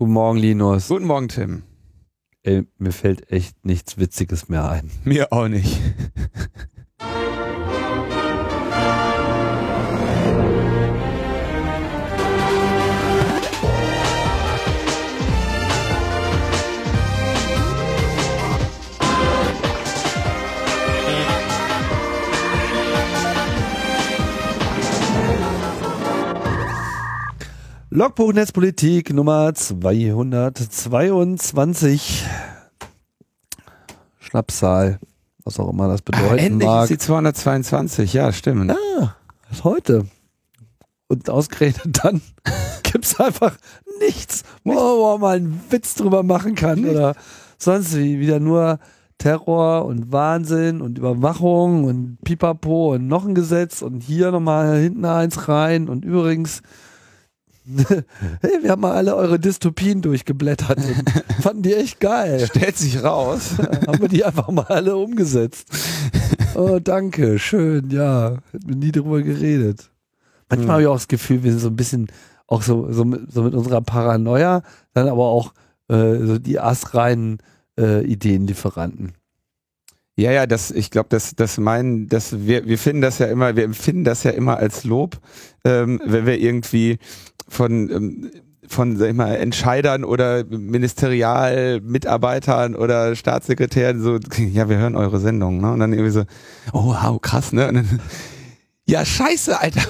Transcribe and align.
Guten 0.00 0.14
Morgen, 0.14 0.38
Linus. 0.38 0.88
Guten 0.88 1.04
Morgen, 1.04 1.28
Tim. 1.28 1.62
Ey, 2.42 2.66
mir 2.78 2.92
fällt 2.92 3.30
echt 3.30 3.66
nichts 3.66 3.98
Witziges 3.98 4.48
mehr 4.48 4.66
ein. 4.66 4.90
Mir 5.04 5.30
auch 5.30 5.46
nicht. 5.46 5.78
Logbuch 27.92 28.32
Netzpolitik 28.32 29.12
Nummer 29.12 29.52
222. 29.52 32.24
Schnapszahl, 34.20 35.00
was 35.42 35.58
auch 35.58 35.70
immer 35.70 35.88
das 35.88 36.00
bedeuten 36.02 36.28
Ah, 36.28 36.36
endlich 36.36 36.68
mag. 36.68 36.82
ist 36.84 36.90
die 36.90 36.98
222, 36.98 38.12
ja, 38.12 38.32
stimmt. 38.32 38.70
Ah, 38.70 39.16
ist 39.50 39.64
heute. 39.64 40.06
Und 41.08 41.28
ausgerechnet 41.28 42.04
dann 42.04 42.20
gibt's 42.84 43.18
einfach 43.18 43.56
nichts, 43.98 44.44
wo 44.62 45.10
man 45.10 45.20
mal 45.20 45.36
einen 45.38 45.60
Witz 45.70 45.96
drüber 45.96 46.22
machen 46.22 46.54
kann 46.54 46.84
oder 46.84 47.16
sonst 47.58 47.96
wie. 47.96 48.20
Wieder 48.20 48.38
nur 48.38 48.78
Terror 49.18 49.84
und 49.84 50.12
Wahnsinn 50.12 50.80
und 50.80 50.96
Überwachung 50.96 51.82
und 51.82 52.18
Pipapo 52.22 52.94
und 52.94 53.08
noch 53.08 53.26
ein 53.26 53.34
Gesetz 53.34 53.82
und 53.82 54.04
hier 54.04 54.30
nochmal 54.30 54.78
hinten 54.78 55.04
eins 55.04 55.48
rein 55.48 55.88
und 55.88 56.04
übrigens 56.04 56.62
hey, 58.40 58.62
wir 58.62 58.70
haben 58.70 58.80
mal 58.80 58.92
alle 58.92 59.14
eure 59.16 59.38
Dystopien 59.38 60.02
durchgeblättert 60.02 60.80
fanden 61.40 61.62
die 61.62 61.74
echt 61.74 62.00
geil. 62.00 62.46
Stellt 62.46 62.76
sich 62.76 63.02
raus. 63.02 63.58
haben 63.86 64.00
wir 64.00 64.08
die 64.08 64.24
einfach 64.24 64.48
mal 64.50 64.66
alle 64.66 64.96
umgesetzt. 64.96 65.68
Oh, 66.54 66.78
danke, 66.78 67.38
schön, 67.38 67.90
ja. 67.90 68.38
Hätten 68.52 68.68
wir 68.68 68.76
nie 68.76 68.92
drüber 68.92 69.22
geredet. 69.22 69.90
Manchmal 70.48 70.66
Hm. 70.66 70.72
habe 70.72 70.82
ich 70.82 70.88
auch 70.88 70.96
das 70.96 71.08
Gefühl, 71.08 71.42
wir 71.42 71.52
sind 71.52 71.60
so 71.60 71.68
ein 71.68 71.76
bisschen 71.76 72.08
auch 72.46 72.62
so, 72.62 72.92
so, 72.92 73.04
mit, 73.04 73.32
so 73.32 73.42
mit 73.42 73.54
unserer 73.54 73.80
Paranoia, 73.80 74.62
dann 74.92 75.08
aber 75.08 75.26
auch 75.26 75.52
äh, 75.88 76.16
so 76.18 76.38
die 76.38 76.58
astreinen 76.58 77.38
äh, 77.78 78.04
Ideendifferanten. 78.04 79.12
Ja, 80.20 80.30
ja, 80.32 80.46
das, 80.46 80.70
ich 80.70 80.90
glaube, 80.90 81.08
das, 81.08 81.34
das 81.34 81.56
meinen, 81.56 82.08
das, 82.08 82.46
wir, 82.46 82.66
wir 82.66 82.76
finden 82.76 83.00
das 83.00 83.18
ja 83.18 83.24
immer, 83.26 83.56
wir 83.56 83.64
empfinden 83.64 84.04
das 84.04 84.22
ja 84.22 84.32
immer 84.32 84.58
als 84.58 84.84
Lob, 84.84 85.16
ähm, 85.64 85.98
wenn 86.04 86.26
wir 86.26 86.38
irgendwie 86.38 86.98
von, 87.48 87.90
ähm, 87.90 88.30
von, 88.68 88.98
sag 88.98 89.08
ich 89.08 89.14
mal, 89.14 89.36
Entscheidern 89.36 90.04
oder 90.04 90.44
Ministerialmitarbeitern 90.44 92.74
oder 92.74 93.16
Staatssekretären 93.16 94.02
so, 94.02 94.18
ja, 94.36 94.68
wir 94.68 94.76
hören 94.76 94.94
eure 94.94 95.20
Sendung, 95.20 95.62
ne? 95.62 95.72
Und 95.72 95.80
dann 95.80 95.94
irgendwie 95.94 96.12
so, 96.12 96.24
oh, 96.74 96.88
wow, 96.88 97.18
krass, 97.18 97.54
ne? 97.54 97.68
Und 97.68 97.76
dann, 97.76 98.00
ja, 98.84 99.06
scheiße, 99.06 99.58
Alter. 99.58 99.80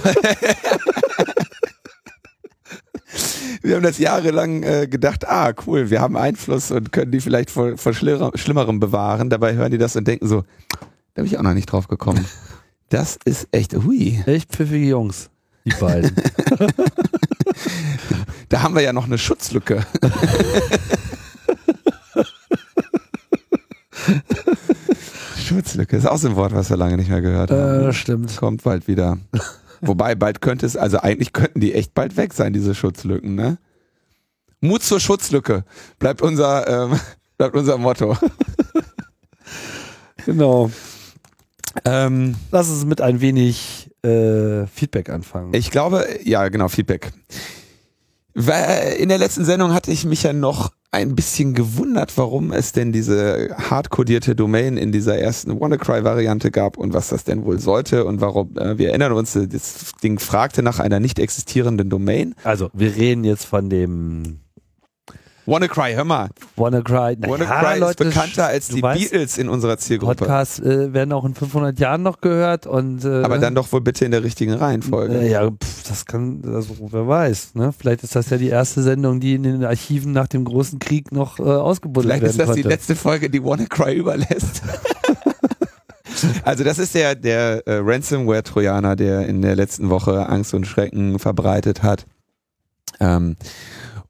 Wir 3.62 3.76
haben 3.76 3.82
das 3.82 3.98
jahrelang 3.98 4.62
äh, 4.62 4.86
gedacht, 4.88 5.28
ah, 5.28 5.52
cool, 5.66 5.90
wir 5.90 6.00
haben 6.00 6.16
Einfluss 6.16 6.70
und 6.70 6.92
können 6.92 7.12
die 7.12 7.20
vielleicht 7.20 7.50
vor, 7.50 7.76
vor 7.76 7.92
Schlimmer- 7.92 8.32
Schlimmerem 8.36 8.80
bewahren. 8.80 9.28
Dabei 9.30 9.54
hören 9.54 9.70
die 9.70 9.78
das 9.78 9.96
und 9.96 10.08
denken 10.08 10.26
so, 10.28 10.44
da 11.14 11.22
bin 11.22 11.26
ich 11.26 11.36
auch 11.38 11.42
noch 11.42 11.52
nicht 11.54 11.66
drauf 11.70 11.86
gekommen. 11.88 12.24
Das 12.88 13.18
ist 13.24 13.48
echt, 13.52 13.74
hui. 13.74 14.22
Echt 14.26 14.50
pfiffige 14.50 14.86
Jungs, 14.86 15.28
die 15.64 15.74
beiden. 15.78 16.12
Da 18.48 18.62
haben 18.62 18.74
wir 18.74 18.82
ja 18.82 18.92
noch 18.92 19.04
eine 19.04 19.16
Schutzlücke. 19.18 19.86
Schutzlücke 25.38 25.96
ist 25.96 26.06
auch 26.06 26.18
so 26.18 26.28
ein 26.28 26.36
Wort, 26.36 26.54
was 26.54 26.70
wir 26.70 26.76
lange 26.76 26.96
nicht 26.96 27.10
mehr 27.10 27.20
gehört 27.20 27.50
haben. 27.50 27.88
äh, 27.88 27.92
stimmt. 27.92 28.36
Kommt 28.36 28.62
bald 28.62 28.86
wieder. 28.88 29.18
Wobei, 29.80 30.14
bald 30.14 30.40
könnte 30.40 30.66
es, 30.66 30.76
also 30.76 30.98
eigentlich 30.98 31.32
könnten 31.32 31.60
die 31.60 31.74
echt 31.74 31.94
bald 31.94 32.16
weg 32.16 32.32
sein, 32.34 32.52
diese 32.52 32.74
Schutzlücken, 32.74 33.34
ne? 33.34 33.58
Mut 34.60 34.82
zur 34.82 35.00
Schutzlücke 35.00 35.64
bleibt 35.98 36.20
unser, 36.22 36.66
ähm, 36.68 37.00
bleibt 37.38 37.56
unser 37.56 37.78
Motto. 37.78 38.16
Genau. 40.26 40.70
Ähm, 41.84 42.36
Lass 42.50 42.68
uns 42.68 42.84
mit 42.84 43.00
ein 43.00 43.20
wenig 43.20 43.90
äh, 44.02 44.66
Feedback 44.66 45.08
anfangen. 45.08 45.54
ich 45.54 45.70
glaube, 45.70 46.06
ja, 46.24 46.48
genau, 46.48 46.68
Feedback. 46.68 47.12
In 48.34 49.08
der 49.08 49.18
letzten 49.18 49.44
Sendung 49.44 49.72
hatte 49.72 49.90
ich 49.90 50.04
mich 50.04 50.22
ja 50.22 50.32
noch 50.32 50.70
ein 50.92 51.14
bisschen 51.14 51.54
gewundert, 51.54 52.16
warum 52.16 52.52
es 52.52 52.72
denn 52.72 52.92
diese 52.92 53.54
hardcodierte 53.56 54.34
Domain 54.34 54.76
in 54.76 54.90
dieser 54.90 55.18
ersten 55.18 55.60
WannaCry-Variante 55.60 56.50
gab 56.50 56.76
und 56.76 56.92
was 56.92 57.08
das 57.08 57.22
denn 57.22 57.44
wohl 57.44 57.60
sollte 57.60 58.04
und 58.04 58.20
warum, 58.20 58.56
äh, 58.56 58.76
wir 58.76 58.88
erinnern 58.88 59.12
uns, 59.12 59.36
äh, 59.36 59.46
das 59.46 59.92
Ding 60.02 60.18
fragte 60.18 60.62
nach 60.62 60.80
einer 60.80 60.98
nicht 60.98 61.18
existierenden 61.20 61.90
Domain. 61.90 62.34
also, 62.42 62.70
wir 62.72 62.96
reden 62.96 63.22
jetzt 63.22 63.44
von 63.44 63.70
dem 63.70 64.40
WannaCry, 65.50 65.94
hör 65.94 66.04
mal. 66.04 66.28
WannaCry. 66.54 67.16
Na 67.18 67.28
WannaCry 67.28 67.64
ja, 67.64 67.74
Leute, 67.74 68.04
ist 68.04 68.14
bekannter 68.14 68.46
als 68.46 68.68
die 68.68 68.80
weißt, 68.80 69.10
Beatles 69.10 69.36
in 69.36 69.48
unserer 69.48 69.78
Zielgruppe. 69.78 70.14
Podcasts 70.14 70.60
äh, 70.60 70.92
werden 70.92 71.12
auch 71.12 71.24
in 71.24 71.34
500 71.34 71.76
Jahren 71.80 72.04
noch 72.04 72.20
gehört 72.20 72.68
und 72.68 73.04
äh, 73.04 73.24
Aber 73.24 73.38
dann 73.38 73.56
doch 73.56 73.72
wohl 73.72 73.80
bitte 73.80 74.04
in 74.04 74.12
der 74.12 74.22
richtigen 74.22 74.52
Reihenfolge. 74.52 75.18
äh, 75.18 75.28
ja, 75.28 75.50
pff, 75.50 75.88
das 75.88 76.06
kann, 76.06 76.42
also 76.46 76.76
wer 76.90 77.08
weiß, 77.08 77.56
ne? 77.56 77.74
Vielleicht 77.76 78.04
ist 78.04 78.14
das 78.14 78.30
ja 78.30 78.36
die 78.36 78.48
erste 78.48 78.82
Sendung, 78.82 79.18
die 79.18 79.34
in 79.34 79.42
den 79.42 79.64
Archiven 79.64 80.12
nach 80.12 80.28
dem 80.28 80.44
großen 80.44 80.78
Krieg 80.78 81.10
noch 81.10 81.40
äh, 81.40 81.42
ausgebuddelt 81.42 82.12
Vielleicht 82.12 82.22
werden 82.22 82.30
ist 82.30 82.38
das 82.38 82.46
konnte. 82.46 82.62
die 82.62 82.68
letzte 82.68 82.94
Folge, 82.94 83.28
die 83.28 83.42
WannaCry 83.42 83.96
überlässt. 83.96 84.62
also 86.44 86.62
das 86.62 86.78
ist 86.78 86.94
der, 86.94 87.16
der 87.16 87.66
äh, 87.66 87.80
Ransomware-Trojaner, 87.82 88.94
der 88.94 89.26
in 89.26 89.42
der 89.42 89.56
letzten 89.56 89.90
Woche 89.90 90.28
Angst 90.28 90.54
und 90.54 90.68
Schrecken 90.68 91.18
verbreitet 91.18 91.82
hat. 91.82 92.06
Ähm, 93.00 93.34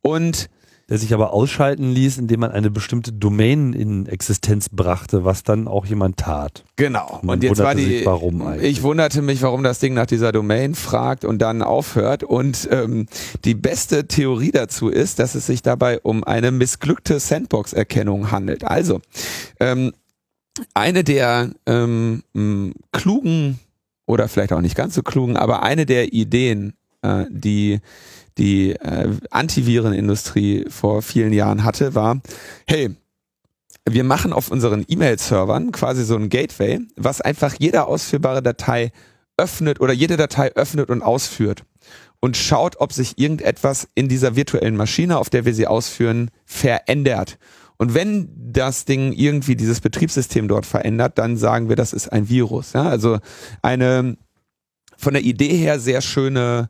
und 0.03 0.51
der 0.91 0.99
sich 0.99 1.15
aber 1.15 1.33
ausschalten 1.33 1.93
ließ, 1.93 2.19
indem 2.19 2.41
man 2.41 2.51
eine 2.51 2.69
bestimmte 2.69 3.13
Domain 3.13 3.73
in 3.73 4.07
Existenz 4.07 4.69
brachte, 4.69 5.25
was 5.25 5.45
dann 5.45 5.69
auch 5.69 5.87
jemand 5.87 6.17
tat. 6.17 6.65
Genau. 6.75 7.21
Man 7.23 7.39
und 7.39 7.45
jetzt 7.45 7.59
war 7.59 7.77
die. 7.77 7.85
sich, 7.85 8.07
warum 8.07 8.43
eigentlich. 8.43 8.73
Ich 8.73 8.83
wunderte 8.83 9.23
mich, 9.23 9.41
warum 9.41 9.63
das 9.63 9.79
Ding 9.79 9.95
nach 9.95 10.07
dieser 10.07 10.33
Domain 10.33 10.75
fragt 10.75 11.25
und 11.25 11.39
dann 11.39 11.63
aufhört. 11.63 12.25
Und 12.25 12.69
ähm, 12.73 13.07
die 13.45 13.55
beste 13.55 14.09
Theorie 14.09 14.51
dazu 14.51 14.89
ist, 14.89 15.21
dass 15.21 15.37
es 15.37 15.47
sich 15.47 15.63
dabei 15.63 16.01
um 16.01 16.25
eine 16.25 16.51
missglückte 16.51 17.21
Sandbox-Erkennung 17.21 18.33
handelt. 18.33 18.65
Also 18.65 19.01
ähm, 19.61 19.93
eine 20.75 21.05
der 21.05 21.51
ähm, 21.67 22.25
klugen 22.91 23.61
oder 24.07 24.27
vielleicht 24.27 24.53
auch 24.53 24.61
nicht 24.61 24.75
ganz 24.75 24.97
so 24.97 25.05
klugen, 25.05 25.37
aber 25.37 25.63
eine 25.63 25.87
der 25.87 26.13
Ideen, 26.13 26.75
äh, 27.03 27.27
die 27.31 27.81
die 28.39 28.73
äh, 28.73 29.09
Antivirenindustrie 29.31 30.67
vor 30.69 31.03
vielen 31.03 31.33
Jahren 31.33 31.65
hatte, 31.65 31.95
war, 31.95 32.21
hey, 32.67 32.91
wir 33.89 34.05
machen 34.05 34.33
auf 34.33 34.51
unseren 34.51 34.85
E-Mail-Servern 34.87 35.73
quasi 35.73 36.05
so 36.05 36.17
ein 36.17 36.29
Gateway, 36.29 36.81
was 36.97 37.21
einfach 37.21 37.55
jede 37.59 37.87
ausführbare 37.87 38.43
Datei 38.43 38.93
öffnet 39.37 39.81
oder 39.81 39.93
jede 39.93 40.17
Datei 40.17 40.53
öffnet 40.55 40.91
und 40.91 41.03
ausführt 41.03 41.65
und 42.21 42.37
schaut, 42.37 42.77
ob 42.79 42.93
sich 42.93 43.19
irgendetwas 43.19 43.89
in 43.95 44.09
dieser 44.09 44.37
virtuellen 44.37 44.77
Maschine, 44.77 45.19
auf 45.19 45.31
der 45.31 45.45
wir 45.45 45.55
sie 45.55 45.67
ausführen, 45.67 46.31
verändert. 46.45 47.39
Und 47.79 47.95
wenn 47.95 48.29
das 48.53 48.85
Ding 48.85 49.13
irgendwie 49.15 49.57
dieses 49.57 49.81
Betriebssystem 49.81 50.49
dort 50.49 50.67
verändert, 50.67 51.17
dann 51.17 51.39
sagen 51.39 51.71
wir, 51.71 51.77
das 51.77 51.95
ist 51.95 52.13
ein 52.13 52.29
Virus. 52.29 52.75
Ja? 52.75 52.83
Also 52.83 53.19
eine 53.63 54.19
von 54.99 55.15
der 55.15 55.23
Idee 55.23 55.57
her 55.57 55.81
sehr 55.81 56.03
schöne 56.03 56.69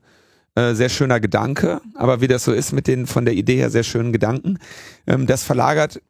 äh, 0.54 0.74
sehr 0.74 0.88
schöner 0.88 1.20
Gedanke, 1.20 1.80
aber 1.94 2.20
wie 2.20 2.26
das 2.28 2.44
so 2.44 2.52
ist 2.52 2.72
mit 2.72 2.86
den 2.86 3.06
von 3.06 3.24
der 3.24 3.34
Idee 3.34 3.56
her 3.56 3.70
sehr 3.70 3.84
schönen 3.84 4.12
Gedanken, 4.12 4.58
ähm, 5.06 5.26
das 5.26 5.42
verlagert 5.44 6.00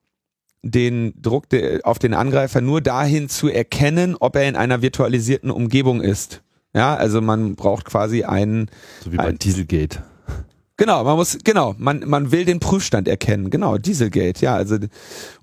den 0.63 1.15
Druck 1.21 1.49
de, 1.49 1.83
auf 1.85 1.99
den 1.99 2.13
Angreifer 2.15 2.61
nur 2.61 2.81
dahin 2.81 3.29
zu 3.29 3.49
erkennen, 3.49 4.17
ob 4.21 4.37
er 4.37 4.49
in 4.49 4.57
einer 4.57 4.83
virtualisierten 4.83 5.51
Umgebung 5.51 6.03
ist. 6.03 6.43
Ja, 6.75 6.95
also 6.95 7.21
man 7.21 7.57
braucht 7.57 7.85
quasi 7.87 8.25
einen, 8.25 8.69
So 9.03 9.11
wie 9.13 9.17
bei 9.17 9.25
Ein- 9.25 9.39
Dieselgate. 9.39 10.05
genau, 10.77 11.03
man 11.03 11.17
muss, 11.17 11.39
genau, 11.45 11.75
man, 11.79 12.01
man 12.07 12.31
will 12.31 12.45
den 12.45 12.61
Prüfstand 12.61 13.09
erkennen, 13.09 13.51
genau, 13.51 13.77
Dieselgate, 13.79 14.45
ja, 14.45 14.55
also 14.55 14.77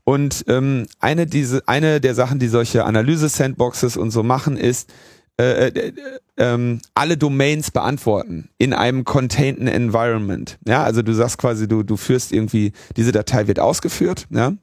und 0.03 0.45
ähm, 0.47 0.85
eine 0.99 1.25
diese, 1.25 1.67
eine 1.67 1.99
der 1.99 2.15
Sachen, 2.15 2.39
die 2.39 2.47
solche 2.47 2.85
Analyse-Sandboxes 2.85 3.97
und 3.97 4.11
so 4.11 4.23
machen, 4.23 4.55
ist 4.55 4.89
äh, 5.39 5.67
äh, 5.67 5.93
ähm, 6.37 6.79
alle 6.93 7.17
Domains 7.17 7.71
beantworten 7.71 8.49
in 8.57 8.73
einem 8.73 9.03
contained 9.03 9.67
Environment. 9.67 10.57
Ja, 10.65 10.83
also 10.83 11.01
du 11.01 11.13
sagst 11.13 11.37
quasi, 11.37 11.67
du, 11.67 11.83
du 11.83 11.97
führst 11.97 12.31
irgendwie, 12.31 12.71
diese 12.95 13.11
Datei 13.11 13.47
wird 13.47 13.59
ausgeführt, 13.59 14.27
ja. 14.29 14.53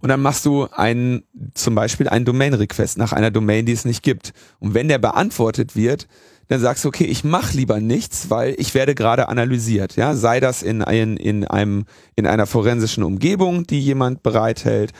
Und 0.00 0.10
dann 0.10 0.20
machst 0.20 0.44
du 0.44 0.68
einen, 0.72 1.22
zum 1.54 1.74
Beispiel 1.74 2.08
einen 2.08 2.26
Domain-Request 2.26 2.98
nach 2.98 3.12
einer 3.12 3.30
Domain, 3.30 3.64
die 3.64 3.72
es 3.72 3.86
nicht 3.86 4.02
gibt. 4.02 4.34
Und 4.58 4.74
wenn 4.74 4.88
der 4.88 4.98
beantwortet 4.98 5.74
wird, 5.74 6.06
dann 6.48 6.60
sagst 6.60 6.84
du, 6.84 6.88
okay, 6.88 7.04
ich 7.04 7.24
mache 7.24 7.56
lieber 7.56 7.80
nichts, 7.80 8.28
weil 8.28 8.54
ich 8.58 8.74
werde 8.74 8.94
gerade 8.94 9.28
analysiert. 9.28 9.96
Ja, 9.96 10.14
sei 10.14 10.40
das 10.40 10.62
in, 10.62 10.82
ein, 10.82 11.16
in 11.16 11.46
einem 11.46 11.86
in 12.16 12.26
einer 12.26 12.46
forensischen 12.46 13.02
Umgebung, 13.02 13.66
die 13.66 13.80
jemand 13.80 14.22
bereithält, 14.22 14.92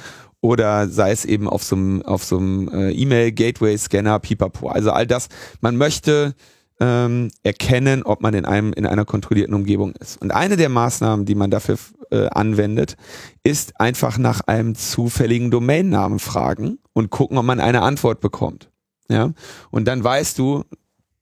oder 0.45 0.91
sei 0.91 1.11
es 1.11 1.25
eben 1.25 1.49
auf 1.49 1.65
so 1.65 1.75
einem 1.75 2.03
auf 2.03 2.23
so 2.23 2.37
einem 2.37 2.69
äh, 2.69 2.91
E-Mail 2.91 3.33
Gateway 3.33 3.79
Scanner, 3.79 4.19
Pipapo. 4.19 4.69
Also 4.69 4.91
all 4.91 5.07
das. 5.07 5.29
Man 5.63 5.79
möchte 5.79 6.35
ähm, 6.81 7.31
erkennen, 7.43 8.03
ob 8.03 8.21
man 8.21 8.35
in 8.35 8.45
einem 8.45 8.75
in 8.75 8.85
einer 8.85 9.07
kontrollierten 9.07 9.55
Umgebung 9.55 9.95
ist. 9.99 10.21
Und 10.21 10.33
eine 10.33 10.59
der 10.59 10.69
Maßnahmen, 10.69 11.25
die 11.25 11.35
man 11.35 11.51
dafür 11.51 11.79
äh, 12.11 12.27
anwendet, 12.27 12.99
ist 13.43 13.81
einfach 13.81 14.19
nach 14.19 14.43
einem 14.43 14.75
zufälligen 14.75 15.51
Domainnamen 15.51 16.19
fragen 16.19 16.79
und 16.93 17.09
gucken, 17.09 17.39
ob 17.39 17.47
man 17.47 17.59
eine 17.59 17.81
Antwort 17.81 18.21
bekommt. 18.21 18.69
Ja, 19.09 19.33
und 19.71 19.87
dann 19.87 20.05
weißt 20.05 20.39
du, 20.39 20.65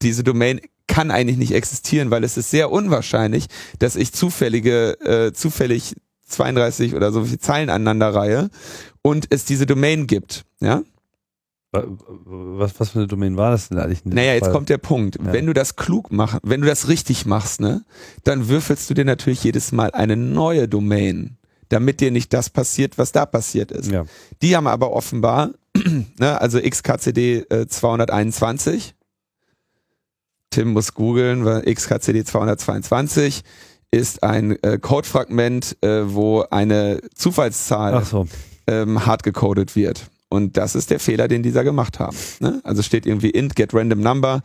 diese 0.02 0.24
Domain 0.24 0.60
kann 0.88 1.12
eigentlich 1.12 1.38
nicht 1.38 1.54
existieren, 1.54 2.10
weil 2.10 2.24
es 2.24 2.36
ist 2.36 2.50
sehr 2.50 2.72
unwahrscheinlich, 2.72 3.46
dass 3.78 3.94
ich 3.94 4.12
zufällige, 4.12 5.00
äh, 5.00 5.32
zufällig 5.32 5.94
32 6.26 6.94
oder 6.94 7.12
so 7.12 7.24
viele 7.24 7.38
Zeilen 7.38 7.70
aneinander 7.70 8.14
reihe 8.14 8.50
und 9.02 9.26
es 9.30 9.44
diese 9.44 9.66
Domain 9.66 10.06
gibt. 10.06 10.44
Ja, 10.60 10.82
was, 11.72 12.78
was 12.78 12.90
für 12.90 12.98
eine 12.98 13.08
Domain 13.08 13.36
war 13.36 13.50
das 13.50 13.70
denn 13.70 13.78
eigentlich? 13.78 14.04
Naja, 14.04 14.34
jetzt 14.34 14.44
Fall? 14.44 14.52
kommt 14.52 14.68
der 14.68 14.78
Punkt. 14.78 15.16
Ja. 15.16 15.32
Wenn 15.32 15.46
du 15.46 15.54
das 15.54 15.76
klug 15.76 16.12
machst, 16.12 16.38
wenn 16.42 16.60
du 16.60 16.66
das 16.66 16.88
richtig 16.88 17.24
machst, 17.24 17.60
ne, 17.60 17.84
dann 18.24 18.48
würfelst 18.48 18.90
du 18.90 18.94
dir 18.94 19.06
natürlich 19.06 19.42
jedes 19.42 19.72
Mal 19.72 19.90
eine 19.92 20.16
neue 20.16 20.68
Domain, 20.68 21.38
damit 21.70 22.00
dir 22.00 22.10
nicht 22.10 22.32
das 22.34 22.50
passiert, 22.50 22.98
was 22.98 23.12
da 23.12 23.24
passiert 23.24 23.72
ist. 23.72 23.90
Ja. 23.90 24.04
Die 24.42 24.54
haben 24.54 24.66
aber 24.66 24.92
offenbar, 24.92 25.52
ne, 26.18 26.38
also 26.40 26.60
XKCD 26.60 27.46
äh, 27.48 27.66
221. 27.66 28.94
Tim 30.50 30.72
muss 30.74 30.92
googeln, 30.92 31.46
weil 31.46 31.62
XKCD 31.62 32.24
222 32.24 33.44
ist 33.90 34.22
ein 34.22 34.62
äh, 34.62 34.78
Codefragment, 34.78 35.78
äh, 35.80 36.12
wo 36.12 36.42
eine 36.50 37.00
Zufallszahl 37.14 38.04
so. 38.04 38.26
Ähm, 38.66 39.06
hart 39.06 39.22
gecodet 39.22 39.76
wird. 39.76 40.10
Und 40.32 40.56
das 40.56 40.74
ist 40.74 40.90
der 40.90 40.98
Fehler, 40.98 41.28
den 41.28 41.42
dieser 41.42 41.62
gemacht 41.62 41.98
haben. 41.98 42.16
Ne? 42.40 42.60
Also 42.64 42.82
steht 42.82 43.04
irgendwie 43.04 43.28
int 43.28 43.54
get 43.54 43.74
random 43.74 44.00
number 44.00 44.42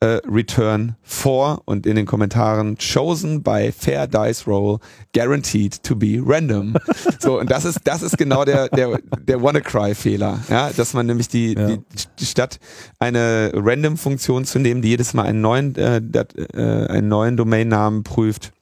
äh, 0.00 0.20
return 0.28 0.96
4 1.02 1.60
und 1.64 1.86
in 1.86 1.96
den 1.96 2.06
Kommentaren 2.06 2.76
chosen 2.76 3.42
by 3.42 3.72
fair 3.76 4.06
dice 4.06 4.46
roll 4.48 4.78
guaranteed 5.12 5.82
to 5.82 5.94
be 5.94 6.20
random. 6.20 6.76
so 7.20 7.38
und 7.38 7.50
das 7.50 7.64
ist 7.64 7.80
das 7.84 8.02
ist 8.02 8.18
genau 8.18 8.44
der 8.44 8.68
der 8.68 8.98
der 8.98 9.42
WannaCry 9.42 9.94
Fehler, 9.94 10.40
ja, 10.48 10.70
dass 10.76 10.94
man 10.94 11.06
nämlich 11.06 11.28
die, 11.28 11.54
ja. 11.54 11.76
die, 12.18 12.24
statt 12.24 12.58
eine 12.98 13.52
random 13.54 13.96
Funktion 13.96 14.44
zu 14.44 14.58
nehmen, 14.58 14.82
die 14.82 14.88
jedes 14.88 15.14
Mal 15.14 15.24
einen 15.24 15.40
neuen 15.40 15.74
äh, 15.76 16.00
dat, 16.02 16.34
äh, 16.36 16.86
einen 16.88 17.08
neuen 17.08 17.36
Domainnamen 17.36 18.02
prüft, 18.04 18.52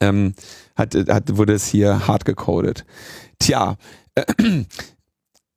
ähm, 0.00 0.34
hat 0.76 0.94
hat 0.94 1.36
wurde 1.36 1.54
es 1.54 1.66
hier 1.66 2.06
hart 2.06 2.24
gecodet. 2.24 2.84
Tja, 3.38 3.76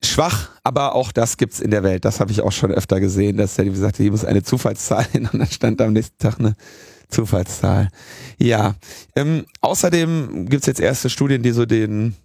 schwach, 0.04 0.50
aber 0.63 0.96
auch 0.96 1.12
das 1.12 1.38
gibt's 1.38 1.60
in 1.60 1.72
der 1.72 1.84
Welt. 1.84 2.06
Das 2.06 2.19
habe 2.19 2.31
ich 2.31 2.42
auch 2.42 2.52
schon 2.52 2.72
öfter 2.72 3.00
gesehen, 3.00 3.38
dass 3.38 3.58
er 3.58 3.66
gesagt 3.66 3.96
hat, 3.96 4.02
hier 4.02 4.12
muss 4.12 4.25
eine 4.25 4.44
Zufallszahl 4.44 5.06
hin 5.12 5.30
und 5.31 5.40
dann 5.40 5.50
stand 5.50 5.81
am 5.81 5.94
nächsten 5.94 6.18
Tag 6.18 6.40
eine 6.40 6.56
Zufallszahl. 7.10 7.90
Ja, 8.38 8.75
ähm, 9.16 9.46
außerdem 9.62 10.48
gibt's 10.48 10.68
jetzt 10.68 10.80
erste 10.80 11.10
Studien, 11.10 11.44
die 11.44 11.52
so 11.52 11.66
den 11.66 12.16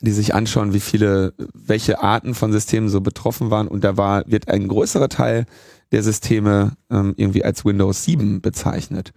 die 0.00 0.12
sich 0.12 0.34
anschauen, 0.34 0.72
wie 0.72 0.80
viele, 0.80 1.34
welche 1.52 2.02
Arten 2.02 2.34
von 2.34 2.52
Systemen 2.52 2.88
so 2.88 3.00
betroffen 3.00 3.50
waren. 3.50 3.68
Und 3.68 3.84
da 3.84 3.96
war, 3.96 4.24
wird 4.26 4.48
ein 4.48 4.66
größerer 4.66 5.10
Teil 5.10 5.44
der 5.92 6.02
Systeme 6.02 6.72
ähm, 6.90 7.14
irgendwie 7.16 7.44
als 7.44 7.64
Windows 7.64 8.04
7 8.04 8.40
bezeichnet. 8.40 9.12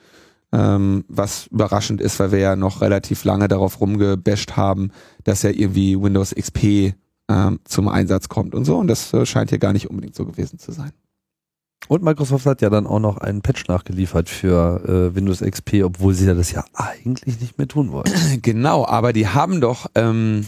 Ähm, 0.54 1.04
was 1.08 1.48
überraschend 1.48 2.00
ist, 2.00 2.20
weil 2.20 2.32
wir 2.32 2.40
ja 2.40 2.56
noch 2.56 2.82
relativ 2.82 3.24
lange 3.24 3.48
darauf 3.48 3.82
rumgebasht 3.82 4.56
haben, 4.56 4.92
dass 5.24 5.42
ja 5.42 5.50
irgendwie 5.50 6.00
Windows 6.00 6.36
XP 6.36 6.94
ähm, 7.28 7.60
zum 7.64 7.88
Einsatz 7.88 8.30
kommt 8.30 8.54
und 8.54 8.66
so. 8.66 8.78
Und 8.78 8.88
das 8.88 9.14
äh, 9.14 9.26
scheint 9.26 9.50
hier 9.50 9.60
gar 9.60 9.74
nicht 9.74 9.90
unbedingt 9.90 10.16
so 10.16 10.26
gewesen 10.26 10.60
zu 10.60 10.72
sein. 10.72 10.92
Und 11.88 12.04
Microsoft 12.04 12.46
hat 12.46 12.62
ja 12.62 12.70
dann 12.70 12.88
auch 12.88 13.00
noch 13.00 13.18
einen 13.18 13.42
Patch 13.42 13.68
nachgeliefert 13.68 14.30
für 14.30 14.84
äh, 14.86 15.16
Windows 15.16 15.42
XP, 15.42 15.84
obwohl 15.84 16.14
sie 16.14 16.26
ja 16.26 16.34
das 16.34 16.52
ja 16.52 16.64
eigentlich 16.74 17.42
nicht 17.42 17.58
mehr 17.58 17.68
tun 17.68 17.92
wollen. 17.92 18.12
Genau, 18.42 18.86
aber 18.86 19.12
die 19.12 19.28
haben 19.28 19.60
doch, 19.60 19.88
ähm, 19.96 20.46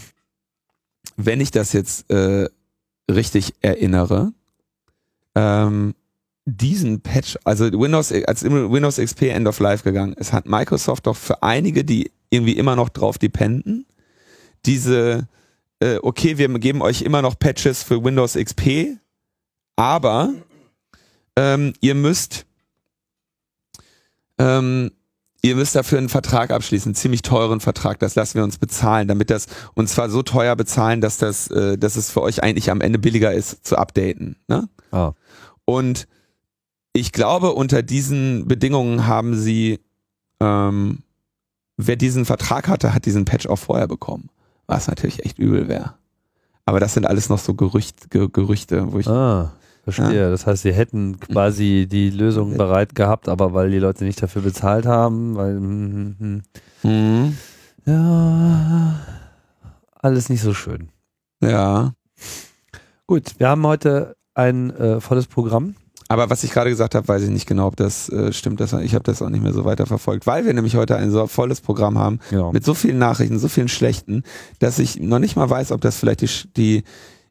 wenn 1.16 1.40
ich 1.40 1.50
das 1.50 1.72
jetzt 1.72 2.10
äh, 2.10 2.48
richtig 3.10 3.54
erinnere, 3.60 4.32
ähm, 5.34 5.94
diesen 6.46 7.00
Patch, 7.00 7.36
also 7.44 7.64
Windows, 7.64 8.12
als 8.12 8.44
Windows 8.44 8.96
XP 8.96 9.22
End 9.22 9.48
of 9.48 9.58
Life 9.58 9.84
gegangen 9.84 10.14
ist, 10.14 10.32
hat 10.32 10.46
Microsoft 10.46 11.06
doch 11.06 11.16
für 11.16 11.42
einige, 11.42 11.84
die 11.84 12.12
irgendwie 12.30 12.56
immer 12.56 12.76
noch 12.76 12.88
drauf 12.88 13.18
dependen, 13.18 13.84
diese 14.64 15.28
äh, 15.80 15.98
okay, 16.02 16.38
wir 16.38 16.48
geben 16.58 16.82
euch 16.82 17.02
immer 17.02 17.20
noch 17.20 17.38
Patches 17.38 17.82
für 17.82 18.02
Windows 18.02 18.34
XP, 18.34 18.96
aber 19.74 20.32
ähm, 21.36 21.74
ihr 21.80 21.94
müsst 21.94 22.46
ähm, 24.38 24.92
ihr 25.42 25.56
müsst 25.56 25.74
dafür 25.74 25.98
einen 25.98 26.08
Vertrag 26.08 26.50
abschließen, 26.50 26.90
einen 26.90 26.94
ziemlich 26.94 27.22
teuren 27.22 27.60
Vertrag, 27.60 27.98
das 27.98 28.14
lassen 28.14 28.36
wir 28.36 28.44
uns 28.44 28.58
bezahlen, 28.58 29.08
damit 29.08 29.30
das, 29.30 29.46
und 29.74 29.88
zwar 29.88 30.10
so 30.10 30.22
teuer 30.22 30.56
bezahlen, 30.56 31.00
dass 31.00 31.18
das, 31.18 31.48
äh, 31.48 31.76
dass 31.78 31.96
es 31.96 32.10
für 32.10 32.22
euch 32.22 32.42
eigentlich 32.42 32.70
am 32.70 32.80
Ende 32.80 32.98
billiger 32.98 33.32
ist 33.32 33.66
zu 33.66 33.76
updaten. 33.76 34.36
Ne? 34.48 34.68
Ah. 34.90 35.12
Und 35.64 36.08
ich 36.96 37.12
glaube, 37.12 37.52
unter 37.52 37.82
diesen 37.82 38.48
Bedingungen 38.48 39.06
haben 39.06 39.36
sie, 39.36 39.80
ähm, 40.40 41.02
wer 41.76 41.96
diesen 41.96 42.24
Vertrag 42.24 42.68
hatte, 42.68 42.94
hat 42.94 43.06
diesen 43.06 43.24
Patch 43.24 43.46
auch 43.46 43.58
vorher 43.58 43.86
bekommen 43.86 44.30
was 44.66 44.88
natürlich 44.88 45.24
echt 45.24 45.38
übel 45.38 45.68
wäre. 45.68 45.94
Aber 46.64 46.80
das 46.80 46.94
sind 46.94 47.06
alles 47.06 47.28
noch 47.28 47.38
so 47.38 47.54
Gerücht, 47.54 48.10
Ger 48.10 48.28
Gerüchte, 48.28 48.92
wo 48.92 48.98
ich. 48.98 49.06
Ah, 49.06 49.52
verstehe. 49.84 50.22
Ja. 50.22 50.30
Das 50.30 50.46
heißt, 50.46 50.62
sie 50.62 50.72
hätten 50.72 51.20
quasi 51.20 51.86
die 51.88 52.10
Lösung 52.10 52.56
bereit 52.56 52.94
gehabt, 52.94 53.28
aber 53.28 53.54
weil 53.54 53.70
die 53.70 53.78
Leute 53.78 54.04
nicht 54.04 54.20
dafür 54.22 54.42
bezahlt 54.42 54.86
haben, 54.86 55.36
weil. 55.36 55.56
Hm, 55.56 56.16
hm. 56.18 56.42
Mhm. 56.82 57.36
Ja, 57.86 59.00
alles 59.94 60.28
nicht 60.28 60.42
so 60.42 60.54
schön. 60.54 60.88
Ja. 61.40 61.94
Gut, 63.06 63.34
wir 63.38 63.48
haben 63.48 63.64
heute 63.64 64.16
ein 64.34 64.70
äh, 64.70 65.00
volles 65.00 65.28
Programm. 65.28 65.76
Aber 66.08 66.30
was 66.30 66.44
ich 66.44 66.52
gerade 66.52 66.70
gesagt 66.70 66.94
habe, 66.94 67.08
weiß 67.08 67.22
ich 67.22 67.30
nicht 67.30 67.46
genau, 67.46 67.66
ob 67.66 67.76
das 67.76 68.08
äh, 68.10 68.32
stimmt. 68.32 68.60
Das, 68.60 68.72
ich 68.72 68.94
habe 68.94 69.04
das 69.04 69.20
auch 69.22 69.28
nicht 69.28 69.42
mehr 69.42 69.52
so 69.52 69.64
weiter 69.64 69.86
verfolgt, 69.86 70.26
weil 70.26 70.46
wir 70.46 70.54
nämlich 70.54 70.76
heute 70.76 70.96
ein 70.96 71.10
so 71.10 71.26
volles 71.26 71.60
Programm 71.60 71.98
haben 71.98 72.20
genau. 72.30 72.52
mit 72.52 72.64
so 72.64 72.74
vielen 72.74 72.98
Nachrichten, 72.98 73.38
so 73.38 73.48
vielen 73.48 73.68
schlechten, 73.68 74.22
dass 74.60 74.78
ich 74.78 75.00
noch 75.00 75.18
nicht 75.18 75.34
mal 75.36 75.50
weiß, 75.50 75.72
ob 75.72 75.80
das 75.80 75.96
vielleicht 75.96 76.20
die, 76.20 76.28
die 76.56 76.84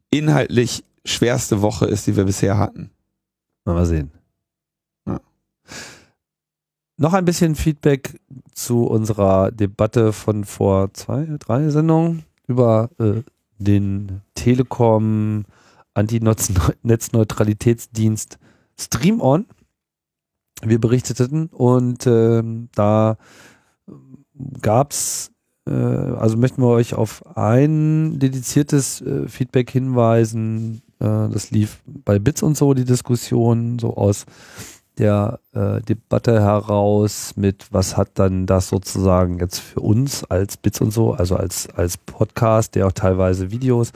inhaltlich 0.10 0.84
schwerste 1.06 1.62
Woche 1.62 1.86
ist, 1.86 2.08
die 2.08 2.18
wir 2.18 2.26
bisher 2.26 2.58
hatten. 2.58 2.90
Mal 3.64 3.86
sehen. 3.86 4.12
Ja. 5.08 5.22
Noch 6.98 7.14
ein 7.14 7.26
bisschen 7.26 7.56
Feedback 7.56 8.20
zu 8.54 8.86
unserer 8.86 9.52
Debatte 9.52 10.12
von 10.12 10.44
vor 10.44 10.94
zwei, 10.94 11.28
drei 11.40 11.70
Sendungen 11.70 12.26
über 12.48 12.90
äh, 13.00 13.22
den 13.58 14.22
Telekom 14.36 15.46
Anti-Netzneutralitätsdienst 15.94 18.38
Stream 18.79 19.22
On. 19.22 19.46
Wir 20.62 20.79
berichteten 20.79 21.48
und 21.48 22.08
äh, 22.08 22.41
da 22.74 23.17
gab's 24.62 25.32
äh, 25.67 25.72
also 25.72 26.38
möchten 26.38 26.62
wir 26.62 26.70
euch 26.70 26.94
auf 26.94 27.38
ein 27.38 28.20
dediziertes 28.20 29.01
äh, 29.01 29.27
Feedback 29.27 29.70
hinweisen. 29.70 30.82
Äh, 31.00 31.29
das 31.29 31.51
lief 31.51 31.82
bei 31.86 32.20
Bits 32.20 32.44
und 32.44 32.58
so 32.58 32.74
die 32.74 32.86
Diskussion 32.86 33.79
so 33.79 33.96
aus 33.96 34.25
der 34.98 35.39
äh, 35.53 35.82
Debatte 35.82 36.41
heraus 36.41 37.34
mit, 37.36 37.67
was 37.72 37.98
hat 37.98 38.12
dann 38.13 38.46
das 38.46 38.70
sozusagen 38.70 39.39
jetzt 39.39 39.60
für 39.60 39.82
uns 39.82 40.24
als 40.24 40.55
Bits 40.55 40.79
und 40.79 40.91
so, 40.91 41.12
also 41.13 41.36
als, 41.36 41.67
als 41.75 41.98
Podcast, 41.98 42.75
der 42.75 42.88
auch 42.88 42.94
teilweise 42.94 43.51
Videos 43.51 43.91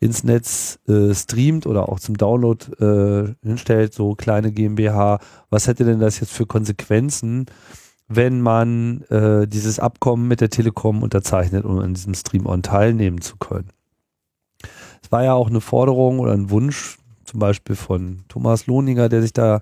ins 0.00 0.24
Netz 0.24 0.78
äh, 0.88 1.14
streamt 1.14 1.66
oder 1.66 1.90
auch 1.90 2.00
zum 2.00 2.16
Download 2.16 2.64
äh, 2.82 3.34
hinstellt, 3.46 3.92
so 3.92 4.14
kleine 4.14 4.50
GmbH, 4.50 5.20
was 5.50 5.66
hätte 5.66 5.84
denn 5.84 6.00
das 6.00 6.20
jetzt 6.20 6.32
für 6.32 6.46
Konsequenzen, 6.46 7.46
wenn 8.08 8.40
man 8.40 9.02
äh, 9.02 9.46
dieses 9.46 9.78
Abkommen 9.78 10.26
mit 10.26 10.40
der 10.40 10.48
Telekom 10.48 11.02
unterzeichnet, 11.02 11.64
um 11.64 11.78
an 11.78 11.94
diesem 11.94 12.14
Stream-On 12.14 12.62
teilnehmen 12.62 13.20
zu 13.20 13.36
können? 13.36 13.68
Es 15.02 15.12
war 15.12 15.22
ja 15.22 15.34
auch 15.34 15.48
eine 15.48 15.60
Forderung 15.60 16.18
oder 16.18 16.32
ein 16.32 16.50
Wunsch, 16.50 16.98
zum 17.24 17.38
Beispiel 17.38 17.76
von 17.76 18.24
Thomas 18.28 18.66
Lohninger, 18.66 19.08
der 19.08 19.22
sich 19.22 19.32
da 19.32 19.60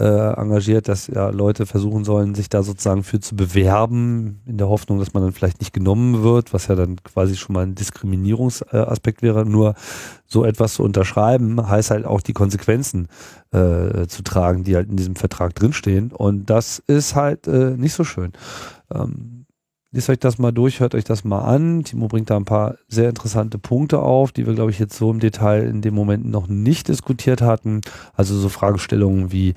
äh, 0.00 0.04
engagiert, 0.04 0.88
dass 0.88 1.06
ja 1.06 1.28
Leute 1.28 1.66
versuchen 1.66 2.04
sollen, 2.04 2.34
sich 2.34 2.48
da 2.48 2.62
sozusagen 2.62 3.04
für 3.04 3.20
zu 3.20 3.36
bewerben, 3.36 4.40
in 4.44 4.58
der 4.58 4.68
Hoffnung, 4.68 4.98
dass 4.98 5.14
man 5.14 5.22
dann 5.22 5.32
vielleicht 5.32 5.60
nicht 5.60 5.72
genommen 5.72 6.22
wird, 6.22 6.52
was 6.52 6.66
ja 6.66 6.74
dann 6.74 6.96
quasi 7.04 7.36
schon 7.36 7.54
mal 7.54 7.62
ein 7.62 7.76
Diskriminierungsaspekt 7.76 9.22
wäre. 9.22 9.46
Nur 9.46 9.74
so 10.26 10.44
etwas 10.44 10.74
zu 10.74 10.82
unterschreiben, 10.82 11.68
heißt 11.68 11.90
halt 11.90 12.06
auch 12.06 12.20
die 12.22 12.32
Konsequenzen 12.32 13.08
äh, 13.52 14.06
zu 14.08 14.22
tragen, 14.24 14.64
die 14.64 14.74
halt 14.74 14.90
in 14.90 14.96
diesem 14.96 15.14
Vertrag 15.14 15.54
drinstehen. 15.54 16.10
Und 16.10 16.50
das 16.50 16.82
ist 16.86 17.14
halt 17.14 17.46
äh, 17.46 17.76
nicht 17.76 17.94
so 17.94 18.02
schön. 18.02 18.32
Ähm, 18.92 19.33
Lest 19.94 20.10
euch 20.10 20.18
das 20.18 20.38
mal 20.38 20.50
durch, 20.50 20.80
hört 20.80 20.96
euch 20.96 21.04
das 21.04 21.22
mal 21.22 21.42
an. 21.42 21.84
Timo 21.84 22.08
bringt 22.08 22.28
da 22.28 22.36
ein 22.36 22.44
paar 22.44 22.74
sehr 22.88 23.08
interessante 23.08 23.58
Punkte 23.58 24.00
auf, 24.00 24.32
die 24.32 24.44
wir, 24.44 24.52
glaube 24.52 24.72
ich, 24.72 24.80
jetzt 24.80 24.98
so 24.98 25.08
im 25.08 25.20
Detail 25.20 25.68
in 25.68 25.82
dem 25.82 25.94
Moment 25.94 26.28
noch 26.28 26.48
nicht 26.48 26.88
diskutiert 26.88 27.42
hatten. 27.42 27.80
Also 28.12 28.36
so 28.36 28.48
Fragestellungen 28.48 29.30
wie, 29.30 29.54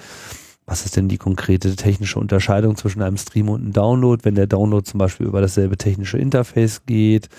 was 0.67 0.85
ist 0.85 0.95
denn 0.95 1.07
die 1.07 1.17
konkrete 1.17 1.75
technische 1.75 2.19
Unterscheidung 2.19 2.75
zwischen 2.75 3.01
einem 3.01 3.17
Stream 3.17 3.49
und 3.49 3.61
einem 3.61 3.73
Download? 3.73 4.23
Wenn 4.23 4.35
der 4.35 4.45
Download 4.45 4.83
zum 4.87 4.99
Beispiel 4.99 5.25
über 5.25 5.41
dasselbe 5.41 5.75
technische 5.75 6.19
Interface 6.19 6.85
geht, 6.85 7.29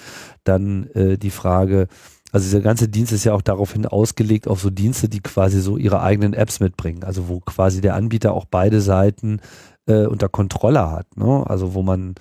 dann 0.42 0.88
äh, 0.94 1.18
die 1.18 1.30
Frage, 1.30 1.86
also 2.32 2.46
dieser 2.46 2.62
ganze 2.62 2.88
Dienst 2.88 3.12
ist 3.12 3.22
ja 3.22 3.32
auch 3.32 3.42
daraufhin 3.42 3.86
ausgelegt 3.86 4.48
auf 4.48 4.60
so 4.60 4.70
Dienste, 4.70 5.08
die 5.08 5.20
quasi 5.20 5.60
so 5.60 5.76
ihre 5.76 6.02
eigenen 6.02 6.34
Apps 6.34 6.58
mitbringen. 6.58 7.04
Also 7.04 7.28
wo 7.28 7.38
quasi 7.38 7.80
der 7.80 7.94
Anbieter 7.94 8.32
auch 8.32 8.46
beide 8.46 8.80
Seiten 8.80 9.38
äh, 9.86 10.06
unter 10.06 10.28
Kontrolle 10.28 10.90
hat. 10.90 11.16
Ne? 11.16 11.44
Also 11.46 11.74
wo 11.74 11.84
man 11.84 12.16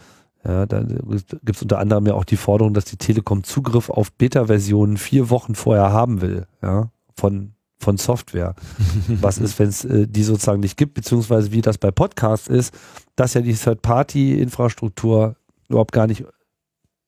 ja, 0.46 0.65
da 0.65 0.82
gibt 0.82 1.56
es 1.56 1.62
unter 1.62 1.79
anderem 1.79 2.06
ja 2.06 2.13
auch 2.13 2.24
die 2.24 2.38
Forderung, 2.38 2.74
dass 2.74 2.86
die 2.86 2.98
Telekom 2.98 3.44
Zugriff 3.44 3.89
auf 3.89 4.12
Beta-Versionen 4.13 4.98
vier 4.98 5.29
Wochen 5.29 5.56
vorher 5.56 5.91
haben 5.91 6.22
will, 6.22 6.46
ja, 6.62 6.89
von, 7.15 7.53
von 7.79 7.98
Software. 7.98 8.56
Was 9.08 9.39
ist, 9.39 9.60
wenn 9.60 9.70
es 9.70 9.84
äh, 9.84 10.08
die 10.08 10.24
sozusagen 10.24 10.62
nicht 10.62 10.77
gibt, 10.77 10.94
beziehungsweise 10.94 11.51
wie 11.51 11.62
das 11.62 11.77
bei 11.77 11.91
Podcasts 11.91 12.48
ist, 12.48 12.74
dass 13.15 13.34
ja 13.34 13.41
die 13.41 13.56
Third-Party-Infrastruktur 13.56 15.36
überhaupt 15.67 15.91
gar 15.91 16.08
nicht 16.08 16.24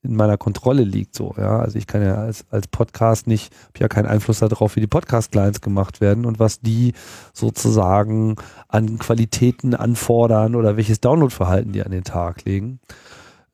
in 0.02 0.16
meiner 0.16 0.38
Kontrolle 0.38 0.84
liegt, 0.84 1.14
so, 1.14 1.36
ja. 1.38 1.60
Also 1.60 1.78
ich 1.78 1.86
kann 1.86 2.02
ja 2.02 2.16
als, 2.16 2.46
als 2.50 2.68
Podcast 2.68 3.28
nicht, 3.28 3.54
habe 3.68 3.80
ja 3.80 3.88
keinen 3.90 4.06
Einfluss 4.06 4.40
darauf, 4.40 4.76
wie 4.78 4.82
die 4.82 4.88
Podcast-Clients 4.88 5.60
gemacht 5.60 6.00
werden 6.00 6.26
und 6.26 6.40
was 6.40 6.62
die 6.62 6.94
sozusagen 7.34 8.36
an 8.70 8.98
Qualitäten 8.98 9.76
anfordern 9.76 10.56
oder 10.56 10.78
welches 10.78 11.02
Downloadverhalten 11.02 11.74
die 11.74 11.84
an 11.84 11.92
den 11.92 12.06
Tag 12.06 12.46
legen 12.46 12.80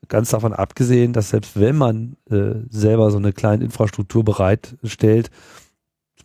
ganz 0.07 0.29
davon 0.31 0.53
abgesehen, 0.53 1.13
dass 1.13 1.29
selbst 1.29 1.59
wenn 1.59 1.75
man 1.75 2.17
äh, 2.29 2.55
selber 2.69 3.11
so 3.11 3.17
eine 3.17 3.33
kleine 3.33 3.63
Infrastruktur 3.63 4.23
bereitstellt, 4.23 5.29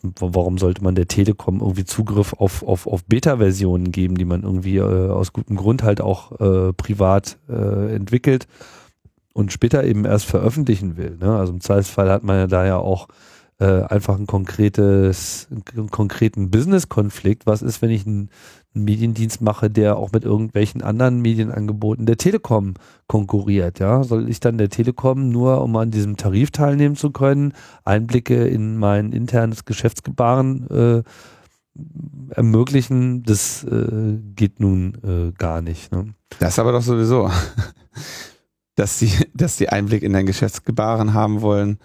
warum 0.03 0.59
sollte 0.59 0.83
man 0.83 0.95
der 0.95 1.09
Telekom 1.09 1.61
irgendwie 1.61 1.85
Zugriff 1.85 2.33
auf, 2.35 2.63
auf, 2.63 2.87
auf 2.87 3.05
Beta-Versionen 3.05 3.93
geben, 3.93 4.17
die 4.17 4.25
man 4.25 4.43
irgendwie 4.43 4.79
äh, 4.79 5.11
aus 5.11 5.33
gutem 5.33 5.57
Grund 5.57 5.83
halt 5.83 6.01
auch 6.01 6.41
äh, 6.41 6.73
privat 6.73 7.39
äh, 7.49 7.95
entwickelt 7.95 8.47
und 9.33 9.53
später 9.53 9.85
eben 9.85 10.05
erst 10.05 10.27
veröffentlichen 10.27 10.97
will. 10.97 11.17
Ne? 11.21 11.37
Also 11.37 11.53
im 11.53 11.61
Zweifelsfall 11.61 12.11
hat 12.11 12.25
man 12.25 12.37
ja 12.37 12.47
da 12.47 12.67
ja 12.67 12.77
auch 12.79 13.09
äh, 13.59 13.83
einfach 13.83 14.19
ein 14.19 14.27
konkretes, 14.27 15.49
einen 15.51 15.91
konkreten 15.91 16.51
Business-Konflikt. 16.51 17.47
Was 17.47 17.63
ist, 17.63 17.83
wenn 17.83 17.91
ich 17.91 18.07
einen, 18.07 18.31
einen, 18.75 18.85
Mediendienst 18.85 19.41
mache, 19.41 19.71
der 19.71 19.97
auch 19.97 20.13
mit 20.13 20.25
irgendwelchen 20.25 20.83
anderen 20.83 21.21
Medienangeboten 21.21 22.07
der 22.07 22.17
Telekom 22.17 22.75
konkurriert? 23.07 23.79
Ja, 23.79 24.05
soll 24.05 24.29
ich 24.29 24.41
dann 24.41 24.59
der 24.59 24.69
Telekom 24.69 25.29
nur, 25.31 25.63
um 25.63 25.77
an 25.77 25.91
diesem 25.91 26.17
Tarif 26.17 26.51
teilnehmen 26.51 26.97
zu 26.97 27.11
können, 27.11 27.53
Einblicke 27.85 28.47
in 28.47 28.77
mein 28.77 29.13
internes 29.13 29.65
Geschäftsgebaren 29.65 30.69
äh, 30.71 31.03
ermöglichen? 32.35 33.23
Das 33.23 33.65
äh, 33.65 34.19
geht 34.35 34.61
nun 34.61 34.95
äh, 35.05 35.33
gar 35.37 35.63
nicht. 35.63 35.93
Ne? 35.93 36.15
Das 36.39 36.59
aber 36.59 36.73
doch 36.73 36.83
sowieso. 36.83 37.31
dass 38.81 38.99
sie, 38.99 39.13
dass 39.35 39.59
sie 39.59 39.69
Einblick 39.69 40.03
in 40.03 40.13
dein 40.13 40.27
Geschäftsgebaren 40.27 41.13
haben 41.13 41.43
wollen. 41.43 41.79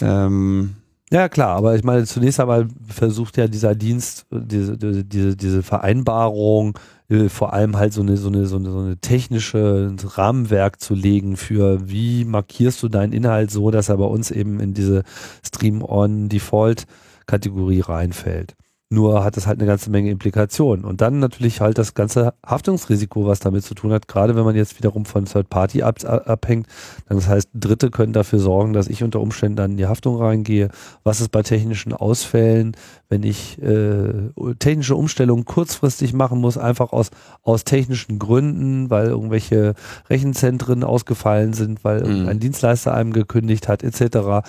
Ähm, 0.00 0.76
ja, 1.12 1.28
klar, 1.28 1.56
aber 1.56 1.74
ich 1.74 1.82
meine, 1.82 2.06
zunächst 2.06 2.38
einmal 2.38 2.68
versucht 2.88 3.36
ja 3.36 3.48
dieser 3.48 3.74
Dienst, 3.74 4.26
diese, 4.30 4.76
diese, 4.76 5.36
diese 5.36 5.62
Vereinbarung, 5.62 6.78
äh, 7.08 7.28
vor 7.28 7.52
allem 7.52 7.76
halt 7.76 7.92
so 7.92 8.02
eine, 8.02 8.16
so 8.16 8.28
eine, 8.28 8.46
so 8.46 8.56
eine, 8.56 8.70
so 8.70 8.78
eine 8.78 8.96
technische 8.98 9.92
Rahmenwerk 10.04 10.80
zu 10.80 10.94
legen 10.94 11.36
für 11.36 11.90
wie 11.90 12.24
markierst 12.24 12.80
du 12.82 12.88
deinen 12.88 13.12
Inhalt 13.12 13.50
so, 13.50 13.72
dass 13.72 13.88
er 13.88 13.96
bei 13.96 14.04
uns 14.04 14.30
eben 14.30 14.60
in 14.60 14.72
diese 14.72 15.02
Stream-on-Default-Kategorie 15.44 17.80
reinfällt. 17.80 18.54
Nur 18.92 19.22
hat 19.22 19.36
es 19.36 19.46
halt 19.46 19.60
eine 19.60 19.68
ganze 19.68 19.88
Menge 19.88 20.10
Implikationen. 20.10 20.84
Und 20.84 21.00
dann 21.00 21.20
natürlich 21.20 21.60
halt 21.60 21.78
das 21.78 21.94
ganze 21.94 22.34
Haftungsrisiko, 22.44 23.24
was 23.24 23.38
damit 23.38 23.62
zu 23.62 23.74
tun 23.74 23.92
hat, 23.92 24.08
gerade 24.08 24.34
wenn 24.34 24.42
man 24.42 24.56
jetzt 24.56 24.78
wiederum 24.78 25.04
von 25.04 25.26
Third 25.26 25.48
Party 25.48 25.84
ab, 25.84 26.04
abhängt. 26.04 26.66
Das 27.08 27.28
heißt, 27.28 27.50
Dritte 27.54 27.90
können 27.90 28.12
dafür 28.12 28.40
sorgen, 28.40 28.72
dass 28.72 28.88
ich 28.88 29.04
unter 29.04 29.20
Umständen 29.20 29.54
dann 29.54 29.70
in 29.72 29.76
die 29.76 29.86
Haftung 29.86 30.16
reingehe. 30.16 30.70
Was 31.04 31.20
ist 31.20 31.30
bei 31.30 31.44
technischen 31.44 31.92
Ausfällen, 31.92 32.76
wenn 33.08 33.22
ich 33.22 33.62
äh, 33.62 34.12
technische 34.58 34.96
Umstellungen 34.96 35.44
kurzfristig 35.44 36.12
machen 36.12 36.40
muss, 36.40 36.58
einfach 36.58 36.92
aus, 36.92 37.10
aus 37.42 37.62
technischen 37.62 38.18
Gründen, 38.18 38.90
weil 38.90 39.06
irgendwelche 39.06 39.74
Rechenzentren 40.08 40.82
ausgefallen 40.82 41.52
sind, 41.52 41.84
weil 41.84 42.04
mhm. 42.04 42.28
ein 42.28 42.40
Dienstleister 42.40 42.92
einem 42.92 43.12
gekündigt 43.12 43.68
hat, 43.68 43.84
etc. 43.84 44.44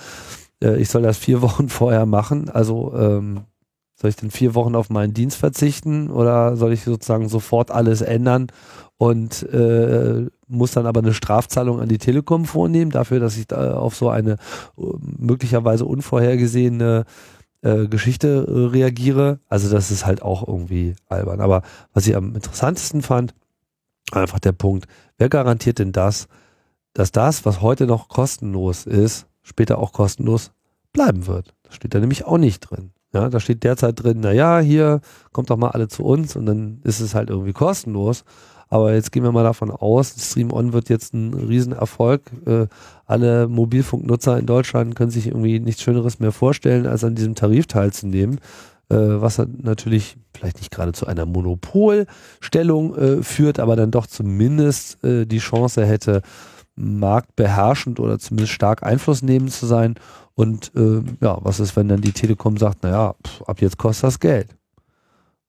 Äh, 0.60 0.78
ich 0.78 0.88
soll 0.88 1.02
das 1.02 1.16
vier 1.16 1.42
Wochen 1.42 1.68
vorher 1.68 2.06
machen. 2.06 2.48
Also 2.48 2.92
ähm, 2.96 3.42
soll 4.02 4.10
ich 4.10 4.16
denn 4.16 4.32
vier 4.32 4.56
Wochen 4.56 4.74
auf 4.74 4.90
meinen 4.90 5.14
Dienst 5.14 5.36
verzichten 5.36 6.10
oder 6.10 6.56
soll 6.56 6.72
ich 6.72 6.82
sozusagen 6.82 7.28
sofort 7.28 7.70
alles 7.70 8.02
ändern 8.02 8.48
und 8.98 9.44
äh, 9.44 10.26
muss 10.48 10.72
dann 10.72 10.86
aber 10.86 11.00
eine 11.00 11.14
Strafzahlung 11.14 11.80
an 11.80 11.88
die 11.88 11.98
Telekom 11.98 12.44
vornehmen 12.44 12.90
dafür, 12.90 13.20
dass 13.20 13.36
ich 13.36 13.46
da 13.46 13.76
auf 13.76 13.94
so 13.94 14.08
eine 14.08 14.32
äh, 14.76 14.82
möglicherweise 15.00 15.84
unvorhergesehene 15.84 17.04
äh, 17.60 17.86
Geschichte 17.86 18.44
äh, 18.48 18.70
reagiere. 18.72 19.38
Also 19.48 19.70
das 19.70 19.92
ist 19.92 20.04
halt 20.04 20.20
auch 20.20 20.48
irgendwie 20.48 20.96
albern. 21.08 21.40
Aber 21.40 21.62
was 21.92 22.08
ich 22.08 22.16
am 22.16 22.34
interessantesten 22.34 23.02
fand, 23.02 23.34
einfach 24.10 24.40
der 24.40 24.52
Punkt, 24.52 24.86
wer 25.16 25.28
garantiert 25.28 25.78
denn 25.78 25.92
das, 25.92 26.26
dass 26.92 27.12
das, 27.12 27.44
was 27.44 27.62
heute 27.62 27.86
noch 27.86 28.08
kostenlos 28.08 28.84
ist, 28.84 29.26
später 29.42 29.78
auch 29.78 29.92
kostenlos 29.92 30.50
bleiben 30.92 31.28
wird? 31.28 31.54
Das 31.62 31.76
steht 31.76 31.94
da 31.94 32.00
nämlich 32.00 32.24
auch 32.24 32.38
nicht 32.38 32.58
drin. 32.58 32.90
Ja, 33.12 33.28
da 33.28 33.40
steht 33.40 33.62
derzeit 33.62 34.02
drin, 34.02 34.20
na 34.22 34.32
ja, 34.32 34.58
hier 34.60 35.00
kommt 35.32 35.50
doch 35.50 35.58
mal 35.58 35.70
alle 35.70 35.88
zu 35.88 36.02
uns 36.02 36.34
und 36.34 36.46
dann 36.46 36.80
ist 36.82 37.00
es 37.00 37.14
halt 37.14 37.28
irgendwie 37.28 37.52
kostenlos. 37.52 38.24
Aber 38.70 38.94
jetzt 38.94 39.12
gehen 39.12 39.22
wir 39.22 39.32
mal 39.32 39.44
davon 39.44 39.70
aus, 39.70 40.14
Stream 40.18 40.50
On 40.50 40.72
wird 40.72 40.88
jetzt 40.88 41.12
ein 41.12 41.34
Riesenerfolg. 41.34 42.22
Äh, 42.46 42.68
alle 43.04 43.46
Mobilfunknutzer 43.46 44.38
in 44.38 44.46
Deutschland 44.46 44.96
können 44.96 45.10
sich 45.10 45.26
irgendwie 45.26 45.60
nichts 45.60 45.82
Schöneres 45.82 46.20
mehr 46.20 46.32
vorstellen, 46.32 46.86
als 46.86 47.04
an 47.04 47.14
diesem 47.14 47.34
Tarif 47.34 47.66
teilzunehmen. 47.66 48.40
Äh, 48.88 48.96
was 48.96 49.42
natürlich 49.62 50.16
vielleicht 50.34 50.56
nicht 50.56 50.70
gerade 50.70 50.92
zu 50.92 51.06
einer 51.06 51.26
Monopolstellung 51.26 52.96
äh, 52.96 53.22
führt, 53.22 53.60
aber 53.60 53.76
dann 53.76 53.90
doch 53.90 54.06
zumindest 54.06 55.00
die 55.02 55.38
Chance 55.38 55.84
hätte, 55.84 56.22
marktbeherrschend 56.76 58.00
oder 58.00 58.18
zumindest 58.18 58.52
stark 58.52 58.82
einflussnehmend 58.82 59.52
zu 59.52 59.66
sein 59.66 59.96
und 60.34 60.72
äh, 60.74 61.02
ja, 61.20 61.38
was 61.42 61.60
ist, 61.60 61.76
wenn 61.76 61.88
dann 61.88 62.00
die 62.00 62.12
Telekom 62.12 62.56
sagt, 62.56 62.82
naja, 62.82 63.14
ab 63.46 63.60
jetzt 63.60 63.78
kostet 63.78 64.04
das 64.04 64.20
Geld. 64.20 64.56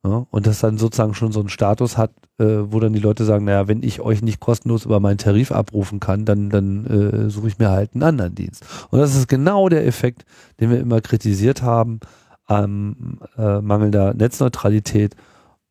Ja, 0.05 0.27
und 0.31 0.47
das 0.47 0.59
dann 0.59 0.77
sozusagen 0.77 1.13
schon 1.13 1.31
so 1.31 1.39
einen 1.39 1.47
Status 1.47 1.97
hat, 1.97 2.11
äh, 2.37 2.45
wo 2.45 2.81
dann 2.81 2.91
die 2.91 2.99
Leute 2.99 3.23
sagen, 3.23 3.45
naja, 3.45 3.69
wenn 3.69 3.83
ich 3.83 4.01
euch 4.01 4.21
nicht 4.21 4.41
kostenlos 4.41 4.83
über 4.83 4.99
meinen 4.99 5.17
Tarif 5.17 5.53
abrufen 5.53 6.01
kann, 6.01 6.25
dann, 6.25 6.49
dann 6.49 6.85
äh, 6.85 7.29
suche 7.29 7.47
ich 7.47 7.57
mir 7.57 7.69
halt 7.69 7.93
einen 7.93 8.03
anderen 8.03 8.35
Dienst. 8.35 8.65
Und 8.89 8.99
das 8.99 9.15
ist 9.15 9.29
genau 9.29 9.69
der 9.69 9.87
Effekt, 9.87 10.25
den 10.59 10.71
wir 10.71 10.79
immer 10.79 10.99
kritisiert 10.99 11.61
haben 11.61 12.01
an 12.45 13.19
äh, 13.37 13.61
mangelnder 13.61 14.13
Netzneutralität. 14.13 15.15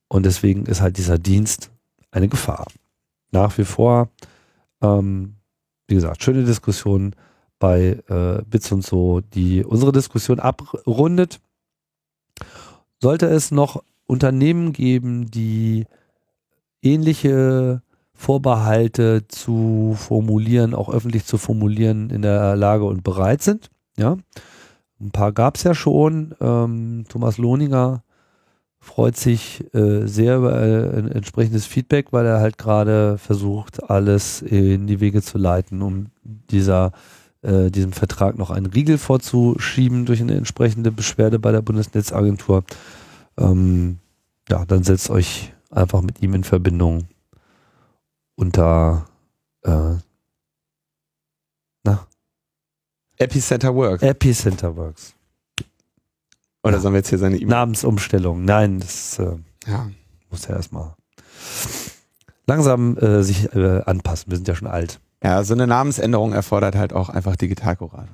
Und 0.09 0.25
deswegen 0.25 0.65
ist 0.65 0.81
halt 0.81 0.97
dieser 0.97 1.19
Dienst 1.19 1.71
eine 2.11 2.29
Gefahr. 2.29 2.67
Nach 3.33 3.59
wie 3.59 3.65
vor, 3.65 4.09
ähm, 4.83 5.37
wie 5.87 5.95
gesagt, 5.95 6.23
schöne 6.23 6.45
Diskussion 6.45 7.15
bei 7.59 8.03
äh, 8.09 8.43
Bits 8.49 8.73
und 8.73 8.85
so, 8.85 9.21
die 9.21 9.65
unsere 9.65 9.93
Diskussion 9.93 10.41
abrundet. 10.41 11.41
Sollte 13.01 13.27
es 13.27 13.51
noch 13.51 13.83
Unternehmen 14.07 14.73
geben, 14.73 15.31
die 15.31 15.87
ähnliche 16.83 17.83
Vorbehalte 18.15 19.27
zu 19.29 19.97
formulieren, 19.97 20.75
auch 20.75 20.89
öffentlich 20.89 21.25
zu 21.25 21.39
formulieren, 21.39 22.11
in 22.11 22.23
der 22.23 22.57
Lage 22.57 22.85
und 22.85 23.03
bereit 23.03 23.43
sind. 23.43 23.71
Ja, 23.97 24.17
ein 25.01 25.11
paar 25.11 25.33
gab 25.33 25.57
es 25.57 25.65
ja 25.65 25.75
schon. 25.75 26.35
Ähm, 26.41 27.05
Thomas 27.09 27.39
Lohninger 27.39 28.03
freut 28.83 29.17
sich 29.17 29.65
äh, 29.75 30.07
sehr 30.07 30.39
über 30.39 30.61
äh, 30.61 30.99
ein 30.99 31.11
entsprechendes 31.11 31.67
Feedback, 31.67 32.13
weil 32.13 32.27
er 32.27 32.41
halt 32.41 32.59
gerade 32.59 33.17
versucht, 33.17 33.89
alles 33.89 34.43
in 34.43 34.89
die 34.89 34.99
Wege 34.99 35.23
zu 35.23 35.39
leiten, 35.39 35.83
um 35.83 36.07
dieser 36.25 36.91
äh, 37.43 37.71
diesem 37.71 37.93
Vertrag 37.93 38.37
noch 38.37 38.51
einen 38.51 38.67
Riegel 38.67 38.99
vorzuschieben 38.99 40.05
durch 40.05 40.21
eine 40.21 40.35
entsprechende 40.35 40.91
Beschwerde 40.91 41.39
bei 41.39 41.53
der 41.53 41.63
Bundesnetzagentur. 41.63 42.65
Ähm, 43.39 44.01
ja, 44.49 44.65
dann 44.65 44.83
setzt 44.83 45.11
euch 45.11 45.53
einfach 45.71 46.03
mit 46.03 46.21
ihm 46.21 46.35
in 46.35 46.45
Verbindung 46.45 47.07
unter 48.35 49.07
äh, 49.63 49.95
na, 51.85 52.07
Epicenter 53.17 53.75
Works. 53.75 54.03
Epicenter 54.03 54.75
Works. 54.75 55.15
Oder 56.63 56.79
sollen 56.81 56.95
wir 56.95 56.99
jetzt 56.99 57.09
hier 57.09 57.19
seine 57.19 57.37
E-Mail? 57.37 57.49
Namensumstellung. 57.49 58.45
Nein, 58.45 58.81
das 58.81 59.19
äh, 59.19 59.37
Ja. 59.67 59.91
muss 60.31 60.47
ja 60.47 60.55
erstmal 60.57 60.95
langsam 62.47 62.97
äh, 62.99 63.23
sich 63.23 63.53
äh, 63.55 63.83
anpassen. 63.85 64.31
Wir 64.31 64.37
sind 64.37 64.49
ja 64.49 64.55
schon 64.55 64.69
alt. 64.69 65.01
Ja, 65.23 65.43
so 65.45 65.55
eine 65.55 65.67
Namensänderung 65.67 66.33
erfordert 66.33 66.75
halt 66.77 66.93
auch 66.93 67.09
einfach 67.09 67.37
Digitalcourage. 67.37 68.09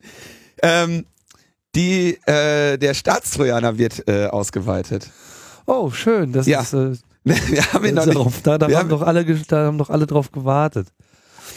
ähm, 0.62 1.06
die, 1.74 2.18
äh, 2.26 2.76
der 2.78 2.94
Staatstrojaner 2.94 3.78
wird 3.78 4.06
äh, 4.08 4.26
ausgeweitet. 4.26 5.10
Oh, 5.66 5.90
schön. 5.90 6.32
Das 6.32 6.46
Ja. 6.46 6.60
ist, 6.60 6.72
äh, 6.74 6.92
Wir 7.24 7.72
haben 7.72 7.84
ihn 7.86 7.94
noch 7.94 8.04
nicht. 8.06 8.16
darauf, 8.18 8.42
da, 8.42 8.58
da, 8.58 8.66
haben 8.66 8.74
haben- 8.76 8.88
doch 8.90 9.02
alle, 9.02 9.24
da 9.24 9.66
haben 9.66 9.78
doch 9.78 9.90
alle 9.90 10.06
drauf 10.06 10.30
gewartet. 10.30 10.88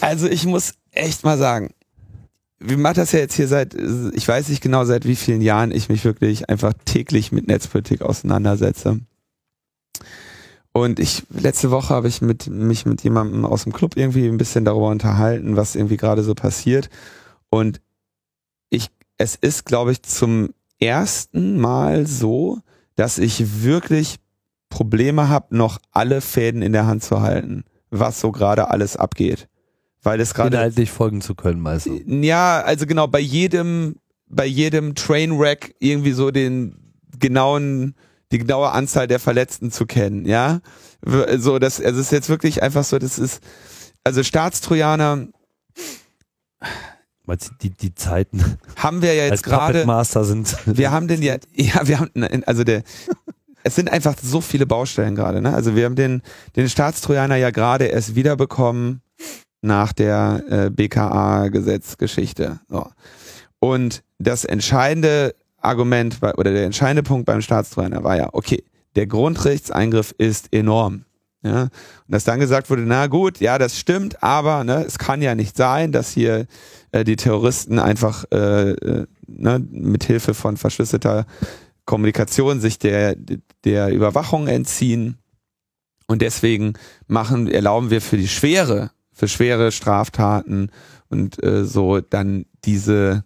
Also 0.01 0.27
ich 0.27 0.45
muss 0.45 0.74
echt 0.91 1.24
mal 1.24 1.38
sagen, 1.38 1.71
wir 2.59 2.77
machen 2.77 2.95
das 2.95 3.11
ja 3.11 3.19
jetzt 3.19 3.35
hier 3.35 3.47
seit, 3.47 3.75
ich 3.75 4.27
weiß 4.27 4.49
nicht 4.49 4.61
genau 4.61 4.83
seit 4.85 5.05
wie 5.05 5.15
vielen 5.15 5.41
Jahren 5.41 5.71
ich 5.71 5.89
mich 5.89 6.03
wirklich 6.05 6.49
einfach 6.49 6.73
täglich 6.85 7.31
mit 7.31 7.47
Netzpolitik 7.47 8.01
auseinandersetze. 8.01 8.99
Und 10.71 10.99
ich, 10.99 11.23
letzte 11.29 11.71
Woche 11.71 11.93
habe 11.93 12.07
ich 12.07 12.21
mit, 12.21 12.47
mich 12.47 12.85
mit 12.85 13.03
jemandem 13.03 13.45
aus 13.45 13.63
dem 13.63 13.73
Club 13.73 13.95
irgendwie 13.95 14.27
ein 14.27 14.37
bisschen 14.37 14.65
darüber 14.65 14.89
unterhalten, 14.89 15.55
was 15.55 15.75
irgendwie 15.75 15.97
gerade 15.97 16.23
so 16.23 16.35
passiert. 16.35 16.89
Und 17.49 17.81
ich, 18.69 18.89
es 19.17 19.35
ist, 19.35 19.65
glaube 19.65 19.91
ich, 19.91 20.03
zum 20.03 20.49
ersten 20.79 21.59
Mal 21.59 22.05
so, 22.05 22.59
dass 22.95 23.17
ich 23.17 23.63
wirklich 23.63 24.17
Probleme 24.69 25.29
habe, 25.29 25.55
noch 25.55 25.79
alle 25.91 26.21
Fäden 26.21 26.61
in 26.61 26.73
der 26.73 26.85
Hand 26.85 27.03
zu 27.03 27.21
halten, 27.21 27.63
was 27.89 28.19
so 28.19 28.31
gerade 28.31 28.69
alles 28.69 28.97
abgeht. 28.97 29.47
Weil 30.04 30.20
es 30.22 30.34
gerade 30.34 30.56
Inhaltlich 30.56 30.92
folgen 30.92 31.22
zu 31.22 31.36
können, 31.36 31.60
meinst 31.60 31.88
du? 31.88 32.00
ja, 32.06 32.62
also 32.62 32.86
genau, 32.86 33.08
bei 33.08 33.20
jedem, 33.20 33.96
bei 34.27 34.46
jedem 34.46 34.96
Trainwreck 34.96 35.75
irgendwie 35.80 36.12
so 36.12 36.32
den 36.32 36.94
genauen, 37.20 37.96
die 38.32 38.38
genaue 38.38 38.72
Anzahl 38.72 39.08
der 39.08 39.20
Verletzten 39.20 39.72
zu 39.72 39.86
kennen, 39.86 40.25
ja. 40.25 40.60
So, 41.38 41.60
das, 41.60 41.80
also 41.80 42.00
es 42.00 42.08
ist 42.08 42.12
jetzt 42.12 42.30
wirklich 42.30 42.63
einfach 42.63 42.84
so, 42.84 43.00
das 43.00 43.20
ist, 43.20 43.42
also 44.04 44.24
Staatstrojaner 44.24 45.27
die, 47.62 47.72
die 47.72 47.94
Zeiten 47.94 48.58
haben 48.77 49.01
wir 49.01 49.13
ja 49.13 49.25
jetzt 49.25 49.44
gerade, 49.44 49.86
Master 49.86 50.24
sind. 50.24 50.56
wir 50.66 50.92
haben 50.92 51.08
den 51.08 51.22
ja, 51.22 51.36
ja, 51.54 51.88
wir 51.88 52.00
haben, 52.00 52.12
also 52.46 52.63
der, 52.63 52.84
es 53.63 53.75
sind 53.75 53.92
einfach 53.92 54.16
so 54.22 54.39
viele 54.39 54.66
Baustellen 54.66 55.16
gerade, 55.16 55.42
ne? 55.42 55.54
Also 55.54 55.75
wir 55.75 55.86
haben 55.86 55.96
den, 55.96 56.22
den 56.56 56.70
Staatstrojaner 56.70 57.36
ja 57.36 57.51
gerade 57.51 57.86
erst 57.86 58.16
wiederbekommen 58.16 59.01
nach 59.67 59.93
der 59.93 60.43
äh, 60.50 60.69
BKA-Gesetzgeschichte. 60.71 62.59
So. 62.67 62.88
Und 63.59 64.03
das 64.17 64.45
entscheidende 64.45 65.36
Argument 65.57 66.19
bei, 66.19 66.33
oder 66.36 66.51
der 66.53 66.65
entscheidende 66.65 67.03
Punkt 67.03 67.25
beim 67.25 67.41
Staatstrojaner 67.41 68.03
war 68.03 68.17
ja, 68.17 68.29
okay, 68.31 68.63
der 68.95 69.07
Grundrechtseingriff 69.07 70.13
ist 70.17 70.53
enorm. 70.53 71.03
Ja, 71.43 71.62
und 71.63 71.71
dass 72.07 72.24
dann 72.24 72.39
gesagt 72.39 72.69
wurde, 72.69 72.81
na 72.81 73.05
gut, 73.07 73.39
ja, 73.39 73.59
das 73.59 73.77
stimmt, 73.77 74.24
aber 74.24 74.63
ne, 74.63 74.83
es 74.86 74.97
kann 74.97 75.21
ja 75.21 75.36
nicht 75.36 75.55
sein, 75.55 75.91
dass 75.91 76.09
hier 76.09 76.47
äh, 76.91 77.03
die 77.03 77.15
Terroristen 77.15 77.77
einfach 77.77 78.25
äh, 78.31 78.71
äh, 78.71 79.05
ne, 79.27 79.63
mit 79.69 80.03
Hilfe 80.03 80.33
von 80.33 80.57
verschlüsselter 80.57 81.25
Kommunikation 81.86 82.59
sich 82.59 82.79
der, 82.79 83.15
der 83.63 83.93
Überwachung 83.93 84.47
entziehen. 84.47 85.17
Und 86.07 86.21
deswegen 86.21 86.74
machen, 87.07 87.47
erlauben 87.47 87.91
wir 87.91 88.01
für 88.01 88.17
die 88.17 88.27
schwere, 88.27 88.91
für 89.17 89.27
schwere 89.27 89.71
Straftaten 89.71 90.69
und 91.09 91.43
äh, 91.43 91.65
so 91.65 92.00
dann 92.01 92.45
diese, 92.65 93.24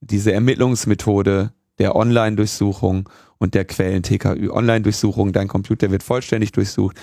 diese 0.00 0.32
Ermittlungsmethode 0.32 1.52
der 1.80 1.96
Online-Durchsuchung 1.96 3.08
und 3.38 3.54
der 3.54 3.64
Quellen-TKÜ. 3.64 4.50
Online-Durchsuchung, 4.50 5.32
dein 5.32 5.48
Computer 5.48 5.90
wird 5.90 6.04
vollständig 6.04 6.52
durchsucht. 6.52 6.96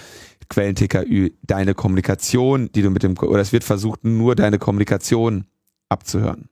Quellen-TKÜ, 0.47 1.31
deine 1.41 1.73
Kommunikation, 1.73 2.71
die 2.71 2.81
du 2.81 2.91
mit 2.91 3.03
dem, 3.03 3.17
oder 3.17 3.41
es 3.41 3.51
wird 3.51 3.65
versucht, 3.65 4.05
nur 4.05 4.35
deine 4.35 4.57
Kommunikation 4.57 5.45
abzuhören. 5.89 6.47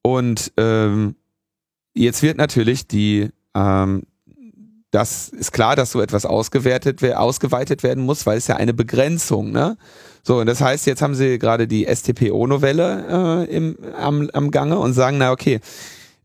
Und 0.00 0.50
ähm, 0.56 1.16
jetzt 1.92 2.22
wird 2.22 2.38
natürlich 2.38 2.86
die, 2.86 3.28
ähm, 3.54 4.04
das 4.90 5.28
ist 5.28 5.52
klar, 5.52 5.76
dass 5.76 5.92
so 5.92 6.00
etwas 6.00 6.26
ausgewertet, 6.26 7.00
wer- 7.02 7.20
ausgeweitet 7.20 7.82
werden 7.82 8.04
muss, 8.04 8.26
weil 8.26 8.38
es 8.38 8.46
ja 8.48 8.56
eine 8.56 8.74
Begrenzung, 8.74 9.52
ne? 9.52 9.76
So, 10.22 10.38
und 10.40 10.46
das 10.46 10.60
heißt, 10.60 10.86
jetzt 10.86 11.00
haben 11.00 11.14
sie 11.14 11.38
gerade 11.38 11.66
die 11.66 11.86
STPO-Novelle 11.86 13.46
äh, 13.48 13.54
im, 13.56 13.78
am, 13.96 14.28
am 14.32 14.50
Gange 14.50 14.78
und 14.78 14.92
sagen, 14.92 15.16
na 15.18 15.30
okay, 15.32 15.60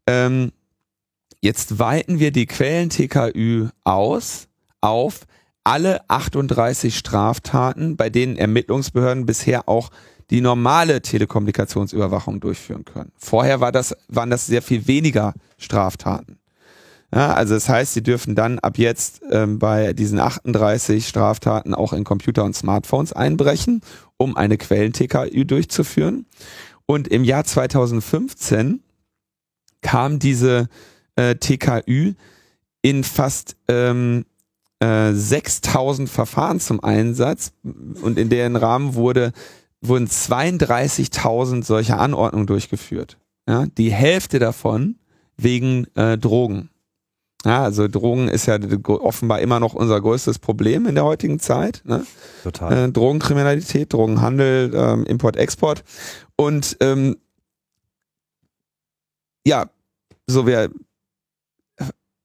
ähm, 0.08 0.52
jetzt 1.42 1.80
weiten 1.80 2.20
wir 2.20 2.32
die 2.32 2.46
Quellen-TKÜ 2.46 3.70
aus 3.84 4.48
auf 4.82 5.22
alle 5.64 6.08
38 6.10 6.98
Straftaten, 6.98 7.96
bei 7.96 8.10
denen 8.10 8.38
Ermittlungsbehörden 8.38 9.26
bisher 9.26 9.70
auch 9.70 9.90
die 10.30 10.42
normale 10.42 11.02
Telekommunikationsüberwachung 11.02 12.40
durchführen 12.40 12.84
können. 12.86 13.12
Vorher 13.18 13.62
war 13.62 13.72
das, 13.72 13.96
waren 14.08 14.30
das 14.30 14.46
sehr 14.46 14.62
viel 14.62 14.88
weniger 14.88 15.34
Straftaten. 15.58 16.38
Ja, 17.16 17.34
also 17.34 17.54
das 17.54 17.70
heißt, 17.70 17.94
sie 17.94 18.04
dürfen 18.04 18.36
dann 18.36 18.60
ab 18.60 18.78
jetzt 18.78 19.22
ähm, 19.32 19.58
bei 19.58 19.94
diesen 19.94 20.20
38 20.20 21.08
Straftaten 21.08 21.74
auch 21.74 21.94
in 21.94 22.04
Computer 22.04 22.44
und 22.44 22.58
Smartphones 22.58 23.14
einbrechen, 23.14 23.82
um 24.18 24.36
eine 24.36 24.58
Quellen-TKÜ 24.58 25.46
durchzuführen. 25.46 26.26
Und 26.86 27.08
im 27.08 27.24
Jahr 27.24 27.46
2015 27.46 28.82
kam 29.82 30.20
diese 30.20 30.68
äh, 31.16 31.36
TKÜ 31.36 32.16
in 32.82 33.06
fast 33.06 33.56
ähm, 33.70 34.26
äh, 34.80 35.14
6000 35.14 36.10
Verfahren 36.10 36.60
zum 36.60 36.84
Einsatz 36.84 37.54
und 37.64 38.20
in 38.20 38.28
deren 38.28 38.58
Rahmen 38.58 38.94
wurde, 38.94 39.32
wurden 39.80 40.08
32.000 40.08 41.64
solcher 41.64 41.98
Anordnungen 41.98 42.48
durchgeführt. 42.48 43.18
Ja, 43.48 43.68
die 43.78 43.94
Hälfte 43.94 44.40
davon 44.40 44.98
wegen 45.38 45.88
äh, 45.96 46.18
Drogen. 46.18 46.70
Ja, 47.46 47.64
also 47.64 47.88
Drogen 47.88 48.28
ist 48.28 48.48
ja 48.48 48.58
offenbar 48.88 49.40
immer 49.40 49.60
noch 49.60 49.76
unser 49.76 50.02
größtes 50.02 50.40
Problem 50.40 50.88
in 50.88 50.96
der 50.96 51.06
heutigen 51.06 51.40
Zeit. 51.40 51.84
Ne? 51.86 52.06
Total. 52.44 52.90
äh, 52.90 52.92
Drogenkriminalität, 52.92 53.94
Drogenhandel, 53.94 54.74
ähm, 54.74 55.06
Import, 55.06 55.38
Export. 55.38 55.84
Und 56.36 56.76
ähm, 56.82 57.18
ja, 59.46 59.70
so 60.28 60.48
wir 60.48 60.72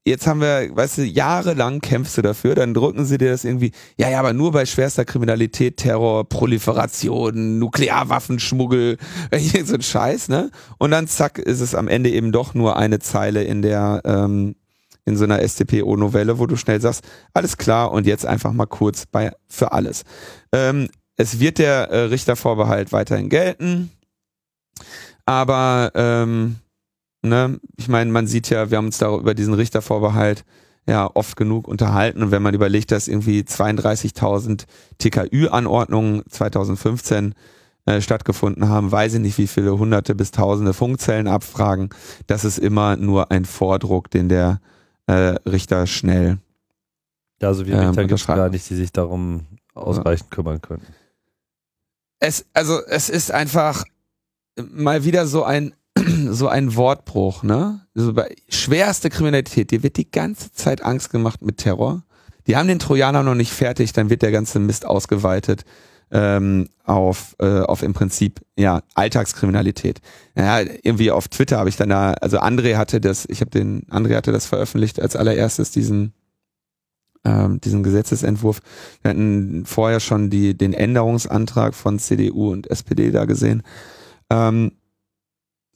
jetzt 0.04 0.26
haben 0.26 0.40
wir, 0.40 0.74
weißt 0.74 0.98
du, 0.98 1.02
jahrelang 1.02 1.80
kämpfst 1.80 2.16
du 2.18 2.22
dafür, 2.22 2.54
dann 2.54 2.74
drücken 2.74 3.04
sie 3.04 3.18
dir 3.18 3.30
das 3.30 3.44
irgendwie, 3.44 3.72
ja, 3.96 4.09
ja, 4.09 4.18
aber 4.18 4.33
nur 4.33 4.52
bei 4.52 4.66
schwerster 4.66 5.04
Kriminalität, 5.04 5.76
Terror, 5.76 6.28
Proliferation, 6.28 7.59
Nuklearwaffenschmuggel, 7.59 8.98
so 9.64 9.74
ein 9.74 9.83
Scheiß, 9.83 10.28
ne? 10.28 10.50
Und 10.78 10.90
dann 10.90 11.06
zack, 11.06 11.38
ist 11.38 11.61
es 11.61 11.74
am 11.74 11.88
Ende 11.88 12.11
eben 12.11 12.33
doch 12.33 12.54
nur 12.54 12.76
eine 12.76 12.98
Zeile 12.98 13.44
in 13.44 13.62
der 13.62 14.02
ähm, 14.04 14.56
in 15.11 15.16
so 15.16 15.25
einer 15.25 15.46
StPO-Novelle, 15.46 16.38
wo 16.38 16.46
du 16.46 16.57
schnell 16.57 16.81
sagst, 16.81 17.05
alles 17.35 17.57
klar 17.57 17.92
und 17.92 18.07
jetzt 18.07 18.25
einfach 18.25 18.53
mal 18.53 18.66
kurz 18.66 19.07
bei 19.07 19.33
für 19.49 19.73
alles. 19.73 20.05
Ähm, 20.53 20.88
es 21.16 21.38
wird 21.38 21.59
der 21.59 21.90
äh, 21.90 22.05
Richtervorbehalt 22.05 22.92
weiterhin 22.92 23.29
gelten, 23.29 23.90
aber 25.27 25.92
ähm, 25.94 26.57
ne, 27.23 27.61
ich 27.77 27.88
meine, 27.88 28.11
man 28.11 28.27
sieht 28.27 28.49
ja, 28.49 28.70
wir 28.70 28.79
haben 28.79 28.87
uns 28.87 28.99
da 28.99 29.14
über 29.14 29.35
diesen 29.35 29.55
Richtervorbehalt 29.55 30.44
ja 30.88 31.11
oft 31.12 31.37
genug 31.37 31.68
unterhalten 31.68 32.23
und 32.23 32.31
wenn 32.31 32.42
man 32.42 32.55
überlegt, 32.55 32.90
dass 32.90 33.09
irgendwie 33.09 33.40
32.000 33.40 34.64
TKÜ-Anordnungen 34.99 36.23
2015 36.29 37.35
äh, 37.87 38.01
stattgefunden 38.01 38.68
haben, 38.68 38.92
weiß 38.92 39.14
ich 39.14 39.20
nicht, 39.20 39.38
wie 39.38 39.46
viele 39.46 39.79
hunderte 39.79 40.14
bis 40.14 40.31
tausende 40.31 40.75
Funkzellen 40.75 41.29
abfragen. 41.29 41.90
Das 42.27 42.44
ist 42.44 42.59
immer 42.59 42.96
nur 42.96 43.31
ein 43.31 43.44
Vordruck, 43.44 44.11
den 44.11 44.29
der 44.29 44.61
Richter 45.46 45.87
schnell. 45.87 46.38
Ja, 47.40 47.55
so 47.55 47.66
wie 47.66 47.73
ähm, 47.73 47.79
Richter 47.79 48.05
gibt 48.05 48.20
es 48.20 48.27
gar 48.27 48.49
nicht, 48.49 48.68
die 48.68 48.75
sich 48.75 48.92
darum 48.92 49.46
ausreichend 49.75 50.31
kümmern 50.31 50.61
können. 50.61 50.83
Es, 52.18 52.44
also 52.53 52.81
es 52.87 53.09
ist 53.09 53.31
einfach 53.33 53.85
mal 54.57 55.05
wieder 55.05 55.27
so 55.27 55.44
ein 55.44 55.75
so 56.31 56.49
ein 56.49 56.77
Wortbruch, 56.77 57.42
ne? 57.42 57.81
So 57.94 58.12
bei 58.12 58.35
schwerste 58.49 59.11
Kriminalität, 59.11 59.70
dir 59.70 59.83
wird 59.83 59.96
die 59.96 60.11
ganze 60.11 60.53
Zeit 60.53 60.83
Angst 60.83 61.11
gemacht 61.11 61.42
mit 61.42 61.59
Terror. 61.59 62.05
Die 62.46 62.57
haben 62.57 62.68
den 62.68 62.79
Trojaner 62.79 63.23
noch 63.23 63.35
nicht 63.35 63.53
fertig, 63.53 63.92
dann 63.92 64.11
wird 64.11 64.23
der 64.23 64.33
ganze 64.33 64.59
Mist 64.61 64.87
ausgeweitet 64.87 65.64
ähm, 66.11 66.68
auf, 66.85 67.37
äh, 67.38 67.61
auf 67.61 67.83
im 67.83 67.92
Prinzip 67.92 68.40
ja 68.57 68.83
Alltagskriminalität. 68.94 70.01
Ja, 70.35 70.61
irgendwie 70.61 71.11
auf 71.11 71.29
Twitter 71.29 71.59
habe 71.59 71.68
ich 71.68 71.77
dann 71.77 71.90
da, 71.90 72.12
also 72.14 72.38
André 72.40 72.77
hatte 72.77 73.01
das, 73.01 73.27
ich 73.29 73.40
habe 73.40 73.51
den, 73.51 73.83
André 73.90 74.16
hatte 74.16 74.33
das 74.33 74.46
veröffentlicht 74.46 75.01
als 75.01 75.16
allererstes 75.16 75.70
diesen 75.70 76.12
ähm, 77.25 77.61
diesen 77.61 77.83
Gesetzesentwurf. 77.83 78.61
Wir 79.03 79.11
hatten 79.11 79.64
vorher 79.66 80.01
schon 80.01 80.31
die, 80.31 80.57
den 80.57 80.73
Änderungsantrag 80.73 81.75
von 81.75 81.99
CDU 81.99 82.51
und 82.51 82.70
SPD 82.70 83.11
da 83.11 83.27
gesehen. 83.27 83.62
Ähm, 84.31 84.73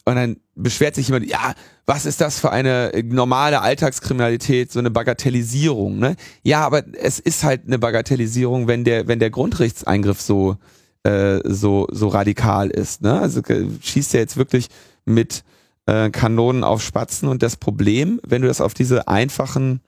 und 0.04 0.16
dann 0.16 0.36
beschwert 0.54 0.94
sich 0.94 1.08
jemand, 1.08 1.26
ja, 1.26 1.54
was 1.86 2.06
ist 2.06 2.20
das 2.20 2.38
für 2.38 2.50
eine 2.50 2.92
normale 3.04 3.60
Alltagskriminalität, 3.60 4.70
so 4.70 4.78
eine 4.78 4.90
Bagatellisierung, 4.90 5.98
ne? 5.98 6.16
Ja, 6.42 6.64
aber 6.64 6.82
es 6.94 7.18
ist 7.18 7.42
halt 7.42 7.62
eine 7.66 7.78
Bagatellisierung, 7.78 8.68
wenn 8.68 8.84
der, 8.84 9.08
wenn 9.08 9.18
der 9.18 9.30
Grundrechtseingriff 9.30 10.20
so, 10.20 10.56
äh, 11.04 11.40
so, 11.44 11.86
so 11.90 12.08
radikal 12.08 12.70
ist, 12.70 13.02
ne? 13.02 13.18
Also 13.18 13.40
schießt 13.80 14.14
er 14.14 14.20
jetzt 14.20 14.36
wirklich 14.36 14.68
mit 15.06 15.42
äh, 15.86 16.10
Kanonen 16.10 16.64
auf 16.64 16.82
Spatzen 16.82 17.28
und 17.28 17.42
das 17.42 17.56
Problem, 17.56 18.20
wenn 18.26 18.42
du 18.42 18.48
das 18.48 18.60
auf 18.60 18.74
diese 18.74 19.08
einfachen 19.08 19.80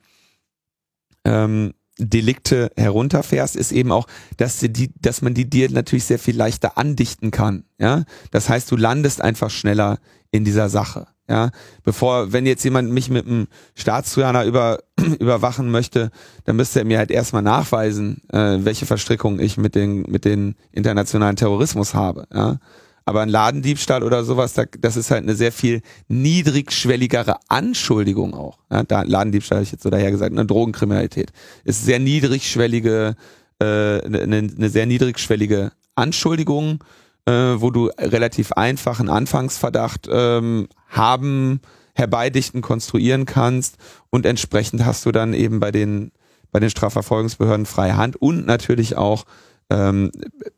ähm, 1.25 1.75
Delikte 1.99 2.71
herunterfährst, 2.77 3.57
ist 3.57 3.73
eben 3.73 3.93
auch, 3.93 4.07
dass, 4.37 4.59
die, 4.59 4.93
dass 5.01 5.23
man 5.23 5.35
die 5.35 5.49
dir 5.49 5.71
natürlich 5.71 6.05
sehr 6.05 6.19
viel 6.19 6.37
leichter 6.37 6.77
andichten 6.77 7.31
kann. 7.31 7.65
Ja, 7.79 8.05
das 8.31 8.49
heißt, 8.49 8.71
du 8.71 8.77
landest 8.77 9.21
einfach 9.21 9.51
schneller 9.51 9.99
in 10.31 10.45
dieser 10.45 10.69
Sache. 10.69 11.07
Ja, 11.29 11.51
bevor, 11.83 12.33
wenn 12.33 12.47
jetzt 12.47 12.63
jemand 12.63 12.93
mich 12.93 13.11
mit 13.11 13.27
einem 13.27 13.49
Staatstrojaner 13.75 14.45
über, 14.45 14.79
überwachen 15.19 15.71
möchte, 15.71 16.11
dann 16.45 16.55
müsste 16.55 16.79
er 16.79 16.85
mir 16.85 16.99
halt 16.99 17.11
erstmal 17.11 17.43
nachweisen, 17.43 18.23
äh, 18.31 18.59
welche 18.61 18.87
Verstrickung 18.87 19.41
ich 19.41 19.57
mit 19.57 19.75
den, 19.75 20.03
mit 20.03 20.25
den 20.25 20.55
internationalen 20.71 21.35
Terrorismus 21.35 21.95
habe. 21.95 22.29
Ja, 22.33 22.59
aber 23.07 23.23
ein 23.23 23.29
Ladendiebstahl 23.29 24.03
oder 24.03 24.25
sowas, 24.25 24.55
das 24.55 24.97
ist 24.97 25.11
halt 25.13 25.23
eine 25.23 25.37
sehr 25.37 25.53
viel 25.53 25.81
niedrigschwelligere 26.09 27.37
Anschuldigung 27.49 28.35
auch. 28.35 28.59
Ja, 28.71 28.83
da, 28.83 29.03
Ladendiebstahl 29.03 29.59
habe 29.59 29.65
ich 29.65 29.73
jetzt 29.73 29.85
so 29.85 29.91
daher 29.91 30.11
gesagt, 30.11 30.33
eine 30.33 30.45
Drogenkriminalität 30.45 31.33
ist 31.65 31.85
sehr 31.85 32.01
niedrigschwellige, 32.01 33.15
äh, 33.61 33.65
eine, 33.65 34.25
eine 34.37 34.69
sehr 34.69 34.87
niedrigschwellige 34.87 35.71
Anschuldigung, 35.95 36.83
äh, 37.27 37.33
wo 37.33 37.71
du 37.71 37.87
relativ 37.97 38.53
einfach 38.53 38.99
einen 38.99 39.09
Anfangsverdacht 39.09 40.09
ähm, 40.11 40.69
haben, 40.89 41.61
herbeidichten, 41.95 42.61
konstruieren 42.61 43.25
kannst 43.25 43.77
und 44.11 44.27
entsprechend 44.27 44.85
hast 44.85 45.07
du 45.07 45.13
dann 45.13 45.33
eben 45.33 45.61
bei 45.61 45.71
den 45.71 46.11
bei 46.53 46.61
den 46.61 46.71
Strafverfolgungsbehörden 46.71 47.67
freie 47.67 47.97
Hand 47.97 48.17
und 48.17 48.47
natürlich 48.47 48.97
auch 48.97 49.25
ähm, 49.69 50.13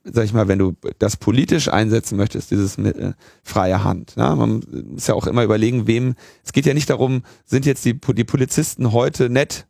sag 0.04 0.24
ich 0.24 0.32
mal, 0.32 0.48
wenn 0.48 0.58
du 0.58 0.74
das 0.98 1.16
politisch 1.16 1.68
einsetzen 1.68 2.16
möchtest, 2.16 2.50
dieses 2.50 2.76
Mittel, 2.76 3.14
freie 3.42 3.82
Hand. 3.84 4.14
Ja? 4.16 4.34
Man 4.34 4.62
muss 4.86 5.06
ja 5.06 5.14
auch 5.14 5.26
immer 5.26 5.44
überlegen, 5.44 5.86
wem, 5.86 6.14
es 6.44 6.52
geht 6.52 6.66
ja 6.66 6.74
nicht 6.74 6.90
darum, 6.90 7.22
sind 7.44 7.64
jetzt 7.64 7.84
die, 7.84 7.98
die 7.98 8.24
Polizisten 8.24 8.92
heute 8.92 9.30
nett, 9.30 9.66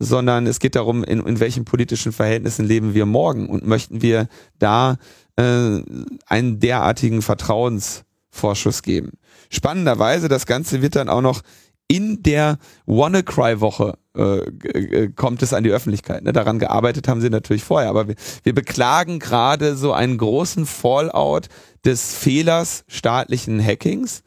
sondern 0.00 0.46
es 0.46 0.58
geht 0.58 0.74
darum, 0.74 1.04
in, 1.04 1.24
in 1.24 1.38
welchen 1.38 1.64
politischen 1.64 2.12
Verhältnissen 2.12 2.64
leben 2.64 2.94
wir 2.94 3.06
morgen 3.06 3.48
und 3.48 3.64
möchten 3.64 4.02
wir 4.02 4.28
da 4.58 4.96
äh, 5.36 5.80
einen 6.26 6.58
derartigen 6.58 7.22
Vertrauensvorschuss 7.22 8.82
geben. 8.82 9.12
Spannenderweise, 9.50 10.28
das 10.28 10.46
Ganze 10.46 10.82
wird 10.82 10.96
dann 10.96 11.08
auch 11.08 11.20
noch 11.22 11.42
in 11.88 12.22
der 12.22 12.58
WannaCry-Woche 12.86 13.98
äh, 14.16 14.38
äh, 14.38 15.08
kommt 15.14 15.42
es 15.42 15.52
an 15.52 15.64
die 15.64 15.70
Öffentlichkeit. 15.70 16.22
Ne? 16.22 16.32
Daran 16.32 16.58
gearbeitet 16.58 17.08
haben 17.08 17.20
sie 17.20 17.30
natürlich 17.30 17.64
vorher, 17.64 17.90
aber 17.90 18.08
wir, 18.08 18.14
wir 18.42 18.54
beklagen 18.54 19.18
gerade 19.18 19.76
so 19.76 19.92
einen 19.92 20.18
großen 20.18 20.66
Fallout 20.66 21.48
des 21.84 22.14
Fehlers 22.14 22.84
staatlichen 22.88 23.64
Hackings 23.64 24.22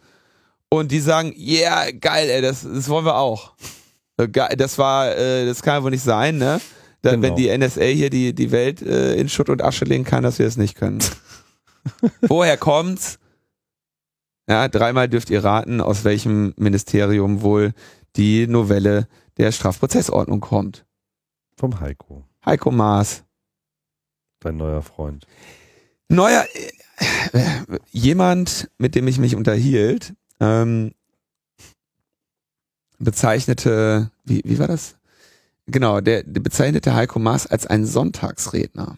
und 0.70 0.92
die 0.92 1.00
sagen, 1.00 1.34
yeah, 1.38 1.92
geil, 1.92 2.30
ey, 2.30 2.42
das, 2.42 2.64
das 2.64 2.90
wollen 2.90 3.06
wir 3.06 3.18
auch. 3.18 3.54
Äh, 4.18 4.28
das 4.58 4.78
war, 4.78 5.16
äh, 5.16 5.46
das 5.46 5.62
kann 5.62 5.76
ja 5.76 5.84
wohl 5.84 5.92
nicht 5.92 6.04
sein, 6.04 6.38
ne? 6.38 6.60
Dann, 7.02 7.22
genau. 7.22 7.36
Wenn 7.36 7.36
die 7.36 7.56
NSA 7.56 7.84
hier 7.84 8.10
die, 8.10 8.34
die 8.34 8.52
Welt 8.52 8.82
äh, 8.82 9.16
in 9.16 9.30
Schutt 9.30 9.50
und 9.50 9.64
Asche 9.64 9.86
legen 9.86 10.04
kann, 10.04 10.24
dass 10.24 10.40
wir 10.40 10.48
es 10.48 10.58
nicht 10.58 10.76
können. 10.76 11.00
Woher 12.22 12.58
kommt's? 12.58 13.20
Ja, 14.50 14.68
dreimal 14.70 15.10
dürft 15.10 15.30
ihr 15.30 15.44
raten, 15.44 15.82
aus 15.82 16.06
welchem 16.06 16.54
Ministerium 16.58 17.42
wohl 17.42 17.74
die 18.16 18.48
Novelle 18.48 19.08
der 19.38 19.52
Strafprozessordnung 19.52 20.40
kommt. 20.40 20.86
Vom 21.58 21.80
Heiko. 21.80 22.24
Heiko 22.46 22.72
Maas. 22.72 23.24
Dein 24.40 24.58
neuer 24.58 24.82
Freund. 24.82 25.26
Neuer, 26.08 26.46
äh, 27.34 27.80
jemand, 27.92 28.70
mit 28.78 28.96
dem 28.96 29.08
ich 29.08 29.18
mich 29.18 29.36
unterhielt, 29.36 30.14
ähm, 30.40 30.94
bezeichnete, 33.00 34.12
wie, 34.24 34.42
wie 34.46 34.60
war 34.60 34.68
das? 34.68 34.96
Genau, 35.66 36.00
der, 36.00 36.24
der 36.24 36.40
bezeichnete 36.40 36.96
Heiko 36.96 37.20
Maas 37.20 37.48
als 37.48 37.68
einen 37.68 37.86
Sonntagsredner. 37.86 38.98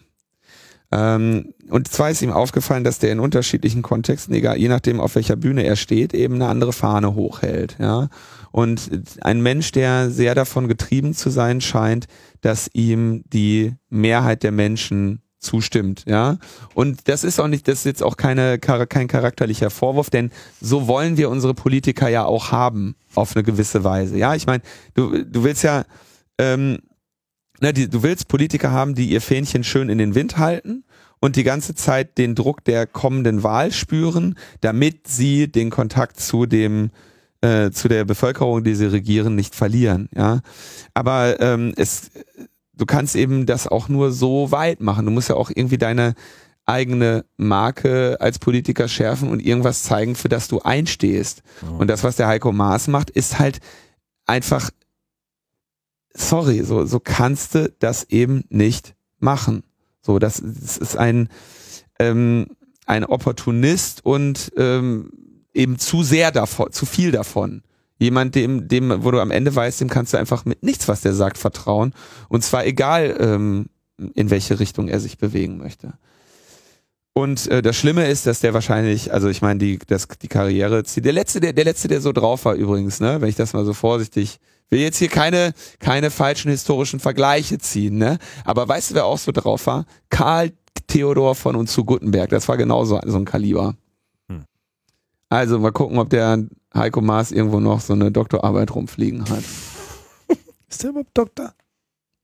Ähm, 0.92 1.54
und 1.68 1.88
zwar 1.88 2.10
ist 2.10 2.22
ihm 2.22 2.32
aufgefallen, 2.32 2.84
dass 2.84 2.98
der 2.98 3.12
in 3.12 3.20
unterschiedlichen 3.20 3.82
Kontexten, 3.82 4.34
egal, 4.34 4.56
je 4.58 4.68
nachdem 4.68 5.00
auf 5.00 5.14
welcher 5.14 5.36
Bühne 5.36 5.62
er 5.62 5.76
steht, 5.76 6.14
eben 6.14 6.34
eine 6.34 6.48
andere 6.48 6.72
Fahne 6.72 7.14
hochhält. 7.14 7.76
Ja? 7.78 8.08
Und 8.50 8.90
ein 9.20 9.40
Mensch, 9.40 9.70
der 9.72 10.10
sehr 10.10 10.34
davon 10.34 10.66
getrieben 10.66 11.14
zu 11.14 11.30
sein 11.30 11.60
scheint, 11.60 12.06
dass 12.40 12.68
ihm 12.72 13.22
die 13.32 13.74
Mehrheit 13.88 14.42
der 14.42 14.52
Menschen 14.52 15.22
zustimmt, 15.40 16.04
ja. 16.06 16.36
Und 16.74 17.08
das 17.08 17.24
ist 17.24 17.40
auch 17.40 17.48
nicht, 17.48 17.66
das 17.66 17.78
ist 17.78 17.84
jetzt 17.86 18.02
auch 18.02 18.18
keine, 18.18 18.58
kein 18.58 19.08
charakterlicher 19.08 19.70
Vorwurf, 19.70 20.10
denn 20.10 20.30
so 20.60 20.86
wollen 20.86 21.16
wir 21.16 21.30
unsere 21.30 21.54
Politiker 21.54 22.08
ja 22.08 22.26
auch 22.26 22.52
haben, 22.52 22.94
auf 23.14 23.34
eine 23.34 23.42
gewisse 23.42 23.82
Weise. 23.82 24.18
Ja, 24.18 24.34
ich 24.34 24.46
meine, 24.46 24.62
du, 24.92 25.24
du 25.24 25.42
willst 25.42 25.64
ja, 25.64 25.84
ähm, 26.36 26.78
na, 27.60 27.72
die, 27.72 27.88
du 27.88 28.02
willst 28.02 28.28
Politiker 28.28 28.70
haben, 28.70 28.94
die 28.94 29.10
ihr 29.10 29.20
Fähnchen 29.20 29.64
schön 29.64 29.88
in 29.88 29.98
den 29.98 30.14
Wind 30.14 30.38
halten 30.38 30.84
und 31.20 31.36
die 31.36 31.44
ganze 31.44 31.74
Zeit 31.74 32.18
den 32.18 32.34
Druck 32.34 32.64
der 32.64 32.86
kommenden 32.86 33.42
Wahl 33.42 33.72
spüren, 33.72 34.36
damit 34.60 35.06
sie 35.06 35.50
den 35.50 35.70
Kontakt 35.70 36.18
zu 36.18 36.46
dem 36.46 36.90
äh, 37.42 37.70
zu 37.70 37.88
der 37.88 38.04
Bevölkerung, 38.04 38.64
die 38.64 38.74
sie 38.74 38.90
regieren, 38.90 39.34
nicht 39.34 39.54
verlieren. 39.54 40.08
Ja, 40.14 40.40
aber 40.92 41.40
ähm, 41.40 41.72
es, 41.76 42.10
du 42.74 42.86
kannst 42.86 43.16
eben 43.16 43.46
das 43.46 43.66
auch 43.66 43.88
nur 43.88 44.12
so 44.12 44.50
weit 44.50 44.80
machen. 44.80 45.06
Du 45.06 45.12
musst 45.12 45.28
ja 45.28 45.36
auch 45.36 45.50
irgendwie 45.54 45.78
deine 45.78 46.14
eigene 46.66 47.24
Marke 47.36 48.18
als 48.20 48.38
Politiker 48.38 48.88
schärfen 48.88 49.28
und 49.28 49.40
irgendwas 49.40 49.82
zeigen, 49.82 50.14
für 50.14 50.28
das 50.28 50.48
du 50.48 50.60
einstehst. 50.60 51.42
Oh. 51.62 51.80
Und 51.80 51.88
das, 51.88 52.04
was 52.04 52.16
der 52.16 52.28
Heiko 52.28 52.52
Maas 52.52 52.88
macht, 52.88 53.10
ist 53.10 53.38
halt 53.38 53.58
einfach 54.26 54.70
sorry, 56.14 56.62
so, 56.64 56.84
so 56.86 57.00
kannst 57.00 57.54
du 57.54 57.72
das 57.78 58.04
eben 58.04 58.44
nicht 58.48 58.94
machen. 59.18 59.62
So, 60.02 60.18
das, 60.18 60.42
das 60.42 60.76
ist 60.78 60.96
ein, 60.96 61.28
ähm, 61.98 62.46
ein 62.86 63.04
Opportunist 63.04 64.04
und 64.04 64.52
ähm, 64.56 65.10
eben 65.54 65.78
zu 65.78 66.02
sehr 66.02 66.32
davon, 66.32 66.72
zu 66.72 66.86
viel 66.86 67.12
davon. 67.12 67.62
Jemand, 67.98 68.34
dem, 68.34 68.66
dem, 68.66 69.04
wo 69.04 69.10
du 69.10 69.20
am 69.20 69.30
Ende 69.30 69.54
weißt, 69.54 69.80
dem 69.80 69.90
kannst 69.90 70.14
du 70.14 70.16
einfach 70.16 70.46
mit 70.46 70.62
nichts, 70.62 70.88
was 70.88 71.02
der 71.02 71.12
sagt, 71.12 71.36
vertrauen. 71.36 71.92
Und 72.28 72.42
zwar 72.42 72.64
egal, 72.64 73.16
ähm, 73.20 73.66
in 74.14 74.30
welche 74.30 74.58
Richtung 74.58 74.88
er 74.88 75.00
sich 75.00 75.18
bewegen 75.18 75.58
möchte. 75.58 75.92
Und 77.12 77.48
äh, 77.48 77.60
das 77.60 77.76
Schlimme 77.76 78.08
ist, 78.08 78.26
dass 78.26 78.40
der 78.40 78.54
wahrscheinlich, 78.54 79.12
also 79.12 79.28
ich 79.28 79.42
meine, 79.42 79.58
die, 79.58 79.78
die 79.78 80.28
Karriere, 80.28 80.82
der 80.82 81.12
letzte, 81.12 81.40
der, 81.40 81.52
der 81.52 81.64
letzte, 81.64 81.88
der 81.88 82.00
so 82.00 82.12
drauf 82.12 82.46
war 82.46 82.54
übrigens, 82.54 83.00
ne, 83.00 83.20
wenn 83.20 83.28
ich 83.28 83.36
das 83.36 83.52
mal 83.52 83.64
so 83.64 83.74
vorsichtig 83.74 84.38
will 84.70 84.80
jetzt 84.80 84.98
hier 84.98 85.08
keine, 85.08 85.52
keine 85.78 86.10
falschen 86.10 86.50
historischen 86.50 87.00
Vergleiche 87.00 87.58
ziehen, 87.58 87.98
ne? 87.98 88.18
Aber 88.44 88.66
weißt 88.68 88.90
du, 88.90 88.94
wer 88.94 89.04
auch 89.04 89.18
so 89.18 89.32
drauf 89.32 89.66
war? 89.66 89.84
Karl 90.08 90.52
Theodor 90.86 91.34
von 91.34 91.56
und 91.56 91.68
zu 91.68 91.84
Gutenberg. 91.84 92.30
Das 92.30 92.48
war 92.48 92.56
genauso 92.56 93.00
so 93.04 93.16
ein 93.16 93.24
Kaliber. 93.24 93.74
Hm. 94.28 94.44
Also 95.28 95.58
mal 95.58 95.72
gucken, 95.72 95.98
ob 95.98 96.10
der 96.10 96.44
Heiko 96.74 97.00
Maas 97.00 97.32
irgendwo 97.32 97.60
noch 97.60 97.80
so 97.80 97.92
eine 97.92 98.10
Doktorarbeit 98.10 98.74
rumfliegen 98.74 99.28
hat. 99.28 99.44
Ist 100.68 100.82
der 100.82 100.90
überhaupt 100.90 101.10
Doktor? 101.16 101.54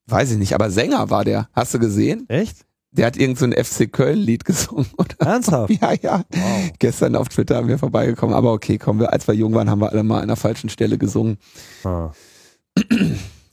Weiß 0.07 0.31
ich 0.31 0.39
nicht, 0.39 0.55
aber 0.55 0.71
Sänger 0.71 1.11
war 1.11 1.25
der. 1.25 1.49
Hast 1.53 1.75
du 1.75 1.79
gesehen? 1.81 2.29
Echt? 2.29 2.65
Der 2.93 3.07
hat 3.07 3.17
irgend 3.17 3.39
so 3.39 3.45
ein 3.45 3.53
FC 3.53 3.93
Köln-Lied 3.93 4.45
gesungen, 4.45 4.87
oder? 4.97 5.15
Ernsthaft? 5.19 5.71
Ja, 5.81 5.93
ja. 5.93 6.25
Wow. 6.31 6.71
Gestern 6.79 7.17
auf 7.17 7.29
Twitter 7.29 7.57
haben 7.57 7.69
wir 7.69 7.79
vorbeigekommen. 7.79 8.35
Aber 8.35 8.53
okay, 8.53 8.79
kommen 8.79 9.01
wir, 9.01 9.13
als 9.13 9.27
wir 9.27 9.35
jung 9.35 9.53
waren, 9.55 9.69
haben 9.69 9.81
wir 9.81 9.91
alle 9.91 10.03
mal 10.03 10.23
an 10.23 10.29
der 10.29 10.37
falschen 10.37 10.71
Stelle 10.71 10.97
gesungen. 10.97 11.39
Ah. 11.85 12.11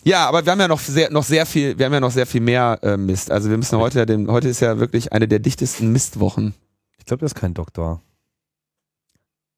Ja, 0.04 0.28
aber 0.28 0.46
wir 0.46 0.52
haben 0.52 0.60
ja 0.60 0.68
noch 0.68 0.80
sehr, 0.80 1.10
noch 1.12 1.24
sehr 1.24 1.46
viel, 1.46 1.78
wir 1.78 1.86
haben 1.86 1.94
ja 1.94 2.02
noch 2.02 2.12
sehr 2.12 2.26
viel 2.26 2.42
mehr 2.42 2.78
äh, 2.82 2.98
Mist. 2.98 3.32
Also 3.32 3.50
wir 3.50 3.58
müssen 3.58 3.80
heute 3.80 4.00
ja 4.00 4.06
den, 4.06 4.30
heute 4.30 4.50
ist 4.50 4.60
ja 4.60 4.78
wirklich 4.78 5.14
eine 5.14 5.28
der 5.28 5.40
dichtesten 5.40 5.94
Mistwochen. 5.94 6.54
Ich 6.98 7.06
glaube, 7.06 7.22
das 7.22 7.32
ist 7.32 7.36
kein 7.36 7.54
Doktor. 7.54 8.02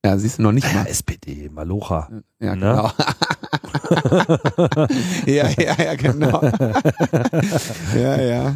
Ja, 0.06 0.18
siehst 0.20 0.38
du 0.38 0.44
noch 0.44 0.52
nicht 0.52 0.72
mal. 0.72 0.84
Ja, 0.84 0.90
SPD, 0.90 1.50
Malocha. 1.50 2.10
Ja, 2.40 2.56
ne? 2.56 2.62
genau. 2.62 2.92
ja, 5.26 5.50
ja, 5.50 5.76
ja, 5.84 5.96
genau. 5.96 6.42
ja, 7.96 8.22
ja. 8.22 8.56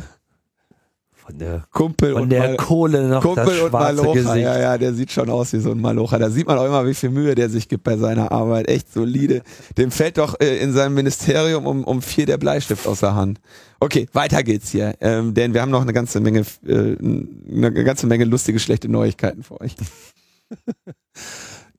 Von 1.30 1.38
der, 1.40 1.64
Kumpel 1.72 2.14
von 2.14 2.24
und 2.24 2.30
der 2.30 2.40
Mal- 2.42 2.58
Kohle 2.58 3.08
noch 3.08 3.22
Kumpel 3.22 3.46
das 3.46 3.60
und 3.62 3.72
Malocha, 3.72 4.14
Gesicht. 4.14 4.36
ja, 4.38 4.60
ja, 4.60 4.78
der 4.78 4.94
sieht 4.94 5.12
schon 5.12 5.30
aus 5.30 5.54
wie 5.54 5.60
so 5.60 5.72
ein 5.72 5.80
Malocha. 5.80 6.18
Da 6.18 6.30
sieht 6.30 6.48
man 6.48 6.58
auch 6.58 6.66
immer, 6.66 6.86
wie 6.86 6.94
viel 6.94 7.10
Mühe 7.10 7.36
der 7.36 7.50
sich 7.50 7.68
gibt 7.70 7.84
bei 7.84 7.98
seiner 7.98 8.32
Arbeit. 8.32 8.68
Echt 8.68 8.92
solide. 8.92 9.42
Dem 9.78 9.92
fällt 9.92 10.18
doch 10.18 10.40
äh, 10.40 10.58
in 10.58 10.74
seinem 10.74 10.96
Ministerium 10.96 11.66
um, 11.68 11.84
um 11.84 12.02
vier 12.02 12.26
der 12.26 12.38
Bleistift 12.38 12.88
aus 12.88 13.00
der 13.02 13.16
Hand. 13.16 13.40
Okay, 13.80 14.08
weiter 14.14 14.44
geht's 14.44 14.72
hier. 14.72 14.96
Ähm, 15.02 15.34
denn 15.34 15.54
wir 15.54 15.62
haben 15.62 15.72
noch 15.72 15.82
eine 15.84 15.94
ganze 15.94 16.20
Menge, 16.20 16.42
äh, 16.68 16.96
eine 17.00 17.84
ganze 17.84 18.08
Menge 18.08 18.26
lustige, 18.26 18.60
schlechte 18.60 18.90
Neuigkeiten 18.90 19.44
für 19.44 19.60
euch. 19.62 19.76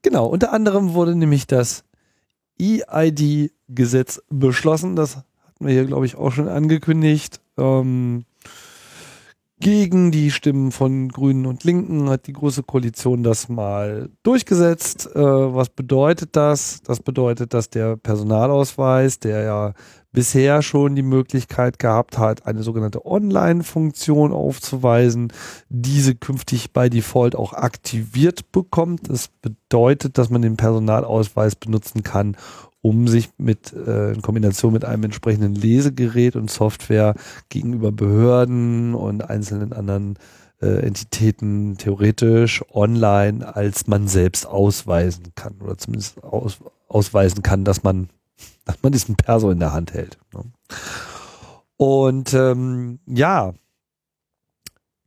Genau, 0.03 0.25
unter 0.25 0.51
anderem 0.51 0.93
wurde 0.95 1.15
nämlich 1.15 1.45
das 1.45 1.83
EID-Gesetz 2.59 4.21
beschlossen. 4.29 4.95
Das 4.95 5.17
hatten 5.17 5.65
wir 5.67 5.73
hier, 5.73 5.85
glaube 5.85 6.05
ich, 6.05 6.15
auch 6.15 6.31
schon 6.31 6.47
angekündigt. 6.47 7.39
Ähm, 7.57 8.25
gegen 9.61 10.11
die 10.11 10.31
Stimmen 10.31 10.71
von 10.71 11.07
Grünen 11.09 11.45
und 11.45 11.63
Linken 11.63 12.09
hat 12.09 12.27
die 12.27 12.33
Große 12.33 12.63
Koalition 12.63 13.23
das 13.23 13.47
mal 13.47 14.09
durchgesetzt. 14.23 15.09
Äh, 15.15 15.19
was 15.19 15.69
bedeutet 15.69 16.35
das? 16.35 16.81
Das 16.81 16.99
bedeutet, 16.99 17.53
dass 17.53 17.69
der 17.69 17.95
Personalausweis, 17.95 19.19
der 19.19 19.43
ja 19.43 19.73
bisher 20.11 20.61
schon 20.61 20.95
die 20.95 21.03
Möglichkeit 21.03 21.79
gehabt 21.79 22.17
hat, 22.17 22.45
eine 22.45 22.63
sogenannte 22.63 23.05
Online-Funktion 23.05 24.33
aufzuweisen, 24.33 25.31
diese 25.69 26.15
künftig 26.15 26.73
bei 26.73 26.89
Default 26.89 27.35
auch 27.35 27.53
aktiviert 27.53 28.51
bekommt. 28.51 29.09
Das 29.09 29.29
bedeutet, 29.41 30.17
dass 30.17 30.29
man 30.29 30.41
den 30.41 30.57
Personalausweis 30.57 31.55
benutzen 31.55 32.03
kann, 32.03 32.35
um 32.81 33.07
sich 33.07 33.29
mit 33.37 33.73
äh, 33.73 34.11
in 34.11 34.21
Kombination 34.21 34.73
mit 34.73 34.85
einem 34.85 35.03
entsprechenden 35.03 35.55
Lesegerät 35.55 36.35
und 36.35 36.49
Software 36.49 37.15
gegenüber 37.49 37.91
Behörden 37.91 38.95
und 38.95 39.29
einzelnen 39.29 39.73
anderen 39.73 40.17
äh, 40.61 40.85
Entitäten 40.85 41.77
theoretisch 41.77 42.63
online 42.71 43.55
als 43.55 43.87
man 43.87 44.07
selbst 44.07 44.45
ausweisen 44.47 45.33
kann 45.35 45.55
oder 45.61 45.77
zumindest 45.77 46.23
aus, 46.23 46.59
ausweisen 46.87 47.43
kann, 47.43 47.65
dass 47.65 47.83
man 47.83 48.09
dass 48.65 48.81
man 48.81 48.91
diesen 48.91 49.15
Perso 49.15 49.49
in 49.49 49.59
der 49.59 49.73
Hand 49.73 49.93
hält. 49.93 50.17
Ne? 50.33 50.43
Und 51.77 52.33
ähm, 52.33 52.99
ja, 53.07 53.53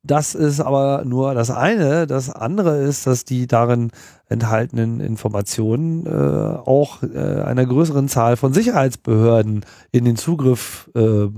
das 0.05 0.35
ist 0.35 0.61
aber 0.61 1.05
nur 1.07 1.35
das 1.35 1.51
eine. 1.51 2.07
Das 2.07 2.29
andere 2.29 2.77
ist, 2.83 3.07
dass 3.07 3.25
die 3.25 3.47
darin 3.47 3.91
enthaltenen 4.29 5.01
Informationen 5.01 6.07
äh, 6.07 6.11
auch 6.11 7.03
äh, 7.03 7.43
einer 7.43 7.65
größeren 7.65 8.09
Zahl 8.09 8.37
von 8.37 8.53
Sicherheitsbehörden 8.53 9.65
in 9.93 10.05
den 10.05 10.17
Zugriff 10.17 10.91
äh, 10.95 11.29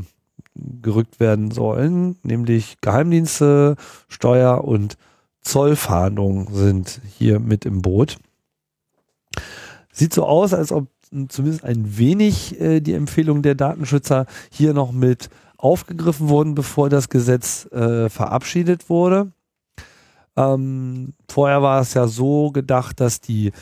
gerückt 0.83 1.21
werden 1.21 1.53
sollen, 1.53 2.17
nämlich 2.25 2.79
Geheimdienste, 2.81 3.77
Steuer- 4.09 4.65
und 4.65 4.97
Zollfahndung 5.43 6.49
sind 6.53 7.01
hier 7.17 7.39
mit 7.39 7.65
im 7.67 7.83
Boot. 7.83 8.17
Sieht 9.93 10.13
so 10.13 10.25
aus, 10.25 10.53
als 10.53 10.73
ob 10.73 10.89
zumindest 11.29 11.65
ein 11.65 11.99
wenig 11.99 12.61
äh, 12.61 12.81
die 12.81 12.95
Empfehlung 12.95 13.43
der 13.43 13.55
Datenschützer 13.55 14.27
hier 14.51 14.75
noch 14.75 14.91
mit 14.91 15.31
aufgegriffen 15.59 16.29
wurden, 16.29 16.55
bevor 16.55 16.89
das 16.89 17.09
Gesetz 17.09 17.67
äh, 17.73 18.09
verabschiedet 18.09 18.89
wurde. 18.89 19.33
Ähm, 20.37 21.15
vorher 21.29 21.63
war 21.63 21.81
es 21.81 21.95
ja 21.95 22.07
so 22.07 22.51
gedacht, 22.51 23.01
dass 23.01 23.21
die 23.21 23.53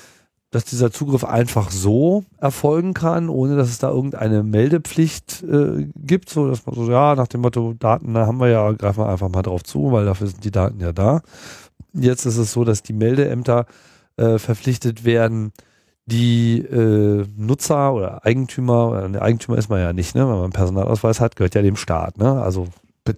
dass 0.55 0.65
dieser 0.65 0.93
Zugriff 0.93 1.25
einfach 1.25 1.73
so 1.73 2.23
erfolgen 2.39 2.95
kann, 2.95 3.29
ohne 3.29 3.57
dass 3.57 3.71
es 3.71 3.79
da 3.79 3.91
irgendeine 3.91 4.45
Meldepflicht 4.45 5.43
äh, 5.43 5.89
gibt, 5.97 6.31
so 6.31 6.49
dass 6.49 6.65
man 6.65 6.77
so, 6.77 6.89
ja, 6.89 7.17
nach 7.17 7.27
dem 7.27 7.41
Motto, 7.41 7.75
Daten, 7.77 8.15
da 8.15 8.29
haben 8.29 8.39
wir 8.39 8.49
ja, 8.49 8.71
greifen 8.71 9.01
wir 9.01 9.09
einfach 9.09 9.29
mal 9.29 9.43
drauf 9.43 9.65
zu, 9.65 9.91
weil 9.91 10.05
dafür 10.05 10.29
sind 10.29 10.45
die 10.45 10.53
Daten 10.53 10.79
ja 10.79 10.93
da. 10.93 11.23
Jetzt 11.93 12.25
ist 12.25 12.37
es 12.37 12.53
so, 12.53 12.63
dass 12.63 12.85
die 12.85 12.93
Meldeämter 12.93 13.67
äh, 14.17 14.39
verpflichtet 14.39 15.05
werden, 15.05 15.53
die 16.07 16.59
äh, 16.59 17.27
Nutzer 17.37 17.95
oder 17.95 18.25
Eigentümer, 18.27 18.91
oder 18.91 19.09
der 19.09 19.23
Eigentümer 19.23 19.57
ist 19.59 19.71
man 19.71 19.81
ja 19.81 19.93
nicht, 19.93 20.15
ne? 20.15 20.23
Wenn 20.23 20.35
man 20.35 20.45
einen 20.45 20.53
Personalausweis 20.53 21.21
hat, 21.21 21.37
gehört 21.37 21.55
ja 21.55 21.63
dem 21.63 21.77
Staat, 21.77 22.19
ne? 22.19 22.43
Also 22.43 22.69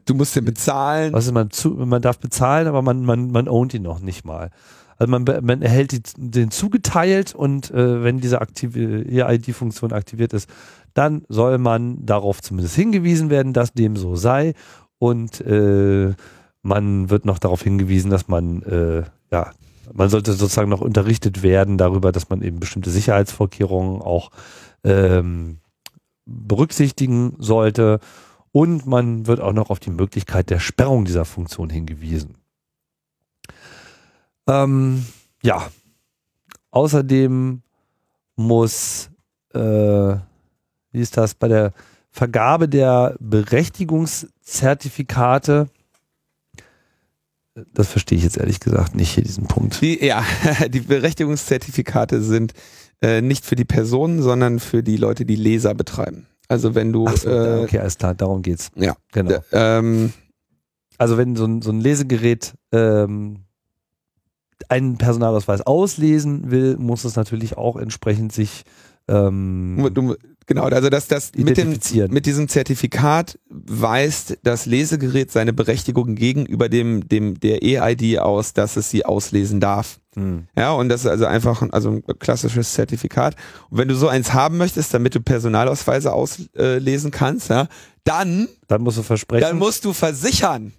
Du 0.05 0.15
musst 0.15 0.35
den 0.35 0.45
bezahlen. 0.45 1.13
was 1.13 1.27
ist 1.27 1.33
man 1.33 1.51
zu, 1.51 1.71
man 1.71 2.03
darf 2.03 2.19
bezahlen, 2.19 2.67
aber 2.67 2.83
man 2.83 3.05
man 3.05 3.31
man 3.31 3.49
ownt 3.49 3.73
ihn 3.73 3.83
noch 3.83 4.01
nicht 4.01 4.25
mal. 4.25 4.51
Also 4.99 5.11
man, 5.11 5.25
man 5.43 5.63
erhält 5.63 5.93
die, 5.93 6.03
den 6.17 6.51
zugeteilt 6.51 7.35
und 7.35 7.71
äh, 7.71 8.03
wenn 8.03 8.19
diese 8.19 8.41
aktive 8.41 9.05
EID-Funktion 9.07 9.93
aktiviert 9.93 10.33
ist, 10.33 10.49
dann 10.95 11.23
soll 11.29 11.59
man 11.59 12.05
darauf 12.05 12.41
zumindest 12.41 12.75
hingewiesen 12.75 13.31
werden, 13.31 13.53
dass 13.53 13.75
dem 13.75 13.97
so 13.97 14.17
sei 14.17 14.55
und 14.99 15.41
äh, 15.43 16.15
man 16.63 17.11
wird 17.11 17.27
noch 17.27 17.39
darauf 17.39 17.63
hingewiesen, 17.63 18.11
dass 18.11 18.27
man 18.27 18.63
äh, 18.63 19.03
ja 19.31 19.53
man 19.93 20.09
sollte 20.09 20.33
sozusagen 20.33 20.71
noch 20.71 20.81
unterrichtet 20.81 21.43
werden 21.43 21.77
darüber, 21.79 22.13
dass 22.13 22.29
man 22.29 22.43
eben 22.43 22.61
bestimmte 22.61 22.91
Sicherheitsvorkehrungen 22.91 24.03
auch 24.03 24.31
ähm, 24.85 25.59
berücksichtigen 26.25 27.35
sollte. 27.39 27.99
Und 28.53 28.87
man 28.87 29.27
wird 29.27 29.41
auch 29.41 29.53
noch 29.53 29.71
auf 29.71 29.81
die 29.81 29.91
Möglichkeit 29.91 30.51
der 30.51 30.61
Sperrung 30.61 31.05
dieser 31.05 31.25
Funktion 31.25 31.71
hingewiesen. 31.71 32.37
Ähm, 34.47 35.05
ja, 35.43 35.69
außerdem 36.71 37.63
muss, 38.37 39.11
äh, 39.53 39.59
wie 39.59 41.01
ist 41.01 41.17
das, 41.17 41.35
bei 41.35 41.49
der 41.49 41.73
Vergabe 42.11 42.69
der 42.69 43.17
Berechtigungszertifikate, 43.21 45.69
das 47.73 47.89
verstehe 47.89 48.19
ich 48.19 48.25
jetzt 48.25 48.37
ehrlich 48.37 48.61
gesagt 48.61 48.95
nicht 48.95 49.11
hier 49.15 49.25
diesen 49.25 49.47
Punkt. 49.47 49.81
Die, 49.81 50.05
ja, 50.05 50.25
die 50.69 50.81
Berechtigungszertifikate 50.81 52.23
sind 52.23 52.53
äh, 53.03 53.21
nicht 53.21 53.45
für 53.45 53.57
die 53.57 53.65
Personen, 53.65 54.23
sondern 54.23 54.59
für 54.61 54.83
die 54.83 54.97
Leute, 54.97 55.25
die 55.25 55.37
Leser 55.37 55.75
betreiben. 55.75 56.27
Also 56.49 56.75
wenn 56.75 56.93
du 56.93 57.07
Ach 57.09 57.17
so, 57.17 57.29
äh, 57.31 57.63
okay, 57.65 57.79
alles 57.79 57.99
klar, 57.99 58.15
darum 58.15 58.43
geht's. 58.43 58.71
ja, 58.77 58.95
Genau. 59.13 59.39
ähm, 59.53 60.13
Also 60.99 61.17
wenn 61.19 61.37
so 61.37 61.45
ein, 61.45 61.63
so 61.63 61.71
ein 61.71 61.81
Lesegerät 61.81 62.55
ähm, 62.73 63.41
einen 64.69 64.97
Personalausweis 64.97 65.61
auslesen 65.63 66.51
will, 66.51 66.77
muss 66.79 67.05
es 67.05 67.17
natürlich 67.17 67.57
auch 67.57 67.77
entsprechend 67.77 68.33
sich 68.33 68.65
ähm, 69.09 69.91
du, 69.93 70.17
genau, 70.47 70.65
also 70.65 70.89
dass 70.89 71.09
das 71.09 71.33
mit 71.37 71.57
dem 71.57 71.79
mit 72.11 72.27
diesem 72.27 72.49
Zertifikat 72.49 73.39
weist 73.49 74.39
das 74.43 74.67
Lesegerät 74.67 75.31
seine 75.31 75.53
Berechtigung 75.53 76.15
gegenüber 76.15 76.69
dem 76.69 77.09
dem 77.09 77.39
der 77.39 77.63
EID 77.63 78.19
aus, 78.19 78.53
dass 78.53 78.77
es 78.77 78.91
sie 78.91 79.05
auslesen 79.05 79.61
darf. 79.61 79.99
Hm. 80.15 80.47
Ja, 80.57 80.73
und 80.73 80.89
das 80.89 81.03
ist 81.03 81.09
also 81.09 81.27
einfach 81.27 81.61
ein, 81.63 81.73
also 81.73 81.91
ein 81.91 82.03
klassisches 82.19 82.73
Zertifikat. 82.73 83.37
Und 83.69 83.79
wenn 83.79 83.89
du 83.89 83.95
so 83.95 84.09
eins 84.09 84.33
haben 84.33 84.57
möchtest, 84.57 84.95
damit 84.95 85.15
du 85.15 85.21
Personalausweise 85.21 86.13
auslesen 86.13 87.11
kannst, 87.11 87.51
ja, 87.51 87.69
dann 88.05 88.49
Dann 88.69 88.83
musst 88.83 88.99
du 88.99 89.03
versprechen. 89.03 89.43
dann 89.43 89.59
musst 89.59 89.85
du 89.85 89.93
versichern. 89.93 90.73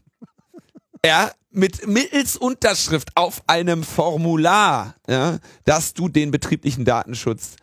Ja, 1.06 1.32
mit 1.52 1.88
mittels 1.88 2.36
Unterschrift 2.36 3.10
auf 3.16 3.44
einem 3.48 3.84
Formular, 3.84 4.96
ja, 5.08 5.38
dass 5.66 5.94
du 5.94 6.10
den 6.10 6.32
betrieblichen 6.32 6.86
Datenschutz 6.86 7.58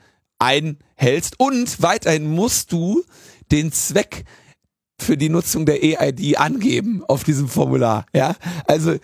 einhältst 0.44 1.34
und 1.38 1.82
weiterhin 1.82 2.30
musst 2.30 2.70
du 2.72 3.02
den 3.50 3.72
Zweck 3.72 4.24
für 5.00 5.16
die 5.16 5.28
Nutzung 5.28 5.66
der 5.66 5.82
EID 5.82 6.38
angeben 6.38 7.02
auf 7.08 7.24
diesem 7.24 7.48
Formular, 7.48 8.06
ja? 8.14 8.36
Also 8.66 8.94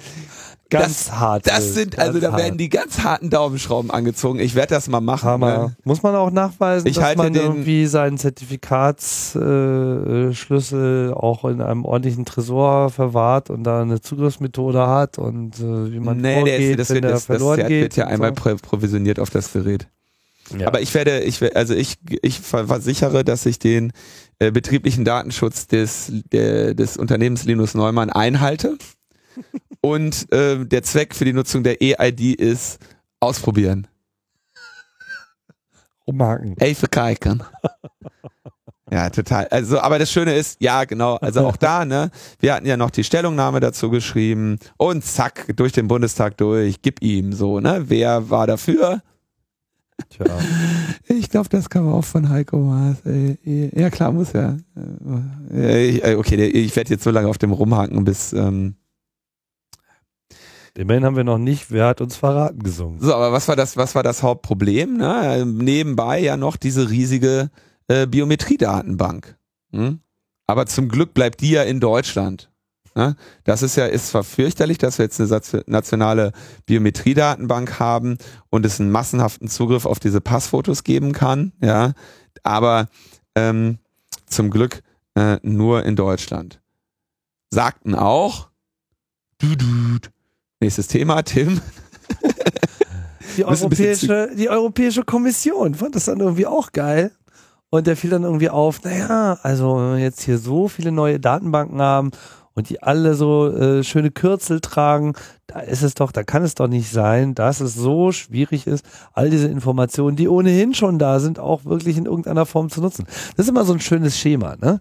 ganz 0.70 1.06
das, 1.06 1.12
hart. 1.18 1.46
das 1.48 1.74
sind 1.74 1.98
also 1.98 2.20
da 2.20 2.30
hart. 2.30 2.40
werden 2.42 2.58
die 2.58 2.68
ganz 2.68 3.00
harten 3.02 3.28
Daumenschrauben 3.28 3.90
angezogen. 3.90 4.38
Ich 4.38 4.54
werde 4.54 4.72
das 4.74 4.88
mal 4.88 5.00
machen. 5.00 5.28
Hammer. 5.28 5.58
ne? 5.58 5.76
Muss 5.82 6.04
man 6.04 6.14
auch 6.14 6.30
nachweisen, 6.30 6.86
Ich 6.86 6.94
dass 6.94 7.04
halte 7.04 7.22
man 7.24 7.32
den- 7.32 7.42
irgendwie 7.42 7.86
seinen 7.86 8.18
Zertifikatsschlüssel 8.18 11.10
äh, 11.10 11.12
auch 11.12 11.44
in 11.44 11.60
einem 11.60 11.84
ordentlichen 11.84 12.24
Tresor 12.24 12.90
verwahrt 12.90 13.50
und 13.50 13.64
da 13.64 13.82
eine 13.82 14.00
Zugriffsmethode 14.00 14.86
hat 14.86 15.18
und 15.18 15.58
äh, 15.58 15.92
wie 15.92 15.98
man 16.00 16.18
Nee, 16.18 16.36
vorgeht, 16.36 16.60
der 16.60 16.70
ist, 16.70 16.78
das, 16.78 16.88
wenn 16.90 16.94
wird, 16.96 17.04
der 17.04 17.10
das, 17.10 17.20
das 17.20 17.26
verloren 17.26 17.56
Zert 17.58 17.68
geht. 17.68 17.82
wird 17.82 17.96
ja 17.96 18.06
einmal 18.06 18.32
so. 18.36 18.56
provisioniert 18.62 19.18
auf 19.18 19.30
das 19.30 19.52
Gerät. 19.52 19.88
Ja. 20.58 20.66
Aber 20.66 20.80
ich 20.80 20.92
werde, 20.94 21.20
ich 21.20 21.56
also 21.56 21.74
ich, 21.74 21.98
ich 22.22 22.40
ver- 22.40 22.66
versichere, 22.66 23.24
dass 23.24 23.46
ich 23.46 23.58
den 23.58 23.92
äh, 24.38 24.50
betrieblichen 24.50 25.04
Datenschutz 25.04 25.66
des, 25.66 26.12
der, 26.32 26.74
des 26.74 26.96
Unternehmens 26.96 27.44
Linus 27.44 27.74
Neumann 27.74 28.10
einhalte. 28.10 28.76
Und 29.80 30.30
äh, 30.32 30.64
der 30.66 30.82
Zweck 30.82 31.14
für 31.14 31.24
die 31.24 31.32
Nutzung 31.32 31.62
der 31.62 31.80
EID 31.80 32.34
ist 32.34 32.78
ausprobieren. 33.20 33.86
umhaken. 36.04 36.56
Ey, 36.58 36.74
für 36.74 36.88
Kaiken. 36.88 37.42
Ja, 38.92 39.08
total. 39.08 39.46
Also, 39.52 39.78
aber 39.78 40.00
das 40.00 40.10
Schöne 40.10 40.34
ist, 40.34 40.60
ja, 40.60 40.82
genau, 40.82 41.14
also 41.18 41.46
auch 41.46 41.56
da, 41.56 41.84
ne, 41.84 42.10
wir 42.40 42.54
hatten 42.54 42.66
ja 42.66 42.76
noch 42.76 42.90
die 42.90 43.04
Stellungnahme 43.04 43.60
dazu 43.60 43.88
geschrieben 43.88 44.58
und 44.78 45.04
zack, 45.04 45.46
durch 45.54 45.70
den 45.72 45.86
Bundestag 45.86 46.36
durch, 46.38 46.82
gib 46.82 47.00
ihm 47.00 47.32
so, 47.32 47.60
ne, 47.60 47.84
wer 47.86 48.30
war 48.30 48.48
dafür? 48.48 49.00
Tja. 50.08 50.26
Ich 51.08 51.28
glaube, 51.28 51.48
das 51.48 51.68
kam 51.68 51.88
auch 51.88 52.04
von 52.04 52.28
Heiko 52.28 52.58
Maas. 52.58 52.96
Ja, 53.44 53.90
klar, 53.90 54.12
muss 54.12 54.32
ja. 54.32 54.56
Äh, 55.52 56.14
okay, 56.14 56.46
ich 56.46 56.74
werde 56.76 56.90
jetzt 56.90 57.04
so 57.04 57.10
lange 57.10 57.28
auf 57.28 57.38
dem 57.38 57.52
rumhaken, 57.52 58.04
bis. 58.04 58.32
Ähm 58.32 58.76
Immerhin 60.76 61.04
haben 61.04 61.16
wir 61.16 61.24
noch 61.24 61.38
nicht, 61.38 61.70
wer 61.70 61.86
hat 61.86 62.00
uns 62.00 62.16
verraten 62.16 62.62
gesungen. 62.62 63.00
So, 63.00 63.12
aber 63.14 63.32
was 63.32 63.48
war 63.48 63.56
das, 63.56 63.76
was 63.76 63.94
war 63.94 64.02
das 64.02 64.22
Hauptproblem? 64.22 64.96
Ne? 64.96 65.44
Nebenbei 65.44 66.20
ja 66.20 66.36
noch 66.36 66.56
diese 66.56 66.90
riesige 66.90 67.50
äh, 67.88 68.06
Biometriedatenbank. 68.06 69.36
Hm? 69.72 70.00
Aber 70.46 70.66
zum 70.66 70.88
Glück 70.88 71.12
bleibt 71.12 71.40
die 71.40 71.50
ja 71.50 71.64
in 71.64 71.80
Deutschland. 71.80 72.49
Ne? 72.94 73.16
Das 73.44 73.62
ist 73.62 73.76
ja, 73.76 73.86
ist 73.86 74.08
zwar 74.08 74.24
fürchterlich, 74.24 74.78
dass 74.78 74.98
wir 74.98 75.04
jetzt 75.04 75.20
eine 75.20 75.62
nationale 75.66 76.32
Biometriedatenbank 76.66 77.78
haben 77.78 78.18
und 78.50 78.66
es 78.66 78.80
einen 78.80 78.90
massenhaften 78.90 79.48
Zugriff 79.48 79.86
auf 79.86 80.00
diese 80.00 80.20
Passfotos 80.20 80.84
geben 80.84 81.12
kann, 81.12 81.52
ja, 81.62 81.92
aber 82.42 82.88
ähm, 83.34 83.78
zum 84.26 84.50
Glück 84.50 84.82
äh, 85.14 85.38
nur 85.42 85.84
in 85.84 85.96
Deutschland. 85.96 86.60
Sagten 87.50 87.94
auch, 87.94 88.48
nächstes 90.60 90.86
Thema, 90.88 91.22
Tim. 91.22 91.60
Die 93.36 93.44
europäische, 93.44 94.30
die 94.36 94.50
Europäische 94.50 95.04
Kommission 95.04 95.74
fand 95.74 95.94
das 95.94 96.06
dann 96.06 96.20
irgendwie 96.20 96.46
auch 96.46 96.72
geil. 96.72 97.12
Und 97.70 97.86
der 97.86 97.96
fiel 97.96 98.10
dann 98.10 98.24
irgendwie 98.24 98.50
auf, 98.50 98.82
naja, 98.82 99.38
also 99.42 99.76
wenn 99.76 99.96
wir 99.96 100.02
jetzt 100.02 100.22
hier 100.22 100.38
so 100.38 100.66
viele 100.66 100.90
neue 100.90 101.20
Datenbanken 101.20 101.80
haben 101.80 102.10
und 102.60 102.68
die 102.68 102.82
alle 102.82 103.14
so 103.14 103.50
äh, 103.50 103.82
schöne 103.82 104.10
Kürzel 104.10 104.60
tragen, 104.60 105.14
da 105.46 105.60
ist 105.60 105.82
es 105.82 105.94
doch, 105.94 106.12
da 106.12 106.22
kann 106.22 106.44
es 106.44 106.54
doch 106.54 106.68
nicht 106.68 106.90
sein, 106.90 107.34
dass 107.34 107.60
es 107.60 107.74
so 107.74 108.12
schwierig 108.12 108.66
ist, 108.66 108.84
all 109.14 109.30
diese 109.30 109.48
Informationen, 109.48 110.14
die 110.14 110.28
ohnehin 110.28 110.74
schon 110.74 110.98
da 110.98 111.20
sind, 111.20 111.38
auch 111.38 111.64
wirklich 111.64 111.96
in 111.96 112.04
irgendeiner 112.04 112.44
Form 112.44 112.68
zu 112.68 112.82
nutzen. 112.82 113.06
Das 113.36 113.46
ist 113.46 113.48
immer 113.48 113.64
so 113.64 113.72
ein 113.72 113.80
schönes 113.80 114.18
Schema, 114.18 114.56
ne? 114.56 114.78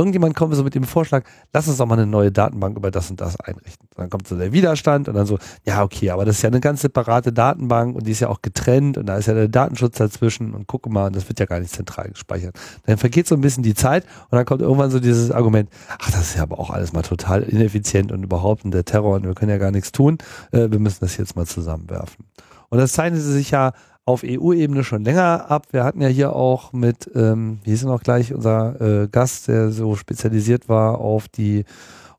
Irgendjemand 0.00 0.34
kommt 0.34 0.54
so 0.54 0.64
mit 0.64 0.74
dem 0.74 0.84
Vorschlag, 0.84 1.24
lass 1.52 1.68
uns 1.68 1.76
doch 1.76 1.84
mal 1.84 1.98
eine 1.98 2.06
neue 2.06 2.32
Datenbank 2.32 2.74
über 2.74 2.90
das 2.90 3.10
und 3.10 3.20
das 3.20 3.38
einrichten. 3.38 3.86
Und 3.90 3.98
dann 3.98 4.08
kommt 4.08 4.26
so 4.26 4.34
der 4.36 4.50
Widerstand 4.50 5.08
und 5.08 5.14
dann 5.14 5.26
so, 5.26 5.38
ja, 5.66 5.82
okay, 5.82 6.08
aber 6.08 6.24
das 6.24 6.36
ist 6.36 6.42
ja 6.42 6.48
eine 6.48 6.60
ganz 6.60 6.80
separate 6.80 7.34
Datenbank 7.34 7.94
und 7.94 8.06
die 8.06 8.12
ist 8.12 8.20
ja 8.20 8.28
auch 8.28 8.40
getrennt 8.40 8.96
und 8.96 9.04
da 9.04 9.18
ist 9.18 9.26
ja 9.26 9.34
der 9.34 9.48
Datenschutz 9.48 9.98
dazwischen 9.98 10.54
und 10.54 10.66
guck 10.66 10.88
mal, 10.88 11.10
das 11.10 11.28
wird 11.28 11.38
ja 11.38 11.44
gar 11.44 11.60
nicht 11.60 11.70
zentral 11.70 12.08
gespeichert. 12.08 12.58
Dann 12.86 12.96
vergeht 12.96 13.26
so 13.26 13.34
ein 13.34 13.42
bisschen 13.42 13.62
die 13.62 13.74
Zeit 13.74 14.04
und 14.30 14.36
dann 14.36 14.46
kommt 14.46 14.62
irgendwann 14.62 14.90
so 14.90 15.00
dieses 15.00 15.30
Argument, 15.30 15.68
ach, 15.98 16.10
das 16.10 16.22
ist 16.22 16.36
ja 16.36 16.44
aber 16.44 16.58
auch 16.58 16.70
alles 16.70 16.94
mal 16.94 17.02
total 17.02 17.42
ineffizient 17.42 18.10
und 18.10 18.22
überhaupt 18.22 18.64
und 18.64 18.70
der 18.70 18.86
Terror 18.86 19.16
und 19.16 19.24
wir 19.24 19.34
können 19.34 19.50
ja 19.50 19.58
gar 19.58 19.70
nichts 19.70 19.92
tun, 19.92 20.16
äh, 20.52 20.70
wir 20.70 20.78
müssen 20.78 21.00
das 21.00 21.18
jetzt 21.18 21.36
mal 21.36 21.46
zusammenwerfen. 21.46 22.24
Und 22.70 22.78
das 22.78 22.92
zeichnete 22.92 23.22
sich 23.22 23.50
ja 23.50 23.72
auf 24.10 24.22
EU-Ebene 24.24 24.84
schon 24.84 25.04
länger 25.04 25.50
ab. 25.50 25.68
Wir 25.70 25.84
hatten 25.84 26.02
ja 26.02 26.08
hier 26.08 26.34
auch 26.34 26.72
mit, 26.72 27.10
ähm, 27.14 27.60
wie 27.62 27.70
hieß 27.70 27.84
noch 27.84 28.02
gleich, 28.02 28.34
unser 28.34 28.80
äh, 28.80 29.08
Gast, 29.08 29.48
der 29.48 29.70
so 29.70 29.94
spezialisiert 29.94 30.68
war 30.68 30.98
auf 30.98 31.28
die 31.28 31.64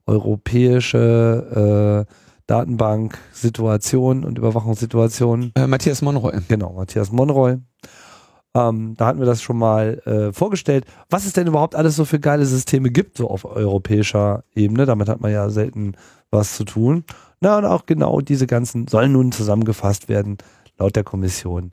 europäische 0.06 2.06
äh, 2.08 2.12
Datenbank-Situation 2.46 4.24
und 4.24 4.38
Überwachungssituation. 4.38 5.52
Äh, 5.54 5.66
Matthias 5.66 6.02
Monroy. 6.02 6.32
Genau, 6.48 6.72
Matthias 6.72 7.12
Monroy. 7.12 7.58
Ähm, 8.54 8.94
da 8.96 9.06
hatten 9.06 9.18
wir 9.18 9.26
das 9.26 9.42
schon 9.42 9.58
mal 9.58 10.00
äh, 10.04 10.32
vorgestellt, 10.32 10.84
was 11.08 11.24
es 11.24 11.32
denn 11.32 11.46
überhaupt 11.46 11.74
alles 11.74 11.96
so 11.96 12.04
für 12.04 12.20
geile 12.20 12.44
Systeme 12.44 12.90
gibt, 12.90 13.16
so 13.16 13.30
auf 13.30 13.44
europäischer 13.44 14.44
Ebene. 14.54 14.86
Damit 14.86 15.08
hat 15.08 15.20
man 15.20 15.30
ja 15.30 15.48
selten 15.50 15.92
was 16.30 16.56
zu 16.56 16.64
tun. 16.64 17.04
Na, 17.40 17.58
und 17.58 17.64
auch 17.64 17.86
genau 17.86 18.20
diese 18.20 18.46
ganzen 18.46 18.88
sollen 18.88 19.12
nun 19.12 19.32
zusammengefasst 19.32 20.08
werden, 20.08 20.38
laut 20.78 20.96
der 20.96 21.04
Kommission, 21.04 21.72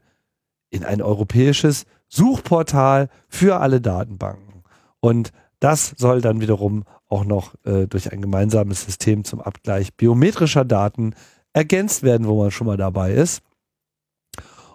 in 0.69 0.83
ein 0.83 1.01
europäisches 1.01 1.85
Suchportal 2.07 3.09
für 3.27 3.59
alle 3.59 3.81
Datenbanken. 3.81 4.63
Und 4.99 5.31
das 5.59 5.93
soll 5.97 6.21
dann 6.21 6.41
wiederum 6.41 6.83
auch 7.07 7.25
noch 7.25 7.55
äh, 7.65 7.87
durch 7.87 8.11
ein 8.11 8.21
gemeinsames 8.21 8.85
System 8.85 9.23
zum 9.23 9.41
Abgleich 9.41 9.93
biometrischer 9.95 10.65
Daten 10.65 11.13
ergänzt 11.53 12.03
werden, 12.03 12.27
wo 12.27 12.41
man 12.41 12.51
schon 12.51 12.67
mal 12.67 12.77
dabei 12.77 13.13
ist. 13.13 13.41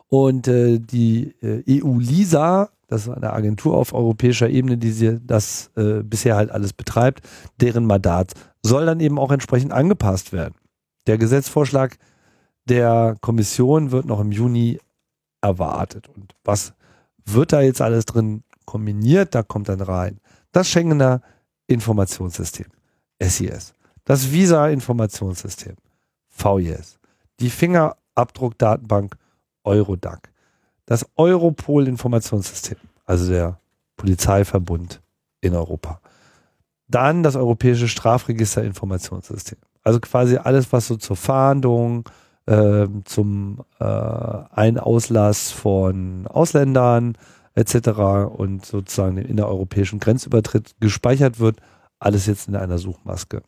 Und 0.09 0.49
äh, 0.49 0.79
die 0.79 1.35
äh, 1.43 1.81
EU-LISA, 1.83 2.71
das 2.89 3.07
ist 3.07 3.09
eine 3.09 3.33
Agentur 3.33 3.77
auf 3.77 3.93
europäischer 3.93 4.49
Ebene, 4.49 4.77
die 4.77 4.93
sie 4.93 5.21
das 5.25 5.71
äh, 5.77 6.03
bisher 6.03 6.37
halt 6.37 6.51
alles 6.51 6.73
betreibt, 6.73 7.27
deren 7.61 7.87
Mandat 7.87 8.33
soll 8.63 8.87
dann 8.87 9.01
eben 9.01 9.19
auch 9.19 9.33
entsprechend 9.33 9.73
angepasst 9.73 10.33
werden. 10.33 10.55
Der 11.07 11.19
Gesetzvorschlag 11.19 11.97
der 12.67 13.17
Kommission 13.21 13.91
wird 13.91 14.07
noch 14.07 14.21
im 14.21 14.33
Juni 14.33 14.79
erwartet. 15.45 16.09
Und 16.09 16.35
was 16.43 16.73
wird 17.25 17.53
da 17.53 17.61
jetzt 17.61 17.81
alles 17.81 18.07
drin 18.07 18.43
kombiniert? 18.65 19.35
Da 19.35 19.43
kommt 19.43 19.69
dann 19.69 19.81
rein 19.81 20.19
das 20.55 20.69
Schengener 20.69 21.21
Informationssystem, 21.67 22.67
SIS, 23.21 23.75
das 24.05 24.31
Visa-Informationssystem, 24.31 25.75
VIS, 26.31 26.99
die 27.41 27.51
Fingerabdruckdatenbank 27.51 29.17
Eurodac, 29.65 30.31
das 30.87 31.07
Europol-Informationssystem, 31.17 32.79
also 33.05 33.29
der 33.31 33.59
Polizeiverbund 33.97 35.03
in 35.41 35.55
Europa. 35.55 36.01
Dann 36.87 37.23
das 37.23 37.35
Europäische 37.35 37.89
Strafregister-Informationssystem. 37.89 39.59
Also 39.83 39.99
quasi 40.01 40.37
alles, 40.37 40.73
was 40.73 40.87
so 40.87 40.97
zur 40.97 41.17
Fahndung, 41.17 42.09
zum 43.05 43.65
äh, 43.81 43.85
Ein-Auslass 43.85 45.51
von 45.51 46.27
Ausländern 46.27 47.17
etc. 47.55 47.89
und 48.37 48.67
sozusagen 48.67 49.17
den 49.17 49.27
innereuropäischen 49.27 49.99
Grenzübertritt 49.99 50.75
gespeichert 50.81 51.39
wird, 51.39 51.61
alles 51.99 52.27
jetzt 52.27 52.49
in 52.49 52.57
einer 52.57 52.79
Suchmaske. 52.79 53.43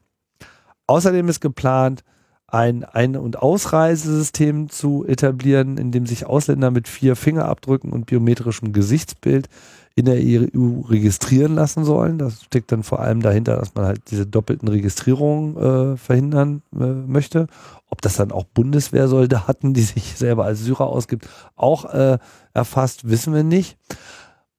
Außerdem 0.86 1.28
ist 1.28 1.40
geplant, 1.40 2.04
ein 2.48 2.84
Ein- 2.84 3.16
und 3.16 3.42
Ausreisesystem 3.42 4.68
zu 4.68 5.04
etablieren, 5.04 5.78
in 5.78 5.90
dem 5.90 6.06
sich 6.06 6.26
Ausländer 6.26 6.70
mit 6.70 6.86
vier 6.86 7.16
Fingerabdrücken 7.16 7.92
und 7.92 8.06
biometrischem 8.06 8.72
Gesichtsbild 8.72 9.48
in 9.96 10.04
der 10.04 10.18
EU 10.18 10.82
registrieren 10.82 11.54
lassen 11.54 11.84
sollen. 11.84 12.18
Das 12.18 12.44
steckt 12.44 12.70
dann 12.70 12.82
vor 12.82 13.00
allem 13.00 13.22
dahinter, 13.22 13.56
dass 13.56 13.74
man 13.74 13.86
halt 13.86 14.10
diese 14.10 14.26
doppelten 14.26 14.68
Registrierungen 14.68 15.56
äh, 15.56 15.96
verhindern 15.96 16.62
äh, 16.74 16.84
möchte. 16.84 17.46
Ob 17.88 18.02
das 18.02 18.16
dann 18.16 18.30
auch 18.30 18.44
Bundeswehrsoldaten, 18.44 19.72
die 19.72 19.80
sich 19.82 20.16
selber 20.16 20.44
als 20.44 20.60
Syrer 20.60 20.86
ausgibt, 20.86 21.26
auch 21.56 21.86
äh, 21.86 22.18
erfasst, 22.52 23.08
wissen 23.08 23.32
wir 23.32 23.42
nicht. 23.42 23.78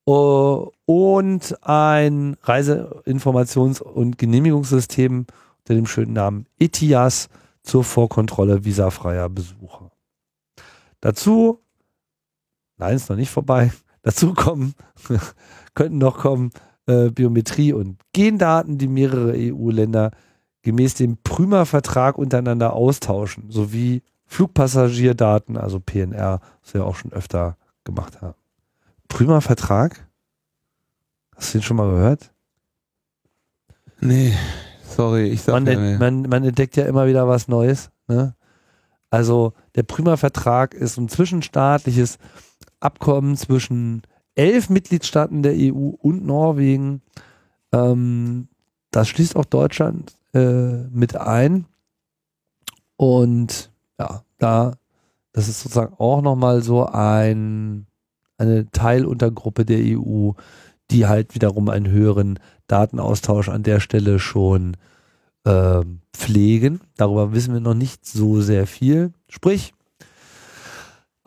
Uh, 0.08 0.72
und 0.86 1.56
ein 1.64 2.38
Reiseinformations- 2.38 3.82
und 3.82 4.18
Genehmigungssystem 4.18 5.28
unter 5.60 5.76
dem 5.76 5.86
schönen 5.86 6.14
Namen 6.14 6.46
ETIAS 6.60 7.28
zur 7.62 7.84
Vorkontrolle 7.84 8.64
visafreier 8.64 9.28
Besucher. 9.28 9.92
Dazu, 11.02 11.60
nein, 12.78 12.96
ist 12.96 13.10
noch 13.10 13.18
nicht 13.18 13.30
vorbei, 13.30 13.72
dazu 14.08 14.34
kommen, 14.34 14.74
könnten 15.76 15.98
noch 15.98 16.18
kommen 16.18 16.52
äh, 16.86 17.10
Biometrie 17.10 17.74
und 17.74 17.98
Gendaten, 18.14 18.78
die 18.78 18.88
mehrere 18.88 19.34
EU-Länder 19.36 20.12
gemäß 20.62 20.94
dem 20.94 21.18
Prümer-Vertrag 21.18 22.18
untereinander 22.18 22.74
austauschen, 22.74 23.52
sowie 23.52 24.02
Flugpassagierdaten, 24.26 25.58
also 25.58 25.80
PNR, 25.80 26.40
was 26.64 26.74
wir 26.74 26.86
auch 26.86 26.96
schon 26.96 27.12
öfter 27.12 27.58
gemacht 27.84 28.22
haben. 28.22 28.36
Prümer-Vertrag? 29.10 30.08
Hast 31.36 31.54
du 31.54 31.58
den 31.58 31.64
schon 31.64 31.78
mal 31.78 31.90
gehört? 31.90 32.32
Nee, 34.00 34.34
sorry, 34.84 35.28
ich 35.28 35.42
sag 35.42 35.54
man, 35.54 35.68
ja 35.68 35.98
man, 35.98 36.22
man 36.24 36.44
entdeckt 36.44 36.78
ja 36.78 36.86
immer 36.86 37.08
wieder 37.08 37.28
was 37.28 37.48
Neues. 37.48 37.90
Ne? 38.08 38.36
Also 39.10 39.54
der 39.76 39.84
Prümer-Vertrag 39.84 40.74
ist 40.74 40.98
ein 40.98 41.10
zwischenstaatliches 41.10 42.20
Abkommen 42.80 43.36
zwischen 43.36 44.04
elf 44.36 44.70
Mitgliedstaaten 44.70 45.42
der 45.42 45.54
EU 45.56 45.90
und 46.00 46.26
Norwegen. 46.26 47.02
Ähm, 47.72 48.48
das 48.92 49.08
schließt 49.10 49.36
auch 49.36 49.46
Deutschland 49.46 50.14
äh, 50.34 50.84
mit 50.90 51.16
ein. 51.16 51.66
Und 52.96 53.72
ja, 54.00 54.24
da, 54.38 54.74
das 55.34 55.48
ist 55.48 55.62
sozusagen 55.62 55.96
auch 55.98 56.22
nochmal 56.22 56.62
so 56.62 56.86
ein, 56.86 57.88
eine 58.38 58.70
Teiluntergruppe 58.72 59.66
der 59.66 59.80
EU, 59.80 60.32
die 60.92 61.06
halt 61.06 61.36
wiederum 61.36 61.70
einen 61.70 61.90
höheren 61.90 62.40
Datenaustausch 62.68 63.50
an 63.50 63.64
der 63.64 63.80
Stelle 63.80 64.20
schon 64.20 64.78
äh, 65.44 65.82
pflegen. 66.14 66.82
Darüber 66.96 67.34
wissen 67.34 67.54
wir 67.54 67.62
noch 67.62 67.74
nicht 67.74 68.06
so 68.06 68.42
sehr 68.42 68.68
viel. 68.68 69.12
Sprich, 69.30 69.74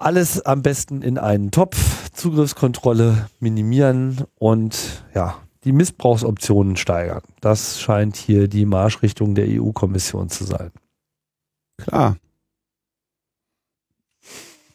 alles 0.01 0.41
am 0.43 0.63
besten 0.63 1.03
in 1.03 1.19
einen 1.19 1.51
Topf, 1.51 2.11
Zugriffskontrolle 2.13 3.29
minimieren 3.39 4.25
und 4.37 5.05
ja, 5.15 5.41
die 5.65 5.73
Missbrauchsoptionen 5.73 6.77
steigern. 6.77 7.23
Das 7.41 7.81
scheint 7.81 8.17
hier 8.17 8.49
die 8.49 8.65
Marschrichtung 8.65 9.35
der 9.35 9.47
EU-Kommission 9.49 10.29
zu 10.31 10.45
sein. 10.45 10.71
Klar. 11.77 12.17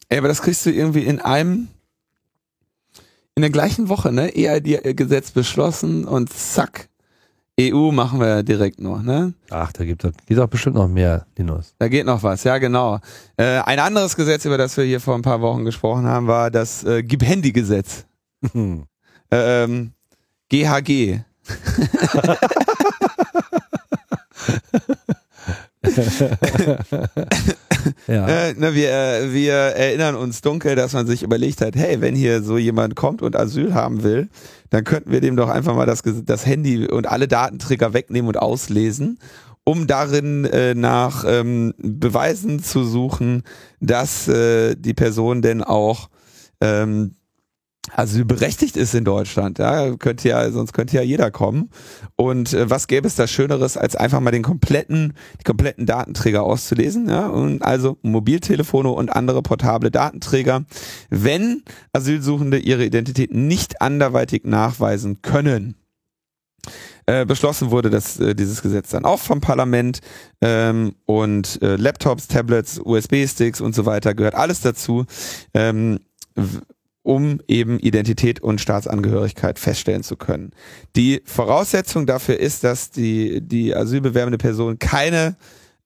Ey, 0.10 0.20
aber 0.20 0.28
das 0.28 0.42
kriegst 0.42 0.66
du 0.66 0.72
irgendwie 0.72 1.04
in 1.04 1.20
einem 1.20 1.70
In 3.38 3.42
der 3.42 3.52
gleichen 3.52 3.90
Woche, 3.90 4.14
ne? 4.14 4.32
EID-Gesetz 4.34 5.32
beschlossen 5.32 6.06
und 6.06 6.32
zack, 6.32 6.88
EU 7.60 7.92
machen 7.92 8.20
wir 8.20 8.44
direkt 8.44 8.80
nur, 8.82 9.02
ne? 9.02 9.34
Ach, 9.50 9.72
da 9.72 9.86
gibt 9.86 10.04
es 10.04 10.12
geht 10.26 10.38
doch 10.38 10.48
bestimmt 10.48 10.76
noch 10.76 10.90
mehr, 10.90 11.26
Linus. 11.38 11.74
Da 11.80 11.88
geht 11.88 12.06
noch 12.06 12.22
was, 12.22 12.44
ja 12.44 12.58
genau. 12.58 13.00
Äh, 13.38 13.60
ein 13.60 13.80
anderes 13.80 14.18
Gesetz, 14.18 14.44
über 14.44 14.58
das 14.58 14.76
wir 14.76 14.84
hier 14.84 15.00
vor 15.00 15.16
ein 15.16 15.22
paar 15.22 15.40
Wochen 15.42 15.64
gesprochen 15.64 16.06
haben, 16.06 16.28
war 16.28 16.52
das 16.52 16.84
äh, 16.84 17.02
Gib-Handy-Gesetz. 17.02 18.06
Hm. 18.52 18.84
Ähm, 19.32 19.94
GHG. 20.50 21.22
ja. 28.08 28.28
Äh, 28.36 28.54
ne, 28.54 28.74
wir, 28.74 28.92
äh, 28.92 29.34
wir 29.34 29.54
erinnern 29.54 30.16
uns 30.16 30.42
dunkel, 30.42 30.76
dass 30.76 30.94
man 30.94 31.08
sich 31.08 31.24
überlegt 31.24 31.62
hat, 31.62 31.76
hey, 31.76 32.02
wenn 32.02 32.16
hier 32.16 32.42
so 32.42 32.58
jemand 32.58 32.96
kommt 32.96 33.22
und 33.22 33.36
Asyl 33.36 33.74
haben 33.74 34.04
will, 34.04 34.30
dann 34.70 34.84
könnten 34.84 35.12
wir 35.12 35.22
dem 35.22 35.36
doch 35.36 35.50
einfach 35.50 35.76
mal 35.76 35.86
das, 35.86 36.02
das 36.04 36.46
Handy 36.46 36.88
und 36.88 37.08
alle 37.08 37.28
Datenträger 37.28 37.94
wegnehmen 37.94 38.28
und 38.28 38.38
auslesen, 38.38 39.20
um 39.64 39.88
darin 39.88 40.46
äh, 40.46 40.76
nach 40.76 41.26
ähm, 41.28 41.74
Beweisen 41.78 42.62
zu 42.62 42.84
suchen, 42.84 43.44
dass 43.80 44.28
äh, 44.28 44.76
die 44.76 44.94
Person 44.94 45.42
denn 45.42 45.64
auch 45.64 46.10
ähm, 46.62 47.16
asylberechtigt 47.94 48.78
ist 48.78 48.96
in 48.96 49.04
Deutschland. 49.04 49.60
Ja, 49.60 49.96
könnte 49.98 50.30
ja, 50.30 50.50
sonst 50.52 50.74
könnte 50.74 50.96
ja 50.96 51.02
jeder 51.02 51.32
kommen. 51.32 51.70
Und 52.16 52.54
äh, 52.54 52.70
was 52.70 52.88
gäbe 52.88 53.08
es 53.08 53.16
da 53.16 53.28
Schöneres, 53.28 53.78
als 53.78 53.96
einfach 53.96 54.20
mal 54.20 54.32
den 54.32 54.44
kompletten, 54.44 55.14
die 55.40 55.44
kompletten 55.44 55.86
Datenträger 55.86 56.44
auszulesen? 56.44 57.10
Ja, 57.10 57.28
und 57.28 57.62
also 57.64 57.98
Mobiltelefone 58.02 58.90
und 58.90 59.10
andere 59.16 59.42
portable 59.42 59.92
Datenträger, 59.92 60.66
wenn 61.10 61.64
Asylsuchende 61.94 62.58
ihre 62.58 62.86
Identität 62.86 63.34
nicht 63.34 63.82
anderweitig 63.82 64.44
nachweisen 64.46 65.22
können. 65.22 65.76
Äh, 67.08 67.26
beschlossen 67.26 67.70
wurde 67.70 67.92
dass 67.92 68.20
äh, 68.20 68.34
dieses 68.34 68.64
Gesetz 68.64 68.90
dann 68.90 69.06
auch 69.06 69.20
vom 69.20 69.40
Parlament 69.40 70.00
ähm, 70.42 70.96
und 71.06 71.62
äh, 71.62 71.76
Laptops, 71.76 72.28
Tablets, 72.28 72.80
USB-Sticks 72.84 73.62
und 73.62 73.76
so 73.76 73.86
weiter 73.86 74.16
gehört 74.16 74.34
alles 74.34 74.62
dazu. 74.62 75.06
Ähm, 75.54 76.00
um 77.06 77.40
eben 77.48 77.78
Identität 77.78 78.40
und 78.40 78.60
Staatsangehörigkeit 78.60 79.60
feststellen 79.60 80.02
zu 80.02 80.16
können. 80.16 80.52
Die 80.96 81.22
Voraussetzung 81.24 82.08
dafür 82.08 82.40
ist, 82.40 82.64
dass 82.64 82.90
die, 82.90 83.42
die 83.42 83.76
asylbewerbende 83.76 84.40
Person 84.40 84.80
keine 84.80 85.38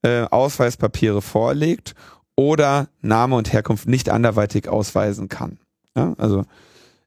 äh, 0.02 0.22
Ausweispapiere 0.22 1.22
vorlegt 1.22 1.94
oder 2.38 2.88
Name 3.02 3.36
und 3.36 3.52
Herkunft 3.52 3.86
nicht 3.90 4.10
anderweitig 4.10 4.70
ausweisen 4.70 5.28
kann. 5.28 5.60
Ja, 5.94 6.14
also 6.18 6.46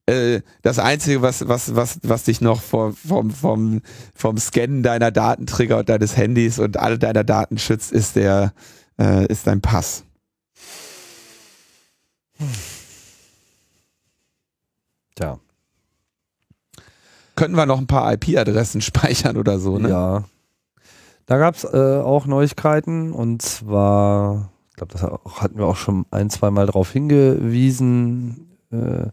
äh, 0.04 0.42
das 0.60 0.78
Einzige, 0.78 1.22
was, 1.22 1.48
was, 1.48 1.74
was, 1.74 1.98
was 2.02 2.24
dich 2.24 2.42
noch 2.42 2.60
vor, 2.60 2.92
vom, 2.92 3.30
vom, 3.30 3.80
vom 4.14 4.36
Scannen 4.36 4.82
deiner 4.82 5.10
Datenträger 5.10 5.78
und 5.78 5.88
deines 5.88 6.18
Handys 6.18 6.58
und 6.58 6.76
all 6.76 6.98
deiner 6.98 7.24
Daten 7.24 7.56
schützt, 7.56 7.92
ist 7.92 8.16
der, 8.16 8.52
äh, 9.00 9.24
ist 9.28 9.46
dein 9.46 9.62
Pass. 9.62 10.04
Hm. 12.36 12.46
Tja. 15.14 15.38
Könnten 17.34 17.56
wir 17.56 17.66
noch 17.66 17.78
ein 17.78 17.86
paar 17.86 18.12
IP-Adressen 18.12 18.80
speichern 18.82 19.36
oder 19.36 19.58
so, 19.58 19.78
ne? 19.78 19.88
Ja. 19.88 20.24
Da 21.26 21.38
gab 21.38 21.54
es 21.54 21.64
äh, 21.64 22.00
auch 22.00 22.26
Neuigkeiten 22.26 23.12
und 23.12 23.42
zwar, 23.42 24.50
ich 24.70 24.76
glaube, 24.76 24.92
das 24.92 25.02
hatten 25.02 25.56
wir 25.56 25.66
auch 25.66 25.76
schon 25.76 26.04
ein, 26.10 26.30
zwei 26.30 26.50
Mal 26.50 26.66
darauf 26.66 26.90
hingewiesen. 26.90 28.58
Äh, 28.70 29.06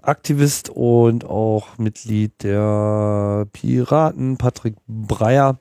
Aktivist 0.00 0.70
und 0.70 1.24
auch 1.24 1.78
Mitglied 1.78 2.42
der 2.42 3.46
Piraten, 3.52 4.38
Patrick 4.38 4.76
Breyer, 4.86 5.58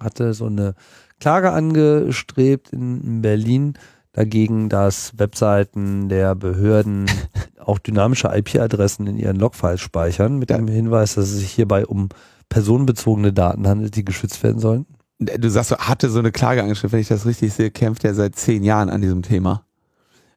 hatte 0.00 0.32
so 0.32 0.46
eine 0.46 0.74
Klage 1.20 1.52
angestrebt 1.52 2.72
in 2.72 3.20
Berlin 3.20 3.74
dagegen, 4.12 4.68
dass 4.68 5.18
Webseiten 5.18 6.08
der 6.08 6.34
Behörden 6.34 7.06
auch 7.58 7.78
dynamische 7.78 8.28
IP-Adressen 8.34 9.06
in 9.06 9.16
ihren 9.16 9.36
Logfiles 9.36 9.80
speichern, 9.80 10.38
mit 10.38 10.50
ja. 10.50 10.56
dem 10.56 10.68
Hinweis, 10.68 11.14
dass 11.14 11.26
es 11.26 11.38
sich 11.38 11.50
hierbei 11.50 11.86
um 11.86 12.08
personenbezogene 12.48 13.32
Daten 13.32 13.66
handelt, 13.68 13.96
die 13.96 14.04
geschützt 14.04 14.42
werden 14.42 14.58
sollen? 14.58 14.86
Du 15.18 15.50
sagst, 15.50 15.76
hatte 15.76 16.08
so 16.08 16.18
eine 16.18 16.32
Klage 16.32 16.62
angeschrieben, 16.62 16.92
wenn 16.92 17.00
ich 17.00 17.08
das 17.08 17.26
richtig 17.26 17.52
sehe, 17.52 17.70
kämpft 17.70 18.04
er 18.04 18.14
seit 18.14 18.36
zehn 18.36 18.64
Jahren 18.64 18.88
an 18.88 19.02
diesem 19.02 19.22
Thema. 19.22 19.64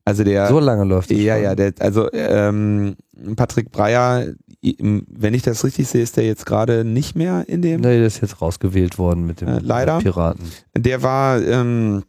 Also 0.05 0.23
der. 0.25 0.47
So 0.49 0.59
lange 0.59 0.83
läuft 0.83 1.11
es. 1.11 1.19
Ja, 1.19 1.35
schon. 1.35 1.43
ja, 1.43 1.55
der, 1.55 1.73
also 1.79 2.11
ähm, 2.11 2.95
Patrick 3.37 3.71
Breyer, 3.71 4.33
wenn 4.61 5.33
ich 5.33 5.43
das 5.43 5.63
richtig 5.63 5.87
sehe, 5.87 6.03
ist 6.03 6.17
der 6.17 6.25
jetzt 6.25 6.45
gerade 6.45 6.83
nicht 6.83 7.15
mehr 7.15 7.45
in 7.47 7.61
dem. 7.61 7.79
Nee, 7.79 7.97
der 7.97 8.07
ist 8.07 8.21
jetzt 8.21 8.41
rausgewählt 8.41 8.97
worden 8.97 9.25
mit 9.25 9.39
dem 9.39 9.47
äh, 9.47 9.59
leider. 9.59 9.99
Piraten. 9.99 10.43
Der 10.75 11.01
war 11.01 11.41
ähm, 11.41 12.03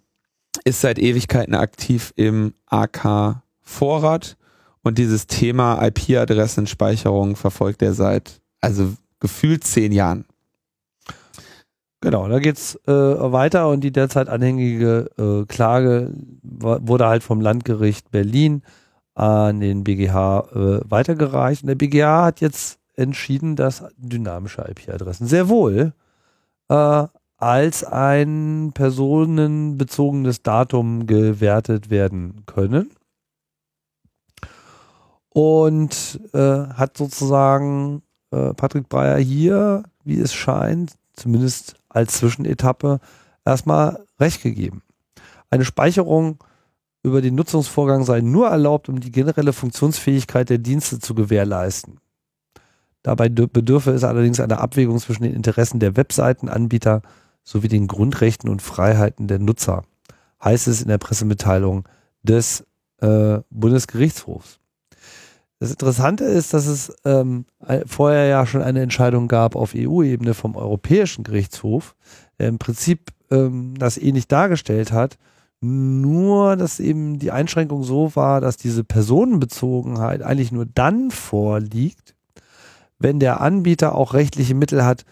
ist 0.65 0.81
seit 0.81 0.99
Ewigkeiten 0.99 1.55
aktiv 1.55 2.12
im 2.17 2.55
AK 2.67 3.43
Vorrat 3.61 4.37
und 4.83 4.99
dieses 4.99 5.27
Thema 5.27 5.83
IP-Adressenspeicherung 5.87 7.37
verfolgt 7.37 7.83
er 7.83 7.95
seit, 7.95 8.41
also 8.61 8.95
gefühlt 9.21 9.65
zehn 9.65 9.93
Jahren. 9.93 10.27
Genau, 12.01 12.29
da 12.29 12.39
geht's 12.39 12.79
äh, 12.87 12.93
weiter 12.93 13.71
und 13.71 13.81
die 13.81 13.91
derzeit 13.91 14.29
anhängige 14.29 15.11
äh, 15.17 15.47
Klage 15.47 16.12
wurde 16.43 17.07
halt 17.07 17.23
vom 17.23 17.41
Landgericht 17.41 18.11
Berlin 18.11 18.62
an 19.15 19.61
den 19.61 19.85
BGH 19.85 20.49
äh, 20.55 20.81
weitergereicht. 20.91 21.62
Und 21.62 21.69
der 21.69 21.77
BGH 21.77 22.25
hat 22.25 22.41
jetzt 22.43 22.79
entschieden, 22.95 23.57
dass 23.57 23.85
dynamische 23.97 24.67
IP-Adressen 24.69 25.27
sehr 25.27 25.49
wohl 25.49 25.95
äh, 26.69 27.07
als 27.45 27.84
ein 27.84 28.70
personenbezogenes 28.72 30.42
Datum 30.42 31.07
gewertet 31.07 31.90
werden 31.90 32.45
können. 32.47 32.90
Und 35.28 36.20
äh, 36.32 36.38
hat 36.38 36.97
sozusagen 36.97 38.01
äh, 38.30 38.55
Patrick 38.55 38.88
Breyer 38.88 39.18
hier, 39.18 39.82
wie 40.05 40.18
es 40.18 40.32
scheint, 40.32 40.95
zumindest 41.12 41.74
als 41.90 42.14
Zwischenetappe, 42.14 42.99
erstmal 43.45 44.03
recht 44.18 44.42
gegeben. 44.42 44.82
Eine 45.51 45.66
Speicherung 45.66 46.38
über 47.03 47.20
den 47.20 47.34
Nutzungsvorgang 47.34 48.05
sei 48.05 48.22
nur 48.22 48.49
erlaubt, 48.49 48.88
um 48.88 49.01
die 49.01 49.12
generelle 49.12 49.53
Funktionsfähigkeit 49.53 50.49
der 50.49 50.57
Dienste 50.57 50.99
zu 50.99 51.14
gewährleisten. 51.14 51.99
Dabei 53.03 53.28
bedürfe 53.28 53.90
es 53.90 54.03
allerdings 54.03 54.40
einer 54.40 54.61
Abwägung 54.61 54.99
zwischen 54.99 55.24
den 55.24 55.34
Interessen 55.34 55.78
der 55.78 55.95
Webseitenanbieter 55.95 57.03
sowie 57.45 57.68
den 57.68 57.86
Grundrechten 57.86 58.49
und 58.49 58.62
Freiheiten 58.62 59.28
der 59.28 59.38
Nutzer, 59.38 59.84
heißt 60.42 60.66
es 60.66 60.82
in 60.82 60.88
der 60.88 60.99
Pressemitteilung 60.99 61.88
des 62.22 62.64
äh, 63.01 63.38
Bundesgerichtshofs. 63.51 64.59
Das 65.61 65.70
Interessante 65.70 66.24
ist, 66.24 66.53
dass 66.53 66.66
es 66.66 66.92
ähm, 67.05 67.47
vorher 67.86 68.26
ja 68.26 68.45
schon 68.45 68.62
eine 68.62 68.82
Entscheidung 68.82 69.28
gab 69.28 69.55
auf 69.57 69.72
EU-Ebene 69.74 70.34
vom 70.34 70.57
Europäischen 70.57 71.22
Gerichtshof, 71.24 71.95
der 72.38 72.49
im 72.49 72.59
Prinzip 72.59 73.12
ähm, 73.30 73.74
das 73.78 73.97
ähnlich 73.97 74.28
dargestellt 74.28 74.92
hat, 74.92 75.16
nur 75.61 76.57
dass 76.57 76.80
eben 76.80 77.18
die 77.18 77.30
Einschränkung 77.30 77.84
so 77.84 78.14
war, 78.16 78.40
dass 78.40 78.57
diese 78.57 78.84
Personenbezogenheit 78.84 80.22
eigentlich 80.22 80.53
nur 80.53 80.66
dann 80.66 81.11
vorliegt, 81.11 82.14
wenn 82.99 83.18
der 83.18 83.40
Anbieter 83.40 83.95
auch 83.95 84.12
rechtliche 84.12 84.55
Mittel 84.55 84.84
hat, 84.84 85.05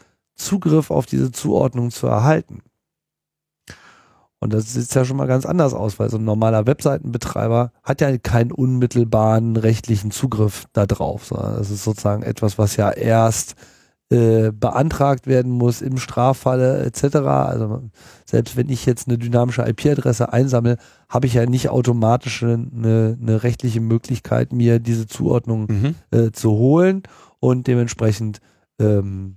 Zugriff 0.44 0.90
auf 0.90 1.06
diese 1.06 1.32
Zuordnung 1.32 1.90
zu 1.90 2.06
erhalten. 2.06 2.62
Und 4.42 4.52
das 4.52 4.72
sieht 4.72 4.92
ja 4.92 5.04
schon 5.04 5.16
mal 5.16 5.28
ganz 5.28 5.46
anders 5.46 5.72
aus, 5.72 6.00
weil 6.00 6.10
so 6.10 6.18
ein 6.18 6.24
normaler 6.24 6.66
Webseitenbetreiber 6.66 7.70
hat 7.84 8.00
ja 8.00 8.18
keinen 8.18 8.50
unmittelbaren 8.50 9.56
rechtlichen 9.56 10.10
Zugriff 10.10 10.66
darauf, 10.72 11.26
sondern 11.26 11.58
das 11.58 11.70
ist 11.70 11.84
sozusagen 11.84 12.24
etwas, 12.24 12.58
was 12.58 12.74
ja 12.74 12.90
erst 12.90 13.54
äh, 14.10 14.50
beantragt 14.52 15.26
werden 15.26 15.52
muss 15.52 15.80
im 15.80 15.96
Straffalle 15.96 16.84
etc. 16.84 17.16
Also 17.18 17.88
selbst 18.26 18.56
wenn 18.56 18.68
ich 18.68 18.84
jetzt 18.84 19.08
eine 19.08 19.16
dynamische 19.16 19.62
IP-Adresse 19.62 20.32
einsammle, 20.32 20.76
habe 21.08 21.26
ich 21.26 21.34
ja 21.34 21.46
nicht 21.46 21.68
automatisch 21.68 22.42
eine, 22.42 23.16
eine 23.18 23.42
rechtliche 23.44 23.80
Möglichkeit, 23.80 24.52
mir 24.52 24.80
diese 24.80 25.06
Zuordnung 25.06 25.66
mhm. 25.70 25.94
äh, 26.10 26.32
zu 26.32 26.50
holen 26.50 27.04
und 27.38 27.68
dementsprechend 27.68 28.40
ähm, 28.80 29.36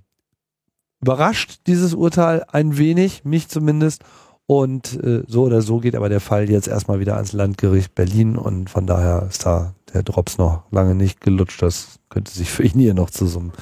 überrascht 1.00 1.60
dieses 1.66 1.94
Urteil 1.94 2.44
ein 2.48 2.78
wenig, 2.78 3.24
mich 3.24 3.48
zumindest. 3.48 4.02
Und 4.46 5.02
äh, 5.02 5.24
so 5.26 5.42
oder 5.42 5.60
so 5.60 5.80
geht 5.80 5.96
aber 5.96 6.08
der 6.08 6.20
Fall 6.20 6.48
jetzt 6.48 6.68
erstmal 6.68 7.00
wieder 7.00 7.16
ans 7.16 7.32
Landgericht 7.32 7.94
Berlin 7.94 8.36
und 8.36 8.70
von 8.70 8.86
daher 8.86 9.26
ist 9.28 9.44
da 9.44 9.74
der 9.92 10.04
Drops 10.04 10.38
noch 10.38 10.62
lange 10.70 10.94
nicht 10.94 11.20
gelutscht. 11.20 11.62
Das 11.62 11.98
könnte 12.08 12.30
sich 12.30 12.50
für 12.50 12.62
ihn 12.62 12.78
hier 12.78 12.94
noch 12.94 13.10
zu 13.10 13.26
so 13.26 13.40
einem 13.40 13.52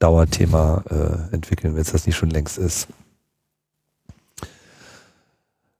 Dauerthema 0.00 0.82
äh, 0.90 1.34
entwickeln, 1.34 1.74
wenn 1.74 1.82
es 1.82 1.92
das 1.92 2.06
nicht 2.06 2.16
schon 2.16 2.30
längst 2.30 2.58
ist. 2.58 2.88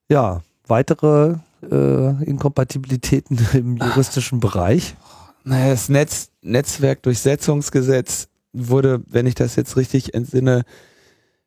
Ja, 0.08 0.42
weitere 0.68 1.36
äh, 1.68 2.24
Inkompatibilitäten 2.24 3.40
im 3.54 3.76
juristischen 3.78 4.38
Bereich. 4.38 4.94
naja, 5.42 5.70
das 5.70 5.88
Netz, 5.88 6.30
Netzwerkdurchsetzungsgesetz 6.42 8.28
wurde, 8.52 9.02
wenn 9.08 9.26
ich 9.26 9.34
das 9.34 9.56
jetzt 9.56 9.76
richtig 9.76 10.14
entsinne, 10.14 10.62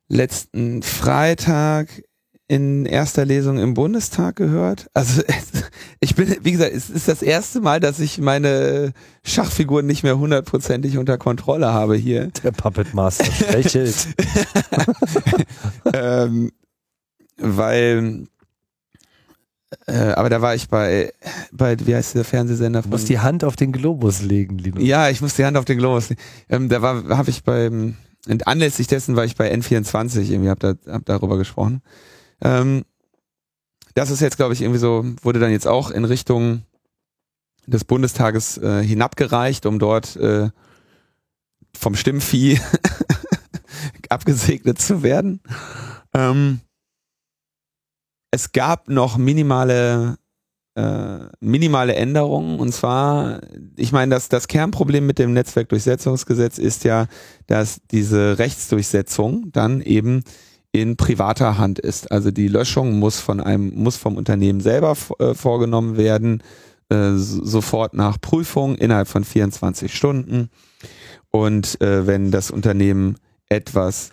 letzten 0.07 0.83
Freitag 0.83 1.89
in 2.47 2.85
erster 2.85 3.25
Lesung 3.25 3.57
im 3.57 3.73
Bundestag 3.73 4.35
gehört. 4.35 4.87
Also 4.93 5.23
ich 5.99 6.15
bin, 6.15 6.35
wie 6.41 6.51
gesagt, 6.51 6.73
es 6.73 6.89
ist 6.89 7.07
das 7.07 7.21
erste 7.21 7.59
Mal, 7.59 7.79
dass 7.79 7.99
ich 7.99 8.19
meine 8.19 8.93
Schachfiguren 9.23 9.85
nicht 9.85 10.03
mehr 10.03 10.19
hundertprozentig 10.19 10.97
unter 10.97 11.17
Kontrolle 11.17 11.73
habe 11.73 11.95
hier. 11.95 12.27
Der 12.43 12.51
Puppet 12.51 12.93
Master 12.93 13.25
lächelt. 13.51 13.95
ähm, 15.93 16.51
weil, 17.37 18.27
äh, 19.87 19.93
aber 19.93 20.29
da 20.29 20.41
war 20.41 20.53
ich 20.53 20.69
bei, 20.69 21.11
bei, 21.51 21.75
wie 21.85 21.95
heißt 21.95 22.13
der 22.13 22.25
Fernsehsender? 22.25 22.83
Du 22.83 22.89
musst 22.89 23.09
die 23.09 23.19
Hand 23.19 23.43
auf 23.43 23.55
den 23.55 23.71
Globus 23.71 24.21
legen, 24.21 24.59
Linus. 24.59 24.83
Ja, 24.83 25.09
ich 25.09 25.19
muss 25.19 25.33
die 25.33 25.45
Hand 25.45 25.57
auf 25.57 25.65
den 25.65 25.79
Globus 25.79 26.09
legen. 26.09 26.21
Ähm, 26.47 26.69
da 26.69 26.83
war, 26.83 27.17
habe 27.17 27.31
ich 27.31 27.43
beim, 27.43 27.95
und 28.27 28.47
anlässlich 28.47 28.87
dessen 28.87 29.15
war 29.15 29.25
ich 29.25 29.35
bei 29.35 29.53
N24, 29.53 30.29
irgendwie 30.31 30.49
hab, 30.49 30.59
da, 30.59 30.73
hab 30.87 31.05
darüber 31.05 31.37
gesprochen. 31.37 31.81
Ähm, 32.41 32.83
das 33.93 34.09
ist 34.09 34.19
jetzt, 34.19 34.37
glaube 34.37 34.53
ich, 34.53 34.61
irgendwie 34.61 34.79
so, 34.79 35.05
wurde 35.21 35.39
dann 35.39 35.51
jetzt 35.51 35.67
auch 35.67 35.91
in 35.91 36.05
Richtung 36.05 36.63
des 37.65 37.85
Bundestages 37.85 38.57
äh, 38.57 38.83
hinabgereicht, 38.83 39.65
um 39.65 39.79
dort 39.79 40.15
äh, 40.17 40.49
vom 41.75 41.95
Stimmvieh 41.95 42.59
abgesegnet 44.09 44.79
zu 44.79 45.03
werden. 45.03 45.41
Ähm, 46.13 46.61
es 48.31 48.51
gab 48.51 48.89
noch 48.89 49.17
minimale 49.17 50.17
äh, 50.75 51.19
minimale 51.39 51.95
Änderungen 51.95 52.59
und 52.59 52.73
zwar, 52.73 53.41
ich 53.75 53.91
meine, 53.91 54.13
das, 54.13 54.29
das 54.29 54.47
Kernproblem 54.47 55.05
mit 55.05 55.19
dem 55.19 55.33
Netzwerkdurchsetzungsgesetz 55.33 56.57
ist 56.57 56.83
ja, 56.83 57.07
dass 57.47 57.81
diese 57.91 58.37
Rechtsdurchsetzung 58.39 59.51
dann 59.51 59.81
eben 59.81 60.23
in 60.73 60.97
privater 60.97 61.57
Hand 61.57 61.79
ist. 61.79 62.11
Also 62.11 62.31
die 62.31 62.49
Löschung 62.49 62.99
muss 62.99 63.19
von 63.19 63.39
einem, 63.39 63.73
muss 63.75 63.95
vom 63.95 64.17
Unternehmen 64.17 64.59
selber 64.59 64.97
äh, 65.19 65.33
vorgenommen 65.33 65.95
werden, 65.95 66.43
äh, 66.89 67.13
sofort 67.15 67.93
nach 67.93 68.19
Prüfung 68.19 68.75
innerhalb 68.75 69.07
von 69.07 69.23
24 69.23 69.95
Stunden. 69.95 70.49
Und 71.31 71.79
äh, 71.81 72.05
wenn 72.05 72.31
das 72.31 72.51
Unternehmen 72.51 73.15
etwas 73.47 74.11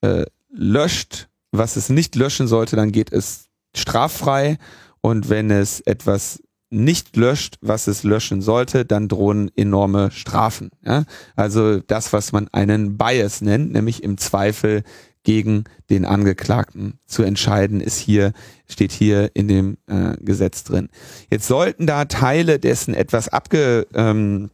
äh, 0.00 0.24
löscht, 0.50 1.28
was 1.52 1.76
es 1.76 1.88
nicht 1.88 2.16
löschen 2.16 2.48
sollte, 2.48 2.74
dann 2.74 2.90
geht 2.90 3.12
es 3.12 3.48
straffrei. 3.76 4.58
Und 5.04 5.28
wenn 5.28 5.50
es 5.50 5.80
etwas 5.80 6.42
nicht 6.70 7.14
löscht, 7.14 7.58
was 7.60 7.88
es 7.88 8.04
löschen 8.04 8.40
sollte, 8.40 8.86
dann 8.86 9.06
drohen 9.06 9.50
enorme 9.54 10.10
Strafen. 10.10 10.70
Ja? 10.82 11.04
Also 11.36 11.80
das, 11.80 12.14
was 12.14 12.32
man 12.32 12.48
einen 12.52 12.96
Bias 12.96 13.42
nennt, 13.42 13.70
nämlich 13.70 14.02
im 14.02 14.16
Zweifel 14.16 14.82
gegen 15.22 15.64
den 15.90 16.06
Angeklagten 16.06 16.98
zu 17.04 17.22
entscheiden, 17.22 17.82
ist 17.82 17.98
hier, 17.98 18.32
steht 18.66 18.92
hier 18.92 19.30
in 19.34 19.46
dem 19.46 19.76
äh, 19.88 20.16
Gesetz 20.20 20.64
drin. 20.64 20.88
Jetzt 21.30 21.48
sollten 21.48 21.86
da 21.86 22.06
Teile 22.06 22.58
dessen 22.58 22.94
etwas 22.94 23.28
abgedämpft 23.28 24.48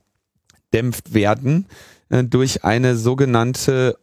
werden 1.15 1.67
äh, 2.09 2.25
durch 2.25 2.65
eine 2.65 2.97
sogenannte, 2.97 3.97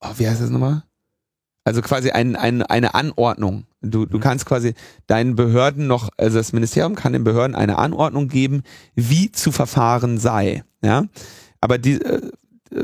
oh, 0.00 0.14
wie 0.16 0.28
heißt 0.28 0.40
das 0.40 0.50
nochmal? 0.50 0.82
Also 1.62 1.80
quasi 1.80 2.10
ein, 2.10 2.34
ein, 2.34 2.62
eine 2.62 2.96
Anordnung. 2.96 3.67
Du, 3.80 4.06
du 4.06 4.16
mhm. 4.16 4.22
kannst 4.22 4.46
quasi 4.46 4.74
deinen 5.06 5.36
Behörden 5.36 5.86
noch, 5.86 6.08
also 6.16 6.38
das 6.38 6.52
Ministerium 6.52 6.94
kann 6.94 7.12
den 7.12 7.24
Behörden 7.24 7.54
eine 7.54 7.78
Anordnung 7.78 8.28
geben, 8.28 8.62
wie 8.94 9.30
zu 9.30 9.52
verfahren 9.52 10.18
sei. 10.18 10.64
Ja, 10.82 11.04
aber 11.60 11.78
die, 11.78 12.00
äh, 12.00 12.30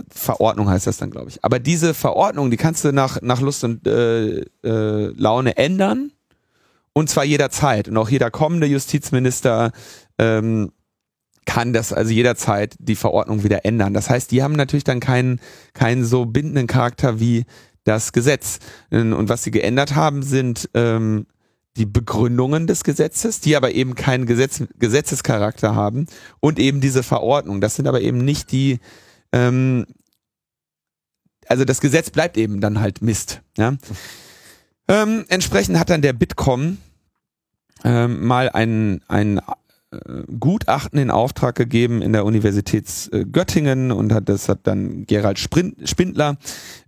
Verordnung 0.09 0.69
heißt 0.69 0.87
das 0.87 0.97
dann, 0.97 1.11
glaube 1.11 1.31
ich. 1.31 1.45
Aber 1.45 1.59
diese 1.59 1.95
Verordnung, 1.95 2.51
die 2.51 2.57
kannst 2.57 2.85
du 2.85 2.93
nach, 2.93 3.21
nach 3.23 3.41
Lust 3.41 3.65
und 3.65 3.87
äh, 3.87 4.41
äh, 4.41 5.13
Laune 5.17 5.57
ändern. 5.57 6.13
Und 6.93 7.11
zwar 7.11 7.25
jederzeit. 7.25 7.89
Und 7.89 7.97
auch 7.97 8.09
jeder 8.09 8.31
kommende 8.31 8.67
Justizminister 8.67 9.73
ähm, 10.19 10.71
kann 11.45 11.73
das 11.73 11.93
also 11.93 12.13
jederzeit 12.13 12.77
die 12.79 12.95
Verordnung 12.95 13.43
wieder 13.43 13.65
ändern. 13.65 13.95
Das 13.95 14.09
heißt, 14.09 14.31
die 14.31 14.43
haben 14.43 14.55
natürlich 14.55 14.85
dann 14.85 15.01
keinen, 15.01 15.41
keinen 15.75 16.05
so 16.05 16.25
bindenden 16.25 16.67
Charakter 16.67 17.21
wie 17.21 17.45
das 17.85 18.13
Gesetz. 18.13 18.59
Und 18.91 19.29
was 19.29 19.43
sie 19.43 19.51
geändert 19.51 19.95
haben, 19.95 20.23
sind 20.23 20.69
ähm, 20.75 21.27
die 21.77 21.87
Begründungen 21.87 22.67
des 22.67 22.85
Gesetzes, 22.85 23.41
die 23.41 23.57
aber 23.57 23.73
eben 23.73 23.95
keinen 23.95 24.27
Gesetz, 24.27 24.63
Gesetzescharakter 24.79 25.75
haben 25.75 26.07
und 26.41 26.59
eben 26.59 26.81
diese 26.81 27.03
Verordnung. 27.03 27.61
Das 27.61 27.77
sind 27.77 27.87
aber 27.87 28.01
eben 28.01 28.19
nicht 28.19 28.53
die 28.53 28.79
ähm, 29.33 29.87
also 31.49 31.65
das 31.65 31.81
Gesetz 31.81 32.11
bleibt 32.11 32.37
eben 32.37 32.61
dann 32.61 32.81
halt 32.81 33.03
Mist. 33.03 33.43
Ja? 33.57 33.77
Ähm, 34.89 35.25
entsprechend 35.29 35.79
hat 35.79 35.91
dann 35.91 36.03
der 36.03 36.13
Bitkom 36.13 36.79
ähm, 37.85 38.25
mal 38.27 38.51
ein, 38.51 39.03
ein 39.09 39.39
äh, 39.39 39.43
Gutachten 40.39 40.99
in 40.99 41.11
Auftrag 41.11 41.55
gegeben 41.55 42.03
in 42.03 42.13
der 42.13 42.25
Universität 42.25 42.87
äh, 43.13 43.25
Göttingen 43.25 43.93
und 43.93 44.13
hat 44.13 44.29
das 44.29 44.49
hat 44.49 44.61
dann 44.65 45.07
Gerald 45.07 45.39
Spindler 45.39 46.37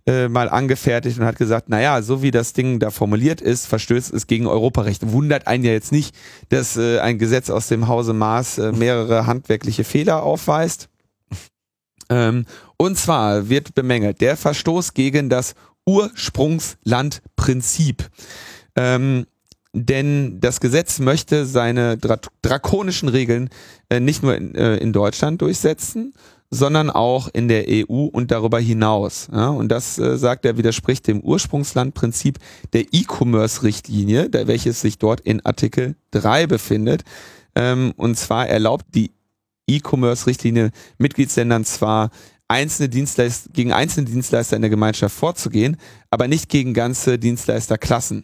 äh, 0.05 0.27
mal 0.27 0.49
angefertigt 0.49 1.17
und 1.19 1.25
hat 1.25 1.37
gesagt, 1.37 1.69
naja, 1.69 2.01
so 2.01 2.21
wie 2.21 2.31
das 2.31 2.51
Ding 2.53 2.79
da 2.79 2.91
formuliert 2.91 3.41
ist, 3.41 3.67
verstößt 3.67 4.13
es 4.13 4.27
gegen 4.27 4.47
Europarecht. 4.47 5.11
Wundert 5.11 5.47
einen 5.47 5.63
ja 5.63 5.71
jetzt 5.71 5.91
nicht, 5.91 6.15
dass 6.49 6.77
äh, 6.77 6.99
ein 6.99 7.19
Gesetz 7.19 7.49
aus 7.49 7.67
dem 7.67 7.87
Hause 7.87 8.13
Maas 8.13 8.57
äh, 8.57 8.71
mehrere 8.71 9.27
handwerkliche 9.27 9.83
Fehler 9.83 10.23
aufweist. 10.23 10.89
Ähm, 12.09 12.45
und 12.77 12.97
zwar 12.97 13.49
wird 13.49 13.75
bemängelt 13.75 14.21
der 14.21 14.37
Verstoß 14.37 14.93
gegen 14.93 15.27
das 15.29 15.55
Ursprungslandprinzip. 15.85 18.09
Ähm, 18.75 19.25
denn 19.85 20.39
das 20.39 20.59
Gesetz 20.59 20.99
möchte 20.99 21.45
seine 21.45 21.97
dra 21.97 22.17
drakonischen 22.41 23.09
Regeln 23.09 23.49
äh, 23.89 23.99
nicht 23.99 24.23
nur 24.23 24.35
in, 24.35 24.55
äh, 24.55 24.77
in, 24.77 24.93
Deutschland 24.93 25.41
durchsetzen, 25.41 26.13
sondern 26.49 26.89
auch 26.89 27.29
in 27.33 27.47
der 27.47 27.65
EU 27.67 28.05
und 28.05 28.31
darüber 28.31 28.59
hinaus. 28.59 29.27
Ja, 29.31 29.49
und 29.49 29.69
das, 29.69 29.99
äh, 29.99 30.17
sagt 30.17 30.45
er, 30.45 30.57
widerspricht 30.57 31.07
dem 31.07 31.21
Ursprungslandprinzip 31.21 32.39
der 32.73 32.85
E-Commerce-Richtlinie, 32.91 34.29
welches 34.31 34.81
sich 34.81 34.97
dort 34.97 35.21
in 35.21 35.45
Artikel 35.45 35.95
3 36.11 36.47
befindet. 36.47 37.03
Ähm, 37.55 37.93
und 37.97 38.17
zwar 38.17 38.47
erlaubt 38.47 38.85
die 38.95 39.11
E-Commerce-Richtlinie 39.67 40.71
Mitgliedsländern 40.97 41.65
zwar 41.65 42.09
einzelne 42.47 42.89
Dienstleister, 42.89 43.49
gegen 43.51 43.73
einzelne 43.73 44.05
Dienstleister 44.05 44.55
in 44.55 44.61
der 44.61 44.69
Gemeinschaft 44.69 45.15
vorzugehen, 45.15 45.77
aber 46.09 46.27
nicht 46.27 46.49
gegen 46.49 46.73
ganze 46.73 47.19
Dienstleisterklassen. 47.19 48.23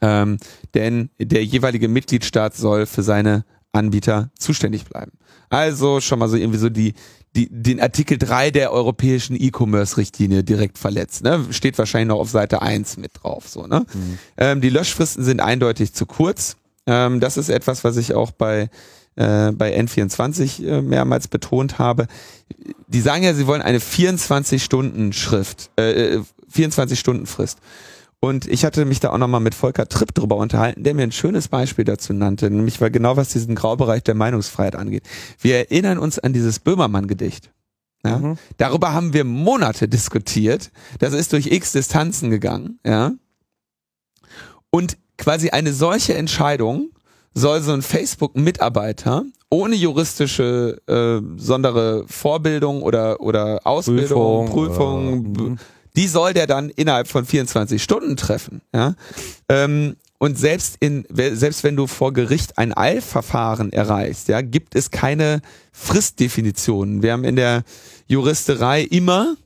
Ähm, 0.00 0.38
denn 0.74 1.10
der 1.18 1.44
jeweilige 1.44 1.88
Mitgliedstaat 1.88 2.56
soll 2.56 2.86
für 2.86 3.02
seine 3.02 3.44
Anbieter 3.72 4.30
zuständig 4.38 4.84
bleiben. 4.84 5.12
Also 5.48 6.00
schon 6.00 6.18
mal 6.18 6.28
so 6.28 6.36
irgendwie 6.36 6.58
so 6.58 6.68
die, 6.68 6.94
die, 7.36 7.48
den 7.50 7.80
Artikel 7.80 8.18
3 8.18 8.50
der 8.50 8.72
europäischen 8.72 9.36
E-Commerce-Richtlinie 9.40 10.42
direkt 10.42 10.78
verletzt. 10.78 11.22
Ne? 11.22 11.44
Steht 11.50 11.78
wahrscheinlich 11.78 12.08
noch 12.08 12.20
auf 12.20 12.30
Seite 12.30 12.62
1 12.62 12.96
mit 12.96 13.12
drauf. 13.22 13.48
So, 13.48 13.66
ne? 13.66 13.86
Mhm. 13.92 14.18
Ähm, 14.36 14.60
die 14.60 14.70
Löschfristen 14.70 15.24
sind 15.24 15.40
eindeutig 15.40 15.92
zu 15.92 16.06
kurz. 16.06 16.56
Ähm, 16.86 17.20
das 17.20 17.36
ist 17.36 17.48
etwas, 17.48 17.84
was 17.84 17.96
ich 17.96 18.14
auch 18.14 18.30
bei 18.30 18.70
äh, 19.16 19.52
bei 19.52 19.76
N24 19.78 20.64
äh, 20.64 20.82
mehrmals 20.82 21.28
betont 21.28 21.78
habe. 21.78 22.06
Die 22.86 23.00
sagen 23.00 23.24
ja, 23.24 23.34
sie 23.34 23.46
wollen 23.46 23.60
eine 23.60 23.80
24-Stunden-Schrift, 23.80 25.70
äh, 25.76 26.20
24-Stunden-Frist. 26.54 27.58
Und 28.20 28.46
ich 28.46 28.66
hatte 28.66 28.84
mich 28.84 29.00
da 29.00 29.10
auch 29.10 29.18
nochmal 29.18 29.40
mit 29.40 29.54
Volker 29.54 29.88
Tripp 29.88 30.14
drüber 30.14 30.36
unterhalten, 30.36 30.82
der 30.82 30.94
mir 30.94 31.04
ein 31.04 31.12
schönes 31.12 31.48
Beispiel 31.48 31.86
dazu 31.86 32.12
nannte, 32.12 32.50
nämlich 32.50 32.78
weil 32.80 32.90
genau 32.90 33.16
was 33.16 33.30
diesen 33.30 33.54
Graubereich 33.54 34.02
der 34.02 34.14
Meinungsfreiheit 34.14 34.76
angeht. 34.76 35.04
Wir 35.40 35.56
erinnern 35.56 35.98
uns 35.98 36.18
an 36.18 36.34
dieses 36.34 36.58
Böhmermann-Gedicht. 36.58 37.50
Ja? 38.04 38.18
Mhm. 38.18 38.38
Darüber 38.58 38.92
haben 38.92 39.14
wir 39.14 39.24
Monate 39.24 39.88
diskutiert. 39.88 40.70
Das 40.98 41.14
ist 41.14 41.32
durch 41.32 41.46
x 41.46 41.72
Distanzen 41.72 42.30
gegangen. 42.30 42.78
Ja? 42.84 43.12
Und 44.70 44.98
quasi 45.16 45.50
eine 45.50 45.72
solche 45.72 46.14
Entscheidung 46.14 46.90
soll 47.32 47.62
so 47.62 47.72
ein 47.72 47.82
Facebook-Mitarbeiter 47.82 49.24
ohne 49.50 49.74
juristische 49.74 50.80
äh, 50.86 51.20
sondere 51.36 52.04
Vorbildung 52.06 52.82
oder 52.82 53.20
oder 53.20 53.60
Ausbildung, 53.64 54.48
Prüfung, 54.48 55.32
Prüfung 55.32 55.56
äh, 55.56 55.60
die 56.00 56.08
soll 56.08 56.32
der 56.32 56.46
dann 56.46 56.70
innerhalb 56.70 57.08
von 57.08 57.26
24 57.26 57.82
Stunden 57.82 58.16
treffen. 58.16 58.62
Ja? 58.74 58.94
Ähm, 59.50 59.96
und 60.16 60.38
selbst 60.38 60.78
in 60.80 61.04
selbst 61.10 61.62
wenn 61.62 61.76
du 61.76 61.86
vor 61.86 62.14
Gericht 62.14 62.56
ein 62.56 62.74
Eilverfahren 62.74 63.70
erreichst, 63.70 64.28
ja, 64.28 64.40
gibt 64.40 64.74
es 64.74 64.90
keine 64.90 65.42
Fristdefinitionen. 65.72 67.02
Wir 67.02 67.12
haben 67.12 67.24
in 67.24 67.36
der 67.36 67.64
Juristerei 68.06 68.80
immer 68.80 69.36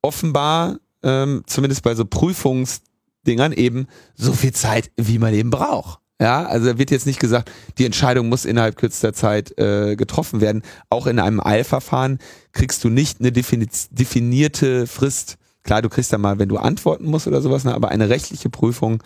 offenbar 0.00 0.78
ähm, 1.02 1.42
zumindest 1.46 1.82
bei 1.82 1.94
so 1.94 2.06
Prüfungsdingern 2.06 3.52
eben 3.52 3.86
so 4.14 4.32
viel 4.32 4.52
Zeit, 4.52 4.90
wie 4.96 5.18
man 5.18 5.34
eben 5.34 5.50
braucht. 5.50 5.98
Ja, 6.18 6.46
also 6.46 6.78
wird 6.78 6.90
jetzt 6.90 7.06
nicht 7.06 7.20
gesagt, 7.20 7.50
die 7.76 7.84
Entscheidung 7.84 8.30
muss 8.30 8.46
innerhalb 8.46 8.76
kürzester 8.76 9.12
Zeit 9.12 9.58
äh, 9.58 9.96
getroffen 9.96 10.40
werden. 10.40 10.62
Auch 10.88 11.06
in 11.06 11.18
einem 11.18 11.40
Eilverfahren 11.40 12.18
kriegst 12.52 12.84
du 12.84 12.88
nicht 12.88 13.20
eine 13.20 13.32
definierte 13.32 14.86
Frist. 14.86 15.36
Klar, 15.62 15.82
du 15.82 15.88
kriegst 15.88 16.12
da 16.12 16.18
mal, 16.18 16.38
wenn 16.38 16.48
du 16.48 16.56
antworten 16.56 17.06
musst 17.06 17.26
oder 17.26 17.40
sowas, 17.40 17.64
ne, 17.64 17.74
aber 17.74 17.88
eine 17.90 18.08
rechtliche 18.08 18.50
Prüfung 18.50 19.02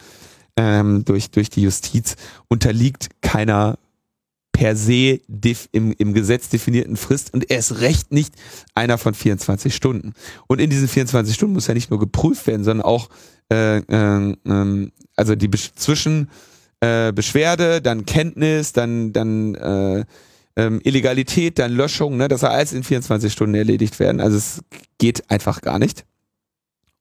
ähm, 0.56 1.04
durch, 1.04 1.30
durch 1.30 1.50
die 1.50 1.62
Justiz 1.62 2.16
unterliegt 2.48 3.08
keiner 3.20 3.78
per 4.52 4.76
se 4.76 5.20
im, 5.72 5.92
im 5.98 6.14
Gesetz 6.14 6.48
definierten 6.48 6.96
Frist 6.96 7.34
und 7.34 7.50
erst 7.50 7.80
recht 7.80 8.12
nicht 8.12 8.34
einer 8.74 8.98
von 8.98 9.12
24 9.12 9.74
Stunden. 9.74 10.14
Und 10.46 10.60
in 10.60 10.70
diesen 10.70 10.86
24 10.86 11.34
Stunden 11.34 11.54
muss 11.54 11.66
ja 11.66 11.74
nicht 11.74 11.90
nur 11.90 11.98
geprüft 11.98 12.46
werden, 12.46 12.62
sondern 12.62 12.86
auch 12.86 13.08
äh, 13.52 13.78
äh, 13.78 14.30
äh, 14.30 14.90
also 15.16 15.34
die 15.34 15.48
Besch 15.48 15.72
zwischen 15.74 16.30
äh, 16.80 17.12
Beschwerde, 17.12 17.82
dann 17.82 18.06
Kenntnis, 18.06 18.72
dann 18.72 19.12
dann 19.12 19.56
äh, 19.56 20.04
ähm, 20.56 20.80
Illegalität, 20.84 21.58
dann 21.58 21.72
Löschung, 21.72 22.16
ne, 22.16 22.28
das 22.28 22.42
soll 22.42 22.50
alles 22.50 22.72
in 22.72 22.84
24 22.84 23.32
Stunden 23.32 23.56
erledigt 23.56 23.98
werden. 23.98 24.20
Also 24.20 24.36
es 24.36 24.60
geht 24.98 25.30
einfach 25.30 25.62
gar 25.62 25.80
nicht. 25.80 26.04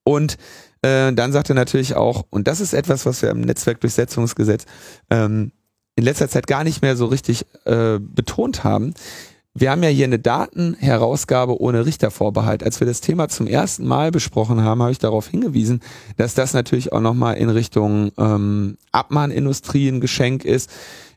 Und 0.03 0.37
äh, 0.81 1.13
dann 1.13 1.31
sagt 1.31 1.49
er 1.49 1.55
natürlich 1.55 1.95
auch, 1.95 2.25
und 2.29 2.47
das 2.47 2.59
ist 2.59 2.73
etwas, 2.73 3.05
was 3.05 3.21
wir 3.21 3.29
im 3.29 3.41
Netzwerkdurchsetzungsgesetz 3.41 4.65
ähm, 5.09 5.51
in 5.95 6.03
letzter 6.03 6.29
Zeit 6.29 6.47
gar 6.47 6.63
nicht 6.63 6.81
mehr 6.81 6.95
so 6.95 7.05
richtig 7.05 7.45
äh, 7.65 7.99
betont 7.99 8.63
haben. 8.63 8.93
Wir 9.55 9.69
haben 9.69 9.83
ja 9.83 9.89
hier 9.89 10.05
eine 10.05 10.17
Datenherausgabe 10.17 11.61
ohne 11.61 11.85
Richtervorbehalt. 11.85 12.63
Als 12.63 12.79
wir 12.79 12.87
das 12.87 13.01
Thema 13.01 13.29
zum 13.29 13.45
ersten 13.45 13.85
Mal 13.85 14.09
besprochen 14.09 14.61
haben, 14.61 14.81
habe 14.81 14.91
ich 14.91 14.97
darauf 14.97 15.27
hingewiesen, 15.27 15.81
dass 16.17 16.33
das 16.33 16.53
natürlich 16.53 16.91
auch 16.91 17.01
nochmal 17.01 17.37
in 17.37 17.49
Richtung 17.49 18.11
ähm, 18.17 18.77
Abmahnindustrie 18.91 19.89
ein 19.89 20.01
Geschenk 20.01 20.43
ist 20.43 20.71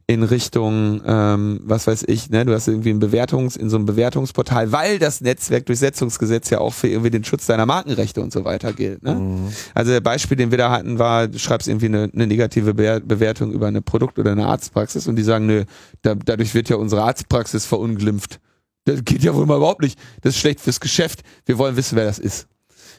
in 0.09 0.23
Richtung, 0.23 1.03
ähm, 1.05 1.61
was 1.65 1.89
weiß 1.89 2.05
ich, 2.07 2.31
ne, 2.31 2.45
du 2.45 2.55
hast 2.55 2.69
irgendwie 2.69 2.91
ein 2.91 3.01
Bewertungs, 3.01 3.57
in 3.57 3.69
so 3.69 3.77
einem 3.77 3.87
Bewertungsportal, 3.87 4.71
weil 4.71 5.01
das 5.01 5.21
Netzwerkdurchsetzungsgesetz 5.21 6.51
ja 6.51 6.59
auch 6.61 6.73
für 6.73 6.87
irgendwie 6.87 7.11
den 7.11 7.25
Schutz 7.25 7.47
deiner 7.47 7.67
Markenrechte 7.67 8.21
und 8.21 8.33
so 8.33 8.45
weiter 8.45 8.73
gilt. 8.73 9.03
Ne? 9.03 9.17
Mhm. 9.17 9.49
Also 9.75 9.91
der 9.91 10.01
Beispiel, 10.01 10.37
den 10.37 10.53
wir 10.53 10.59
da 10.59 10.71
hatten, 10.71 11.01
war, 11.01 11.27
du 11.27 11.41
schreibst 11.41 11.67
irgendwie 11.67 11.87
eine, 11.87 12.09
eine 12.13 12.29
negative 12.29 12.75
Bewertung 12.75 13.51
über 13.51 13.67
eine 13.67 13.83
Produkt- 13.83 14.21
oder 14.21 14.31
eine 14.31 14.47
Arztpraxis 14.47 15.09
und 15.09 15.17
die 15.17 15.25
sagen, 15.25 15.47
nö, 15.47 15.65
da, 16.03 16.15
dadurch 16.15 16.55
wird 16.55 16.69
ja 16.69 16.77
unsere 16.77 17.03
Arztpraxis 17.03 17.67
verunglimpft. 17.67 18.39
Das 18.85 19.05
geht 19.05 19.25
ja 19.25 19.35
wohl 19.35 19.47
mal 19.47 19.57
überhaupt 19.57 19.83
nicht. 19.83 19.99
Das 20.21 20.35
ist 20.35 20.41
schlecht 20.41 20.61
fürs 20.61 20.79
Geschäft. 20.79 21.23
Wir 21.47 21.59
wollen 21.59 21.77
wissen, 21.77 21.97
wer 21.97 22.05
das 22.05 22.21
ist. 22.21 22.47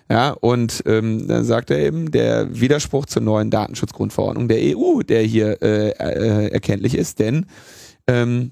Ja, 0.09 0.31
und 0.31 0.83
ähm, 0.85 1.27
dann 1.27 1.43
sagt 1.43 1.69
er 1.69 1.79
eben, 1.79 2.11
der 2.11 2.59
Widerspruch 2.59 3.07
zur 3.07 3.21
neuen 3.21 3.49
Datenschutzgrundverordnung 3.49 4.47
der 4.47 4.77
EU, 4.77 5.01
der 5.01 5.21
hier 5.21 5.61
äh, 5.61 5.89
äh, 5.89 6.47
erkenntlich 6.47 6.95
ist, 6.95 7.19
denn 7.19 7.45
ähm, 8.07 8.51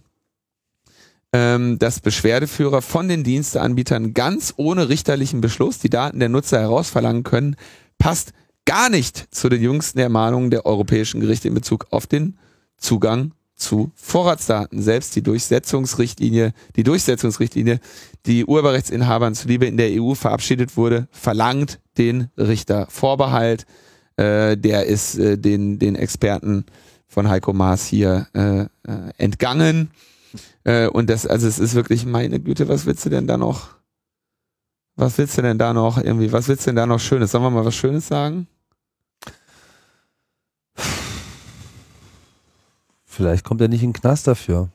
ähm, 1.31 1.79
dass 1.79 2.01
Beschwerdeführer 2.01 2.81
von 2.81 3.07
den 3.07 3.23
Diensteanbietern 3.23 4.13
ganz 4.13 4.53
ohne 4.57 4.89
richterlichen 4.89 5.41
Beschluss 5.41 5.79
die 5.79 5.89
Daten 5.89 6.19
der 6.19 6.29
Nutzer 6.29 6.59
herausverlangen 6.59 7.23
können, 7.23 7.55
passt 7.97 8.33
gar 8.65 8.89
nicht 8.89 9.33
zu 9.33 9.47
den 9.47 9.61
jüngsten 9.61 9.99
Ermahnungen 9.99 10.49
der 10.49 10.65
europäischen 10.65 11.21
Gerichte 11.21 11.47
in 11.47 11.53
Bezug 11.53 11.87
auf 11.91 12.07
den 12.07 12.37
Zugang 12.77 13.33
zu 13.55 13.91
Vorratsdaten. 13.95 14.81
Selbst 14.81 15.15
die 15.15 15.21
Durchsetzungsrichtlinie, 15.21 16.53
die 16.75 16.83
Durchsetzungsrichtlinie, 16.83 17.79
die 18.25 18.45
Urheberrechtsinhabern 18.45 19.35
zuliebe 19.35 19.65
in 19.65 19.77
der 19.77 19.89
EU 20.01 20.13
verabschiedet 20.13 20.77
wurde, 20.77 21.07
verlangt 21.11 21.79
den 21.97 22.29
Richtervorbehalt. 22.37 23.65
Äh, 24.17 24.57
der 24.57 24.85
ist 24.85 25.17
äh, 25.17 25.37
den, 25.37 25.79
den 25.79 25.95
Experten 25.95 26.65
von 27.07 27.29
Heiko 27.29 27.53
Maas 27.53 27.85
hier 27.85 28.27
äh, 28.33 28.61
äh, 28.61 28.67
entgangen. 29.17 29.91
Äh, 30.63 30.87
und 30.87 31.09
das, 31.09 31.25
also 31.25 31.47
es 31.47 31.59
ist 31.59 31.75
wirklich, 31.75 32.05
meine 32.05 32.39
Güte, 32.39 32.67
was 32.67 32.85
willst 32.85 33.05
du 33.05 33.09
denn 33.09 33.27
da 33.27 33.37
noch? 33.37 33.75
Was 34.97 35.17
willst 35.17 35.37
du 35.37 35.41
denn 35.41 35.57
da 35.57 35.73
noch 35.73 35.97
irgendwie, 35.97 36.31
was 36.31 36.47
willst 36.47 36.65
du 36.65 36.69
denn 36.69 36.77
da 36.77 36.85
noch 36.85 36.99
Schönes? 36.99 37.31
Sollen 37.31 37.43
wir 37.43 37.49
mal 37.49 37.65
was 37.65 37.75
Schönes 37.75 38.07
sagen? 38.07 38.47
Vielleicht 43.15 43.45
kommt 43.45 43.61
er 43.61 43.69
nicht 43.69 43.81
in 43.81 43.93
den 43.93 44.01
Knast 44.01 44.27
dafür. 44.27 44.69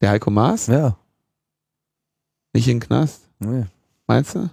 Der 0.00 0.10
Heiko 0.10 0.30
Maas? 0.30 0.66
Ja. 0.66 0.96
Nicht 2.52 2.66
in 2.66 2.80
den 2.80 2.86
Knast? 2.88 3.28
Nee. 3.38 3.66
Meinst 4.08 4.34
du? 4.34 4.50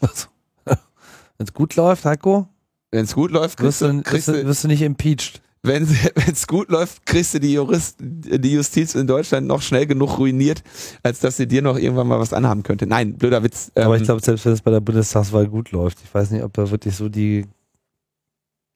Also, 0.00 0.26
Wenn 0.64 1.46
es 1.46 1.54
gut 1.54 1.76
läuft, 1.76 2.04
Heiko? 2.04 2.48
Wenn 2.90 3.04
es 3.04 3.14
gut 3.14 3.30
läuft, 3.30 3.56
kriegst 3.56 3.82
wirst 3.82 3.94
du, 3.94 4.02
kriegst 4.02 4.28
du, 4.28 4.46
wirst 4.46 4.64
du 4.64 4.68
nicht 4.68 4.82
impeached. 4.82 5.40
Wenn 5.62 5.86
es 6.26 6.46
gut 6.48 6.68
läuft, 6.70 7.06
kriegst 7.06 7.34
du 7.34 7.38
die, 7.38 7.52
Jurist, 7.52 7.98
die 8.00 8.52
Justiz 8.52 8.96
in 8.96 9.06
Deutschland 9.06 9.46
noch 9.46 9.62
schnell 9.62 9.86
genug 9.86 10.18
ruiniert, 10.18 10.64
als 11.04 11.20
dass 11.20 11.36
sie 11.36 11.46
dir 11.46 11.62
noch 11.62 11.78
irgendwann 11.78 12.08
mal 12.08 12.18
was 12.18 12.32
anhaben 12.32 12.64
könnte. 12.64 12.88
Nein, 12.88 13.16
blöder 13.16 13.44
Witz. 13.44 13.70
Ähm, 13.76 13.84
Aber 13.84 13.96
ich 13.96 14.02
glaube, 14.02 14.20
selbst 14.20 14.44
wenn 14.44 14.54
es 14.54 14.60
bei 14.60 14.72
der 14.72 14.80
Bundestagswahl 14.80 15.46
gut 15.46 15.70
läuft, 15.70 15.98
ich 16.02 16.12
weiß 16.12 16.32
nicht, 16.32 16.42
ob 16.42 16.52
da 16.52 16.68
wirklich 16.68 16.96
so 16.96 17.08
die 17.08 17.46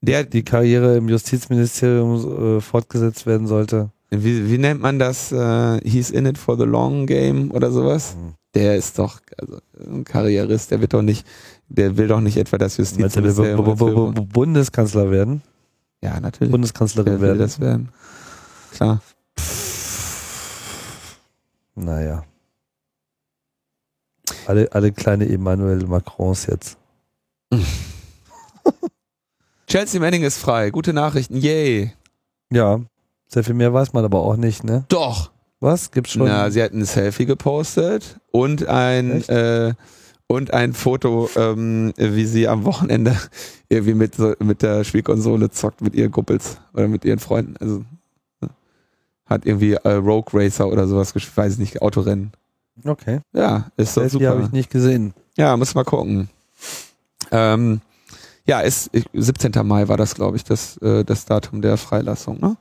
der 0.00 0.24
die 0.24 0.44
Karriere 0.44 0.96
im 0.96 1.08
Justizministerium 1.08 2.58
äh, 2.58 2.60
fortgesetzt 2.60 3.26
werden 3.26 3.46
sollte. 3.46 3.90
Wie, 4.10 4.50
wie 4.50 4.58
nennt 4.58 4.80
man 4.80 4.98
das? 4.98 5.32
Äh, 5.32 5.80
he's 5.88 6.10
in 6.10 6.26
it 6.26 6.38
for 6.38 6.56
the 6.56 6.64
long 6.64 7.06
game 7.06 7.50
oder 7.50 7.70
sowas? 7.70 8.16
Mhm. 8.16 8.34
Der 8.54 8.76
ist 8.76 8.98
doch 8.98 9.20
also, 9.36 9.58
ein 9.78 10.04
Karrierist, 10.04 10.70
der 10.70 10.80
wird 10.80 10.94
doch 10.94 11.02
nicht, 11.02 11.26
der 11.68 11.96
will 11.96 12.08
doch 12.08 12.20
nicht 12.20 12.36
etwa 12.36 12.56
das 12.56 12.76
Justizministerium. 12.76 14.14
Bundeskanzler 14.32 15.10
werden? 15.10 15.42
Ja, 16.02 16.20
natürlich. 16.20 16.52
Bundeskanzlerin 16.52 17.20
werden. 17.20 17.38
das 17.38 17.60
werden. 17.60 17.88
Klar. 18.72 19.02
Naja. 21.74 22.24
Alle, 24.46 24.72
alle 24.72 24.92
kleine 24.92 25.28
Emmanuel 25.28 25.84
Macrons 25.86 26.46
jetzt. 26.46 26.78
Chelsea 29.66 30.00
Manning 30.00 30.22
ist 30.22 30.38
frei. 30.38 30.70
Gute 30.70 30.92
Nachrichten. 30.92 31.36
Yay. 31.36 31.92
Ja. 32.52 32.80
Sehr 33.26 33.42
viel 33.42 33.54
mehr 33.54 33.74
weiß 33.74 33.92
man 33.92 34.04
aber 34.04 34.20
auch 34.20 34.36
nicht, 34.36 34.62
ne? 34.62 34.84
Doch. 34.88 35.32
Was? 35.58 35.90
Gibt's 35.90 36.12
schon? 36.12 36.28
Na, 36.28 36.50
sie 36.50 36.62
hat 36.62 36.72
ein 36.72 36.84
Selfie 36.84 37.26
gepostet 37.26 38.20
und 38.30 38.68
ein, 38.68 39.22
äh, 39.28 39.74
und 40.28 40.52
ein 40.52 40.72
Foto, 40.72 41.28
ähm, 41.34 41.92
wie 41.96 42.26
sie 42.26 42.46
am 42.46 42.64
Wochenende 42.64 43.16
irgendwie 43.68 43.94
mit, 43.94 44.18
mit 44.40 44.62
der 44.62 44.84
Spielkonsole 44.84 45.50
zockt 45.50 45.80
mit 45.80 45.94
ihren 45.94 46.12
Kumpels 46.12 46.58
oder 46.72 46.86
mit 46.86 47.04
ihren 47.04 47.18
Freunden. 47.18 47.56
Also 47.56 47.84
ne? 48.40 48.50
hat 49.24 49.46
irgendwie 49.46 49.72
äh, 49.72 49.92
Rogue 49.92 50.32
Racer 50.32 50.68
oder 50.68 50.86
sowas 50.86 51.12
gespielt, 51.12 51.36
weiß 51.36 51.54
ich 51.54 51.58
nicht, 51.58 51.82
Autorennen. 51.82 52.32
Okay. 52.84 53.20
Ja, 53.32 53.70
ist 53.76 53.96
doch 53.96 54.08
super. 54.08 54.28
habe 54.28 54.42
ich 54.42 54.52
nicht 54.52 54.70
gesehen. 54.70 55.14
Ja, 55.36 55.56
muss 55.56 55.74
mal 55.74 55.84
gucken. 55.84 56.28
Ähm, 57.32 57.80
ja, 58.46 58.60
ist 58.60 58.90
17. 59.12 59.52
Mai 59.64 59.88
war 59.88 59.96
das, 59.96 60.14
glaube 60.14 60.36
ich, 60.36 60.44
das, 60.44 60.76
äh, 60.78 61.04
das 61.04 61.24
Datum 61.24 61.62
der 61.62 61.76
Freilassung, 61.76 62.38
ne? 62.40 62.56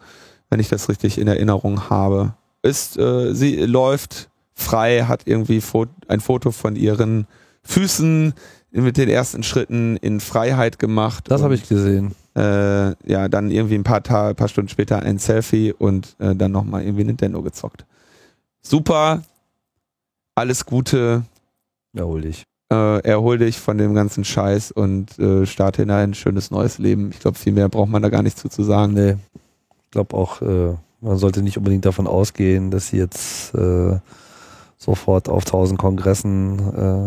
wenn 0.49 0.59
ich 0.59 0.69
das 0.69 0.89
richtig 0.89 1.17
in 1.17 1.27
Erinnerung 1.27 1.89
habe. 1.89 2.33
Ist, 2.61 2.97
äh, 2.97 3.33
sie 3.33 3.57
läuft 3.57 4.29
frei, 4.53 5.03
hat 5.03 5.23
irgendwie 5.25 5.61
Fo 5.61 5.85
ein 6.07 6.19
Foto 6.19 6.51
von 6.51 6.75
ihren 6.75 7.27
Füßen 7.63 8.33
mit 8.71 8.97
den 8.97 9.09
ersten 9.09 9.43
Schritten 9.43 9.97
in 9.97 10.19
Freiheit 10.19 10.79
gemacht. 10.79 11.25
Das 11.27 11.43
habe 11.43 11.55
ich 11.55 11.67
gesehen. 11.67 12.15
Äh, 12.35 12.95
ja, 13.09 13.29
dann 13.29 13.51
irgendwie 13.51 13.75
ein 13.75 13.83
paar 13.83 14.03
Tage, 14.03 14.35
paar 14.35 14.47
Stunden 14.47 14.69
später 14.69 15.01
ein 15.01 15.19
Selfie 15.19 15.71
und 15.71 16.15
äh, 16.19 16.35
dann 16.35 16.51
nochmal 16.51 16.83
irgendwie 16.83 17.05
Nintendo 17.05 17.41
gezockt. 17.41 17.85
Super, 18.61 19.21
alles 20.33 20.65
Gute. 20.65 21.23
Erhol 21.93 22.21
dich 22.21 22.45
äh, 22.71 22.99
erhol 22.99 23.37
dich 23.37 23.59
von 23.59 23.77
dem 23.77 23.93
ganzen 23.93 24.23
Scheiß 24.23 24.71
und 24.71 25.17
äh, 25.19 25.45
starte 25.45 25.83
in 25.83 25.91
ein 25.91 26.13
schönes 26.13 26.51
neues 26.51 26.77
Leben. 26.77 27.11
Ich 27.11 27.19
glaube, 27.19 27.37
viel 27.37 27.53
mehr 27.53 27.69
braucht 27.69 27.89
man 27.89 28.01
da 28.01 28.09
gar 28.09 28.23
nicht 28.23 28.37
zu, 28.37 28.49
zu 28.49 28.63
sagen. 28.63 28.93
Nee. 28.93 29.15
Ich 29.85 29.91
glaube 29.91 30.15
auch, 30.15 30.41
äh, 30.41 30.73
man 31.01 31.17
sollte 31.17 31.41
nicht 31.41 31.57
unbedingt 31.57 31.85
davon 31.85 32.07
ausgehen, 32.07 32.71
dass 32.71 32.87
sie 32.87 32.97
jetzt 32.97 33.53
äh, 33.53 33.99
sofort 34.77 35.29
auf 35.29 35.45
tausend 35.45 35.79
Kongressen 35.79 36.59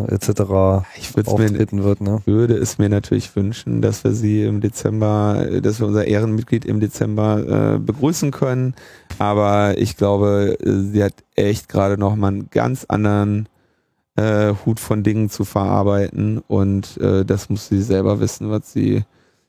äh, 0.08 0.14
etc. 0.14 0.86
Ich 0.96 1.16
auftreten 1.26 1.76
mir, 1.76 1.84
wird. 1.84 2.00
Ne? 2.00 2.20
würde 2.24 2.54
es 2.54 2.78
mir 2.78 2.88
natürlich 2.88 3.34
wünschen, 3.36 3.82
dass 3.82 4.04
wir 4.04 4.12
sie 4.12 4.44
im 4.44 4.60
Dezember, 4.60 5.46
dass 5.62 5.80
wir 5.80 5.86
unser 5.86 6.06
Ehrenmitglied 6.06 6.64
im 6.64 6.80
Dezember 6.80 7.74
äh, 7.74 7.78
begrüßen 7.78 8.30
können. 8.30 8.74
Aber 9.18 9.76
ich 9.76 9.96
glaube, 9.96 10.56
sie 10.64 11.02
hat 11.02 11.14
echt 11.34 11.68
gerade 11.68 11.98
noch 11.98 12.16
mal 12.16 12.28
einen 12.28 12.50
ganz 12.50 12.84
anderen 12.88 13.48
äh, 14.18 14.54
Hut 14.66 14.80
von 14.80 15.04
Dingen 15.04 15.30
zu 15.30 15.44
verarbeiten 15.44 16.38
und 16.48 16.96
äh, 16.98 17.24
das 17.24 17.48
muss 17.48 17.68
sie 17.68 17.80
selber 17.80 18.18
wissen, 18.18 18.50
was 18.50 18.72
sie, 18.72 19.04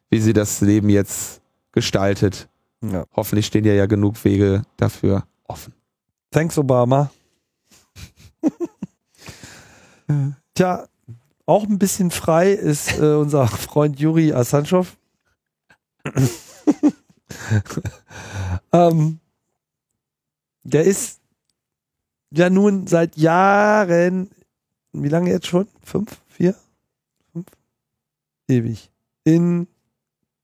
wie 0.10 0.20
sie 0.20 0.34
das 0.34 0.62
Leben 0.62 0.90
jetzt 0.90 1.42
gestaltet. 1.72 2.48
Ja. 2.82 3.06
Hoffentlich 3.16 3.48
stehen 3.48 3.66
ja 3.66 3.74
ja 3.74 3.88
genug 3.88 4.24
Wege 4.24 4.62
dafür 4.78 5.26
offen. 5.48 5.74
Thanks, 6.32 6.58
Obama. 6.58 7.10
Tja, 10.54 10.88
auch 11.46 11.64
ein 11.64 11.80
bisschen 11.80 12.12
frei 12.12 12.52
ist 12.52 13.00
äh, 13.00 13.16
unser 13.16 13.48
Freund 13.48 14.00
Juri 14.00 14.34
Asanchow. 14.34 14.96
ähm, 18.72 19.20
der 20.64 20.84
ist 20.84 21.20
ja 22.32 22.52
nun 22.52 22.86
seit 22.88 23.18
Jahren, 23.18 24.30
wie 24.94 25.10
lange 25.10 25.30
jetzt 25.30 25.48
schon? 25.48 25.68
Fünf? 25.84 26.22
Vier? 26.28 26.56
Fünf? 27.32 27.48
Ewig. 28.48 28.90
In 29.24 29.68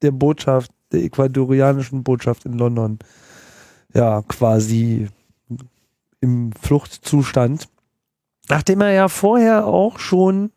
der 0.02 0.12
Botschaft, 0.12 0.72
der 0.92 1.04
ecuadorianischen 1.04 2.04
Botschaft 2.04 2.46
in 2.46 2.54
London, 2.54 3.00
ja, 3.94 4.22
quasi 4.28 5.08
im 6.22 6.52
Fluchtzustand. 6.54 7.68
Nachdem 8.50 8.82
er 8.82 8.92
ja 8.92 9.08
vorher 9.08 9.66
auch 9.66 10.00
schon 10.00 10.52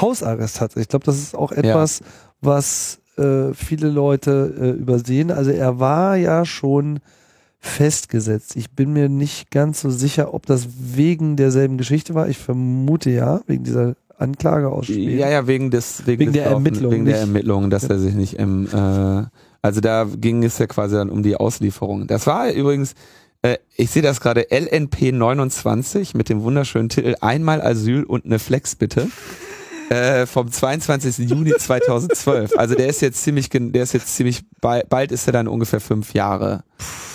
Hausarrest 0.00 0.60
hatte. 0.60 0.80
Ich 0.80 0.88
glaube, 0.88 1.06
das 1.06 1.16
ist 1.16 1.34
auch 1.34 1.52
etwas, 1.52 2.00
ja. 2.00 2.06
was 2.40 3.00
äh, 3.16 3.54
viele 3.54 3.88
Leute 3.88 4.54
äh, 4.58 4.70
übersehen. 4.70 5.30
Also 5.30 5.50
er 5.50 5.80
war 5.80 6.16
ja 6.16 6.44
schon 6.44 7.00
festgesetzt. 7.66 8.56
Ich 8.56 8.70
bin 8.70 8.92
mir 8.92 9.08
nicht 9.08 9.50
ganz 9.50 9.80
so 9.80 9.90
sicher, 9.90 10.32
ob 10.34 10.46
das 10.46 10.68
wegen 10.78 11.36
derselben 11.36 11.78
Geschichte 11.78 12.14
war. 12.14 12.28
Ich 12.28 12.38
vermute 12.38 13.10
ja, 13.10 13.40
wegen 13.46 13.64
dieser 13.64 13.96
Anklage 14.18 14.70
aus 14.70 14.86
Schweden. 14.86 15.18
Ja, 15.18 15.28
ja, 15.28 15.46
wegen 15.46 15.70
des 15.70 16.06
wegen, 16.06 16.20
wegen 16.20 16.32
des 16.32 16.42
der 16.42 16.52
Ermittlung, 16.52 16.92
wegen 16.92 17.04
der 17.04 17.18
Ermittlungen, 17.18 17.70
dass 17.70 17.82
ja. 17.82 17.90
er 17.90 17.98
sich 17.98 18.14
nicht 18.14 18.34
im 18.34 18.66
äh, 18.66 19.24
also 19.62 19.80
da 19.80 20.04
ging 20.04 20.44
es 20.44 20.58
ja 20.58 20.66
quasi 20.66 20.94
dann 20.94 21.10
um 21.10 21.22
die 21.22 21.36
Auslieferung. 21.36 22.06
Das 22.06 22.26
war 22.26 22.50
übrigens 22.52 22.94
äh, 23.42 23.58
ich 23.76 23.90
sehe 23.90 24.02
das 24.02 24.20
gerade 24.20 24.46
LNP 24.50 25.12
29 25.12 26.14
mit 26.14 26.28
dem 26.28 26.42
wunderschönen 26.42 26.88
Titel 26.88 27.14
Einmal 27.20 27.60
Asyl 27.60 28.04
und 28.04 28.24
eine 28.24 28.38
Flex 28.38 28.74
bitte. 28.74 29.08
Äh, 29.88 30.26
vom 30.26 30.50
22. 30.50 31.28
Juni 31.30 31.52
2012. 31.56 32.58
Also 32.58 32.74
der 32.74 32.88
ist 32.88 33.00
jetzt 33.02 33.22
ziemlich, 33.22 33.48
der 33.50 33.82
ist 33.82 33.92
jetzt 33.92 34.14
ziemlich, 34.14 34.42
bald 34.60 35.12
ist 35.12 35.26
er 35.26 35.32
dann 35.32 35.48
ungefähr 35.48 35.80
fünf 35.80 36.12
Jahre, 36.12 36.64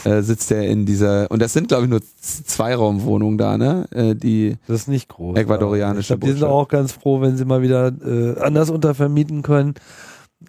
äh, 0.06 0.22
sitzt 0.22 0.52
er 0.52 0.68
in 0.68 0.86
dieser, 0.86 1.30
und 1.32 1.42
das 1.42 1.54
sind 1.54 1.68
glaube 1.68 1.84
ich 1.84 1.90
nur 1.90 2.02
Zweiraumwohnungen 2.22 3.38
da, 3.38 3.58
ne? 3.58 3.88
Äh, 3.92 4.16
die 4.16 4.58
das 4.68 4.82
ist 4.82 4.88
nicht 4.88 5.10
groß. 5.10 5.38
Ecuadorianische. 5.38 6.14
Ich 6.14 6.20
glaube, 6.20 6.26
die 6.28 6.40
sind 6.40 6.44
auch 6.44 6.68
ganz 6.68 6.94
froh, 6.94 7.20
wenn 7.22 7.36
sie 7.36 7.46
mal 7.46 7.62
wieder 7.62 7.92
äh, 8.06 8.40
anders 8.40 8.70
untervermieten 8.70 9.42
können. 9.42 9.76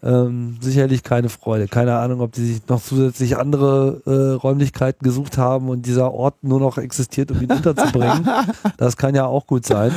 Ähm, 0.03 0.57
sicherlich 0.61 1.03
keine 1.03 1.29
Freude. 1.29 1.69
Keine 1.69 1.99
Ahnung, 1.99 2.21
ob 2.21 2.33
die 2.33 2.45
sich 2.45 2.67
noch 2.67 2.83
zusätzlich 2.83 3.37
andere 3.37 4.01
äh, 4.07 4.41
Räumlichkeiten 4.41 5.05
gesucht 5.05 5.37
haben 5.37 5.69
und 5.69 5.85
dieser 5.85 6.13
Ort 6.13 6.43
nur 6.43 6.61
noch 6.61 6.79
existiert, 6.79 7.31
um 7.31 7.43
ihn 7.43 7.53
unterzubringen. 7.53 8.27
das 8.79 8.97
kann 8.97 9.15
ja 9.15 9.27
auch 9.27 9.47
gut 9.47 9.67
sein. 9.67 9.93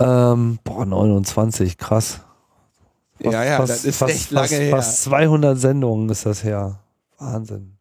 Ähm, 0.00 0.58
boah, 0.64 0.84
29, 0.84 1.78
krass. 1.78 2.20
Fast, 3.20 3.32
ja, 3.32 3.44
ja, 3.44 3.56
fast, 3.58 3.70
das 3.70 3.84
ist 3.84 3.98
fast, 3.98 4.14
echt 4.14 4.30
lange 4.30 4.48
fast, 4.48 4.60
her. 4.60 4.70
Fast 4.70 5.02
200 5.04 5.58
Sendungen 5.58 6.08
ist 6.08 6.26
das 6.26 6.42
her. 6.42 6.80
Wahnsinn. 7.18 7.76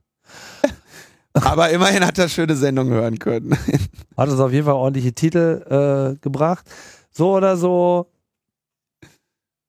Aber 1.34 1.70
immerhin 1.72 2.06
hat 2.06 2.18
er 2.20 2.30
schöne 2.30 2.56
Sendungen 2.56 2.93
hören 2.93 3.18
können. 3.18 3.58
Hat 4.18 4.30
uns 4.30 4.39
auf 4.39 4.51
jeden 4.51 4.66
Fall 4.66 4.76
ordentliche 4.76 5.14
Titel 5.14 6.14
äh, 6.14 6.20
gebracht. 6.22 6.70
So 7.10 7.36
oder 7.36 7.58
so. 7.58 8.12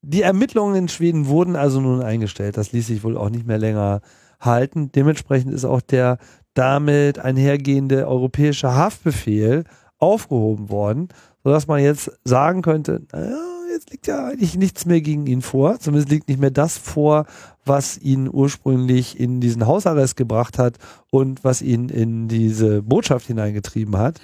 Die 0.03 0.20
Ermittlungen 0.20 0.74
in 0.76 0.89
Schweden 0.89 1.28
wurden 1.28 1.57
also 1.57 1.80
nun 1.80 2.03
eingestellt. 2.03 2.59
Das 2.59 2.72
ließ 2.72 2.89
sich 2.89 3.03
wohl 3.03 3.16
auch 3.16 3.30
nicht 3.30 3.47
mehr 3.47 3.57
länger 3.57 4.03
halten. 4.39 4.93
Dementsprechend 4.93 5.55
ist 5.55 5.64
auch 5.64 5.80
der 5.80 6.18
damit 6.53 7.18
einhergehende 7.18 8.07
europäische 8.07 8.74
Haftbefehl 8.74 9.64
aufgehoben 10.05 10.70
worden, 10.70 11.09
sodass 11.42 11.66
man 11.66 11.82
jetzt 11.82 12.12
sagen 12.24 12.62
könnte, 12.62 13.02
naja, 13.12 13.36
jetzt 13.74 13.90
liegt 13.90 14.07
ja 14.07 14.26
eigentlich 14.26 14.57
nichts 14.57 14.86
mehr 14.86 15.00
gegen 15.00 15.26
ihn 15.26 15.42
vor. 15.42 15.78
Zumindest 15.78 16.11
liegt 16.11 16.28
nicht 16.28 16.40
mehr 16.40 16.50
das 16.50 16.78
vor, 16.78 17.26
was 17.64 17.98
ihn 17.98 18.28
ursprünglich 18.32 19.18
in 19.18 19.40
diesen 19.40 19.66
Hausarrest 19.66 20.16
gebracht 20.16 20.59
hat 20.59 20.78
und 21.11 21.44
was 21.44 21.61
ihn 21.61 21.88
in 21.88 22.28
diese 22.28 22.82
Botschaft 22.82 23.26
hineingetrieben 23.26 23.96
hat. 23.96 24.20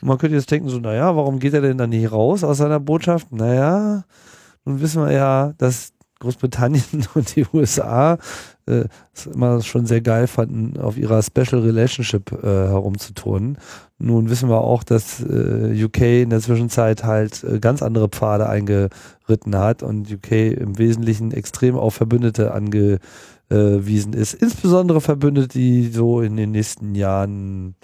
Man 0.00 0.18
könnte 0.18 0.36
jetzt 0.36 0.50
denken, 0.50 0.68
so, 0.68 0.78
naja, 0.78 1.14
warum 1.14 1.38
geht 1.38 1.54
er 1.54 1.60
denn 1.60 1.78
dann 1.78 1.90
nicht 1.90 2.10
raus 2.10 2.42
aus 2.42 2.58
seiner 2.58 2.80
Botschaft? 2.80 3.30
Naja, 3.30 4.04
nun 4.64 4.80
wissen 4.80 5.02
wir 5.04 5.12
ja, 5.12 5.52
dass 5.58 5.92
Großbritannien 6.18 7.06
und 7.14 7.36
die 7.36 7.46
USA 7.52 8.18
äh, 8.66 8.84
es 9.14 9.26
immer 9.26 9.60
schon 9.62 9.86
sehr 9.86 10.00
geil 10.00 10.26
fanden, 10.26 10.80
auf 10.80 10.96
ihrer 10.96 11.22
Special 11.22 11.60
Relationship 11.62 12.32
äh, 12.32 12.46
herumzuturnen. 12.46 13.58
Nun 14.02 14.30
wissen 14.30 14.48
wir 14.48 14.62
auch, 14.62 14.82
dass 14.82 15.20
äh, 15.20 15.84
UK 15.84 16.00
in 16.22 16.30
der 16.30 16.40
Zwischenzeit 16.40 17.04
halt 17.04 17.44
äh, 17.44 17.60
ganz 17.60 17.82
andere 17.82 18.08
Pfade 18.08 18.48
eingeritten 18.48 19.56
hat 19.56 19.84
und 19.84 20.10
UK 20.10 20.32
im 20.32 20.76
Wesentlichen 20.76 21.30
extrem 21.30 21.76
auf 21.76 21.94
Verbündete 21.94 22.52
angewiesen 22.52 24.12
ist. 24.12 24.34
Insbesondere 24.34 25.00
Verbündete, 25.00 25.48
die 25.48 25.88
so 25.88 26.20
in 26.20 26.36
den 26.36 26.50
nächsten 26.50 26.96
Jahren 26.96 27.76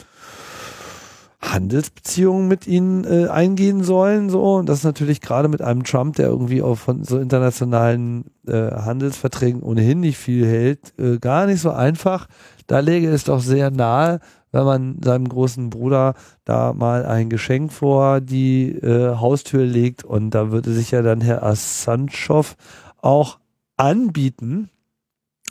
Handelsbeziehungen 1.41 2.49
mit 2.49 2.67
ihnen 2.67 3.05
äh, 3.05 3.29
eingehen 3.29 3.85
sollen. 3.85 4.29
So, 4.29 4.57
und 4.57 4.69
das 4.69 4.79
ist 4.79 4.85
natürlich 4.85 5.21
gerade 5.21 5.49
mit 5.49 5.63
einem 5.63 5.85
Trump, 5.85 6.17
der 6.17 6.27
irgendwie 6.27 6.63
auch 6.63 6.77
von 6.77 7.05
so 7.05 7.19
internationalen 7.19 8.25
äh, 8.47 8.73
Handelsverträgen 8.73 9.63
ohnehin 9.63 10.01
nicht 10.01 10.19
viel 10.19 10.45
hält, 10.47 10.99
äh, 10.99 11.19
gar 11.19 11.47
nicht 11.47 11.61
so 11.61 11.71
einfach. 11.71 12.27
Da 12.67 12.81
läge 12.81 13.09
es 13.09 13.25
doch 13.25 13.41
sehr 13.41 13.71
nahe, 13.71 14.19
wenn 14.53 14.65
man 14.65 14.97
seinem 15.03 15.29
großen 15.29 15.71
Bruder 15.71 16.15
da 16.45 16.73
mal 16.73 17.05
ein 17.07 17.31
Geschenk 17.31 17.73
vor 17.73 18.21
die 18.21 18.71
äh, 18.71 19.17
Haustür 19.17 19.65
legt 19.65 20.05
und 20.05 20.31
da 20.31 20.51
würde 20.51 20.73
sich 20.73 20.91
ja 20.91 21.03
dann 21.03 21.21
Herr 21.21 21.43
Assanchow 21.43 22.57
auch 22.97 23.39
anbieten, 23.77 24.71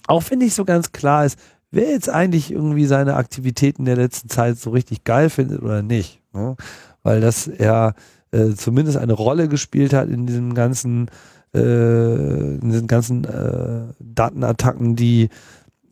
auch 0.08 0.24
wenn 0.30 0.40
nicht 0.40 0.56
so 0.56 0.66
ganz 0.66 0.92
klar 0.92 1.26
ist, 1.26 1.38
wer 1.72 1.90
jetzt 1.90 2.10
eigentlich 2.10 2.52
irgendwie 2.52 2.86
seine 2.86 3.16
Aktivitäten 3.16 3.86
der 3.86 3.96
letzten 3.96 4.30
Zeit 4.30 4.58
so 4.58 4.72
richtig 4.72 5.04
geil 5.04 5.30
findet 5.30 5.62
oder 5.62 5.82
nicht. 5.82 6.22
Ne? 6.34 6.56
Weil 7.04 7.22
das 7.22 7.48
er 7.48 7.94
äh, 8.32 8.54
zumindest 8.56 8.98
eine 8.98 9.14
Rolle 9.14 9.48
gespielt 9.48 9.94
hat 9.94 10.10
in 10.10 10.26
diesem 10.26 10.54
ganzen, 10.54 11.10
äh, 11.54 12.56
in 12.56 12.70
diesen 12.72 12.88
ganzen 12.88 13.26
äh, 13.26 13.94
Datenattacken, 14.00 14.96
die 14.96 15.30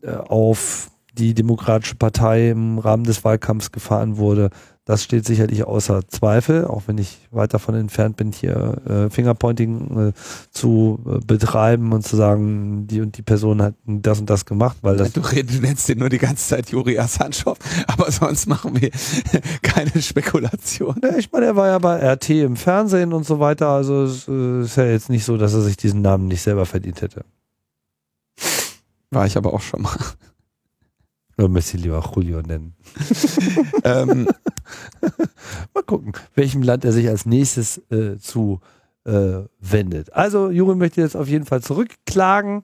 äh, 0.01 0.11
auf 0.11 0.91
die 1.18 1.34
Demokratische 1.34 1.95
Partei 1.95 2.49
im 2.49 2.80
Rahmen 2.80 3.03
des 3.03 3.24
Wahlkampfs 3.24 3.72
gefahren 3.72 4.18
wurde. 4.18 4.49
Das 4.88 5.03
steht 5.03 5.26
sicherlich 5.26 5.63
außer 5.63 6.07
Zweifel, 6.07 6.66
auch 6.66 6.84
wenn 6.86 6.99
ich 6.99 7.28
weit 7.32 7.55
davon 7.55 7.74
entfernt 7.74 8.18
bin, 8.18 8.32
hier 8.32 8.78
äh, 8.88 9.09
Fingerpointing 9.09 10.09
äh, 10.09 10.13
zu 10.51 10.99
äh, 11.07 11.26
betreiben 11.26 11.91
und 11.91 12.05
zu 12.05 12.16
sagen, 12.16 12.86
die 12.86 13.01
und 13.01 13.18
die 13.18 13.24
Person 13.24 13.63
hat 13.63 13.74
das 13.88 14.20
und 14.20 14.30
das 14.30 14.45
gemacht, 14.45 14.78
weil 14.84 14.95
das. 14.95 15.13
Du, 15.13 15.22
redest, 15.22 15.57
du 15.57 15.61
nennst 15.63 15.88
dir 15.88 15.95
nur 15.95 16.09
die 16.09 16.20
ganze 16.20 16.49
Zeit 16.49 16.70
Juri 16.70 16.99
Assanchow, 16.99 17.57
aber 17.88 18.11
sonst 18.11 18.45
machen 18.45 18.80
wir 18.80 18.91
keine 19.63 19.99
Spekulation. 19.99 20.97
Ja, 21.01 21.18
ich 21.18 21.32
meine, 21.32 21.47
er 21.47 21.55
war 21.55 21.68
ja 21.68 21.80
bei 21.80 21.97
RT 22.13 22.30
im 22.30 22.55
Fernsehen 22.55 23.11
und 23.11 23.26
so 23.26 23.39
weiter, 23.39 23.70
also 23.70 24.03
es 24.03 24.28
äh, 24.28 24.61
ist 24.61 24.78
ja 24.78 24.86
jetzt 24.86 25.09
nicht 25.09 25.26
so, 25.26 25.36
dass 25.38 25.55
er 25.55 25.61
sich 25.61 25.78
diesen 25.78 26.03
Namen 26.03 26.28
nicht 26.28 26.43
selber 26.43 26.68
verdient 26.68 27.01
hätte. 27.01 27.26
War 29.09 29.26
ich 29.26 29.36
aber 29.36 29.51
auch 29.51 29.61
schon 29.61 29.82
mal. 29.82 29.97
Oder 31.38 31.49
möchte 31.49 31.77
ich 31.77 31.83
lieber 31.83 32.03
Julio 32.15 32.41
nennen. 32.41 32.75
ähm, 33.83 34.27
Mal 35.73 35.83
gucken, 35.86 36.13
welchem 36.33 36.61
Land 36.61 36.86
er 36.86 36.93
sich 36.93 37.07
als 37.09 37.25
nächstes 37.25 37.77
äh, 37.91 38.17
zu 38.17 38.61
äh, 39.05 39.43
wendet. 39.59 40.13
Also 40.13 40.49
Juri 40.49 40.75
möchte 40.75 41.01
jetzt 41.01 41.15
auf 41.15 41.27
jeden 41.27 41.45
Fall 41.45 41.61
zurückklagen, 41.61 42.63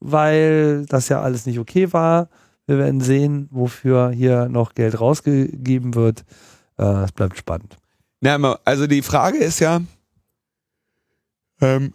weil 0.00 0.86
das 0.86 1.08
ja 1.08 1.20
alles 1.20 1.46
nicht 1.46 1.58
okay 1.58 1.92
war. 1.92 2.28
Wir 2.66 2.78
werden 2.78 3.00
sehen, 3.00 3.48
wofür 3.50 4.10
hier 4.10 4.48
noch 4.48 4.74
Geld 4.74 5.00
rausgegeben 5.00 5.94
wird. 5.94 6.24
Äh, 6.78 7.04
es 7.04 7.12
bleibt 7.12 7.38
spannend. 7.38 7.76
Na, 8.20 8.58
also 8.64 8.86
die 8.86 9.02
Frage 9.02 9.38
ist 9.38 9.60
ja, 9.60 9.80
ähm, 11.60 11.94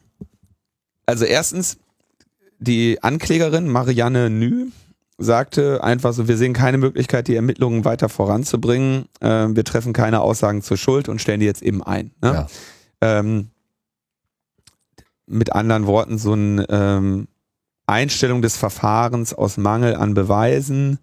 also 1.06 1.26
erstens, 1.26 1.78
die 2.60 3.02
Anklägerin 3.04 3.68
Marianne 3.68 4.30
Nü 4.30 4.72
sagte 5.18 5.84
einfach 5.84 6.14
so, 6.14 6.28
wir 6.28 6.38
sehen 6.38 6.54
keine 6.54 6.78
Möglichkeit, 6.78 7.28
die 7.28 7.36
Ermittlungen 7.36 7.86
weiter 7.86 8.10
voranzubringen. 8.10 9.06
Äh, 9.22 9.48
wir 9.50 9.64
treffen 9.64 9.94
keine 9.94 10.22
Aussagen 10.22 10.62
zur 10.62 10.78
Schuld 10.78 11.10
und 11.10 11.22
stellen 11.22 11.40
die 11.40 11.46
jetzt 11.46 11.62
eben 11.62 11.82
ein. 11.82 12.12
Ne? 12.22 12.34
Ja. 12.34 12.48
Ähm, 13.02 13.50
mit 15.28 15.54
anderen 15.54 15.88
Worten, 15.88 16.18
so 16.18 16.34
eine 16.34 16.66
ähm, 16.70 17.28
Einstellung 17.88 18.42
des 18.42 18.58
Verfahrens 18.58 19.34
aus 19.34 19.58
Mangel 19.58 19.96
an 19.96 20.14
Beweisen 20.14 21.00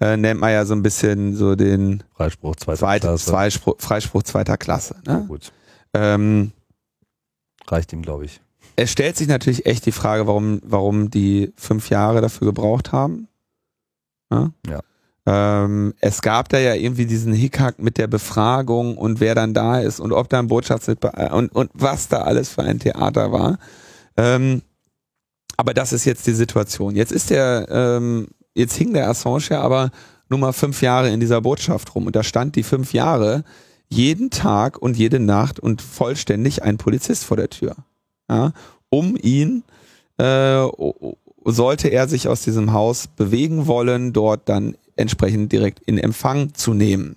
äh, 0.00 0.16
nennt 0.16 0.40
man 0.40 0.52
ja 0.52 0.64
so 0.64 0.74
ein 0.74 0.82
bisschen 0.82 1.34
so 1.34 1.54
den 1.54 2.02
Freispruch 2.14 2.56
zweiter 2.56 2.78
Zweit, 2.78 3.00
Klasse. 3.02 3.30
Freispruch, 3.30 3.76
Freispruch 3.78 4.22
zweiter 4.24 4.56
Klasse. 4.56 4.96
Ne? 5.06 5.24
Gut. 5.26 5.52
Ähm, 5.94 6.52
Reicht 7.66 7.92
ihm, 7.92 8.02
glaube 8.02 8.26
ich. 8.26 8.40
Es 8.76 8.92
stellt 8.92 9.16
sich 9.16 9.26
natürlich 9.26 9.64
echt 9.64 9.86
die 9.86 9.92
Frage, 9.92 10.26
warum, 10.26 10.60
warum 10.62 11.10
die 11.10 11.52
fünf 11.56 11.88
Jahre 11.88 12.20
dafür 12.20 12.46
gebraucht 12.46 12.92
haben. 12.92 13.28
Ja. 14.30 14.50
ja. 14.66 14.80
Ähm, 15.28 15.94
es 16.00 16.22
gab 16.22 16.48
da 16.48 16.58
ja 16.58 16.74
irgendwie 16.74 17.06
diesen 17.06 17.32
Hickhack 17.32 17.80
mit 17.80 17.98
der 17.98 18.06
Befragung 18.06 18.96
und 18.96 19.18
wer 19.18 19.34
dann 19.34 19.54
da 19.54 19.80
ist 19.80 19.98
und 19.98 20.12
ob 20.12 20.28
da 20.28 20.38
ein 20.38 20.46
Botschaftsmitglied 20.46 21.32
und, 21.32 21.52
und 21.52 21.70
was 21.74 22.06
da 22.06 22.22
alles 22.22 22.48
für 22.48 22.62
ein 22.62 22.78
Theater 22.78 23.32
war. 23.32 23.58
Ähm, 24.16 24.62
aber 25.56 25.74
das 25.74 25.92
ist 25.92 26.04
jetzt 26.04 26.26
die 26.28 26.32
Situation. 26.32 26.94
Jetzt 26.94 27.10
ist 27.10 27.30
der, 27.30 27.66
ähm, 27.70 28.28
jetzt 28.54 28.76
hing 28.76 28.92
der 28.92 29.08
Assange 29.08 29.48
ja 29.50 29.62
aber 29.62 29.90
nur 30.28 30.38
mal 30.38 30.52
fünf 30.52 30.80
Jahre 30.80 31.10
in 31.10 31.18
dieser 31.18 31.40
Botschaft 31.40 31.94
rum 31.94 32.06
und 32.06 32.14
da 32.14 32.22
stand 32.22 32.54
die 32.54 32.62
fünf 32.62 32.92
Jahre 32.92 33.42
jeden 33.88 34.30
Tag 34.30 34.78
und 34.78 34.96
jede 34.96 35.18
Nacht 35.18 35.58
und 35.58 35.82
vollständig 35.82 36.62
ein 36.62 36.76
Polizist 36.76 37.24
vor 37.24 37.36
der 37.36 37.50
Tür. 37.50 37.74
Ja, 38.28 38.52
um 38.90 39.16
ihn 39.16 39.64
äh, 40.18 40.62
sollte 41.52 41.88
er 41.88 42.08
sich 42.08 42.28
aus 42.28 42.42
diesem 42.42 42.72
Haus 42.72 43.06
bewegen 43.06 43.66
wollen, 43.66 44.12
dort 44.12 44.48
dann 44.48 44.76
entsprechend 44.96 45.52
direkt 45.52 45.80
in 45.86 45.98
Empfang 45.98 46.54
zu 46.54 46.74
nehmen. 46.74 47.16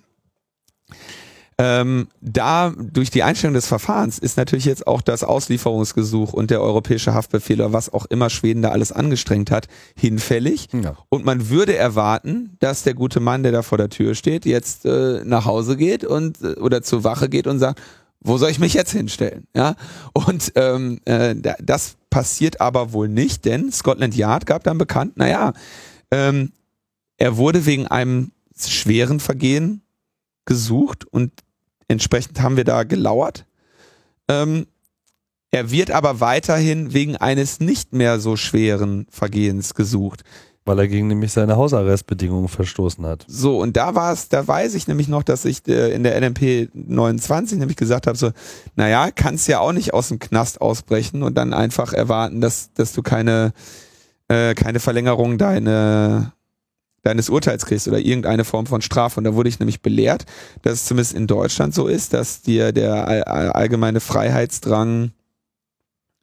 Ähm, 1.62 2.08
da 2.22 2.72
durch 2.78 3.10
die 3.10 3.22
Einstellung 3.22 3.52
des 3.52 3.66
Verfahrens 3.66 4.18
ist 4.18 4.38
natürlich 4.38 4.64
jetzt 4.64 4.86
auch 4.86 5.02
das 5.02 5.22
Auslieferungsgesuch 5.22 6.32
und 6.32 6.50
der 6.50 6.62
europäische 6.62 7.12
Haftbefehl 7.12 7.60
oder 7.60 7.74
was 7.74 7.92
auch 7.92 8.06
immer 8.06 8.30
Schweden 8.30 8.62
da 8.62 8.70
alles 8.70 8.92
angestrengt 8.92 9.50
hat, 9.50 9.68
hinfällig. 9.94 10.68
Ja. 10.72 10.96
Und 11.10 11.26
man 11.26 11.50
würde 11.50 11.76
erwarten, 11.76 12.56
dass 12.60 12.82
der 12.82 12.94
gute 12.94 13.20
Mann, 13.20 13.42
der 13.42 13.52
da 13.52 13.60
vor 13.60 13.76
der 13.76 13.90
Tür 13.90 14.14
steht, 14.14 14.46
jetzt 14.46 14.86
äh, 14.86 15.22
nach 15.24 15.44
Hause 15.44 15.76
geht 15.76 16.02
und 16.02 16.40
äh, 16.40 16.54
oder 16.54 16.80
zur 16.80 17.04
Wache 17.04 17.28
geht 17.28 17.46
und 17.46 17.58
sagt, 17.58 17.78
wo 18.20 18.36
soll 18.38 18.50
ich 18.50 18.58
mich 18.58 18.74
jetzt 18.74 18.92
hinstellen? 18.92 19.46
Ja, 19.54 19.76
und 20.12 20.52
ähm, 20.54 21.00
äh, 21.04 21.34
das 21.60 21.96
passiert 22.10 22.60
aber 22.60 22.92
wohl 22.92 23.08
nicht, 23.08 23.44
denn 23.44 23.72
Scotland 23.72 24.14
Yard 24.14 24.46
gab 24.46 24.64
dann 24.64 24.78
bekannt, 24.78 25.16
naja, 25.16 25.52
ähm, 26.10 26.52
er 27.16 27.36
wurde 27.36 27.66
wegen 27.66 27.86
einem 27.86 28.32
schweren 28.56 29.20
Vergehen 29.20 29.82
gesucht 30.44 31.04
und 31.04 31.32
entsprechend 31.88 32.40
haben 32.40 32.56
wir 32.56 32.64
da 32.64 32.82
gelauert. 32.82 33.46
Ähm, 34.28 34.66
er 35.50 35.70
wird 35.70 35.90
aber 35.90 36.20
weiterhin 36.20 36.92
wegen 36.92 37.16
eines 37.16 37.60
nicht 37.60 37.92
mehr 37.92 38.20
so 38.20 38.36
schweren 38.36 39.06
Vergehens 39.10 39.74
gesucht. 39.74 40.22
Weil 40.66 40.78
er 40.78 40.88
gegen 40.88 41.06
nämlich 41.06 41.32
seine 41.32 41.56
Hausarrestbedingungen 41.56 42.48
verstoßen 42.48 43.04
hat. 43.06 43.24
So, 43.26 43.58
und 43.58 43.76
da 43.76 43.94
war 43.94 44.12
es, 44.12 44.28
da 44.28 44.46
weiß 44.46 44.74
ich 44.74 44.86
nämlich 44.88 45.08
noch, 45.08 45.22
dass 45.22 45.46
ich 45.46 45.66
äh, 45.66 45.92
in 45.92 46.02
der 46.02 46.20
NMP 46.20 46.68
29 46.74 47.58
nämlich 47.58 47.78
gesagt 47.78 48.06
habe, 48.06 48.18
so, 48.18 48.30
naja, 48.76 49.10
kannst 49.10 49.48
ja 49.48 49.60
auch 49.60 49.72
nicht 49.72 49.94
aus 49.94 50.08
dem 50.08 50.18
Knast 50.18 50.60
ausbrechen 50.60 51.22
und 51.22 51.36
dann 51.36 51.54
einfach 51.54 51.94
erwarten, 51.94 52.40
dass, 52.42 52.72
dass 52.74 52.92
du 52.92 53.02
keine, 53.02 53.52
äh, 54.28 54.54
keine 54.54 54.80
Verlängerung 54.80 55.38
deine, 55.38 56.32
deines 57.02 57.30
Urteils 57.30 57.64
kriegst 57.64 57.88
oder 57.88 57.98
irgendeine 57.98 58.44
Form 58.44 58.66
von 58.66 58.82
Strafe. 58.82 59.18
Und 59.18 59.24
da 59.24 59.34
wurde 59.34 59.48
ich 59.48 59.60
nämlich 59.60 59.80
belehrt, 59.80 60.26
dass 60.60 60.74
es 60.74 60.84
zumindest 60.84 61.14
in 61.14 61.26
Deutschland 61.26 61.74
so 61.74 61.86
ist, 61.86 62.12
dass 62.12 62.42
dir 62.42 62.72
der 62.72 63.26
allgemeine 63.56 64.00
Freiheitsdrang 64.00 65.12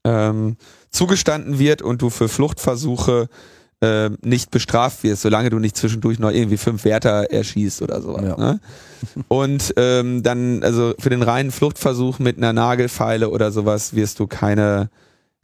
ähm, 0.03 0.57
zugestanden 0.89 1.59
wird 1.59 1.81
und 1.81 2.01
du 2.01 2.09
für 2.09 2.29
Fluchtversuche 2.29 3.29
äh, 3.81 4.09
nicht 4.23 4.51
bestraft 4.51 5.03
wirst, 5.03 5.21
solange 5.21 5.49
du 5.49 5.59
nicht 5.59 5.77
zwischendurch 5.77 6.19
noch 6.19 6.31
irgendwie 6.31 6.57
fünf 6.57 6.83
Wärter 6.83 7.31
erschießt 7.31 7.81
oder 7.81 8.01
sowas. 8.01 8.23
Ja. 8.23 8.37
Ne? 8.37 8.59
Und 9.27 9.73
ähm, 9.77 10.23
dann, 10.23 10.63
also 10.63 10.93
für 10.99 11.09
den 11.09 11.21
reinen 11.21 11.51
Fluchtversuch 11.51 12.19
mit 12.19 12.37
einer 12.37 12.53
Nagelfeile 12.53 13.29
oder 13.29 13.51
sowas 13.51 13.93
wirst 13.93 14.19
du 14.19 14.27
keine, 14.27 14.89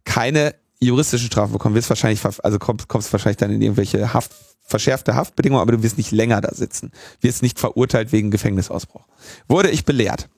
keine 0.03 0.55
juristischen 0.79 1.27
Strafen 1.27 1.53
bekommen. 1.53 1.75
Wirst 1.75 1.89
wahrscheinlich, 1.89 2.21
also 2.43 2.59
kommst, 2.59 2.87
kommst 2.87 3.13
wahrscheinlich 3.13 3.37
dann 3.37 3.51
in 3.51 3.61
irgendwelche 3.61 4.13
Haft 4.13 4.31
verschärfte 4.65 5.15
Haftbedingungen, 5.15 5.61
aber 5.61 5.73
du 5.73 5.83
wirst 5.83 5.97
nicht 5.97 6.11
länger 6.11 6.41
da 6.41 6.53
sitzen. 6.53 6.91
Wirst 7.21 7.43
nicht 7.43 7.59
verurteilt 7.59 8.11
wegen 8.11 8.31
Gefängnisausbruch. 8.31 9.05
Wurde 9.47 9.69
ich 9.69 9.85
belehrt. 9.85 10.29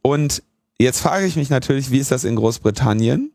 Und 0.00 0.42
jetzt 0.78 1.00
frage 1.00 1.26
ich 1.26 1.36
mich 1.36 1.50
natürlich, 1.50 1.90
wie 1.90 1.98
ist 1.98 2.12
das 2.12 2.24
in 2.24 2.36
Großbritannien? 2.36 3.32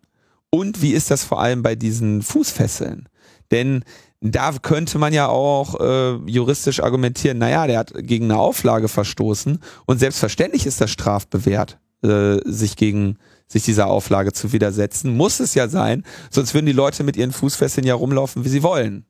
Und 0.50 0.82
wie 0.82 0.94
ist 0.94 1.12
das 1.12 1.24
vor 1.24 1.42
allem 1.42 1.62
bei 1.62 1.76
diesen 1.76 2.22
Fußfesseln? 2.22 3.10
Denn 3.52 3.84
da 4.22 4.52
könnte 4.62 4.98
man 4.98 5.14
ja 5.14 5.28
auch 5.28 5.80
äh, 5.80 6.16
juristisch 6.26 6.82
argumentieren, 6.82 7.38
naja, 7.38 7.68
der 7.68 7.80
hat 7.80 7.94
gegen 7.96 8.26
eine 8.26 8.40
Auflage 8.40 8.88
verstoßen 8.88 9.60
und 9.86 10.00
selbstverständlich 10.00 10.66
ist 10.66 10.82
das 10.82 10.90
strafbewehrt, 10.90 11.80
äh, 12.04 12.38
sich 12.46 12.76
gegen 12.76 13.18
sich 13.48 13.64
dieser 13.64 13.88
Auflage 13.88 14.34
zu 14.34 14.52
widersetzen. 14.52 15.16
Muss 15.16 15.40
es 15.40 15.54
ja 15.54 15.68
sein, 15.68 16.04
sonst 16.32 16.54
würden 16.54 16.66
die 16.66 16.74
Leute 16.74 17.04
mit 17.04 17.16
ihren 17.16 17.32
Fußfesseln 17.32 17.86
ja 17.86 17.96
rumlaufen, 17.96 18.44
wie 18.44 18.50
sie 18.50 18.64
wollen. 18.64 19.06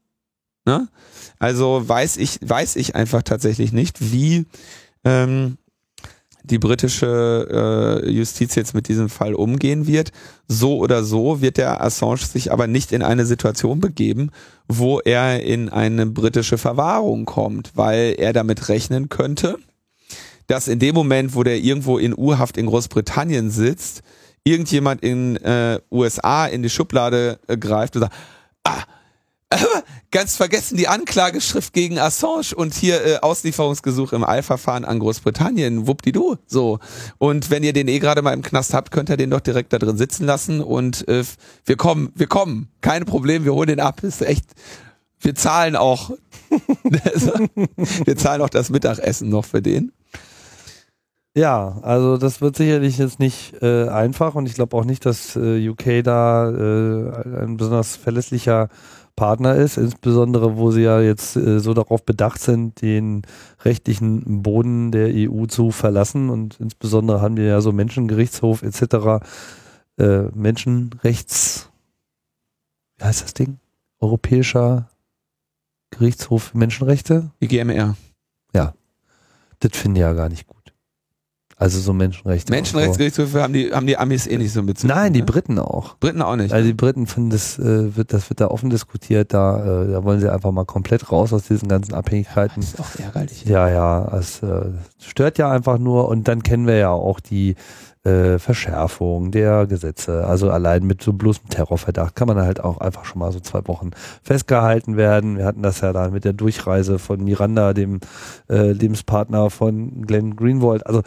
Ne? 0.65 0.87
Also 1.39 1.87
weiß 1.87 2.17
ich, 2.17 2.39
weiß 2.41 2.75
ich 2.75 2.95
einfach 2.95 3.23
tatsächlich 3.23 3.71
nicht, 3.71 4.11
wie 4.11 4.45
ähm, 5.03 5.57
die 6.49 6.59
britische 6.59 8.03
äh, 8.05 8.09
Justiz 8.09 8.55
jetzt 8.55 8.73
mit 8.73 8.87
diesem 8.87 9.09
Fall 9.09 9.33
umgehen 9.33 9.87
wird. 9.87 10.11
So 10.47 10.77
oder 10.77 11.03
so 11.03 11.41
wird 11.41 11.57
der 11.57 11.81
Assange 11.83 12.17
sich 12.17 12.51
aber 12.51 12.67
nicht 12.67 12.91
in 12.91 13.03
eine 13.03 13.25
Situation 13.25 13.79
begeben, 13.79 14.31
wo 14.67 14.99
er 14.99 15.43
in 15.43 15.69
eine 15.69 16.05
britische 16.05 16.57
Verwahrung 16.57 17.25
kommt, 17.25 17.71
weil 17.75 18.15
er 18.17 18.33
damit 18.33 18.69
rechnen 18.69 19.09
könnte, 19.09 19.57
dass 20.47 20.67
in 20.67 20.79
dem 20.79 20.95
Moment, 20.95 21.35
wo 21.35 21.43
der 21.43 21.57
irgendwo 21.57 21.97
in 21.97 22.13
U-Haft 22.17 22.57
in 22.57 22.65
Großbritannien 22.65 23.51
sitzt, 23.51 24.01
irgendjemand 24.43 25.03
in 25.03 25.35
äh, 25.37 25.79
USA 25.91 26.45
in 26.47 26.63
die 26.63 26.69
Schublade 26.69 27.39
äh, 27.47 27.57
greift 27.57 27.95
und 27.95 28.03
sagt, 28.03 28.15
ah, 28.63 28.83
ganz 30.11 30.35
vergessen 30.35 30.77
die 30.77 30.87
Anklageschrift 30.87 31.73
gegen 31.73 31.99
Assange 31.99 32.55
und 32.55 32.73
hier 32.73 33.05
äh, 33.05 33.17
Auslieferungsgesuch 33.19 34.13
im 34.13 34.23
Eilverfahren 34.23 34.83
an 34.85 34.99
Großbritannien. 34.99 35.87
Wuppdidu. 35.87 36.37
So. 36.45 36.79
Und 37.17 37.49
wenn 37.49 37.63
ihr 37.63 37.73
den 37.73 37.87
eh 37.87 37.99
gerade 37.99 38.21
mal 38.21 38.33
im 38.33 38.41
Knast 38.41 38.73
habt, 38.73 38.91
könnt 38.91 39.09
ihr 39.09 39.17
den 39.17 39.29
doch 39.29 39.39
direkt 39.39 39.71
da 39.73 39.79
drin 39.79 39.97
sitzen 39.97 40.25
lassen 40.25 40.61
und 40.61 41.07
äh, 41.07 41.23
wir 41.65 41.77
kommen, 41.77 42.11
wir 42.15 42.27
kommen. 42.27 42.69
Kein 42.81 43.05
Problem, 43.05 43.45
wir 43.45 43.53
holen 43.53 43.67
den 43.67 43.79
ab. 43.79 44.03
Ist 44.03 44.21
echt. 44.21 44.45
Wir 45.19 45.33
zahlen 45.33 45.75
auch. 45.75 46.11
wir 48.05 48.17
zahlen 48.17 48.41
auch 48.41 48.49
das 48.49 48.69
Mittagessen 48.69 49.29
noch 49.29 49.45
für 49.45 49.61
den. 49.61 49.91
Ja, 51.37 51.77
also 51.83 52.17
das 52.17 52.41
wird 52.41 52.55
sicherlich 52.55 52.97
jetzt 52.97 53.19
nicht 53.19 53.61
äh, 53.61 53.87
einfach 53.89 54.33
und 54.33 54.47
ich 54.47 54.55
glaube 54.55 54.75
auch 54.75 54.85
nicht, 54.85 55.05
dass 55.05 55.35
äh, 55.35 55.69
UK 55.69 56.03
da 56.03 56.49
äh, 56.49 57.43
ein 57.43 57.57
besonders 57.57 57.95
verlässlicher 57.95 58.69
Partner 59.17 59.55
ist, 59.55 59.77
insbesondere 59.77 60.57
wo 60.57 60.71
sie 60.71 60.83
ja 60.83 61.01
jetzt 61.01 61.35
äh, 61.35 61.59
so 61.59 61.73
darauf 61.73 62.05
bedacht 62.05 62.39
sind, 62.39 62.81
den 62.81 63.23
rechtlichen 63.65 64.43
Boden 64.43 64.91
der 64.91 65.09
EU 65.11 65.47
zu 65.47 65.71
verlassen 65.71 66.29
und 66.29 66.59
insbesondere 66.61 67.19
haben 67.19 67.35
wir 67.35 67.45
ja 67.45 67.59
so 67.59 67.73
Menschengerichtshof 67.73 68.61
etc. 68.61 69.25
Äh, 69.97 70.29
Menschenrechts, 70.35 71.69
wie 72.97 73.05
heißt 73.05 73.23
das 73.23 73.33
Ding? 73.33 73.59
Europäischer 73.99 74.87
Gerichtshof 75.89 76.43
für 76.43 76.57
Menschenrechte? 76.59 77.31
EGMR. 77.39 77.97
Ja, 78.53 78.75
das 79.59 79.75
finde 79.75 79.99
ich 79.99 80.03
ja 80.03 80.13
gar 80.13 80.29
nicht 80.29 80.45
gut. 80.45 80.56
Also 81.59 81.79
so 81.79 81.91
Menschenrechte. 81.91 82.53
Menschenrechtsgerichtshöfe 82.53 83.41
haben 83.41 83.51
die, 83.51 83.71
haben 83.73 83.87
die 83.87 83.97
Amis 83.97 84.27
eh 84.27 84.37
nicht 84.37 84.53
so 84.53 84.61
mit 84.61 84.83
Nein, 84.83 85.13
die 85.13 85.21
ne? 85.21 85.25
Briten 85.25 85.57
auch. 85.57 85.97
Briten 85.97 86.21
auch 86.21 86.35
nicht. 86.35 86.53
Also 86.53 86.67
die 86.67 86.75
Briten 86.75 87.07
finden 87.07 87.31
das, 87.31 87.57
äh, 87.57 87.95
wird, 87.95 88.13
das 88.13 88.29
wird 88.29 88.41
da 88.41 88.49
offen 88.49 88.69
diskutiert, 88.69 89.33
da, 89.33 89.85
äh, 89.85 89.91
da 89.91 90.03
wollen 90.03 90.19
sie 90.19 90.31
einfach 90.31 90.51
mal 90.51 90.65
komplett 90.65 91.11
raus 91.11 91.33
aus 91.33 91.47
diesen 91.47 91.67
ganzen 91.67 91.95
Abhängigkeiten. 91.95 92.61
Das 92.61 92.75
ist 92.75 92.79
auch 92.79 92.99
ärgerlich. 92.99 93.45
Ja, 93.45 93.67
ja, 93.69 94.07
es 94.15 94.43
äh, 94.43 94.65
stört 94.99 95.39
ja 95.39 95.49
einfach 95.49 95.79
nur 95.79 96.09
und 96.09 96.27
dann 96.27 96.43
kennen 96.43 96.67
wir 96.67 96.77
ja 96.77 96.91
auch 96.91 97.19
die 97.19 97.55
äh, 98.03 98.37
Verschärfung 98.37 99.31
der 99.31 99.65
Gesetze. 99.65 100.27
Also 100.27 100.51
allein 100.51 100.85
mit 100.85 101.01
so 101.01 101.11
bloßem 101.11 101.49
Terrorverdacht 101.49 102.15
kann 102.15 102.27
man 102.27 102.37
halt 102.37 102.63
auch 102.63 102.77
einfach 102.77 103.03
schon 103.05 103.17
mal 103.17 103.31
so 103.31 103.39
zwei 103.39 103.67
Wochen 103.67 103.89
festgehalten 104.21 104.95
werden. 104.95 105.37
Wir 105.37 105.45
hatten 105.45 105.63
das 105.63 105.81
ja 105.81 105.91
dann 105.91 106.13
mit 106.13 106.23
der 106.23 106.33
Durchreise 106.33 106.99
von 106.99 107.23
Miranda, 107.23 107.73
dem 107.73 107.99
äh, 108.47 108.73
Lebenspartner 108.73 109.49
von 109.49 110.03
Glenn 110.05 110.35
Greenwald. 110.35 110.85
Also 110.85 111.01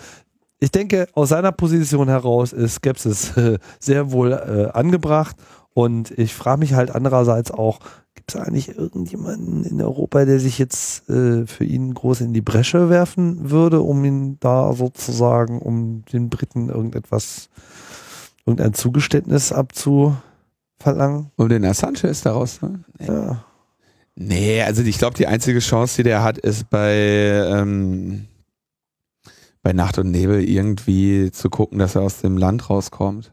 ich 0.60 0.70
denke, 0.70 1.08
aus 1.14 1.30
seiner 1.30 1.52
Position 1.52 2.08
heraus 2.08 2.52
ist 2.52 2.76
Skepsis 2.76 3.36
äh, 3.36 3.58
sehr 3.78 4.12
wohl 4.12 4.32
äh, 4.32 4.76
angebracht. 4.76 5.36
Und 5.72 6.10
ich 6.18 6.34
frage 6.34 6.60
mich 6.60 6.74
halt 6.74 6.94
andererseits 6.94 7.50
auch, 7.50 7.78
gibt 8.14 8.34
es 8.34 8.40
eigentlich 8.40 8.76
irgendjemanden 8.76 9.64
in 9.64 9.80
Europa, 9.80 10.24
der 10.24 10.38
sich 10.38 10.58
jetzt 10.58 11.08
äh, 11.08 11.46
für 11.46 11.64
ihn 11.64 11.94
groß 11.94 12.20
in 12.20 12.34
die 12.34 12.42
Bresche 12.42 12.90
werfen 12.90 13.50
würde, 13.50 13.80
um 13.80 14.04
ihn 14.04 14.36
da 14.40 14.72
sozusagen, 14.74 15.60
um 15.60 16.04
den 16.12 16.28
Briten 16.28 16.68
irgendetwas, 16.68 17.48
irgendein 18.44 18.74
Zugeständnis 18.74 19.52
abzuverlangen? 19.52 21.30
Um 21.36 21.48
den 21.48 21.64
Assange 21.64 22.02
ist 22.04 22.26
daraus, 22.26 22.60
ne? 22.60 22.80
Nee. 22.98 23.06
Ja. 23.06 23.44
Nee, 24.16 24.62
also 24.62 24.82
ich 24.82 24.98
glaube, 24.98 25.16
die 25.16 25.28
einzige 25.28 25.60
Chance, 25.60 25.96
die 25.96 26.02
der 26.02 26.22
hat, 26.22 26.36
ist 26.36 26.68
bei 26.68 26.92
ähm, 26.92 28.26
bei 29.62 29.72
Nacht 29.72 29.98
und 29.98 30.10
Nebel 30.10 30.42
irgendwie 30.42 31.30
zu 31.30 31.50
gucken, 31.50 31.78
dass 31.78 31.94
er 31.94 32.02
aus 32.02 32.20
dem 32.20 32.36
Land 32.36 32.70
rauskommt. 32.70 33.32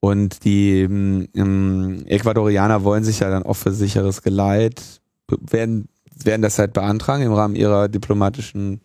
Und 0.00 0.44
die 0.44 0.82
ähm, 0.82 2.04
Ecuadorianer 2.06 2.84
wollen 2.84 3.04
sich 3.04 3.20
ja 3.20 3.30
dann 3.30 3.42
auch 3.42 3.54
für 3.54 3.72
sicheres 3.72 4.22
Geleit, 4.22 5.00
werden, 5.28 5.88
werden 6.22 6.42
das 6.42 6.58
halt 6.58 6.72
beantragen 6.72 7.24
im 7.24 7.32
Rahmen 7.32 7.56
ihrer 7.56 7.88
diplomatischen 7.88 8.80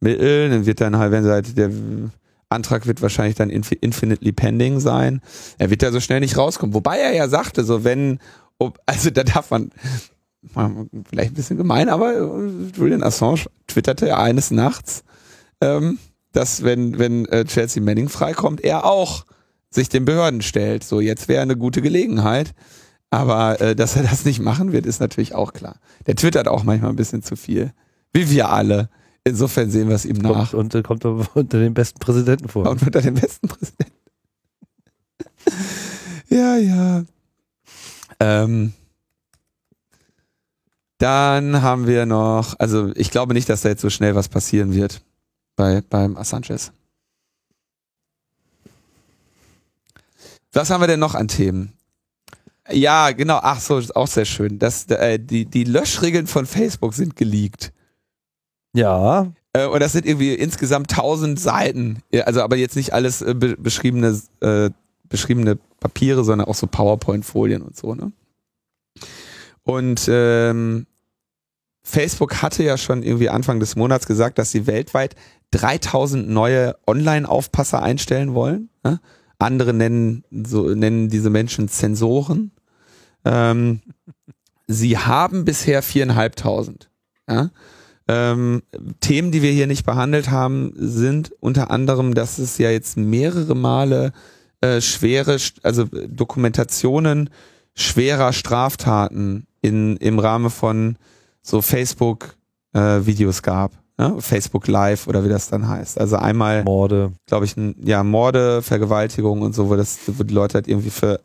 Mittel. 0.00 0.50
Dann 0.50 0.66
wird 0.66 0.80
dann 0.80 0.96
halt, 0.96 1.12
wenn 1.12 1.24
sie 1.24 1.30
halt, 1.30 1.56
der 1.56 1.70
Antrag 2.48 2.86
wird 2.86 3.02
wahrscheinlich 3.02 3.36
dann 3.36 3.50
infinitely 3.50 4.32
pending 4.32 4.80
sein. 4.80 5.20
Er 5.58 5.70
wird 5.70 5.82
da 5.82 5.92
so 5.92 6.00
schnell 6.00 6.20
nicht 6.20 6.38
rauskommen. 6.38 6.74
Wobei 6.74 6.98
er 6.98 7.14
ja 7.14 7.28
sagte, 7.28 7.64
so 7.64 7.84
wenn 7.84 8.18
ob, 8.58 8.78
also 8.86 9.10
da 9.10 9.24
darf 9.24 9.50
man, 9.50 9.70
vielleicht 11.10 11.32
ein 11.32 11.34
bisschen 11.34 11.56
gemein, 11.56 11.88
aber 11.88 12.14
Julian 12.74 13.02
Assange 13.02 13.46
twitterte 13.66 14.16
eines 14.16 14.50
Nachts, 14.50 15.02
ähm, 15.60 15.98
dass 16.32 16.62
wenn, 16.62 16.98
wenn 16.98 17.26
äh, 17.26 17.44
Chelsea 17.44 17.82
Manning 17.82 18.08
freikommt, 18.08 18.60
er 18.60 18.84
auch 18.84 19.24
sich 19.70 19.88
den 19.88 20.04
Behörden 20.04 20.42
stellt. 20.42 20.84
So, 20.84 21.00
jetzt 21.00 21.28
wäre 21.28 21.42
eine 21.42 21.56
gute 21.56 21.82
Gelegenheit. 21.82 22.54
Aber 23.10 23.60
äh, 23.60 23.74
dass 23.74 23.96
er 23.96 24.02
das 24.02 24.24
nicht 24.24 24.40
machen 24.40 24.72
wird, 24.72 24.86
ist 24.86 25.00
natürlich 25.00 25.34
auch 25.34 25.52
klar. 25.52 25.80
Der 26.06 26.14
twittert 26.14 26.48
auch 26.48 26.64
manchmal 26.64 26.90
ein 26.90 26.96
bisschen 26.96 27.22
zu 27.22 27.36
viel. 27.36 27.72
Wie 28.12 28.30
wir 28.30 28.50
alle. 28.50 28.90
Insofern 29.24 29.70
sehen 29.70 29.88
wir 29.88 29.96
es 29.96 30.04
ihm 30.04 30.16
nach. 30.16 30.52
Und, 30.52 30.74
und 30.74 30.84
kommt 30.84 31.04
unter 31.04 31.58
den 31.58 31.74
besten 31.74 31.98
Präsidenten 31.98 32.48
vor. 32.48 32.68
Und 32.68 32.82
unter 32.82 33.00
den 33.00 33.14
besten 33.14 33.48
Präsidenten. 33.48 33.92
ja, 36.28 36.56
ja. 36.56 37.04
Ähm, 38.20 38.72
dann 40.98 41.62
haben 41.62 41.86
wir 41.86 42.04
noch, 42.04 42.58
also 42.58 42.90
ich 42.96 43.10
glaube 43.10 43.32
nicht, 43.32 43.48
dass 43.48 43.62
da 43.62 43.68
jetzt 43.68 43.82
so 43.82 43.90
schnell 43.90 44.14
was 44.14 44.28
passieren 44.28 44.74
wird 44.74 45.02
bei, 45.58 45.82
beim 45.82 46.16
Assanges. 46.16 46.72
Was 50.52 50.70
haben 50.70 50.80
wir 50.80 50.86
denn 50.86 51.00
noch 51.00 51.16
an 51.16 51.28
Themen? 51.28 51.72
Ja, 52.70 53.10
genau. 53.10 53.40
Ach 53.42 53.60
so, 53.60 53.76
ist 53.76 53.94
auch 53.96 54.06
sehr 54.06 54.24
schön. 54.24 54.58
Das, 54.58 54.86
äh, 54.86 55.18
die, 55.18 55.46
die 55.46 55.64
Löschregeln 55.64 56.26
von 56.26 56.46
Facebook 56.46 56.94
sind 56.94 57.16
geleakt. 57.16 57.72
Ja. 58.72 59.32
Äh, 59.52 59.66
und 59.66 59.80
das 59.80 59.92
sind 59.92 60.06
irgendwie 60.06 60.34
insgesamt 60.34 60.92
tausend 60.92 61.40
Seiten. 61.40 62.02
Also 62.24 62.42
aber 62.42 62.56
jetzt 62.56 62.76
nicht 62.76 62.92
alles 62.92 63.20
äh, 63.20 63.34
be 63.34 63.56
beschriebene, 63.56 64.20
äh, 64.40 64.70
beschriebene 65.08 65.58
Papiere, 65.80 66.22
sondern 66.22 66.46
auch 66.46 66.54
so 66.54 66.68
PowerPoint-Folien 66.68 67.62
und 67.62 67.76
so, 67.76 67.94
ne? 67.94 68.12
Und 69.64 70.08
ähm, 70.08 70.86
Facebook 71.88 72.42
hatte 72.42 72.62
ja 72.62 72.76
schon 72.76 73.02
irgendwie 73.02 73.30
Anfang 73.30 73.60
des 73.60 73.74
Monats 73.74 74.06
gesagt, 74.06 74.38
dass 74.38 74.50
sie 74.50 74.66
weltweit 74.66 75.16
3000 75.52 76.28
neue 76.28 76.76
Online-Aufpasser 76.86 77.82
einstellen 77.82 78.34
wollen. 78.34 78.68
Ne? 78.84 79.00
Andere 79.38 79.72
nennen, 79.72 80.22
so, 80.30 80.68
nennen 80.68 81.08
diese 81.08 81.30
Menschen 81.30 81.68
Zensoren. 81.68 82.52
Ähm, 83.24 83.80
sie 84.66 84.98
haben 84.98 85.46
bisher 85.46 85.82
viereinhalbtausend. 85.82 86.90
Ja? 87.26 87.50
Ähm, 88.06 88.62
Themen, 89.00 89.32
die 89.32 89.40
wir 89.40 89.52
hier 89.52 89.66
nicht 89.66 89.86
behandelt 89.86 90.30
haben, 90.30 90.72
sind 90.76 91.32
unter 91.40 91.70
anderem, 91.70 92.14
dass 92.14 92.38
es 92.38 92.58
ja 92.58 92.70
jetzt 92.70 92.98
mehrere 92.98 93.54
Male 93.54 94.12
äh, 94.60 94.82
schwere, 94.82 95.38
also 95.62 95.84
Dokumentationen 95.84 97.30
schwerer 97.74 98.34
Straftaten 98.34 99.46
in, 99.62 99.96
im 99.96 100.18
Rahmen 100.18 100.50
von 100.50 100.96
so 101.42 101.62
Facebook-Videos 101.62 103.38
äh, 103.38 103.42
gab. 103.42 103.72
Ja? 103.98 104.18
Facebook 104.20 104.68
Live 104.68 105.06
oder 105.06 105.24
wie 105.24 105.28
das 105.28 105.48
dann 105.48 105.68
heißt. 105.68 106.00
Also 106.00 106.16
einmal 106.16 106.64
Morde, 106.64 107.12
glaube 107.26 107.44
ich, 107.44 107.54
ja 107.82 108.02
Morde, 108.04 108.62
Vergewaltigung 108.62 109.42
und 109.42 109.54
so, 109.54 109.68
wo 109.68 109.76
das, 109.76 109.98
wo 110.06 110.22
die 110.22 110.34
Leute 110.34 110.54
halt 110.54 110.68
irgendwie 110.68 110.90
für 110.90 111.20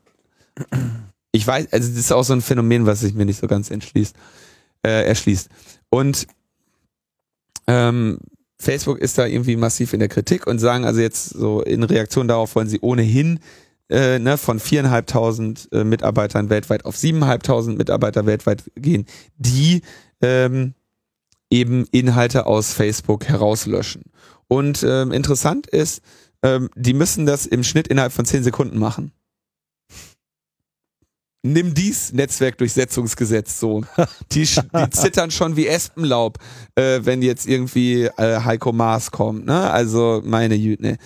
ich 1.32 1.46
weiß, 1.46 1.74
also 1.74 1.90
das 1.90 1.98
ist 1.98 2.12
auch 2.12 2.24
so 2.24 2.34
ein 2.34 2.42
Phänomen, 2.42 2.86
was 2.86 3.00
sich 3.00 3.16
mir 3.16 3.26
nicht 3.26 3.40
so 3.40 3.48
ganz 3.48 3.72
entschließt, 3.72 4.16
äh, 4.86 5.08
erschließt. 5.08 5.50
Und 5.90 6.28
ähm, 7.66 8.20
Facebook 8.60 9.00
ist 9.00 9.18
da 9.18 9.26
irgendwie 9.26 9.56
massiv 9.56 9.94
in 9.94 10.00
der 10.00 10.10
Kritik 10.10 10.48
und 10.48 10.60
sagen 10.60 10.86
also 10.86 11.02
jetzt 11.02 11.30
so 11.30 11.62
in 11.62 11.84
Reaktion 11.84 12.28
darauf 12.28 12.56
wollen 12.56 12.70
sie 12.70 12.80
ohnehin 12.82 13.40
äh, 13.94 14.20
ne, 14.20 14.38
von 14.38 14.60
viereinhalbtausend 14.60 15.70
äh, 15.72 15.84
Mitarbeitern 15.84 16.50
weltweit 16.50 16.86
auf 16.86 16.98
siebeneinhalbtausend 16.98 17.78
Mitarbeiter 17.78 18.26
weltweit 18.26 18.64
gehen, 18.76 19.06
die 19.38 19.82
ähm, 20.22 20.74
eben 21.50 21.86
Inhalte 21.92 22.46
aus 22.46 22.74
Facebook 22.74 23.26
herauslöschen. 23.26 24.04
Und 24.48 24.84
ähm, 24.84 25.12
interessant 25.12 25.68
ist, 25.68 26.02
ähm, 26.42 26.70
die 26.76 26.94
müssen 26.94 27.26
das 27.26 27.46
im 27.46 27.64
Schnitt 27.64 27.88
innerhalb 27.88 28.12
von 28.12 28.26
zehn 28.26 28.44
Sekunden 28.44 28.80
machen 28.80 29.14
nimm 31.44 31.74
dies 31.74 32.14
Netzwerkdurchsetzungsgesetz 32.14 33.60
so. 33.60 33.84
Die, 34.32 34.46
die 34.46 34.90
zittern 34.92 35.30
schon 35.30 35.56
wie 35.56 35.68
Espenlaub, 35.68 36.40
äh, 36.76 37.02
wenn 37.04 37.22
jetzt 37.22 37.48
irgendwie 37.48 38.06
äh, 38.06 38.40
Heiko 38.44 38.72
Maas 38.72 39.12
kommt. 39.12 39.46
Ne? 39.46 39.70
Also 39.70 40.22
meine 40.24 40.56
Jüte. 40.56 40.84
Ne? 40.84 40.98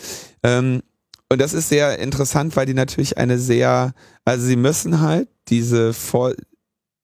Ähm, 0.43 0.83
und 1.29 1.41
das 1.41 1.53
ist 1.53 1.69
sehr 1.69 1.99
interessant, 1.99 2.55
weil 2.55 2.65
die 2.65 2.73
natürlich 2.73 3.17
eine 3.17 3.37
sehr, 3.37 3.93
also 4.25 4.45
sie 4.45 4.55
müssen 4.55 5.01
halt 5.01 5.27
diese 5.49 5.93
vor, 5.93 6.33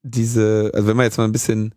diese, 0.04 0.72
also 0.74 0.88
wenn 0.88 0.98
man 0.98 1.06
jetzt 1.06 1.18
mal 1.18 1.26
ein 1.26 1.32
bisschen 1.32 1.76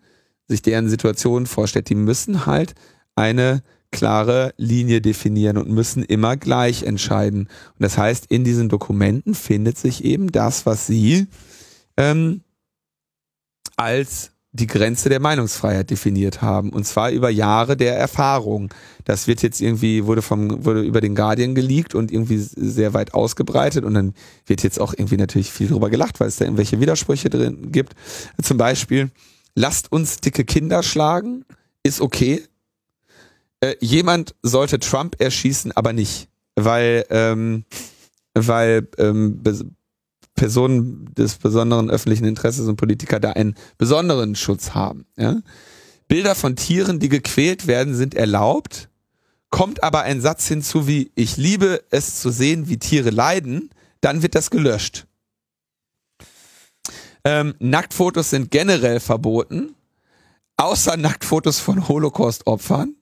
sich 0.48 0.62
deren 0.62 0.88
Situation 0.88 1.46
vorstellt, 1.46 1.88
die 1.88 1.96
müssen 1.96 2.46
halt 2.46 2.74
eine 3.16 3.62
klare 3.90 4.52
Linie 4.56 5.00
definieren 5.00 5.56
und 5.56 5.70
müssen 5.70 6.04
immer 6.04 6.36
gleich 6.36 6.82
entscheiden. 6.84 7.42
Und 7.42 7.80
das 7.80 7.98
heißt, 7.98 8.26
in 8.26 8.44
diesen 8.44 8.68
Dokumenten 8.68 9.34
findet 9.34 9.78
sich 9.78 10.04
eben 10.04 10.30
das, 10.30 10.66
was 10.66 10.86
sie 10.86 11.26
ähm, 11.96 12.42
als 13.76 14.32
die 14.56 14.66
Grenze 14.66 15.08
der 15.08 15.20
Meinungsfreiheit 15.20 15.90
definiert 15.90 16.42
haben. 16.42 16.70
Und 16.70 16.84
zwar 16.84 17.10
über 17.10 17.30
Jahre 17.30 17.76
der 17.76 17.96
Erfahrung. 17.96 18.72
Das 19.04 19.26
wird 19.26 19.42
jetzt 19.42 19.60
irgendwie, 19.60 20.06
wurde 20.06 20.22
vom, 20.22 20.64
wurde 20.64 20.82
über 20.82 21.00
den 21.00 21.14
Guardian 21.14 21.54
geleakt 21.54 21.94
und 21.94 22.10
irgendwie 22.10 22.38
sehr 22.38 22.94
weit 22.94 23.14
ausgebreitet. 23.14 23.84
Und 23.84 23.94
dann 23.94 24.14
wird 24.46 24.62
jetzt 24.62 24.80
auch 24.80 24.94
irgendwie 24.96 25.16
natürlich 25.16 25.52
viel 25.52 25.68
drüber 25.68 25.90
gelacht, 25.90 26.18
weil 26.20 26.28
es 26.28 26.36
da 26.36 26.44
irgendwelche 26.44 26.80
Widersprüche 26.80 27.30
drin 27.30 27.70
gibt. 27.70 27.94
Zum 28.42 28.56
Beispiel, 28.56 29.10
lasst 29.54 29.92
uns 29.92 30.16
dicke 30.18 30.44
Kinder 30.44 30.82
schlagen, 30.82 31.44
ist 31.82 32.00
okay. 32.00 32.42
Äh, 33.60 33.74
jemand 33.80 34.34
sollte 34.42 34.78
Trump 34.78 35.20
erschießen, 35.20 35.72
aber 35.72 35.92
nicht. 35.92 36.28
Weil, 36.54 37.04
ähm, 37.10 37.64
weil 38.34 38.88
ähm, 38.98 39.40
Personen 40.36 41.12
des 41.14 41.36
besonderen 41.36 41.90
öffentlichen 41.90 42.26
Interesses 42.26 42.68
und 42.68 42.76
Politiker 42.76 43.18
da 43.18 43.32
einen 43.32 43.56
besonderen 43.78 44.36
Schutz 44.36 44.72
haben. 44.74 45.06
Ja? 45.16 45.40
Bilder 46.08 46.34
von 46.34 46.54
Tieren, 46.54 47.00
die 47.00 47.08
gequält 47.08 47.66
werden, 47.66 47.94
sind 47.94 48.14
erlaubt, 48.14 48.88
kommt 49.50 49.82
aber 49.82 50.02
ein 50.02 50.20
Satz 50.20 50.46
hinzu 50.46 50.86
wie, 50.86 51.10
ich 51.14 51.36
liebe 51.36 51.82
es 51.90 52.20
zu 52.20 52.30
sehen, 52.30 52.68
wie 52.68 52.78
Tiere 52.78 53.10
leiden, 53.10 53.70
dann 54.00 54.22
wird 54.22 54.34
das 54.34 54.50
gelöscht. 54.50 55.06
Ähm, 57.24 57.54
Nacktfotos 57.58 58.30
sind 58.30 58.52
generell 58.52 59.00
verboten, 59.00 59.74
außer 60.58 60.96
Nacktfotos 60.96 61.58
von 61.58 61.88
Holocaust-Opfern. 61.88 62.94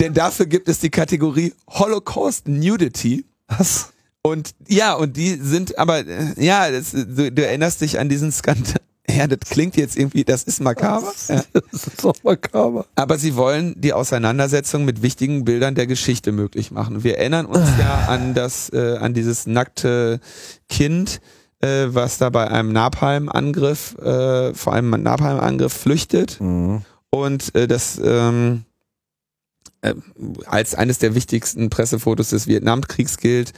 Denn 0.00 0.14
dafür 0.14 0.46
gibt 0.46 0.68
es 0.68 0.80
die 0.80 0.90
Kategorie 0.90 1.54
Holocaust 1.68 2.48
Nudity. 2.48 3.24
Was? 3.46 3.91
Und 4.22 4.54
ja, 4.68 4.94
und 4.94 5.16
die 5.16 5.34
sind 5.34 5.78
aber, 5.78 6.06
äh, 6.06 6.34
ja, 6.36 6.70
das, 6.70 6.92
du, 6.92 7.32
du 7.32 7.44
erinnerst 7.44 7.80
dich 7.80 7.98
an 7.98 8.08
diesen 8.08 8.32
Skandal. 8.32 8.76
Ja, 9.10 9.26
das 9.26 9.40
klingt 9.50 9.76
jetzt 9.76 9.98
irgendwie, 9.98 10.22
das 10.22 10.44
ist 10.44 10.60
makaber. 10.60 11.12
Ja. 11.28 11.42
Das 11.72 11.88
ist 11.88 12.04
doch 12.04 12.14
makaber. 12.22 12.86
Aber 12.94 13.18
sie 13.18 13.34
wollen 13.34 13.74
die 13.76 13.92
Auseinandersetzung 13.92 14.84
mit 14.84 15.02
wichtigen 15.02 15.44
Bildern 15.44 15.74
der 15.74 15.88
Geschichte 15.88 16.30
möglich 16.30 16.70
machen. 16.70 17.02
Wir 17.02 17.18
erinnern 17.18 17.46
uns 17.46 17.68
ja 17.80 18.04
an 18.08 18.32
das, 18.32 18.70
äh, 18.72 18.98
an 18.98 19.12
dieses 19.12 19.46
nackte 19.46 20.20
Kind, 20.68 21.20
äh, 21.60 21.86
was 21.88 22.18
da 22.18 22.30
bei 22.30 22.48
einem 22.48 22.72
Napalm-Angriff, 22.72 23.96
äh, 23.98 24.54
vor 24.54 24.72
allem 24.72 24.90
Napalm-Angriff 24.90 25.72
flüchtet. 25.72 26.40
Mhm. 26.40 26.82
Und 27.10 27.54
äh, 27.56 27.66
das 27.66 28.00
ähm, 28.02 28.64
äh, 29.80 29.94
als 30.46 30.76
eines 30.76 31.00
der 31.00 31.16
wichtigsten 31.16 31.70
Pressefotos 31.70 32.30
des 32.30 32.46
Vietnamkriegs 32.46 33.18
gilt 33.18 33.52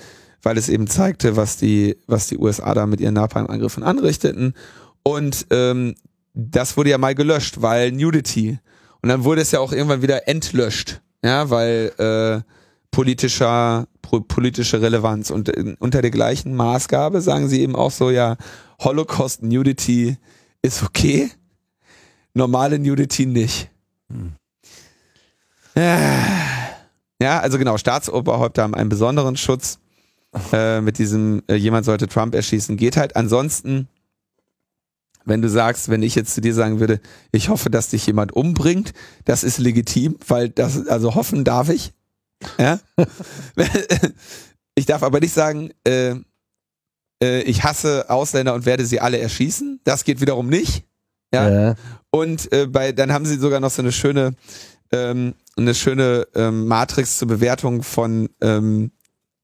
weil 0.44 0.58
es 0.58 0.68
eben 0.68 0.86
zeigte, 0.86 1.36
was 1.36 1.56
die, 1.56 1.96
was 2.06 2.26
die 2.26 2.38
USA 2.38 2.74
da 2.74 2.86
mit 2.86 3.00
ihren 3.00 3.14
Napalm-Angriffen 3.14 3.82
anrichteten. 3.82 4.54
Und 5.02 5.46
ähm, 5.50 5.94
das 6.34 6.76
wurde 6.76 6.90
ja 6.90 6.98
mal 6.98 7.14
gelöscht, 7.14 7.62
weil 7.62 7.92
Nudity. 7.92 8.58
Und 9.02 9.08
dann 9.08 9.24
wurde 9.24 9.42
es 9.42 9.50
ja 9.50 9.60
auch 9.60 9.72
irgendwann 9.72 10.02
wieder 10.02 10.28
entlöscht, 10.28 11.02
ja, 11.22 11.50
weil 11.50 11.92
äh, 11.98 12.50
politischer 12.90 13.86
po 14.02 14.20
politische 14.20 14.80
Relevanz 14.80 15.30
und 15.30 15.48
äh, 15.48 15.76
unter 15.78 16.00
der 16.00 16.10
gleichen 16.10 16.54
Maßgabe 16.54 17.20
sagen 17.20 17.48
sie 17.48 17.60
eben 17.60 17.76
auch 17.76 17.90
so, 17.90 18.10
ja, 18.10 18.36
Holocaust 18.80 19.42
Nudity 19.42 20.16
ist 20.62 20.82
okay, 20.82 21.30
normale 22.32 22.78
Nudity 22.78 23.26
nicht. 23.26 23.70
Hm. 24.10 24.32
Ja, 27.20 27.40
also 27.40 27.58
genau, 27.58 27.78
Staatsoberhäupter 27.78 28.62
haben 28.62 28.74
einen 28.74 28.88
besonderen 28.88 29.36
Schutz 29.36 29.78
äh, 30.52 30.80
mit 30.80 30.98
diesem, 30.98 31.42
äh, 31.48 31.54
jemand 31.54 31.84
sollte 31.84 32.08
Trump 32.08 32.34
erschießen, 32.34 32.76
geht 32.76 32.96
halt. 32.96 33.16
Ansonsten, 33.16 33.88
wenn 35.24 35.42
du 35.42 35.48
sagst, 35.48 35.88
wenn 35.88 36.02
ich 36.02 36.14
jetzt 36.14 36.34
zu 36.34 36.40
dir 36.40 36.54
sagen 36.54 36.80
würde, 36.80 37.00
ich 37.32 37.48
hoffe, 37.48 37.70
dass 37.70 37.88
dich 37.88 38.06
jemand 38.06 38.32
umbringt, 38.32 38.92
das 39.24 39.44
ist 39.44 39.58
legitim, 39.58 40.16
weil 40.26 40.48
das, 40.48 40.86
also 40.86 41.14
hoffen 41.14 41.44
darf 41.44 41.68
ich. 41.68 41.92
Ja? 42.58 42.80
ich 44.74 44.86
darf 44.86 45.02
aber 45.02 45.20
nicht 45.20 45.32
sagen, 45.32 45.70
äh, 45.84 46.16
äh, 47.22 47.42
ich 47.42 47.64
hasse 47.64 48.10
Ausländer 48.10 48.54
und 48.54 48.66
werde 48.66 48.84
sie 48.84 49.00
alle 49.00 49.18
erschießen. 49.18 49.80
Das 49.84 50.04
geht 50.04 50.20
wiederum 50.20 50.48
nicht. 50.48 50.84
Ja. 51.32 51.70
Äh, 51.70 51.74
Und 52.10 52.52
äh, 52.52 52.66
bei, 52.66 52.92
dann 52.92 53.12
haben 53.12 53.26
sie 53.26 53.36
sogar 53.36 53.60
noch 53.60 53.70
so 53.70 53.82
eine 53.82 53.92
schöne, 53.92 54.34
ähm, 54.92 55.34
eine 55.56 55.74
schöne 55.74 56.26
ähm, 56.34 56.66
Matrix 56.66 57.18
zur 57.18 57.28
Bewertung 57.28 57.82
von, 57.82 58.28
ähm, 58.40 58.92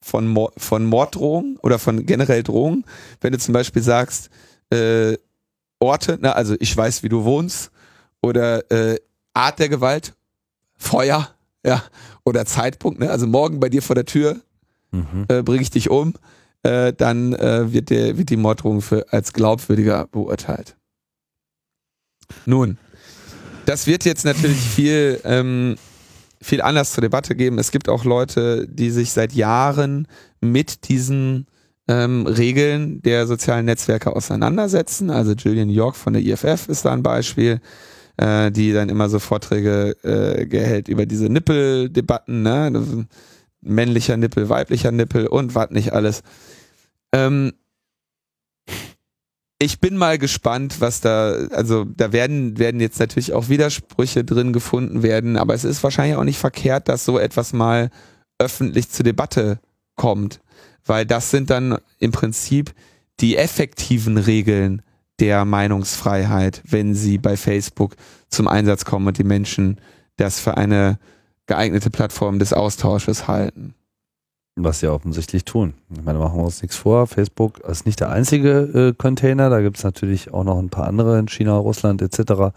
von, 0.03 0.27
Mor 0.27 0.53
von 0.57 0.87
Morddrohungen 0.87 1.59
oder 1.63 1.79
von 1.79 2.07
generell 2.07 2.43
Drohungen. 2.43 2.85
Wenn 3.21 3.33
du 3.33 3.39
zum 3.39 3.53
Beispiel 3.53 3.83
sagst, 3.83 4.31
äh, 4.71 5.17
Orte, 5.79 6.19
na, 6.21 6.33
also 6.33 6.57
ich 6.59 6.77
weiß, 6.77 7.03
wie 7.03 7.09
du 7.09 7.25
wohnst, 7.25 7.71
oder 8.23 8.71
äh, 8.71 8.99
Art 9.33 9.59
der 9.59 9.69
Gewalt, 9.69 10.15
Feuer, 10.77 11.31
ja, 11.65 11.83
oder 12.25 12.45
Zeitpunkt, 12.47 13.01
ne? 13.01 13.11
also 13.11 13.27
morgen 13.27 13.61
bei 13.61 13.69
dir 13.69 13.83
vor 13.83 13.95
der 13.95 14.05
Tür 14.05 14.41
mhm. 14.91 15.27
äh, 15.29 15.43
bringe 15.43 15.63
ich 15.63 15.71
dich 15.71 15.91
um, 15.91 16.15
äh, 16.63 16.93
dann 16.93 17.35
äh, 17.35 17.73
wird, 17.73 17.91
der, 17.91 18.19
wird 18.19 18.31
die 18.31 18.37
Morddrohung 18.37 18.83
für, 18.83 19.13
als 19.13 19.33
glaubwürdiger 19.33 20.07
beurteilt. 20.07 20.77
Nun, 22.47 22.79
das 23.67 23.87
wird 23.87 24.05
jetzt 24.05 24.25
natürlich 24.25 24.61
viel, 24.61 25.21
ähm, 25.25 25.77
viel 26.43 26.63
anders 26.63 26.93
zur 26.93 27.03
Debatte 27.03 27.35
geben. 27.35 27.59
Es 27.59 27.71
gibt 27.71 27.89
auch 27.89 28.05
Leute, 28.05 28.67
die 28.69 28.91
sich 28.91 29.13
seit 29.13 29.33
Jahren 29.33 30.09
mit 30.41 30.89
diesen 30.89 31.47
ähm, 31.89 32.27
Regeln 32.27 33.03
der 33.03 33.27
sozialen 33.27 33.67
Netzwerke 33.67 34.15
auseinandersetzen. 34.15 35.11
Also 35.11 35.33
Julian 35.33 35.71
York 35.71 35.97
von 35.97 36.13
der 36.13 36.23
IFF 36.23 36.69
ist 36.69 36.85
da 36.85 36.93
ein 36.93 37.03
Beispiel, 37.03 37.61
äh, 38.17 38.51
die 38.51 38.73
dann 38.73 38.89
immer 38.89 39.09
so 39.09 39.19
Vorträge 39.19 39.97
äh, 40.03 40.47
gehält 40.47 40.89
über 40.89 41.05
diese 41.05 41.29
Nippeldebatten, 41.29 42.43
ne? 42.43 43.07
Männlicher 43.63 44.17
Nippel, 44.17 44.49
weiblicher 44.49 44.91
Nippel 44.91 45.27
und 45.27 45.55
was 45.55 45.71
nicht 45.71 45.93
alles. 45.93 46.23
Ähm, 47.13 47.53
ich 49.63 49.79
bin 49.79 49.97
mal 49.97 50.17
gespannt, 50.17 50.81
was 50.81 51.03
da, 51.03 51.33
also 51.53 51.85
da 51.85 52.13
werden, 52.13 52.59
werden 52.59 52.81
jetzt 52.81 52.99
natürlich 52.99 53.35
auch 53.35 53.51
Widersprüche 53.51 54.25
drin 54.25 54.55
gefunden 54.55 55.03
werden, 55.03 55.37
aber 55.37 55.53
es 55.53 55.65
ist 55.65 55.83
wahrscheinlich 55.83 56.17
auch 56.17 56.25
nicht 56.25 56.39
verkehrt, 56.39 56.89
dass 56.89 57.05
so 57.05 57.19
etwas 57.19 57.53
mal 57.53 57.91
öffentlich 58.39 58.89
zur 58.89 59.05
Debatte 59.05 59.61
kommt, 59.97 60.41
weil 60.87 61.05
das 61.05 61.31
sind 61.31 61.51
dann 61.51 61.77
im 61.99 62.11
Prinzip 62.11 62.73
die 63.21 63.37
effektiven 63.37 64.17
Regeln 64.17 64.81
der 65.19 65.45
Meinungsfreiheit, 65.45 66.63
wenn 66.67 66.95
sie 66.95 67.19
bei 67.19 67.37
Facebook 67.37 67.97
zum 68.31 68.49
Einsatz 68.49 68.87
kommen 68.87 69.09
und 69.09 69.19
die 69.19 69.25
Menschen 69.25 69.79
das 70.17 70.41
für 70.41 70.57
eine 70.57 70.99
geeignete 71.45 71.91
Plattform 71.91 72.39
des 72.39 72.55
Austausches 72.55 73.29
halten. 73.29 73.75
Was 74.63 74.81
sie 74.81 74.89
offensichtlich 74.89 75.45
tun. 75.45 75.75
Ich 75.91 76.03
meine, 76.03 76.19
machen 76.19 76.39
wir 76.39 76.45
uns 76.45 76.63
nichts 76.63 76.77
vor. 76.77 77.07
Facebook 77.07 77.61
ist 77.61 77.87
nicht 77.87 78.01
der 78.01 78.11
einzige 78.11 78.51
äh, 78.91 78.93
Container. 78.93 79.51
Da 79.51 79.61
gibt 79.61 79.79
es 79.79 79.85
natürlich 79.85 80.33
auch 80.33 80.45
noch 80.45 80.59
ein 80.59 80.69
paar 80.69 80.87
andere 80.87 81.19
in 81.19 81.29
China, 81.29 81.57
Russland 81.57 82.03
etc., 82.03 82.53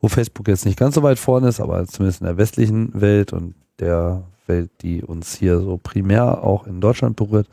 wo 0.00 0.08
Facebook 0.08 0.46
jetzt 0.48 0.64
nicht 0.64 0.78
ganz 0.78 0.94
so 0.94 1.02
weit 1.02 1.18
vorne 1.18 1.48
ist, 1.48 1.60
aber 1.60 1.86
zumindest 1.86 2.20
in 2.20 2.26
der 2.26 2.36
westlichen 2.36 3.00
Welt 3.00 3.32
und 3.32 3.54
der 3.80 4.22
Welt, 4.46 4.70
die 4.82 5.02
uns 5.02 5.34
hier 5.34 5.60
so 5.60 5.78
primär 5.82 6.44
auch 6.44 6.66
in 6.66 6.80
Deutschland 6.80 7.16
berührt. 7.16 7.48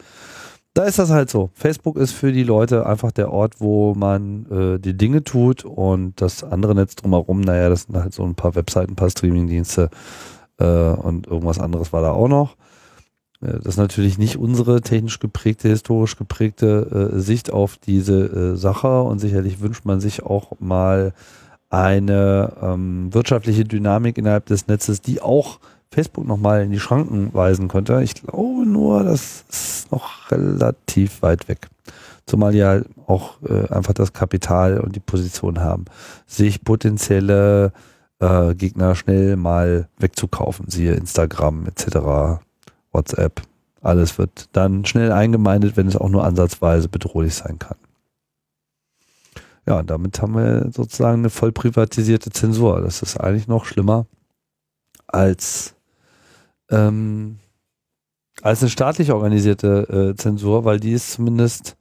Da 0.75 0.83
ist 0.83 0.99
das 0.99 1.09
halt 1.09 1.29
so. 1.29 1.51
Facebook 1.53 1.95
ist 1.95 2.11
für 2.11 2.33
die 2.33 2.43
Leute 2.43 2.85
einfach 2.85 3.11
der 3.11 3.31
Ort, 3.31 3.61
wo 3.61 3.93
man 3.95 4.45
äh, 4.51 4.79
die 4.79 4.97
Dinge 4.97 5.23
tut 5.23 5.63
und 5.63 6.19
das 6.21 6.43
andere 6.43 6.75
Netz 6.75 6.95
drumherum, 6.95 7.39
naja, 7.39 7.69
das 7.69 7.83
sind 7.83 7.95
halt 7.95 8.13
so 8.13 8.23
ein 8.23 8.35
paar 8.35 8.55
Webseiten, 8.55 8.91
ein 8.91 8.95
paar 8.97 9.09
Streamingdienste 9.09 9.89
äh, 10.57 10.65
und 10.65 11.27
irgendwas 11.27 11.59
anderes 11.59 11.93
war 11.93 12.01
da 12.01 12.11
auch 12.11 12.27
noch. 12.27 12.57
Äh, 13.41 13.53
Das 13.57 13.65
ist 13.65 13.77
natürlich 13.77 14.17
nicht 14.17 14.37
unsere 14.37 14.81
technisch 14.81 15.19
geprägte, 15.19 15.69
historisch 15.69 16.17
geprägte 16.17 17.11
äh, 17.13 17.19
Sicht 17.19 17.51
auf 17.51 17.77
diese 17.77 18.53
äh, 18.53 18.55
Sache 18.55 19.01
und 19.01 19.19
sicherlich 19.19 19.61
wünscht 19.61 19.85
man 19.85 19.99
sich 19.99 20.23
auch 20.23 20.59
mal 20.59 21.13
eine 21.69 22.53
ähm, 22.61 23.13
wirtschaftliche 23.13 23.65
Dynamik 23.65 24.17
innerhalb 24.17 24.45
des 24.45 24.67
Netzes, 24.67 25.01
die 25.01 25.21
auch 25.21 25.59
Facebook 25.91 26.27
nochmal 26.27 26.63
in 26.63 26.71
die 26.71 26.79
Schranken 26.79 27.33
weisen 27.33 27.67
könnte. 27.67 28.01
Ich 28.03 28.15
glaube 28.15 28.65
nur, 28.65 29.03
das 29.03 29.45
ist 29.49 29.91
noch 29.91 30.31
relativ 30.31 31.21
weit 31.21 31.47
weg. 31.47 31.67
Zumal 32.25 32.53
die 32.53 32.63
halt 32.63 32.87
auch 33.07 33.41
äh, 33.47 33.71
einfach 33.71 33.93
das 33.93 34.13
Kapital 34.13 34.79
und 34.79 34.95
die 34.95 34.99
Position 34.99 35.59
haben, 35.59 35.85
sich 36.25 36.63
potenzielle 36.63 37.71
äh, 38.19 38.55
Gegner 38.55 38.95
schnell 38.95 39.35
mal 39.35 39.87
wegzukaufen, 39.99 40.69
siehe 40.69 40.93
Instagram 40.93 41.67
etc. 41.67 42.41
WhatsApp. 42.95 43.41
Alles 43.81 44.17
wird 44.17 44.49
dann 44.53 44.85
schnell 44.85 45.11
eingemeindet, 45.11 45.77
wenn 45.77 45.87
es 45.87 45.95
auch 45.95 46.09
nur 46.09 46.23
ansatzweise 46.23 46.89
bedrohlich 46.89 47.35
sein 47.35 47.59
kann. 47.59 47.77
Ja, 49.67 49.79
und 49.79 49.89
damit 49.89 50.21
haben 50.21 50.35
wir 50.35 50.71
sozusagen 50.71 51.19
eine 51.19 51.29
voll 51.29 51.51
privatisierte 51.51 52.31
Zensur. 52.31 52.81
Das 52.81 53.01
ist 53.01 53.17
eigentlich 53.17 53.47
noch 53.47 53.65
schlimmer 53.65 54.05
als, 55.07 55.75
ähm, 56.69 57.39
als 58.41 58.61
eine 58.61 58.69
staatlich 58.69 59.11
organisierte 59.11 60.13
äh, 60.13 60.15
Zensur, 60.15 60.65
weil 60.65 60.79
die 60.79 60.91
ist 60.91 61.11
zumindest, 61.11 61.77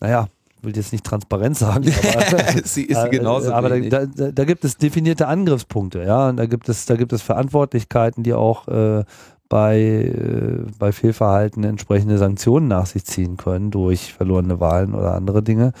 naja, 0.00 0.28
will 0.62 0.76
jetzt 0.76 0.92
nicht 0.92 1.04
transparent 1.04 1.56
sagen, 1.58 1.92
aber 2.14 2.62
sie 2.64 2.84
ist 2.84 3.10
genauso 3.10 3.50
äh, 3.50 3.54
aber 3.54 3.80
da, 3.80 4.06
da, 4.06 4.30
da 4.30 4.44
gibt 4.44 4.64
es 4.64 4.76
definierte 4.76 5.26
Angriffspunkte, 5.28 6.02
ja, 6.02 6.28
und 6.28 6.36
da 6.36 6.46
gibt 6.46 6.68
es, 6.68 6.86
da 6.86 6.96
gibt 6.96 7.12
es 7.12 7.22
Verantwortlichkeiten, 7.22 8.22
die 8.22 8.34
auch 8.34 8.68
äh, 8.68 9.04
bei, 9.48 9.80
äh, 9.80 10.64
bei 10.78 10.92
Fehlverhalten 10.92 11.64
entsprechende 11.64 12.16
Sanktionen 12.18 12.68
nach 12.68 12.86
sich 12.86 13.04
ziehen 13.04 13.36
können 13.36 13.70
durch 13.70 14.14
verlorene 14.14 14.60
Wahlen 14.60 14.94
oder 14.94 15.14
andere 15.14 15.42
Dinge. 15.42 15.72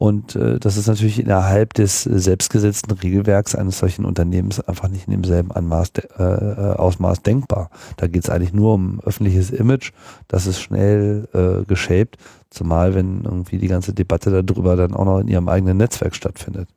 Und 0.00 0.34
äh, 0.34 0.58
das 0.58 0.78
ist 0.78 0.86
natürlich 0.86 1.20
innerhalb 1.20 1.74
des 1.74 2.04
selbstgesetzten 2.04 2.90
Regelwerks 2.96 3.54
eines 3.54 3.78
solchen 3.78 4.06
Unternehmens 4.06 4.58
einfach 4.58 4.88
nicht 4.88 5.06
in 5.06 5.12
demselben 5.12 5.52
Anmaß, 5.52 5.92
äh, 6.18 6.22
äh, 6.22 6.72
Ausmaß 6.76 7.20
denkbar. 7.20 7.68
Da 7.98 8.06
geht 8.06 8.24
es 8.24 8.30
eigentlich 8.30 8.54
nur 8.54 8.72
um 8.72 9.00
öffentliches 9.00 9.50
Image, 9.50 9.92
das 10.26 10.46
ist 10.46 10.62
schnell 10.62 11.28
äh, 11.34 11.66
geshaped, 11.66 12.16
zumal 12.50 12.94
wenn 12.94 13.24
irgendwie 13.24 13.58
die 13.58 13.68
ganze 13.68 13.94
Debatte 13.94 14.42
darüber 14.42 14.76
dann 14.76 14.94
auch 14.94 15.04
noch 15.04 15.18
in 15.20 15.28
ihrem 15.28 15.48
eigenen 15.48 15.76
Netzwerk 15.76 16.14
stattfindet. 16.14 16.68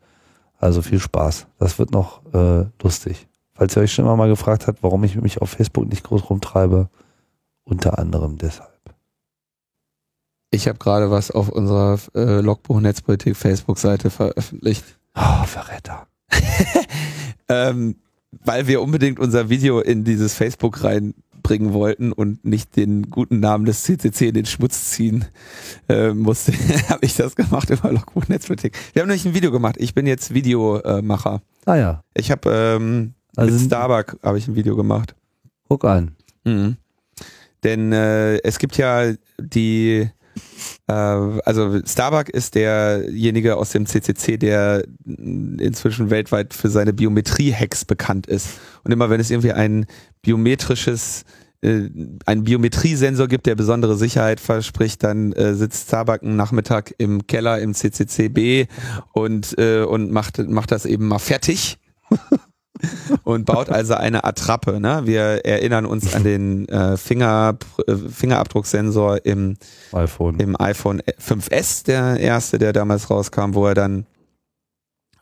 Also 0.60 0.82
viel 0.82 1.00
Spaß. 1.00 1.48
Das 1.60 1.78
wird 1.80 1.92
noch 1.92 2.22
äh, 2.34 2.66
lustig. 2.82 3.28
Falls 3.54 3.76
ihr 3.76 3.84
euch 3.84 3.94
schon 3.94 4.06
immer 4.06 4.16
mal 4.16 4.30
gefragt 4.30 4.68
habt, 4.68 4.82
warum 4.82 5.04
ich 5.04 5.16
mich 5.16 5.42
auf 5.42 5.50
Facebook 5.50 5.88
nicht 5.88 6.04
groß 6.04 6.30
rumtreibe, 6.30 6.90
unter 7.64 8.00
anderem 8.00 8.38
deshalb. 8.38 8.72
Ich 10.52 10.68
habe 10.68 10.78
gerade 10.78 11.12
was 11.12 11.32
auf 11.32 11.50
unserer 11.50 11.98
äh, 12.16 12.40
Logbuch 12.40 12.80
Netzpolitik 12.80 13.36
Facebook-Seite 13.36 14.10
veröffentlicht, 14.10 14.98
Oh, 15.16 15.46
Verräter. 15.46 16.08
ähm, 17.50 17.96
weil 18.32 18.68
wir 18.68 18.82
unbedingt 18.82 19.20
unser 19.20 19.50
Video 19.50 19.80
in 19.80 20.04
dieses 20.04 20.34
Facebook 20.34 20.84
reinbringen 21.44 21.74
wollten 21.74 22.12
und 22.12 22.44
nicht 22.46 22.76
den 22.76 23.10
guten 23.10 23.40
Namen 23.40 23.66
des 23.66 23.84
CCC 23.84 24.30
in 24.30 24.34
den 24.36 24.46
Schmutz 24.46 24.92
ziehen 24.92 25.26
äh, 25.90 26.14
musste, 26.14 26.54
habe 26.90 27.06
ich 27.06 27.16
das 27.16 27.36
gemacht 27.36 27.70
über 27.70 27.92
Logbuch 27.92 28.28
Netzpolitik. 28.28 28.78
Wir 28.94 29.02
haben 29.02 29.10
nämlich 29.10 29.26
ein 29.26 29.34
Video 29.34 29.52
gemacht. 29.52 29.76
Ich 29.80 29.94
bin 29.94 30.08
jetzt 30.08 30.34
Videomacher. 30.34 31.42
Ah 31.66 31.76
ja, 31.76 32.04
Ich 32.14 32.32
habe 32.32 32.50
ähm, 32.52 33.14
Also- 33.36 33.52
mit 33.54 33.62
Starbuck 33.66 34.18
habe 34.24 34.38
ich 34.38 34.48
ein 34.48 34.56
Video 34.56 34.76
gemacht. 34.76 35.16
guck 35.68 35.86
an. 35.86 36.16
Mhm. 36.46 36.78
Denn 37.64 37.94
äh, 37.94 38.38
es 38.44 38.60
gibt 38.60 38.78
ja 38.78 39.14
die, 39.40 40.10
also 40.88 41.80
Starbuck 41.86 42.30
ist 42.30 42.56
derjenige 42.56 43.56
aus 43.56 43.72
dem 43.72 43.86
CCC, 43.86 44.38
der 44.38 44.84
inzwischen 45.06 46.10
weltweit 46.10 46.54
für 46.54 46.70
seine 46.70 46.94
Biometrie-Hacks 46.94 47.86
bekannt 47.86 48.28
ist. 48.28 48.60
Und 48.84 48.92
immer 48.92 49.10
wenn 49.10 49.20
es 49.20 49.32
irgendwie 49.32 49.54
ein 49.54 49.86
biometrisches 50.22 51.24
äh, 51.64 51.90
einen 52.26 52.44
Biometriesensor 52.44 53.28
gibt, 53.28 53.46
der 53.46 53.56
besondere 53.56 53.96
Sicherheit 53.96 54.42
verspricht, 54.42 55.04
dann 55.04 55.32
äh, 55.34 55.54
sitzt 55.54 55.88
Starbuck 55.88 56.22
einen 56.22 56.36
Nachmittag 56.36 56.94
im 56.98 57.26
Keller 57.26 57.60
im 57.60 57.74
CCCB 57.74 58.68
und 59.14 59.58
äh, 59.58 59.84
und 59.84 60.12
macht 60.12 60.40
macht 60.40 60.72
das 60.72 60.86
eben 60.86 61.08
mal 61.08 61.20
fertig 61.20 61.78
und 63.24 63.46
baut 63.46 63.70
also 63.70 63.94
eine 63.96 64.24
Attrappe. 64.24 64.80
Ne? 64.80 65.02
Wir 65.06 65.46
erinnern 65.46 65.86
uns 65.86 66.14
an 66.14 66.24
den 66.24 66.68
äh, 66.70 66.98
Finger, 66.98 67.58
äh, 67.88 67.96
Fingerabdrucksensor 67.96 69.26
im, 69.26 69.58
iPhone. 69.92 70.40
im 70.40 70.60
iPhone 70.60 71.02
5S, 71.02 71.86
der 71.86 72.20
erste, 72.20 72.58
der 72.58 72.74
damals 72.74 73.10
rauskam, 73.10 73.54
wo 73.54 73.68
er 73.68 73.74
dann 73.74 74.06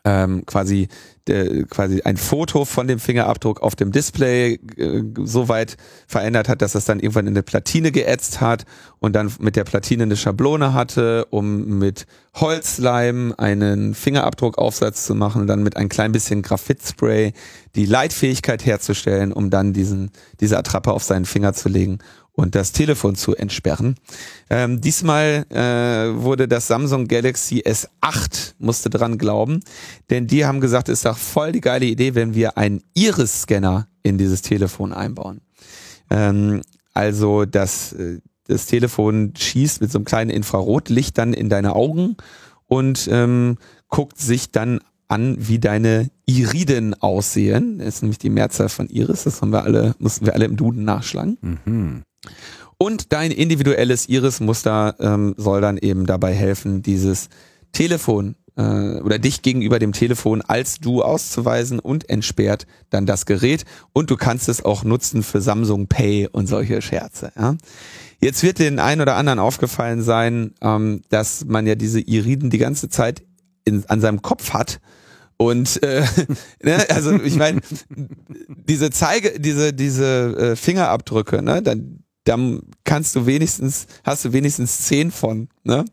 ähm, 0.04 0.44
quasi 0.46 0.88
der, 1.28 1.64
quasi 1.66 2.02
ein 2.02 2.16
Foto 2.16 2.64
von 2.64 2.88
dem 2.88 2.98
Fingerabdruck 2.98 3.62
auf 3.62 3.76
dem 3.76 3.92
Display 3.92 4.58
äh, 4.76 5.02
so 5.22 5.48
weit 5.48 5.76
verändert 6.08 6.48
hat, 6.48 6.62
dass 6.62 6.74
es 6.74 6.84
dann 6.84 6.98
irgendwann 6.98 7.28
in 7.28 7.34
eine 7.34 7.44
Platine 7.44 7.92
geätzt 7.92 8.40
hat 8.40 8.64
und 8.98 9.14
dann 9.14 9.32
mit 9.38 9.54
der 9.54 9.64
Platine 9.64 10.02
eine 10.02 10.16
Schablone 10.16 10.74
hatte, 10.74 11.26
um 11.30 11.78
mit 11.78 12.06
Holzleim 12.34 13.34
einen 13.38 13.94
Fingerabdruckaufsatz 13.94 15.06
zu 15.06 15.14
machen 15.14 15.46
dann 15.46 15.62
mit 15.62 15.76
ein 15.76 15.88
klein 15.88 16.12
bisschen 16.12 16.42
Graphitspray 16.42 17.32
die 17.76 17.86
Leitfähigkeit 17.86 18.66
herzustellen, 18.66 19.32
um 19.32 19.50
dann 19.50 19.72
diesen 19.72 20.10
diese 20.40 20.58
Attrappe 20.58 20.92
auf 20.92 21.04
seinen 21.04 21.24
Finger 21.24 21.52
zu 21.52 21.68
legen 21.68 21.98
und 22.34 22.54
das 22.54 22.72
Telefon 22.72 23.14
zu 23.14 23.36
entsperren. 23.36 23.96
Ähm, 24.48 24.80
diesmal 24.80 25.44
äh, 25.50 26.22
wurde 26.22 26.48
das 26.48 26.66
Samsung 26.66 27.06
Galaxy 27.06 27.60
S8 27.60 28.54
musste 28.58 28.90
dran 28.90 29.18
glauben, 29.18 29.60
denn 30.10 30.26
die 30.26 30.46
haben 30.46 30.60
gesagt, 30.60 30.88
ist 30.88 31.04
doch 31.04 31.18
voll 31.18 31.52
die 31.52 31.60
geile 31.60 31.86
Idee, 31.86 32.14
wenn 32.14 32.34
wir 32.34 32.56
einen 32.56 32.82
Iris-Scanner 32.94 33.86
in 34.02 34.18
dieses 34.18 34.42
Telefon 34.42 34.92
einbauen. 34.92 35.40
Ähm, 36.10 36.62
also 36.94 37.44
das, 37.44 37.92
äh, 37.92 38.20
das 38.46 38.66
Telefon 38.66 39.34
schießt 39.36 39.80
mit 39.80 39.92
so 39.92 39.98
einem 39.98 40.04
kleinen 40.04 40.30
Infrarotlicht 40.30 41.16
dann 41.18 41.32
in 41.34 41.48
deine 41.48 41.74
Augen 41.74 42.16
und 42.66 43.08
ähm, 43.10 43.58
guckt 43.88 44.18
sich 44.18 44.50
dann 44.50 44.80
an, 45.08 45.36
wie 45.38 45.58
deine 45.58 46.10
Iriden 46.24 46.94
aussehen. 46.94 47.78
Das 47.78 47.96
ist 47.96 48.02
nämlich 48.02 48.18
die 48.18 48.30
Mehrzahl 48.30 48.70
von 48.70 48.88
Iris, 48.88 49.24
das 49.24 49.42
haben 49.42 49.52
wir 49.52 49.64
alle, 49.64 49.94
mussten 49.98 50.24
wir 50.24 50.34
alle 50.34 50.46
im 50.46 50.56
Duden 50.56 50.84
nachschlagen. 50.84 51.36
Mhm. 51.66 52.02
Und 52.78 53.12
dein 53.12 53.30
individuelles 53.30 54.08
Iris-Muster 54.08 54.96
ähm, 54.98 55.34
soll 55.36 55.60
dann 55.60 55.78
eben 55.78 56.06
dabei 56.06 56.34
helfen, 56.34 56.82
dieses 56.82 57.28
Telefon 57.72 58.34
äh, 58.56 59.00
oder 59.00 59.18
dich 59.18 59.42
gegenüber 59.42 59.78
dem 59.78 59.92
Telefon 59.92 60.42
als 60.42 60.78
du 60.78 61.02
auszuweisen 61.02 61.78
und 61.78 62.08
entsperrt 62.08 62.66
dann 62.90 63.06
das 63.06 63.26
Gerät. 63.26 63.64
Und 63.92 64.10
du 64.10 64.16
kannst 64.16 64.48
es 64.48 64.64
auch 64.64 64.84
nutzen 64.84 65.22
für 65.22 65.40
Samsung 65.40 65.86
Pay 65.86 66.28
und 66.30 66.46
solche 66.46 66.82
Scherze. 66.82 67.32
Ja? 67.36 67.56
Jetzt 68.20 68.42
wird 68.42 68.58
den 68.58 68.78
einen 68.78 69.00
oder 69.00 69.16
anderen 69.16 69.38
aufgefallen 69.38 70.02
sein, 70.02 70.52
ähm, 70.60 71.02
dass 71.08 71.44
man 71.44 71.66
ja 71.66 71.74
diese 71.74 72.00
Iriden 72.00 72.50
die 72.50 72.58
ganze 72.58 72.88
Zeit 72.88 73.22
in, 73.64 73.84
an 73.88 74.00
seinem 74.00 74.22
Kopf 74.22 74.52
hat. 74.52 74.80
Und 75.36 75.82
äh, 75.82 76.04
ne, 76.62 76.84
also 76.90 77.12
ich 77.20 77.36
meine, 77.36 77.60
diese 78.48 78.90
Zeige, 78.90 79.40
diese, 79.40 79.72
diese 79.72 80.36
äh, 80.36 80.56
Fingerabdrücke, 80.56 81.42
ne, 81.42 81.62
dann, 81.62 82.01
dann 82.24 82.60
kannst 82.84 83.16
du 83.16 83.26
wenigstens, 83.26 83.86
hast 84.04 84.24
du 84.24 84.32
wenigstens 84.32 84.82
zehn 84.82 85.10
von, 85.10 85.48
ne? 85.64 85.84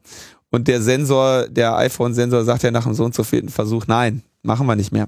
Und 0.52 0.68
der 0.68 0.82
Sensor, 0.82 1.48
der 1.48 1.78
iPhone-Sensor 1.78 2.44
sagt 2.44 2.64
ja 2.64 2.72
nach 2.72 2.86
dem 2.86 2.96
so 2.96 3.06
und 3.06 3.14
so 3.14 3.24
vierten 3.24 3.50
Versuch, 3.50 3.86
nein, 3.88 4.24
machen 4.42 4.66
wir 4.66 4.76
nicht 4.76 4.92
mehr. 4.92 5.08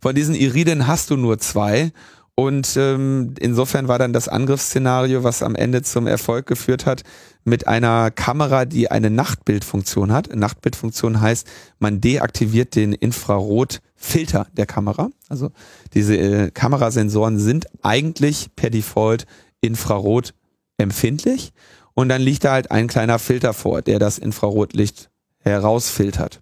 Von 0.00 0.14
diesen 0.14 0.34
Iriden 0.34 0.86
hast 0.86 1.10
du 1.10 1.16
nur 1.16 1.38
zwei. 1.38 1.92
Und 2.34 2.76
ähm, 2.76 3.34
insofern 3.40 3.88
war 3.88 3.98
dann 3.98 4.12
das 4.12 4.28
Angriffsszenario, 4.28 5.24
was 5.24 5.42
am 5.42 5.54
Ende 5.54 5.82
zum 5.82 6.06
Erfolg 6.06 6.46
geführt 6.46 6.84
hat, 6.84 7.02
mit 7.44 7.66
einer 7.66 8.10
Kamera, 8.10 8.66
die 8.66 8.90
eine 8.90 9.08
Nachtbildfunktion 9.08 10.12
hat. 10.12 10.34
Nachtbildfunktion 10.34 11.20
heißt, 11.20 11.46
man 11.78 12.02
deaktiviert 12.02 12.74
den 12.74 12.92
Infrarotfilter 12.92 14.48
der 14.52 14.66
Kamera. 14.66 15.08
Also 15.30 15.50
diese 15.94 16.16
äh, 16.16 16.50
Kamerasensoren 16.50 17.38
sind 17.38 17.68
eigentlich 17.82 18.48
per 18.54 18.68
Default 18.68 19.26
Infrarot 19.60 20.34
empfindlich 20.78 21.52
und 21.94 22.08
dann 22.08 22.20
liegt 22.20 22.44
da 22.44 22.52
halt 22.52 22.70
ein 22.70 22.88
kleiner 22.88 23.18
Filter 23.18 23.52
vor, 23.52 23.82
der 23.82 23.98
das 23.98 24.18
Infrarotlicht 24.18 25.10
herausfiltert. 25.38 26.40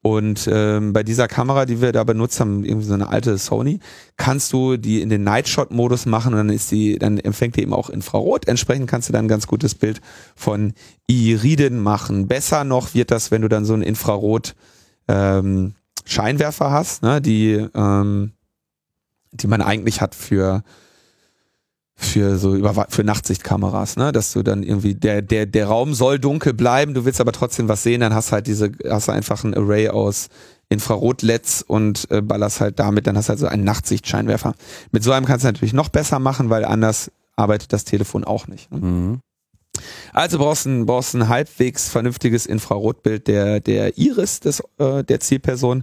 Und 0.00 0.48
ähm, 0.50 0.92
bei 0.92 1.02
dieser 1.02 1.26
Kamera, 1.26 1.66
die 1.66 1.82
wir 1.82 1.92
da 1.92 2.04
benutzt 2.04 2.38
haben, 2.38 2.64
irgendwie 2.64 2.86
so 2.86 2.94
eine 2.94 3.08
alte 3.08 3.36
Sony, 3.36 3.80
kannst 4.16 4.52
du 4.52 4.76
die 4.76 5.02
in 5.02 5.08
den 5.08 5.24
Nightshot-Modus 5.24 6.06
machen 6.06 6.32
und 6.32 6.38
dann 6.38 6.50
ist 6.50 6.70
die, 6.70 6.98
dann 6.98 7.18
empfängt 7.18 7.56
die 7.56 7.62
eben 7.62 7.74
auch 7.74 7.90
Infrarot. 7.90 8.46
Entsprechend 8.46 8.88
kannst 8.88 9.08
du 9.08 9.12
dann 9.12 9.24
ein 9.24 9.28
ganz 9.28 9.48
gutes 9.48 9.74
Bild 9.74 10.00
von 10.36 10.72
Iriden 11.08 11.80
machen. 11.80 12.28
Besser 12.28 12.62
noch 12.64 12.94
wird 12.94 13.10
das, 13.10 13.30
wenn 13.30 13.42
du 13.42 13.48
dann 13.48 13.64
so 13.64 13.74
einen 13.74 13.82
Infrarot 13.82 14.54
ähm, 15.08 15.74
Scheinwerfer 16.04 16.70
hast, 16.70 17.02
ne, 17.02 17.20
die, 17.20 17.66
ähm, 17.74 18.32
die 19.32 19.48
man 19.48 19.60
eigentlich 19.60 20.00
hat 20.00 20.14
für 20.14 20.62
für 22.00 22.38
so 22.38 22.54
über 22.54 22.86
für 22.88 23.02
Nachtsichtkameras, 23.02 23.96
ne, 23.96 24.12
dass 24.12 24.32
du 24.32 24.44
dann 24.44 24.62
irgendwie 24.62 24.94
der 24.94 25.20
der 25.20 25.46
der 25.46 25.66
Raum 25.66 25.94
soll 25.94 26.20
dunkel 26.20 26.54
bleiben, 26.54 26.94
du 26.94 27.04
willst 27.04 27.20
aber 27.20 27.32
trotzdem 27.32 27.68
was 27.68 27.82
sehen, 27.82 28.00
dann 28.00 28.14
hast 28.14 28.30
halt 28.30 28.46
diese 28.46 28.70
hast 28.88 29.08
du 29.08 29.12
einfach 29.12 29.42
ein 29.42 29.52
Array 29.52 29.88
aus 29.88 30.28
Infrarot-LEDs 30.68 31.62
und 31.62 32.08
äh, 32.10 32.22
ballerst 32.22 32.60
halt 32.60 32.78
damit, 32.78 33.08
dann 33.08 33.16
hast 33.16 33.26
du 33.26 33.30
halt 33.30 33.40
so 33.40 33.46
einen 33.46 33.64
Nachtsichtscheinwerfer. 33.64 34.54
Mit 34.92 35.02
so 35.02 35.10
einem 35.10 35.26
kannst 35.26 35.44
du 35.44 35.48
natürlich 35.48 35.72
noch 35.72 35.88
besser 35.88 36.20
machen, 36.20 36.50
weil 36.50 36.64
anders 36.64 37.10
arbeitet 37.34 37.72
das 37.72 37.84
Telefon 37.84 38.22
auch 38.22 38.46
nicht. 38.46 38.70
Ne? 38.70 38.78
Mhm. 38.78 39.20
Also 40.12 40.38
brauchst 40.38 40.66
ein 40.66 40.86
brauchst 40.86 41.14
ein 41.14 41.28
halbwegs 41.28 41.88
vernünftiges 41.88 42.46
Infrarotbild 42.46 43.26
der 43.26 43.58
der 43.58 43.98
Iris 43.98 44.38
des 44.38 44.62
äh, 44.78 45.02
der 45.02 45.18
Zielperson 45.18 45.82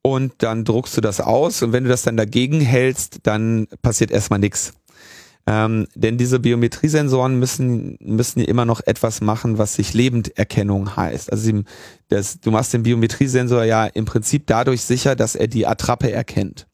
und 0.00 0.32
dann 0.38 0.64
druckst 0.64 0.96
du 0.96 1.02
das 1.02 1.20
aus 1.20 1.62
und 1.62 1.72
wenn 1.72 1.84
du 1.84 1.90
das 1.90 2.02
dann 2.02 2.16
dagegen 2.16 2.60
hältst, 2.60 3.20
dann 3.24 3.68
passiert 3.82 4.10
erstmal 4.10 4.38
nichts 4.38 4.72
ähm, 5.46 5.88
denn 5.94 6.18
diese 6.18 6.38
Biometriesensoren 6.38 7.38
müssen, 7.38 7.96
müssen 8.00 8.40
ja 8.40 8.46
immer 8.46 8.64
noch 8.64 8.80
etwas 8.84 9.20
machen, 9.20 9.58
was 9.58 9.74
sich 9.74 9.92
Lebenderkennung 9.92 10.96
heißt. 10.96 11.32
Also 11.32 11.44
sie, 11.44 11.64
das, 12.08 12.40
du 12.40 12.50
machst 12.50 12.72
den 12.72 12.84
Biometriesensor 12.84 13.64
ja 13.64 13.86
im 13.86 14.04
Prinzip 14.04 14.46
dadurch 14.46 14.82
sicher, 14.82 15.16
dass 15.16 15.34
er 15.34 15.48
die 15.48 15.66
Attrappe 15.66 16.12
erkennt. 16.12 16.66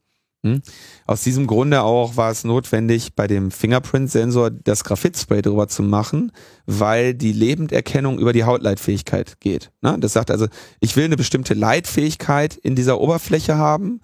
Hm? 0.43 0.61
Aus 1.05 1.23
diesem 1.23 1.47
Grunde 1.47 1.81
auch 1.81 2.15
war 2.15 2.31
es 2.31 2.43
notwendig, 2.43 3.13
bei 3.15 3.27
dem 3.27 3.51
Fingerprint-Sensor 3.51 4.51
das 4.51 4.83
Graphitspray 4.83 5.41
drüber 5.41 5.67
zu 5.67 5.83
machen, 5.83 6.31
weil 6.65 7.13
die 7.13 7.33
Lebenderkennung 7.33 8.19
über 8.19 8.31
die 8.31 8.45
Hautleitfähigkeit 8.45 9.41
geht. 9.41 9.71
Ne? 9.81 9.97
Das 9.99 10.13
sagt 10.13 10.31
also, 10.31 10.47
ich 10.79 10.95
will 10.95 11.05
eine 11.05 11.17
bestimmte 11.17 11.55
Leitfähigkeit 11.55 12.55
in 12.55 12.75
dieser 12.75 13.01
Oberfläche 13.01 13.57
haben 13.57 13.99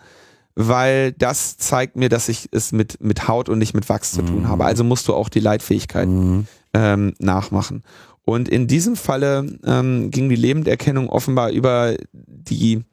weil 0.55 1.11
das 1.11 1.57
zeigt 1.57 1.97
mir, 1.97 2.09
dass 2.09 2.29
ich 2.29 2.47
es 2.51 2.71
mit, 2.71 3.01
mit 3.01 3.27
Haut 3.27 3.49
und 3.49 3.57
nicht 3.59 3.73
mit 3.73 3.89
Wachs 3.89 4.13
zu 4.13 4.21
tun 4.21 4.43
mhm. 4.43 4.47
habe. 4.47 4.63
Also 4.65 4.83
musst 4.83 5.07
du 5.07 5.13
auch 5.13 5.29
die 5.29 5.41
Leitfähigkeit 5.41 6.07
mhm. 6.07 6.47
ähm, 6.73 7.13
nachmachen. 7.19 7.83
Und 8.23 8.49
in 8.49 8.67
diesem 8.67 8.95
Falle 8.95 9.59
ähm, 9.65 10.11
ging 10.11 10.29
die 10.29 10.35
Lebenderkennung 10.35 11.09
offenbar 11.09 11.49
über 11.51 11.95
die, 12.13 12.83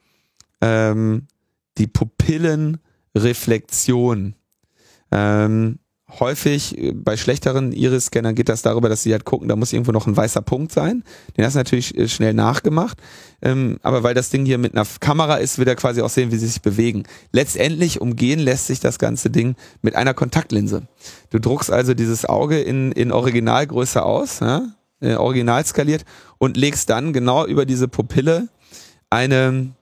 ähm, 0.60 1.28
die 1.78 1.86
Pupillenreflexion. 1.86 4.34
Ähm, 5.10 5.78
häufig 6.20 6.78
äh, 6.78 6.92
bei 6.92 7.16
schlechteren 7.16 7.72
Iris-Scannern 7.72 8.34
geht 8.34 8.48
das 8.48 8.62
darüber, 8.62 8.88
dass 8.88 9.02
sie 9.02 9.12
halt 9.12 9.24
gucken, 9.24 9.48
da 9.48 9.56
muss 9.56 9.72
irgendwo 9.72 9.92
noch 9.92 10.06
ein 10.06 10.16
weißer 10.16 10.42
Punkt 10.42 10.72
sein. 10.72 11.04
Den 11.36 11.44
hast 11.44 11.54
du 11.54 11.58
natürlich 11.58 11.96
äh, 11.96 12.08
schnell 12.08 12.34
nachgemacht. 12.34 12.98
Ähm, 13.42 13.78
aber 13.82 14.02
weil 14.02 14.14
das 14.14 14.30
Ding 14.30 14.44
hier 14.44 14.58
mit 14.58 14.74
einer 14.74 14.86
Kamera 15.00 15.36
ist, 15.36 15.58
wird 15.58 15.68
er 15.68 15.76
quasi 15.76 16.00
auch 16.02 16.10
sehen, 16.10 16.30
wie 16.30 16.36
sie 16.36 16.46
sich 16.46 16.62
bewegen. 16.62 17.04
Letztendlich 17.32 18.00
umgehen 18.00 18.38
lässt 18.38 18.66
sich 18.66 18.80
das 18.80 18.98
ganze 18.98 19.30
Ding 19.30 19.56
mit 19.82 19.96
einer 19.96 20.14
Kontaktlinse. 20.14 20.82
Du 21.30 21.38
druckst 21.38 21.70
also 21.70 21.94
dieses 21.94 22.24
Auge 22.24 22.60
in, 22.60 22.92
in 22.92 23.10
Originalgröße 23.10 24.02
aus, 24.02 24.40
ja? 24.40 24.62
äh, 25.00 25.14
original 25.14 25.64
skaliert 25.66 26.04
und 26.38 26.56
legst 26.56 26.88
dann 26.88 27.12
genau 27.12 27.44
über 27.46 27.66
diese 27.66 27.88
Pupille 27.88 28.48
eine, 29.10 29.72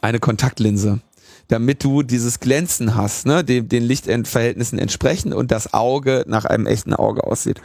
eine 0.00 0.20
Kontaktlinse 0.20 1.00
damit 1.48 1.84
du 1.84 2.02
dieses 2.02 2.40
Glänzen 2.40 2.94
hast, 2.94 3.26
ne, 3.26 3.44
dem, 3.44 3.68
den 3.68 3.82
Lichtverhältnissen 3.82 4.78
entsprechend 4.78 5.34
und 5.34 5.50
das 5.50 5.74
Auge 5.74 6.24
nach 6.26 6.44
einem 6.44 6.66
echten 6.66 6.94
Auge 6.94 7.24
aussieht. 7.24 7.60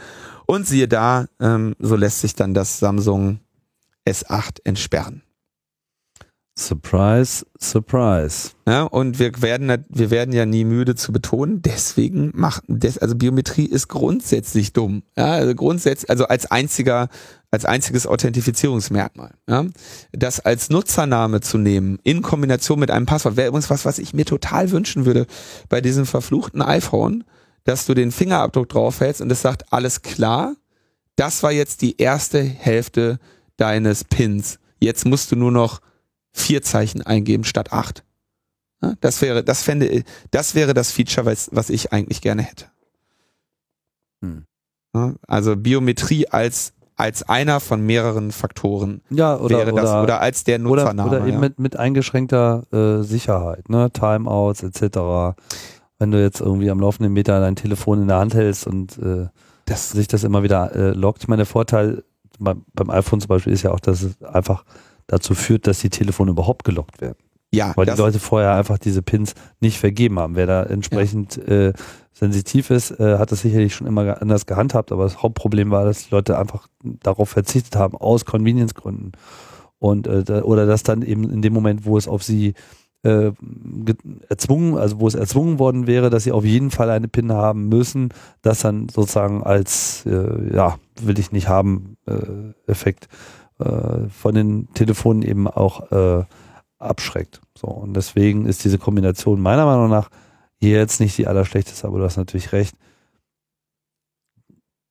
Und 0.46 0.66
siehe 0.66 0.88
da, 0.88 1.26
ähm, 1.40 1.74
so 1.78 1.96
lässt 1.96 2.20
sich 2.20 2.34
dann 2.34 2.54
das 2.54 2.78
Samsung 2.78 3.40
S8 4.06 4.58
entsperren. 4.64 5.22
Surprise, 6.58 7.46
surprise. 7.58 8.50
Ja, 8.68 8.82
und 8.82 9.18
wir 9.18 9.40
werden, 9.40 9.86
wir 9.88 10.10
werden 10.10 10.34
ja 10.34 10.44
nie 10.44 10.64
müde 10.64 10.94
zu 10.94 11.10
betonen, 11.10 11.62
deswegen 11.62 12.30
macht, 12.34 12.64
also 13.00 13.14
Biometrie 13.16 13.64
ist 13.64 13.88
grundsätzlich 13.88 14.74
dumm. 14.74 15.02
Ja, 15.16 15.32
also 15.32 15.54
grundsätzlich, 15.54 16.10
also 16.10 16.26
als 16.26 16.50
einziger, 16.50 17.08
als 17.52 17.66
einziges 17.66 18.06
Authentifizierungsmerkmal. 18.06 19.34
Ja, 19.48 19.66
das 20.10 20.40
als 20.40 20.70
Nutzername 20.70 21.42
zu 21.42 21.58
nehmen, 21.58 21.98
in 22.02 22.22
Kombination 22.22 22.80
mit 22.80 22.90
einem 22.90 23.06
Passwort, 23.06 23.36
wäre 23.36 23.48
übrigens 23.48 23.70
was, 23.70 23.84
was 23.84 23.98
ich 23.98 24.14
mir 24.14 24.24
total 24.24 24.70
wünschen 24.70 25.04
würde 25.04 25.26
bei 25.68 25.80
diesem 25.80 26.06
verfluchten 26.06 26.62
iPhone, 26.62 27.24
dass 27.64 27.84
du 27.84 27.94
den 27.94 28.10
Fingerabdruck 28.10 28.70
draufhältst 28.70 29.20
und 29.20 29.30
es 29.30 29.42
sagt, 29.42 29.70
alles 29.70 30.00
klar, 30.00 30.56
das 31.16 31.42
war 31.42 31.52
jetzt 31.52 31.82
die 31.82 31.98
erste 31.98 32.42
Hälfte 32.42 33.20
deines 33.58 34.02
Pins. 34.04 34.58
Jetzt 34.80 35.04
musst 35.04 35.30
du 35.30 35.36
nur 35.36 35.52
noch 35.52 35.80
vier 36.32 36.62
Zeichen 36.62 37.02
eingeben 37.02 37.44
statt 37.44 37.70
acht. 37.72 38.02
Ja, 38.82 38.94
das 39.00 39.20
wäre, 39.20 39.44
das 39.44 39.62
fände, 39.62 40.04
das 40.30 40.54
wäre 40.54 40.72
das 40.72 40.90
Feature, 40.90 41.26
was, 41.26 41.50
was 41.52 41.68
ich 41.68 41.92
eigentlich 41.92 42.22
gerne 42.22 42.42
hätte. 42.42 42.64
Hm. 44.22 44.46
Ja, 44.94 45.14
also 45.28 45.54
Biometrie 45.54 46.28
als 46.28 46.72
als 47.02 47.28
einer 47.28 47.58
von 47.58 47.80
mehreren 47.84 48.30
Faktoren 48.30 49.02
ja, 49.10 49.36
oder, 49.36 49.58
wäre 49.58 49.72
das 49.72 49.90
oder, 49.90 50.02
oder 50.04 50.20
als 50.20 50.44
der 50.44 50.60
Nutzername. 50.60 51.08
Oder, 51.08 51.18
oder 51.18 51.26
eben 51.26 51.34
ja. 51.34 51.40
mit, 51.40 51.58
mit 51.58 51.76
eingeschränkter 51.76 52.62
äh, 52.72 53.02
Sicherheit, 53.02 53.68
ne? 53.68 53.90
Timeouts 53.92 54.62
etc. 54.62 55.36
Wenn 55.98 56.12
du 56.12 56.22
jetzt 56.22 56.40
irgendwie 56.40 56.70
am 56.70 56.78
laufenden 56.78 57.12
Meter 57.12 57.40
dein 57.40 57.56
Telefon 57.56 58.02
in 58.02 58.08
der 58.08 58.18
Hand 58.18 58.34
hältst 58.34 58.68
und 58.68 58.98
äh, 58.98 59.26
das 59.64 59.90
sich 59.90 60.06
das 60.06 60.22
immer 60.22 60.44
wieder 60.44 60.76
äh, 60.76 60.90
lockt. 60.90 61.22
Ich 61.22 61.28
meine, 61.28 61.40
der 61.40 61.46
Vorteil 61.46 62.04
beim, 62.38 62.64
beim 62.72 62.90
iPhone 62.90 63.20
zum 63.20 63.28
Beispiel 63.28 63.52
ist 63.52 63.62
ja 63.62 63.72
auch, 63.72 63.80
dass 63.80 64.02
es 64.02 64.22
einfach 64.22 64.64
dazu 65.08 65.34
führt, 65.34 65.66
dass 65.66 65.80
die 65.80 65.90
Telefone 65.90 66.30
überhaupt 66.30 66.62
gelockt 66.62 67.00
werden. 67.00 67.18
Ja, 67.52 67.72
Weil 67.74 67.86
die 67.86 67.98
Leute 67.98 68.20
vorher 68.20 68.54
einfach 68.54 68.78
diese 68.78 69.02
Pins 69.02 69.34
nicht 69.58 69.78
vergeben 69.78 70.20
haben. 70.20 70.36
Wer 70.36 70.46
da 70.46 70.62
entsprechend 70.62 71.36
äh, 71.36 71.72
sensitiv 72.12 72.70
ist, 72.70 72.90
äh, 73.00 73.18
hat 73.18 73.32
das 73.32 73.40
sicherlich 73.40 73.74
schon 73.74 73.86
immer 73.86 74.20
anders 74.20 74.46
gehandhabt, 74.46 74.92
aber 74.92 75.04
das 75.04 75.22
Hauptproblem 75.22 75.70
war, 75.70 75.84
dass 75.84 76.04
die 76.04 76.14
Leute 76.14 76.38
einfach 76.38 76.68
darauf 76.82 77.30
verzichtet 77.30 77.76
haben, 77.76 77.96
aus 77.96 78.24
Convenience-Gründen. 78.24 79.12
Und 79.78 80.06
äh, 80.06 80.22
da, 80.22 80.42
oder 80.42 80.66
dass 80.66 80.82
dann 80.82 81.02
eben 81.02 81.30
in 81.30 81.42
dem 81.42 81.52
Moment, 81.52 81.84
wo 81.84 81.98
es 81.98 82.06
auf 82.06 82.22
sie 82.22 82.54
äh, 83.02 83.32
ge- 83.84 83.96
erzwungen, 84.28 84.78
also 84.78 85.00
wo 85.00 85.08
es 85.08 85.16
erzwungen 85.16 85.58
worden 85.58 85.88
wäre, 85.88 86.10
dass 86.10 86.22
sie 86.24 86.32
auf 86.32 86.44
jeden 86.44 86.70
Fall 86.70 86.90
eine 86.90 87.08
PIN 87.08 87.32
haben 87.32 87.68
müssen, 87.68 88.10
das 88.42 88.60
dann 88.60 88.88
sozusagen 88.88 89.42
als 89.42 90.06
äh, 90.06 90.54
ja, 90.54 90.76
will 91.00 91.18
ich 91.18 91.32
nicht 91.32 91.48
haben, 91.48 91.96
äh, 92.06 92.70
Effekt 92.70 93.08
äh, 93.58 94.08
von 94.08 94.34
den 94.34 94.68
Telefonen 94.74 95.22
eben 95.22 95.48
auch 95.48 95.90
äh, 95.90 96.24
abschreckt. 96.78 97.40
So, 97.56 97.66
und 97.66 97.94
deswegen 97.94 98.46
ist 98.46 98.64
diese 98.64 98.78
Kombination 98.78 99.40
meiner 99.40 99.66
Meinung 99.66 99.88
nach 99.88 100.10
jetzt 100.70 101.00
nicht 101.00 101.18
die 101.18 101.26
allerschlechteste, 101.26 101.86
aber 101.86 101.98
du 101.98 102.04
hast 102.04 102.16
natürlich 102.16 102.52
recht. 102.52 102.74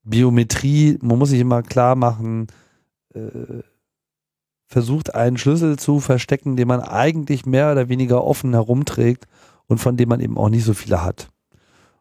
Biometrie, 0.03 0.98
man 1.02 1.18
muss 1.18 1.30
sich 1.30 1.39
immer 1.39 1.61
klar 1.64 1.95
machen, 1.95 2.48
äh, 3.14 3.61
versucht 4.68 5.15
einen 5.15 5.38
Schlüssel 5.38 5.77
zu 5.77 5.99
verstecken, 5.99 6.56
den 6.56 6.68
man 6.68 6.81
eigentlich 6.81 7.45
mehr 7.45 7.72
oder 7.72 7.89
weniger 7.89 8.23
offen 8.23 8.53
herumträgt 8.53 9.27
und 9.68 9.77
von 9.77 9.98
dem 9.98 10.10
man 10.10 10.19
eben 10.22 10.38
auch 10.38 10.49
nicht 10.49 10.65
so 10.65 10.73
viele 10.73 11.03
hat, 11.03 11.30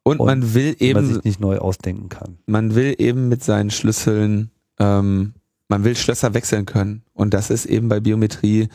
und, 0.02 0.18
und 0.18 0.26
man 0.26 0.54
will 0.54 0.74
die 0.74 0.94
man 0.94 1.04
eben, 1.04 1.14
sich 1.14 1.24
nicht 1.24 1.40
neu 1.40 1.58
ausdenken 1.58 2.08
kann. 2.08 2.38
man 2.46 2.74
will 2.74 2.94
eben 2.98 3.28
mit 3.28 3.44
seinen 3.44 3.70
Schlüsseln, 3.70 4.50
ähm, 4.78 5.34
man 5.68 5.84
will 5.84 5.94
Schlösser 5.94 6.34
wechseln 6.34 6.66
können. 6.66 7.02
Und 7.12 7.34
das 7.34 7.50
ist 7.50 7.66
eben 7.66 7.88
bei 7.88 8.00
Biometrie 8.00 8.68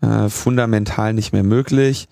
äh, 0.00 0.28
fundamental 0.28 1.14
nicht 1.14 1.32
mehr 1.32 1.42
möglich. 1.42 2.08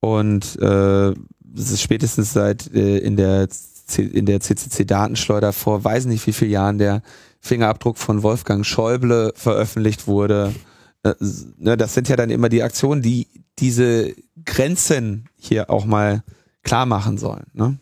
Und 0.00 0.60
äh, 0.60 1.14
spätestens 1.56 2.32
seit 2.32 2.72
äh, 2.74 2.98
in 2.98 3.16
der 3.16 3.48
C 3.48 4.02
in 4.02 4.26
der 4.26 4.40
CCC-Datenschleuder 4.40 5.52
vor 5.52 5.82
weiß 5.82 6.06
nicht 6.06 6.26
wie 6.26 6.32
vielen 6.32 6.50
Jahren 6.50 6.78
der 6.78 7.02
Fingerabdruck 7.40 7.98
von 7.98 8.22
Wolfgang 8.22 8.66
Schäuble 8.66 9.32
veröffentlicht 9.34 10.06
wurde. 10.06 10.54
Äh, 11.02 11.14
ne, 11.56 11.76
das 11.76 11.94
sind 11.94 12.08
ja 12.08 12.16
dann 12.16 12.30
immer 12.30 12.48
die 12.48 12.62
Aktionen, 12.62 13.02
die 13.02 13.28
diese 13.58 14.14
Grenzen 14.44 15.28
hier 15.36 15.70
auch 15.70 15.84
mal 15.84 16.22
klar 16.62 16.86
machen 16.86 17.18
sollen. 17.18 17.46
Ne? 17.54 17.78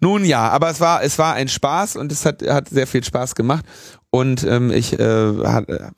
Nun 0.00 0.24
ja, 0.24 0.48
aber 0.48 0.70
es 0.70 0.80
war 0.80 1.02
es 1.02 1.18
war 1.18 1.34
ein 1.34 1.48
Spaß 1.48 1.96
und 1.96 2.12
es 2.12 2.24
hat 2.24 2.42
hat 2.42 2.68
sehr 2.68 2.86
viel 2.86 3.02
Spaß 3.02 3.34
gemacht 3.34 3.64
und 4.10 4.44
ähm, 4.44 4.70
ich 4.70 4.98
äh, 4.98 5.28
äh, 5.28 5.90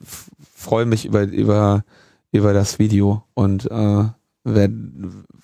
freue 0.55 0.86
mich 0.86 1.05
über 1.05 1.23
über 1.23 1.85
über 2.32 2.52
das 2.52 2.78
Video 2.78 3.24
und 3.35 3.70
äh, 3.70 4.05
werd, 4.44 4.73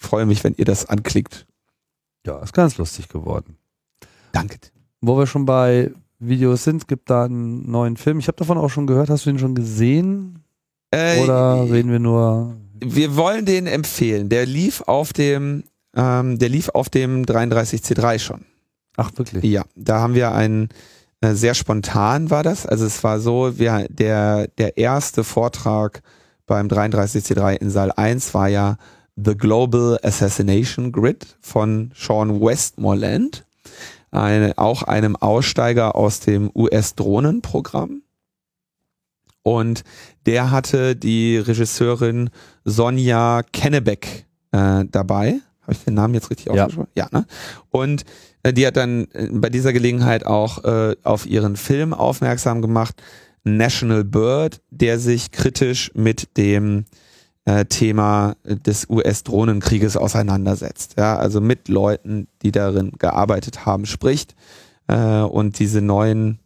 freue 0.06 0.26
mich, 0.26 0.42
wenn 0.44 0.54
ihr 0.56 0.64
das 0.64 0.86
anklickt. 0.86 1.46
Ja, 2.26 2.38
ist 2.38 2.52
ganz 2.52 2.76
lustig 2.78 3.08
geworden. 3.08 3.56
Danke. 4.32 4.58
Wo 5.00 5.18
wir 5.18 5.26
schon 5.26 5.44
bei 5.44 5.92
Videos 6.18 6.64
sind, 6.64 6.88
gibt 6.88 7.10
da 7.10 7.24
einen 7.24 7.70
neuen 7.70 7.96
Film. 7.96 8.18
Ich 8.18 8.28
habe 8.28 8.36
davon 8.36 8.58
auch 8.58 8.70
schon 8.70 8.86
gehört. 8.86 9.10
Hast 9.10 9.26
du 9.26 9.30
ihn 9.30 9.38
schon 9.38 9.54
gesehen? 9.54 10.42
Äh, 10.90 11.22
Oder 11.22 11.70
reden 11.70 11.90
wir 11.90 11.98
nur? 11.98 12.56
wir 12.80 13.16
wollen 13.16 13.44
den 13.44 13.66
empfehlen. 13.66 14.28
Der 14.28 14.46
lief 14.46 14.82
auf 14.82 15.12
dem 15.12 15.64
ähm, 15.96 16.38
der 16.38 16.48
lief 16.48 16.68
auf 16.68 16.90
dem 16.90 17.24
33C3 17.24 18.18
schon. 18.18 18.44
Ach, 18.96 19.10
wirklich? 19.16 19.44
Ja, 19.44 19.64
da 19.74 20.00
haben 20.00 20.14
wir 20.14 20.32
einen 20.32 20.68
äh, 21.22 21.32
sehr 21.32 21.54
spontan 21.54 22.30
war 22.30 22.42
das. 22.42 22.66
Also 22.66 22.84
es 22.84 23.02
war 23.02 23.18
so, 23.20 23.58
wir, 23.58 23.86
der, 23.88 24.48
der 24.58 24.76
erste 24.76 25.24
Vortrag 25.24 26.02
beim 26.46 26.68
33C3 26.68 27.54
in 27.56 27.70
Saal 27.70 27.92
1 27.92 28.34
war 28.34 28.48
ja 28.48 28.76
The 29.16 29.34
Global 29.36 29.98
Assassination 30.02 30.92
Grid 30.92 31.26
von 31.40 31.90
Sean 31.94 32.40
Westmoreland, 32.40 33.44
eine, 34.10 34.56
auch 34.58 34.82
einem 34.82 35.16
Aussteiger 35.16 35.96
aus 35.96 36.20
dem 36.20 36.50
US-Drohnenprogramm. 36.54 38.02
Und 39.42 39.84
der 40.26 40.50
hatte 40.50 40.96
die 40.96 41.38
Regisseurin 41.38 42.30
Sonja 42.64 43.42
Kennebeck 43.52 44.26
äh, 44.52 44.84
dabei. 44.90 45.40
Habe 45.62 45.72
ich 45.72 45.84
den 45.84 45.94
Namen 45.94 46.14
jetzt 46.14 46.30
richtig 46.30 46.46
Ja. 46.46 46.64
aufgeschrieben? 46.64 46.88
Ja, 46.96 47.08
ne? 47.12 47.26
Und 47.70 48.04
äh, 48.42 48.52
die 48.52 48.66
hat 48.66 48.76
dann 48.76 49.06
äh, 49.12 49.28
bei 49.32 49.48
dieser 49.48 49.72
Gelegenheit 49.72 50.26
auch 50.26 50.64
äh, 50.64 50.96
auf 51.04 51.26
ihren 51.26 51.56
Film 51.56 51.94
aufmerksam 51.94 52.60
gemacht, 52.60 53.00
National 53.44 54.04
Bird, 54.04 54.60
der 54.70 54.98
sich 54.98 55.30
kritisch 55.30 55.92
mit 55.94 56.36
dem 56.36 56.84
Thema 57.68 58.36
des 58.44 58.88
US-Drohnenkrieges 58.88 59.96
auseinandersetzt. 59.96 60.94
Ja, 60.98 61.16
also 61.16 61.40
mit 61.40 61.68
Leuten, 61.68 62.26
die 62.42 62.50
darin 62.50 62.90
gearbeitet 62.98 63.64
haben, 63.64 63.86
spricht 63.86 64.34
äh, 64.88 65.20
und 65.20 65.58
diese 65.58 65.80
neuen, 65.80 66.40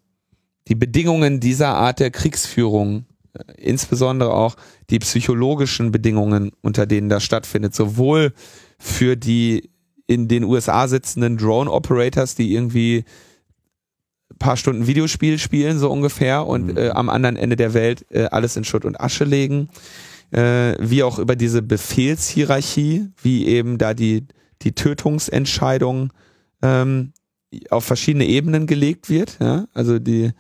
die 0.68 0.74
Bedingungen 0.74 1.40
dieser 1.40 1.68
Art 1.68 2.01
der 2.01 2.10
Kriegsführung, 2.10 3.06
äh, 3.32 3.52
insbesondere 3.56 4.35
auch 4.35 4.56
die 4.90 4.98
psychologischen 4.98 5.90
Bedingungen, 5.90 6.52
unter 6.60 6.85
denen 6.86 7.09
das 7.09 7.24
stattfindet, 7.24 7.74
sowohl 7.74 8.32
für 8.78 9.16
die 9.16 9.70
in 10.06 10.28
den 10.28 10.44
USA 10.44 10.86
sitzenden 10.86 11.39
Drone-Operators, 11.39 12.35
die 12.35 12.52
irgendwie 12.52 13.05
ein 14.32 14.39
paar 14.39 14.56
Stunden 14.56 14.86
Videospiel 14.86 15.39
spielen, 15.39 15.78
so 15.78 15.90
ungefähr, 15.90 16.47
und 16.47 16.66
Mhm. 16.66 16.77
äh, 16.77 16.89
am 16.90 17.09
anderen 17.09 17.36
Ende 17.36 17.56
der 17.56 17.72
Welt 17.74 18.05
äh, 18.10 18.24
alles 18.24 18.56
in 18.56 18.64
Schutt 18.64 18.85
und 18.85 19.01
Asche 19.01 19.24
legen, 19.24 19.68
äh, 20.32 20.74
wie 20.78 21.02
auch 21.02 21.19
über 21.19 21.36
diese 21.36 21.62
Befehlshierarchie, 21.62 23.09
wie 23.23 23.47
eben 23.47 23.78
da 23.78 23.94
die, 23.94 24.27
die 24.62 24.73
Tötungsentscheidung 24.73 26.12
ähm, 26.62 27.12
auf 27.70 27.85
verschiedene 27.85 28.27
Ebenen 28.27 28.66
gelegt 28.66 29.09
wird, 29.09 29.39
ja, 29.40 29.66
also 29.74 29.98
die, 29.98 30.32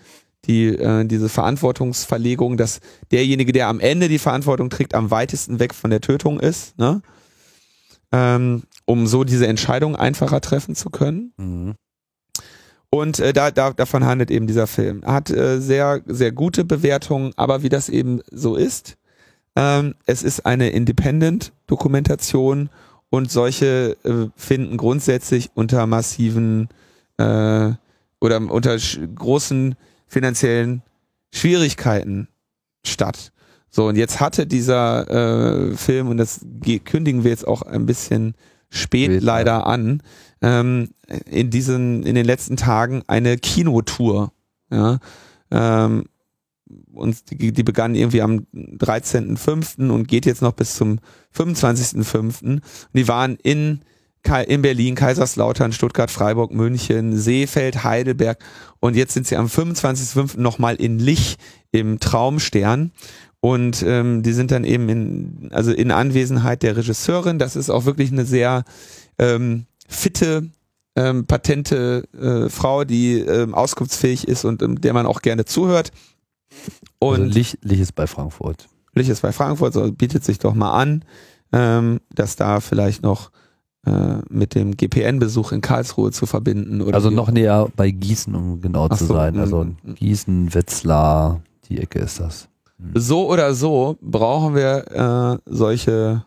die, 0.44 0.68
äh, 0.68 1.04
diese 1.04 1.28
Verantwortungsverlegung, 1.28 2.56
dass 2.56 2.80
derjenige, 3.10 3.52
der 3.52 3.68
am 3.68 3.80
Ende 3.80 4.08
die 4.08 4.18
Verantwortung 4.18 4.70
trägt, 4.70 4.94
am 4.94 5.10
weitesten 5.10 5.58
weg 5.58 5.74
von 5.74 5.90
der 5.90 6.00
Tötung 6.00 6.40
ist, 6.40 6.78
ne? 6.78 7.02
ähm, 8.12 8.62
um 8.84 9.06
so 9.06 9.24
diese 9.24 9.46
Entscheidung 9.46 9.96
einfacher 9.96 10.40
treffen 10.40 10.74
zu 10.74 10.90
können. 10.90 11.32
Mhm. 11.36 11.74
Und 12.92 13.20
äh, 13.20 13.32
da, 13.32 13.52
da, 13.52 13.72
davon 13.72 14.04
handelt 14.04 14.32
eben 14.32 14.48
dieser 14.48 14.66
Film. 14.66 15.04
Hat 15.04 15.30
äh, 15.30 15.60
sehr, 15.60 16.02
sehr 16.06 16.32
gute 16.32 16.64
Bewertungen, 16.64 17.32
aber 17.36 17.62
wie 17.62 17.68
das 17.68 17.88
eben 17.88 18.20
so 18.32 18.56
ist, 18.56 18.96
ähm, 19.56 19.94
es 20.06 20.22
ist 20.22 20.46
eine 20.46 20.70
Independent-Dokumentation 20.70 22.70
und 23.10 23.30
solche 23.30 23.96
äh, 24.04 24.28
finden 24.36 24.76
grundsätzlich 24.76 25.50
unter 25.54 25.86
massiven 25.86 26.68
äh, 27.16 27.72
oder 28.20 28.50
unter 28.50 28.76
großen 29.14 29.74
finanziellen 30.06 30.82
Schwierigkeiten 31.32 32.28
statt. 32.84 33.32
So, 33.70 33.86
und 33.86 33.96
jetzt 33.96 34.20
hatte 34.20 34.46
dieser 34.46 35.70
äh, 35.70 35.76
Film, 35.76 36.08
und 36.08 36.16
das 36.16 36.40
ge- 36.60 36.80
kündigen 36.80 37.24
wir 37.24 37.30
jetzt 37.30 37.46
auch 37.46 37.62
ein 37.62 37.86
bisschen 37.86 38.34
spät 38.68 39.10
Spät, 39.10 39.22
leider 39.22 39.66
an, 39.66 40.02
ähm, 40.42 40.90
in 41.26 41.50
diesen, 41.50 42.04
in 42.04 42.14
den 42.14 42.24
letzten 42.24 42.56
Tagen 42.56 43.02
eine 43.06 43.36
Kinotour. 43.36 44.32
Ja, 44.70 44.98
ähm, 45.50 46.04
und 46.94 47.30
die, 47.30 47.52
die 47.52 47.62
begann 47.62 47.94
irgendwie 47.94 48.22
am 48.22 48.46
13.05. 48.54 49.90
und 49.90 50.08
geht 50.08 50.26
jetzt 50.26 50.42
noch 50.42 50.52
bis 50.52 50.74
zum 50.74 50.98
25.05. 51.36 52.42
Und 52.42 52.62
die 52.92 53.08
waren 53.08 53.36
in, 53.42 53.80
in 54.46 54.62
Berlin, 54.62 54.94
Kaiserslautern, 54.94 55.72
Stuttgart, 55.72 56.10
Freiburg, 56.10 56.52
München, 56.52 57.16
Seefeld, 57.16 57.84
Heidelberg 57.84 58.38
und 58.80 58.96
jetzt 58.96 59.14
sind 59.14 59.26
sie 59.26 59.36
am 59.36 59.46
25.05. 59.46 60.38
nochmal 60.40 60.76
in 60.76 60.98
Lich 60.98 61.36
im 61.72 62.00
Traumstern. 62.00 62.92
Und 63.40 63.82
ähm, 63.86 64.22
die 64.22 64.32
sind 64.32 64.50
dann 64.50 64.64
eben 64.64 64.88
in, 64.88 65.48
also 65.52 65.72
in 65.72 65.90
Anwesenheit 65.90 66.62
der 66.62 66.76
Regisseurin. 66.76 67.38
Das 67.38 67.56
ist 67.56 67.70
auch 67.70 67.86
wirklich 67.86 68.12
eine 68.12 68.26
sehr 68.26 68.64
ähm, 69.18 69.64
fitte, 69.88 70.50
ähm, 70.94 71.26
patente 71.26 72.04
äh, 72.12 72.50
Frau, 72.50 72.84
die 72.84 73.20
ähm, 73.20 73.54
auskunftsfähig 73.54 74.28
ist 74.28 74.44
und 74.44 74.62
ähm, 74.62 74.80
der 74.80 74.92
man 74.92 75.06
auch 75.06 75.22
gerne 75.22 75.46
zuhört. 75.46 75.90
Und 76.98 77.20
also 77.22 77.24
Lich, 77.24 77.58
Lich 77.62 77.80
ist 77.80 77.94
bei 77.94 78.06
Frankfurt. 78.06 78.68
Lich 78.94 79.08
ist 79.08 79.22
bei 79.22 79.32
Frankfurt, 79.32 79.72
so 79.72 79.90
bietet 79.92 80.24
sich 80.24 80.38
doch 80.38 80.54
mal 80.54 80.72
an, 80.72 81.04
ähm, 81.52 82.00
das 82.14 82.36
da 82.36 82.60
vielleicht 82.60 83.02
noch 83.02 83.30
äh, 83.86 84.18
mit 84.28 84.54
dem 84.54 84.76
GPN-Besuch 84.76 85.52
in 85.52 85.60
Karlsruhe 85.60 86.10
zu 86.10 86.26
verbinden. 86.26 86.82
Oder 86.82 86.94
Also 86.94 87.10
noch 87.10 87.30
näher 87.30 87.68
bei 87.76 87.90
Gießen, 87.90 88.34
um 88.34 88.60
genau 88.60 88.88
Ach 88.90 88.98
zu 88.98 89.06
so, 89.06 89.14
sein. 89.14 89.36
mm, 89.36 89.40
Also 89.40 89.64
mm. 89.64 89.94
Gießen, 89.94 90.54
Wetzlar, 90.54 91.40
die 91.68 91.78
Ecke 91.78 92.00
ist 92.00 92.20
das. 92.20 92.48
So 92.94 93.28
oder 93.28 93.54
so 93.54 93.96
brauchen 94.00 94.54
wir 94.54 95.40
äh, 95.46 95.50
solche, 95.50 96.24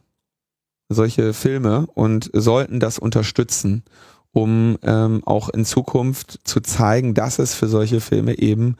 solche 0.89 1.33
Filme 1.33 1.87
und 1.93 2.29
sollten 2.33 2.79
das 2.79 2.99
unterstützen, 2.99 3.83
um 4.31 4.77
ähm, 4.83 5.21
auch 5.25 5.49
in 5.49 5.65
Zukunft 5.65 6.39
zu 6.43 6.61
zeigen, 6.61 7.13
dass 7.13 7.39
es 7.39 7.53
für 7.55 7.67
solche 7.67 8.01
Filme 8.01 8.37
eben 8.39 8.77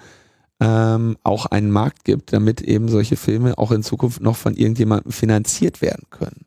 ähm, 0.63 1.17
auch 1.23 1.45
einen 1.45 1.71
Markt 1.71 2.05
gibt, 2.05 2.31
damit 2.31 2.61
eben 2.61 2.87
solche 2.87 3.17
Filme 3.17 3.57
auch 3.57 3.71
in 3.73 3.83
Zukunft 3.83 4.21
noch 4.21 4.37
von 4.37 4.55
irgendjemandem 4.55 5.11
finanziert 5.11 5.81
werden 5.81 6.05
können. 6.09 6.45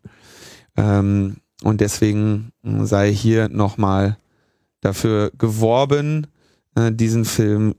Ähm, 0.74 1.36
und 1.62 1.82
deswegen 1.82 2.52
sei 2.62 3.12
hier 3.12 3.51
nochmal 3.51 4.16
dafür 4.80 5.32
geworben, 5.36 6.28
äh, 6.76 6.93
diesen 6.93 7.26
Film 7.26 7.74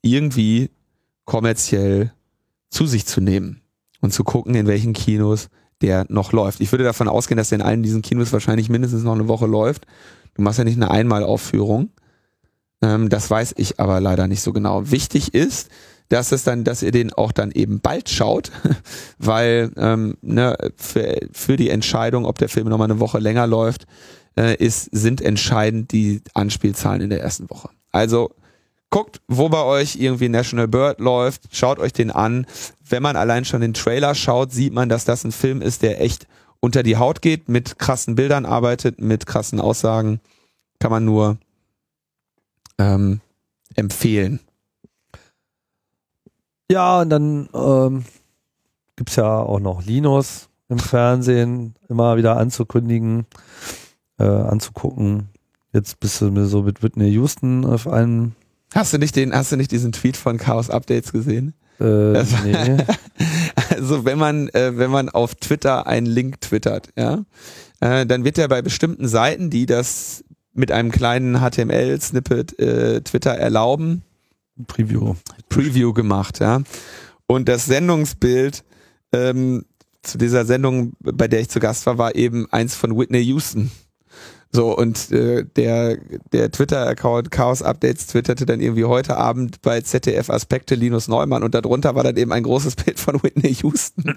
irgendwie 0.00 0.70
kommerziell 1.26 2.12
zu 2.70 2.86
sich 2.86 3.04
zu 3.04 3.20
nehmen 3.20 3.60
und 4.00 4.14
zu 4.14 4.24
gucken, 4.24 4.54
in 4.54 4.66
welchen 4.66 4.94
Kinos 4.94 5.50
der 5.82 6.06
noch 6.08 6.32
läuft. 6.32 6.62
Ich 6.62 6.72
würde 6.72 6.84
davon 6.84 7.08
ausgehen, 7.08 7.36
dass 7.36 7.50
der 7.50 7.58
in 7.58 7.64
allen 7.64 7.82
diesen 7.82 8.00
Kinos 8.00 8.32
wahrscheinlich 8.32 8.70
mindestens 8.70 9.02
noch 9.02 9.14
eine 9.14 9.28
Woche 9.28 9.46
läuft. 9.46 9.86
Du 10.32 10.40
machst 10.40 10.58
ja 10.58 10.64
nicht 10.64 10.76
eine 10.76 10.90
Einmalaufführung. 10.90 11.90
Ähm, 12.82 13.08
das 13.08 13.30
weiß 13.30 13.54
ich 13.56 13.80
aber 13.80 14.00
leider 14.00 14.28
nicht 14.28 14.42
so 14.42 14.52
genau. 14.52 14.90
Wichtig 14.90 15.34
ist, 15.34 15.70
dass 16.08 16.32
es 16.32 16.44
dann, 16.44 16.64
dass 16.64 16.82
ihr 16.82 16.92
den 16.92 17.12
auch 17.12 17.32
dann 17.32 17.50
eben 17.50 17.80
bald 17.80 18.08
schaut, 18.08 18.52
weil 19.18 19.72
ähm, 19.76 20.16
ne, 20.22 20.56
für, 20.76 21.18
für 21.32 21.56
die 21.56 21.70
Entscheidung, 21.70 22.24
ob 22.24 22.38
der 22.38 22.48
Film 22.48 22.68
nochmal 22.68 22.90
eine 22.90 23.00
Woche 23.00 23.18
länger 23.18 23.46
läuft, 23.46 23.86
äh, 24.36 24.54
ist, 24.56 24.88
sind 24.92 25.20
entscheidend 25.20 25.92
die 25.92 26.22
Anspielzahlen 26.34 27.00
in 27.00 27.10
der 27.10 27.20
ersten 27.20 27.50
Woche. 27.50 27.70
Also 27.90 28.30
guckt, 28.90 29.20
wo 29.26 29.48
bei 29.48 29.62
euch 29.62 29.96
irgendwie 29.96 30.28
National 30.28 30.68
Bird 30.68 31.00
läuft, 31.00 31.42
schaut 31.50 31.78
euch 31.78 31.92
den 31.92 32.10
an. 32.10 32.46
Wenn 32.88 33.02
man 33.02 33.16
allein 33.16 33.44
schon 33.44 33.60
den 33.60 33.74
Trailer 33.74 34.14
schaut, 34.14 34.52
sieht 34.52 34.72
man, 34.72 34.88
dass 34.88 35.04
das 35.04 35.24
ein 35.24 35.32
Film 35.32 35.60
ist, 35.60 35.82
der 35.82 36.00
echt 36.00 36.26
unter 36.60 36.82
die 36.82 36.96
Haut 36.96 37.20
geht, 37.22 37.48
mit 37.48 37.78
krassen 37.78 38.14
Bildern 38.14 38.46
arbeitet, 38.46 39.00
mit 39.00 39.26
krassen 39.26 39.60
Aussagen. 39.60 40.20
Kann 40.78 40.90
man 40.90 41.04
nur 41.04 41.38
ähm, 42.78 43.20
empfehlen. 43.74 44.40
Ja, 46.70 47.00
und 47.00 47.10
dann 47.10 47.48
ähm, 47.54 48.04
gibt 48.96 49.10
es 49.10 49.16
ja 49.16 49.38
auch 49.38 49.60
noch 49.60 49.84
Linus 49.84 50.48
im 50.68 50.78
Fernsehen 50.78 51.74
immer 51.88 52.16
wieder 52.16 52.36
anzukündigen, 52.36 53.26
äh, 54.18 54.24
anzugucken. 54.24 55.28
Jetzt 55.72 56.00
bist 56.00 56.20
du 56.20 56.30
mir 56.30 56.46
so 56.46 56.62
mit 56.62 56.82
Whitney 56.82 57.10
Houston 57.10 57.64
auf 57.64 57.86
einem. 57.86 58.32
Hast 58.74 58.92
du 58.92 58.98
nicht 58.98 59.14
den, 59.14 59.32
hast 59.32 59.52
du 59.52 59.56
nicht 59.56 59.70
diesen 59.70 59.92
Tweet 59.92 60.16
von 60.16 60.38
Chaos 60.38 60.70
Updates 60.70 61.12
gesehen? 61.12 61.54
Äh, 61.78 62.24
nee. 62.44 62.76
also 63.70 64.04
wenn 64.04 64.18
man, 64.18 64.48
äh, 64.48 64.76
wenn 64.76 64.90
man 64.90 65.08
auf 65.08 65.34
Twitter 65.34 65.86
einen 65.86 66.06
Link 66.06 66.40
twittert, 66.40 66.88
ja, 66.96 67.24
äh, 67.80 68.06
dann 68.06 68.24
wird 68.24 68.38
er 68.38 68.48
bei 68.48 68.62
bestimmten 68.62 69.06
Seiten, 69.06 69.50
die 69.50 69.66
das 69.66 70.24
mit 70.56 70.72
einem 70.72 70.90
kleinen 70.90 71.38
HTML-Snippet 71.40 72.58
äh, 72.58 73.00
Twitter 73.02 73.32
erlauben, 73.32 74.02
Preview. 74.66 75.14
Preview 75.48 75.92
gemacht, 75.92 76.40
ja. 76.40 76.62
Und 77.26 77.48
das 77.48 77.66
Sendungsbild 77.66 78.64
ähm, 79.12 79.64
zu 80.02 80.18
dieser 80.18 80.44
Sendung, 80.44 80.92
bei 81.00 81.28
der 81.28 81.40
ich 81.40 81.48
zu 81.48 81.60
Gast 81.60 81.84
war, 81.86 81.98
war 81.98 82.14
eben 82.14 82.46
eins 82.52 82.74
von 82.74 82.96
Whitney 82.96 83.20
Houston. 83.20 83.70
So, 84.52 84.74
und 84.74 85.10
äh, 85.10 85.44
der, 85.44 85.98
der 86.32 86.50
Twitter-Account 86.50 87.30
Chaos 87.30 87.62
Updates 87.62 88.06
twitterte 88.06 88.46
dann 88.46 88.60
irgendwie 88.60 88.84
heute 88.84 89.16
Abend 89.16 89.60
bei 89.60 89.80
ZDF 89.80 90.30
Aspekte 90.30 90.76
Linus 90.76 91.08
Neumann 91.08 91.42
und 91.42 91.54
darunter 91.54 91.94
war 91.94 92.04
dann 92.04 92.16
eben 92.16 92.32
ein 92.32 92.44
großes 92.44 92.76
Bild 92.84 92.98
von 92.98 93.22
Whitney 93.22 93.52
Houston, 93.62 94.14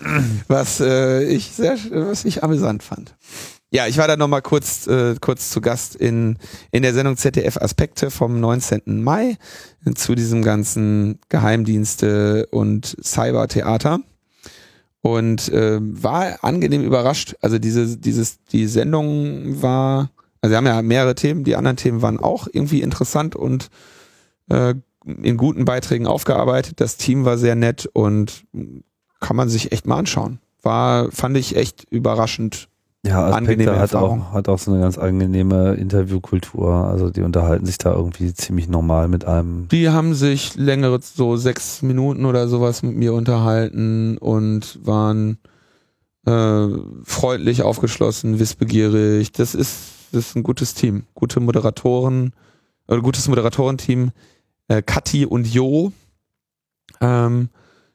was 0.47 0.79
äh, 0.79 1.23
ich 1.25 1.51
sehr, 1.51 1.77
was 1.91 2.23
ich 2.23 2.43
amüsant 2.43 2.83
fand. 2.83 3.15
Ja, 3.71 3.85
ich 3.85 3.99
war 3.99 4.07
da 4.07 4.17
nochmal 4.17 4.41
kurz, 4.41 4.87
äh, 4.87 5.15
kurz 5.21 5.51
zu 5.51 5.61
Gast 5.61 5.95
in, 5.95 6.37
in 6.71 6.81
der 6.81 6.93
Sendung 6.95 7.17
ZDF 7.17 7.57
Aspekte 7.57 8.09
vom 8.09 8.39
19. 8.39 9.03
Mai 9.03 9.37
zu 9.93 10.15
diesem 10.15 10.41
ganzen 10.41 11.19
Geheimdienste 11.29 12.47
und 12.49 12.97
Cybertheater 13.03 13.99
und 15.01 15.49
äh, 15.49 15.77
war 15.79 16.43
angenehm 16.43 16.83
überrascht. 16.83 17.35
Also 17.41 17.59
diese, 17.59 17.97
dieses, 17.97 18.43
die 18.45 18.65
Sendung 18.65 19.61
war, 19.61 20.09
also 20.41 20.51
wir 20.51 20.57
haben 20.57 20.65
ja 20.65 20.81
mehrere 20.81 21.13
Themen, 21.13 21.43
die 21.43 21.55
anderen 21.55 21.77
Themen 21.77 22.01
waren 22.01 22.19
auch 22.19 22.47
irgendwie 22.51 22.81
interessant 22.81 23.35
und 23.35 23.69
äh, 24.49 24.73
in 25.05 25.37
guten 25.37 25.65
Beiträgen 25.65 26.07
aufgearbeitet. 26.07 26.81
Das 26.81 26.97
Team 26.97 27.23
war 27.23 27.37
sehr 27.37 27.55
nett 27.55 27.87
und 27.93 28.45
kann 29.19 29.35
man 29.35 29.47
sich 29.47 29.71
echt 29.71 29.85
mal 29.85 29.97
anschauen. 29.97 30.39
War, 30.63 31.11
fand 31.11 31.37
ich 31.37 31.55
echt 31.55 31.85
überraschend 31.91 32.67
Ja, 33.05 33.27
Aspekte 33.27 33.71
hat 33.71 33.93
Erfahrung. 33.93 34.23
auch, 34.23 34.33
hat 34.33 34.49
auch 34.49 34.59
so 34.59 34.71
eine 34.71 34.81
ganz 34.81 34.97
angenehme 34.97 35.75
Interviewkultur. 35.75 36.69
Also 36.69 37.09
die 37.09 37.21
unterhalten 37.21 37.65
sich 37.65 37.77
da 37.77 37.93
irgendwie 37.93 38.33
ziemlich 38.33 38.67
normal 38.67 39.07
mit 39.07 39.23
einem. 39.23 39.69
Die 39.69 39.89
haben 39.89 40.13
sich 40.13 40.55
längere, 40.55 40.99
so 41.01 41.37
sechs 41.37 41.81
Minuten 41.81 42.25
oder 42.25 42.49
sowas 42.49 42.83
mit 42.83 42.95
mir 42.95 43.13
unterhalten 43.13 44.17
und 44.17 44.79
waren 44.85 45.37
äh, 46.25 46.67
freundlich, 47.03 47.63
aufgeschlossen, 47.63 48.37
wissbegierig. 48.37 49.31
Das 49.31 49.55
ist, 49.55 49.79
das 50.11 50.27
ist 50.27 50.35
ein 50.35 50.43
gutes 50.43 50.73
Team. 50.73 51.03
Gute 51.13 51.39
Moderatoren, 51.39 52.33
oder 52.89 53.01
gutes 53.01 53.27
Moderatorenteam. 53.29 54.11
Äh, 54.67 54.81
Kathi 54.81 55.25
und 55.25 55.47
Jo. 55.47 55.93
Ähm, 56.99 57.49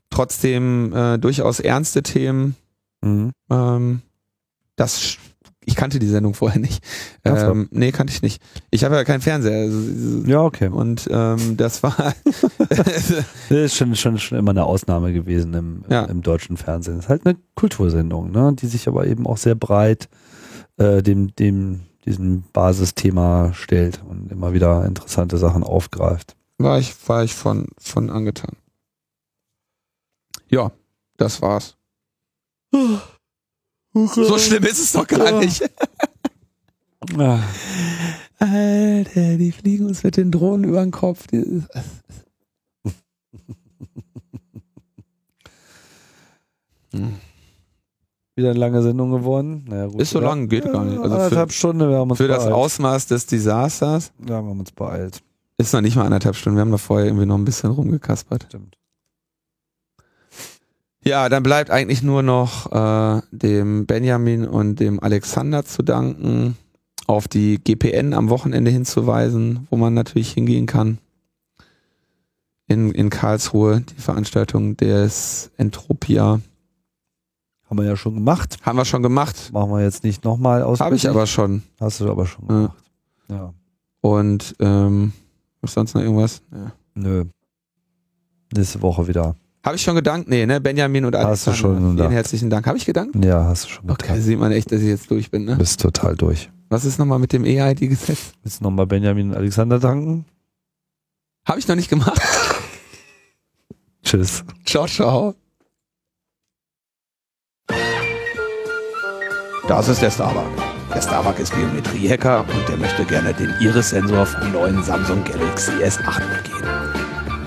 trotzdem 0.08 0.94
äh, 0.94 1.18
durchaus 1.18 1.60
ernste 1.60 2.02
Themen. 2.02 2.56
Mhm. 3.02 3.32
Ähm, 3.50 4.02
das, 4.76 5.16
ich 5.64 5.76
kannte 5.76 5.98
die 5.98 6.06
Sendung 6.08 6.34
vorher 6.34 6.60
nicht. 6.60 6.84
Ähm, 7.24 7.68
nee, 7.70 7.90
kannte 7.92 8.12
ich 8.12 8.22
nicht. 8.22 8.42
Ich 8.70 8.84
habe 8.84 8.96
ja 8.96 9.04
keinen 9.04 9.20
Fernseher. 9.22 9.62
Also, 9.62 9.78
Ja, 10.26 10.40
okay. 10.42 10.68
und 10.68 11.08
ähm, 11.10 11.56
das 11.56 11.82
war 11.82 11.96
Das 12.68 13.10
ist 13.48 13.76
schon, 13.76 13.94
schon, 13.96 14.18
schon 14.18 14.38
immer 14.38 14.50
eine 14.50 14.64
Ausnahme 14.64 15.12
gewesen 15.12 15.54
im, 15.54 15.84
Ja. 15.88 16.04
im 16.04 16.22
deutschen 16.22 16.56
Fernsehen. 16.56 16.96
Das 16.96 17.06
ist 17.06 17.08
halt 17.08 17.24
eine 17.26 17.36
Kultursendung, 17.54 18.30
ne? 18.30 18.52
die 18.54 18.66
sich 18.66 18.88
aber 18.88 19.06
eben 19.06 19.26
auch 19.26 19.36
sehr 19.38 19.54
breit 19.54 20.08
äh, 20.76 21.02
dem, 21.02 21.34
dem, 21.36 21.80
diesem 22.04 22.42
Basisthema 22.52 23.52
stellt 23.54 24.02
und 24.06 24.30
immer 24.32 24.52
wieder 24.52 24.84
interessante 24.84 25.38
Sachen 25.38 25.62
aufgreift. 25.62 26.36
war 26.58 26.78
ich, 26.78 26.94
war 27.08 27.24
ich 27.24 27.34
von, 27.34 27.68
von 27.78 28.10
angetan. 28.10 28.56
Ja, 30.48 30.72
das 31.16 31.40
war's. 31.40 31.76
So 33.94 34.38
schlimm 34.38 34.64
ist 34.64 34.78
es 34.80 34.92
doch 34.92 35.06
gar 35.06 35.38
nicht. 35.40 35.62
Ah, 37.18 37.38
Alter, 38.38 39.36
die 39.36 39.52
fliegen 39.52 39.84
uns 39.86 40.02
mit 40.02 40.16
den 40.16 40.30
Drohnen 40.32 40.64
über 40.64 40.80
den 40.82 40.90
Kopf. 40.90 41.26
Wieder 48.36 48.50
eine 48.50 48.58
lange 48.58 48.82
Sendung 48.82 49.12
geworden. 49.12 49.64
Naja, 49.68 49.86
gut, 49.86 50.00
Ist 50.00 50.10
so 50.10 50.18
oder? 50.18 50.28
lang, 50.28 50.48
geht 50.48 50.64
gar 50.64 50.84
nicht. 50.84 50.98
Also 50.98 51.14
für- 51.14 51.22
anderthalb 51.22 51.52
Stunden, 51.52 51.88
wir 51.88 51.98
haben 51.98 52.10
uns 52.10 52.18
Für 52.18 52.26
das 52.28 52.38
beeilt. 52.44 52.54
Ausmaß 52.54 53.06
des 53.06 53.26
Desasters 53.26 54.12
Ja, 54.22 54.26
wir 54.28 54.36
haben 54.50 54.58
uns 54.60 54.72
beeilt. 54.72 55.22
ist 55.58 55.72
noch 55.72 55.80
nicht 55.80 55.94
mal 55.96 56.04
anderthalb 56.04 56.34
Stunden. 56.34 56.56
Wir 56.56 56.62
haben 56.62 56.72
da 56.72 56.78
vorher 56.78 57.06
irgendwie 57.06 57.26
noch 57.26 57.36
ein 57.38 57.44
bisschen 57.44 57.70
rumgekaspert. 57.70 58.46
Stimmt. 58.48 58.76
Ja, 61.06 61.28
dann 61.28 61.42
bleibt 61.42 61.70
eigentlich 61.70 62.02
nur 62.02 62.22
noch 62.22 62.72
äh, 62.72 63.20
dem 63.30 63.86
Benjamin 63.86 64.46
und 64.46 64.80
dem 64.80 65.00
Alexander 65.00 65.64
zu 65.64 65.82
danken, 65.82 66.56
auf 67.06 67.28
die 67.28 67.58
GPN 67.62 68.14
am 68.14 68.30
Wochenende 68.30 68.70
hinzuweisen, 68.70 69.66
wo 69.70 69.76
man 69.76 69.92
natürlich 69.92 70.32
hingehen 70.32 70.66
kann. 70.66 70.98
In, 72.66 72.92
in 72.92 73.10
Karlsruhe, 73.10 73.82
die 73.82 74.00
Veranstaltung 74.00 74.76
des 74.78 75.50
Entropia. 75.58 76.40
Haben 77.68 77.78
wir 77.78 77.84
ja 77.84 77.96
schon 77.96 78.14
gemacht. 78.14 78.56
Haben 78.62 78.78
wir 78.78 78.86
schon 78.86 79.02
gemacht. 79.02 79.50
Machen 79.52 79.70
wir 79.70 79.82
jetzt 79.82 80.02
nicht 80.04 80.24
nochmal 80.24 80.62
aus. 80.62 80.80
Habe 80.80 80.96
ich 80.96 81.06
aber 81.08 81.26
schon. 81.26 81.62
Hast 81.78 82.00
du 82.00 82.10
aber 82.10 82.24
schon 82.24 82.44
Ja. 82.48 82.54
gemacht. 82.56 82.84
Ja. 83.28 83.54
Und 84.00 84.54
ähm, 84.60 85.12
ist 85.60 85.74
sonst 85.74 85.94
noch 85.94 86.00
irgendwas? 86.00 86.40
Ja. 86.52 86.72
Nö. 86.94 87.24
Nächste 88.56 88.80
Woche 88.80 89.06
wieder. 89.08 89.36
Habe 89.64 89.76
ich 89.76 89.82
schon 89.82 89.94
gedankt? 89.94 90.28
Nee, 90.28 90.44
ne? 90.44 90.60
Benjamin 90.60 91.06
und 91.06 91.14
Hast 91.16 91.22
du 91.22 91.28
Alexander. 91.50 91.56
schon 91.58 91.76
Vielen 91.78 91.96
gedankt. 91.96 92.14
herzlichen 92.14 92.50
Dank. 92.50 92.66
Habe 92.66 92.76
ich 92.76 92.84
gedankt? 92.84 93.24
Ja, 93.24 93.44
hast 93.44 93.64
du 93.64 93.68
schon 93.70 93.90
Okay, 93.90 94.02
getan. 94.08 94.20
sieht 94.20 94.38
man 94.38 94.52
echt, 94.52 94.70
dass 94.70 94.80
ich 94.82 94.88
jetzt 94.88 95.10
durch 95.10 95.30
bin, 95.30 95.44
ne? 95.46 95.56
Bist 95.56 95.80
total 95.80 96.16
durch. 96.16 96.50
Was 96.68 96.84
ist 96.84 96.98
nochmal 96.98 97.18
mit 97.18 97.32
dem 97.32 97.44
EID-Gesetz? 97.44 98.32
Willst 98.42 98.60
du 98.60 98.64
nochmal 98.64 98.86
Benjamin 98.86 99.30
und 99.30 99.36
Alexander 99.36 99.78
danken? 99.78 100.26
Habe 101.46 101.58
ich 101.58 101.68
noch 101.68 101.76
nicht 101.76 101.88
gemacht. 101.88 102.20
Tschüss. 104.04 104.44
Ciao, 104.66 104.86
ciao. 104.86 105.34
Das 109.66 109.88
ist 109.88 110.02
der 110.02 110.10
Starbuck. 110.10 110.44
Der 110.94 111.00
Starbuck 111.00 111.38
ist 111.38 111.54
Biometrie-Hacker 111.54 112.40
und 112.40 112.68
der 112.68 112.76
möchte 112.76 113.04
gerne 113.06 113.32
den 113.32 113.54
Iris-Sensor 113.60 114.26
vom 114.26 114.52
neuen 114.52 114.82
Samsung 114.82 115.24
Galaxy 115.24 115.70
S8 115.72 116.20
begehen. 116.36 116.68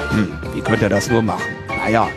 Hm, 0.10 0.27
wie 0.56 0.61
könnte 0.61 0.85
er 0.85 0.89
das 0.89 1.10
nur 1.10 1.22
machen? 1.22 1.45
Naja, 1.88 2.09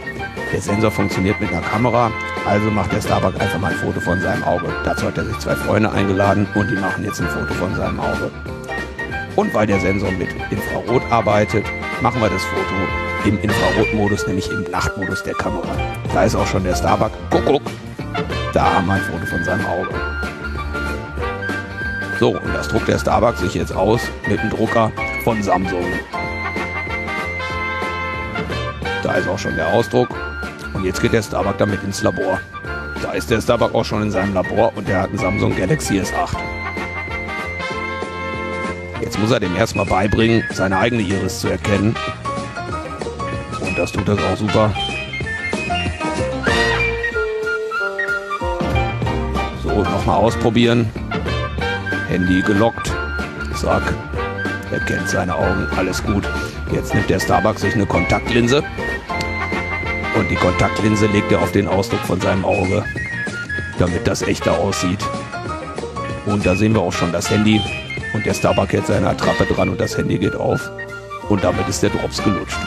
der 0.52 0.60
Sensor 0.60 0.90
funktioniert 0.90 1.40
mit 1.40 1.52
einer 1.52 1.60
Kamera, 1.60 2.10
also 2.44 2.72
macht 2.72 2.90
der 2.90 3.00
Starbuck 3.00 3.40
einfach 3.40 3.60
mal 3.60 3.70
ein 3.70 3.78
Foto 3.78 4.00
von 4.00 4.20
seinem 4.20 4.42
Auge. 4.42 4.66
Dazu 4.84 5.06
hat 5.06 5.16
er 5.16 5.26
sich 5.26 5.38
zwei 5.38 5.54
Freunde 5.54 5.92
eingeladen 5.92 6.48
und 6.56 6.68
die 6.68 6.74
machen 6.74 7.04
jetzt 7.04 7.20
ein 7.20 7.28
Foto 7.28 7.54
von 7.54 7.72
seinem 7.76 8.00
Auge. 8.00 8.32
Und 9.36 9.54
weil 9.54 9.68
der 9.68 9.78
Sensor 9.78 10.10
mit 10.10 10.30
Infrarot 10.50 11.02
arbeitet, 11.12 11.64
machen 12.02 12.20
wir 12.20 12.28
das 12.28 12.42
Foto 12.42 13.28
im 13.28 13.38
Infrarotmodus, 13.38 14.26
nämlich 14.26 14.50
im 14.50 14.64
Nachtmodus 14.72 15.22
der 15.22 15.34
Kamera. 15.34 15.68
Da 16.12 16.24
ist 16.24 16.34
auch 16.34 16.48
schon 16.48 16.64
der 16.64 16.74
Starbuck. 16.74 17.12
Guck, 17.30 17.44
guck. 17.44 17.62
Da 18.52 18.74
haben 18.74 18.88
wir 18.88 18.94
ein 18.94 19.02
Foto 19.02 19.24
von 19.24 19.44
seinem 19.44 19.64
Auge. 19.66 19.90
So, 22.18 22.30
und 22.30 22.54
das 22.54 22.66
druckt 22.66 22.88
der 22.88 22.98
Starbuck 22.98 23.36
sich 23.36 23.54
jetzt 23.54 23.72
aus 23.72 24.00
mit 24.26 24.42
dem 24.42 24.50
Drucker 24.50 24.90
von 25.22 25.40
Samsung. 25.40 25.84
Ist 29.18 29.28
auch 29.28 29.38
schon 29.38 29.56
der 29.56 29.68
Ausdruck. 29.68 30.08
Und 30.72 30.84
jetzt 30.84 31.02
geht 31.02 31.12
der 31.12 31.22
Starbuck 31.22 31.58
damit 31.58 31.82
ins 31.82 32.02
Labor. 32.02 32.40
Da 33.02 33.12
ist 33.12 33.30
der 33.30 33.40
Starbuck 33.40 33.74
auch 33.74 33.84
schon 33.84 34.02
in 34.02 34.10
seinem 34.10 34.34
Labor 34.34 34.72
und 34.76 34.88
der 34.88 35.02
hat 35.02 35.08
einen 35.08 35.18
Samsung 35.18 35.54
Galaxy 35.54 36.00
S8. 36.00 36.36
Jetzt 39.00 39.18
muss 39.18 39.30
er 39.30 39.40
dem 39.40 39.56
erstmal 39.56 39.86
beibringen, 39.86 40.44
seine 40.52 40.78
eigene 40.78 41.02
Iris 41.02 41.40
zu 41.40 41.48
erkennen. 41.48 41.94
Und 43.60 43.78
das 43.78 43.92
tut 43.92 44.08
er 44.08 44.14
auch 44.14 44.36
super. 44.36 44.72
So, 49.62 49.68
nochmal 49.70 50.16
ausprobieren. 50.16 50.88
Handy 52.08 52.42
gelockt. 52.42 52.92
Zack. 53.54 53.82
Er 54.70 54.80
kennt 54.80 55.08
seine 55.08 55.34
Augen. 55.34 55.66
Alles 55.76 56.02
gut. 56.02 56.28
Jetzt 56.72 56.94
nimmt 56.94 57.10
der 57.10 57.20
Starbuck 57.20 57.58
sich 57.58 57.74
eine 57.74 57.86
Kontaktlinse. 57.86 58.62
Und 60.16 60.30
die 60.30 60.36
Kontaktlinse 60.36 61.06
legt 61.06 61.30
er 61.32 61.40
auf 61.40 61.52
den 61.52 61.68
Ausdruck 61.68 62.00
von 62.00 62.20
seinem 62.20 62.44
Auge, 62.44 62.84
damit 63.78 64.06
das 64.06 64.22
echter 64.22 64.58
aussieht. 64.58 64.98
Und 66.26 66.44
da 66.44 66.54
sehen 66.54 66.74
wir 66.74 66.80
auch 66.80 66.92
schon 66.92 67.12
das 67.12 67.30
Handy. 67.30 67.60
Und 68.12 68.26
der 68.26 68.34
Starbuck 68.34 68.72
hält 68.72 68.86
seine 68.86 69.08
Attrappe 69.08 69.46
dran 69.46 69.68
und 69.68 69.80
das 69.80 69.96
Handy 69.96 70.18
geht 70.18 70.34
auf. 70.34 70.70
Und 71.28 71.44
damit 71.44 71.68
ist 71.68 71.82
der 71.82 71.90
Drops 71.90 72.22
gelutscht. 72.22 72.58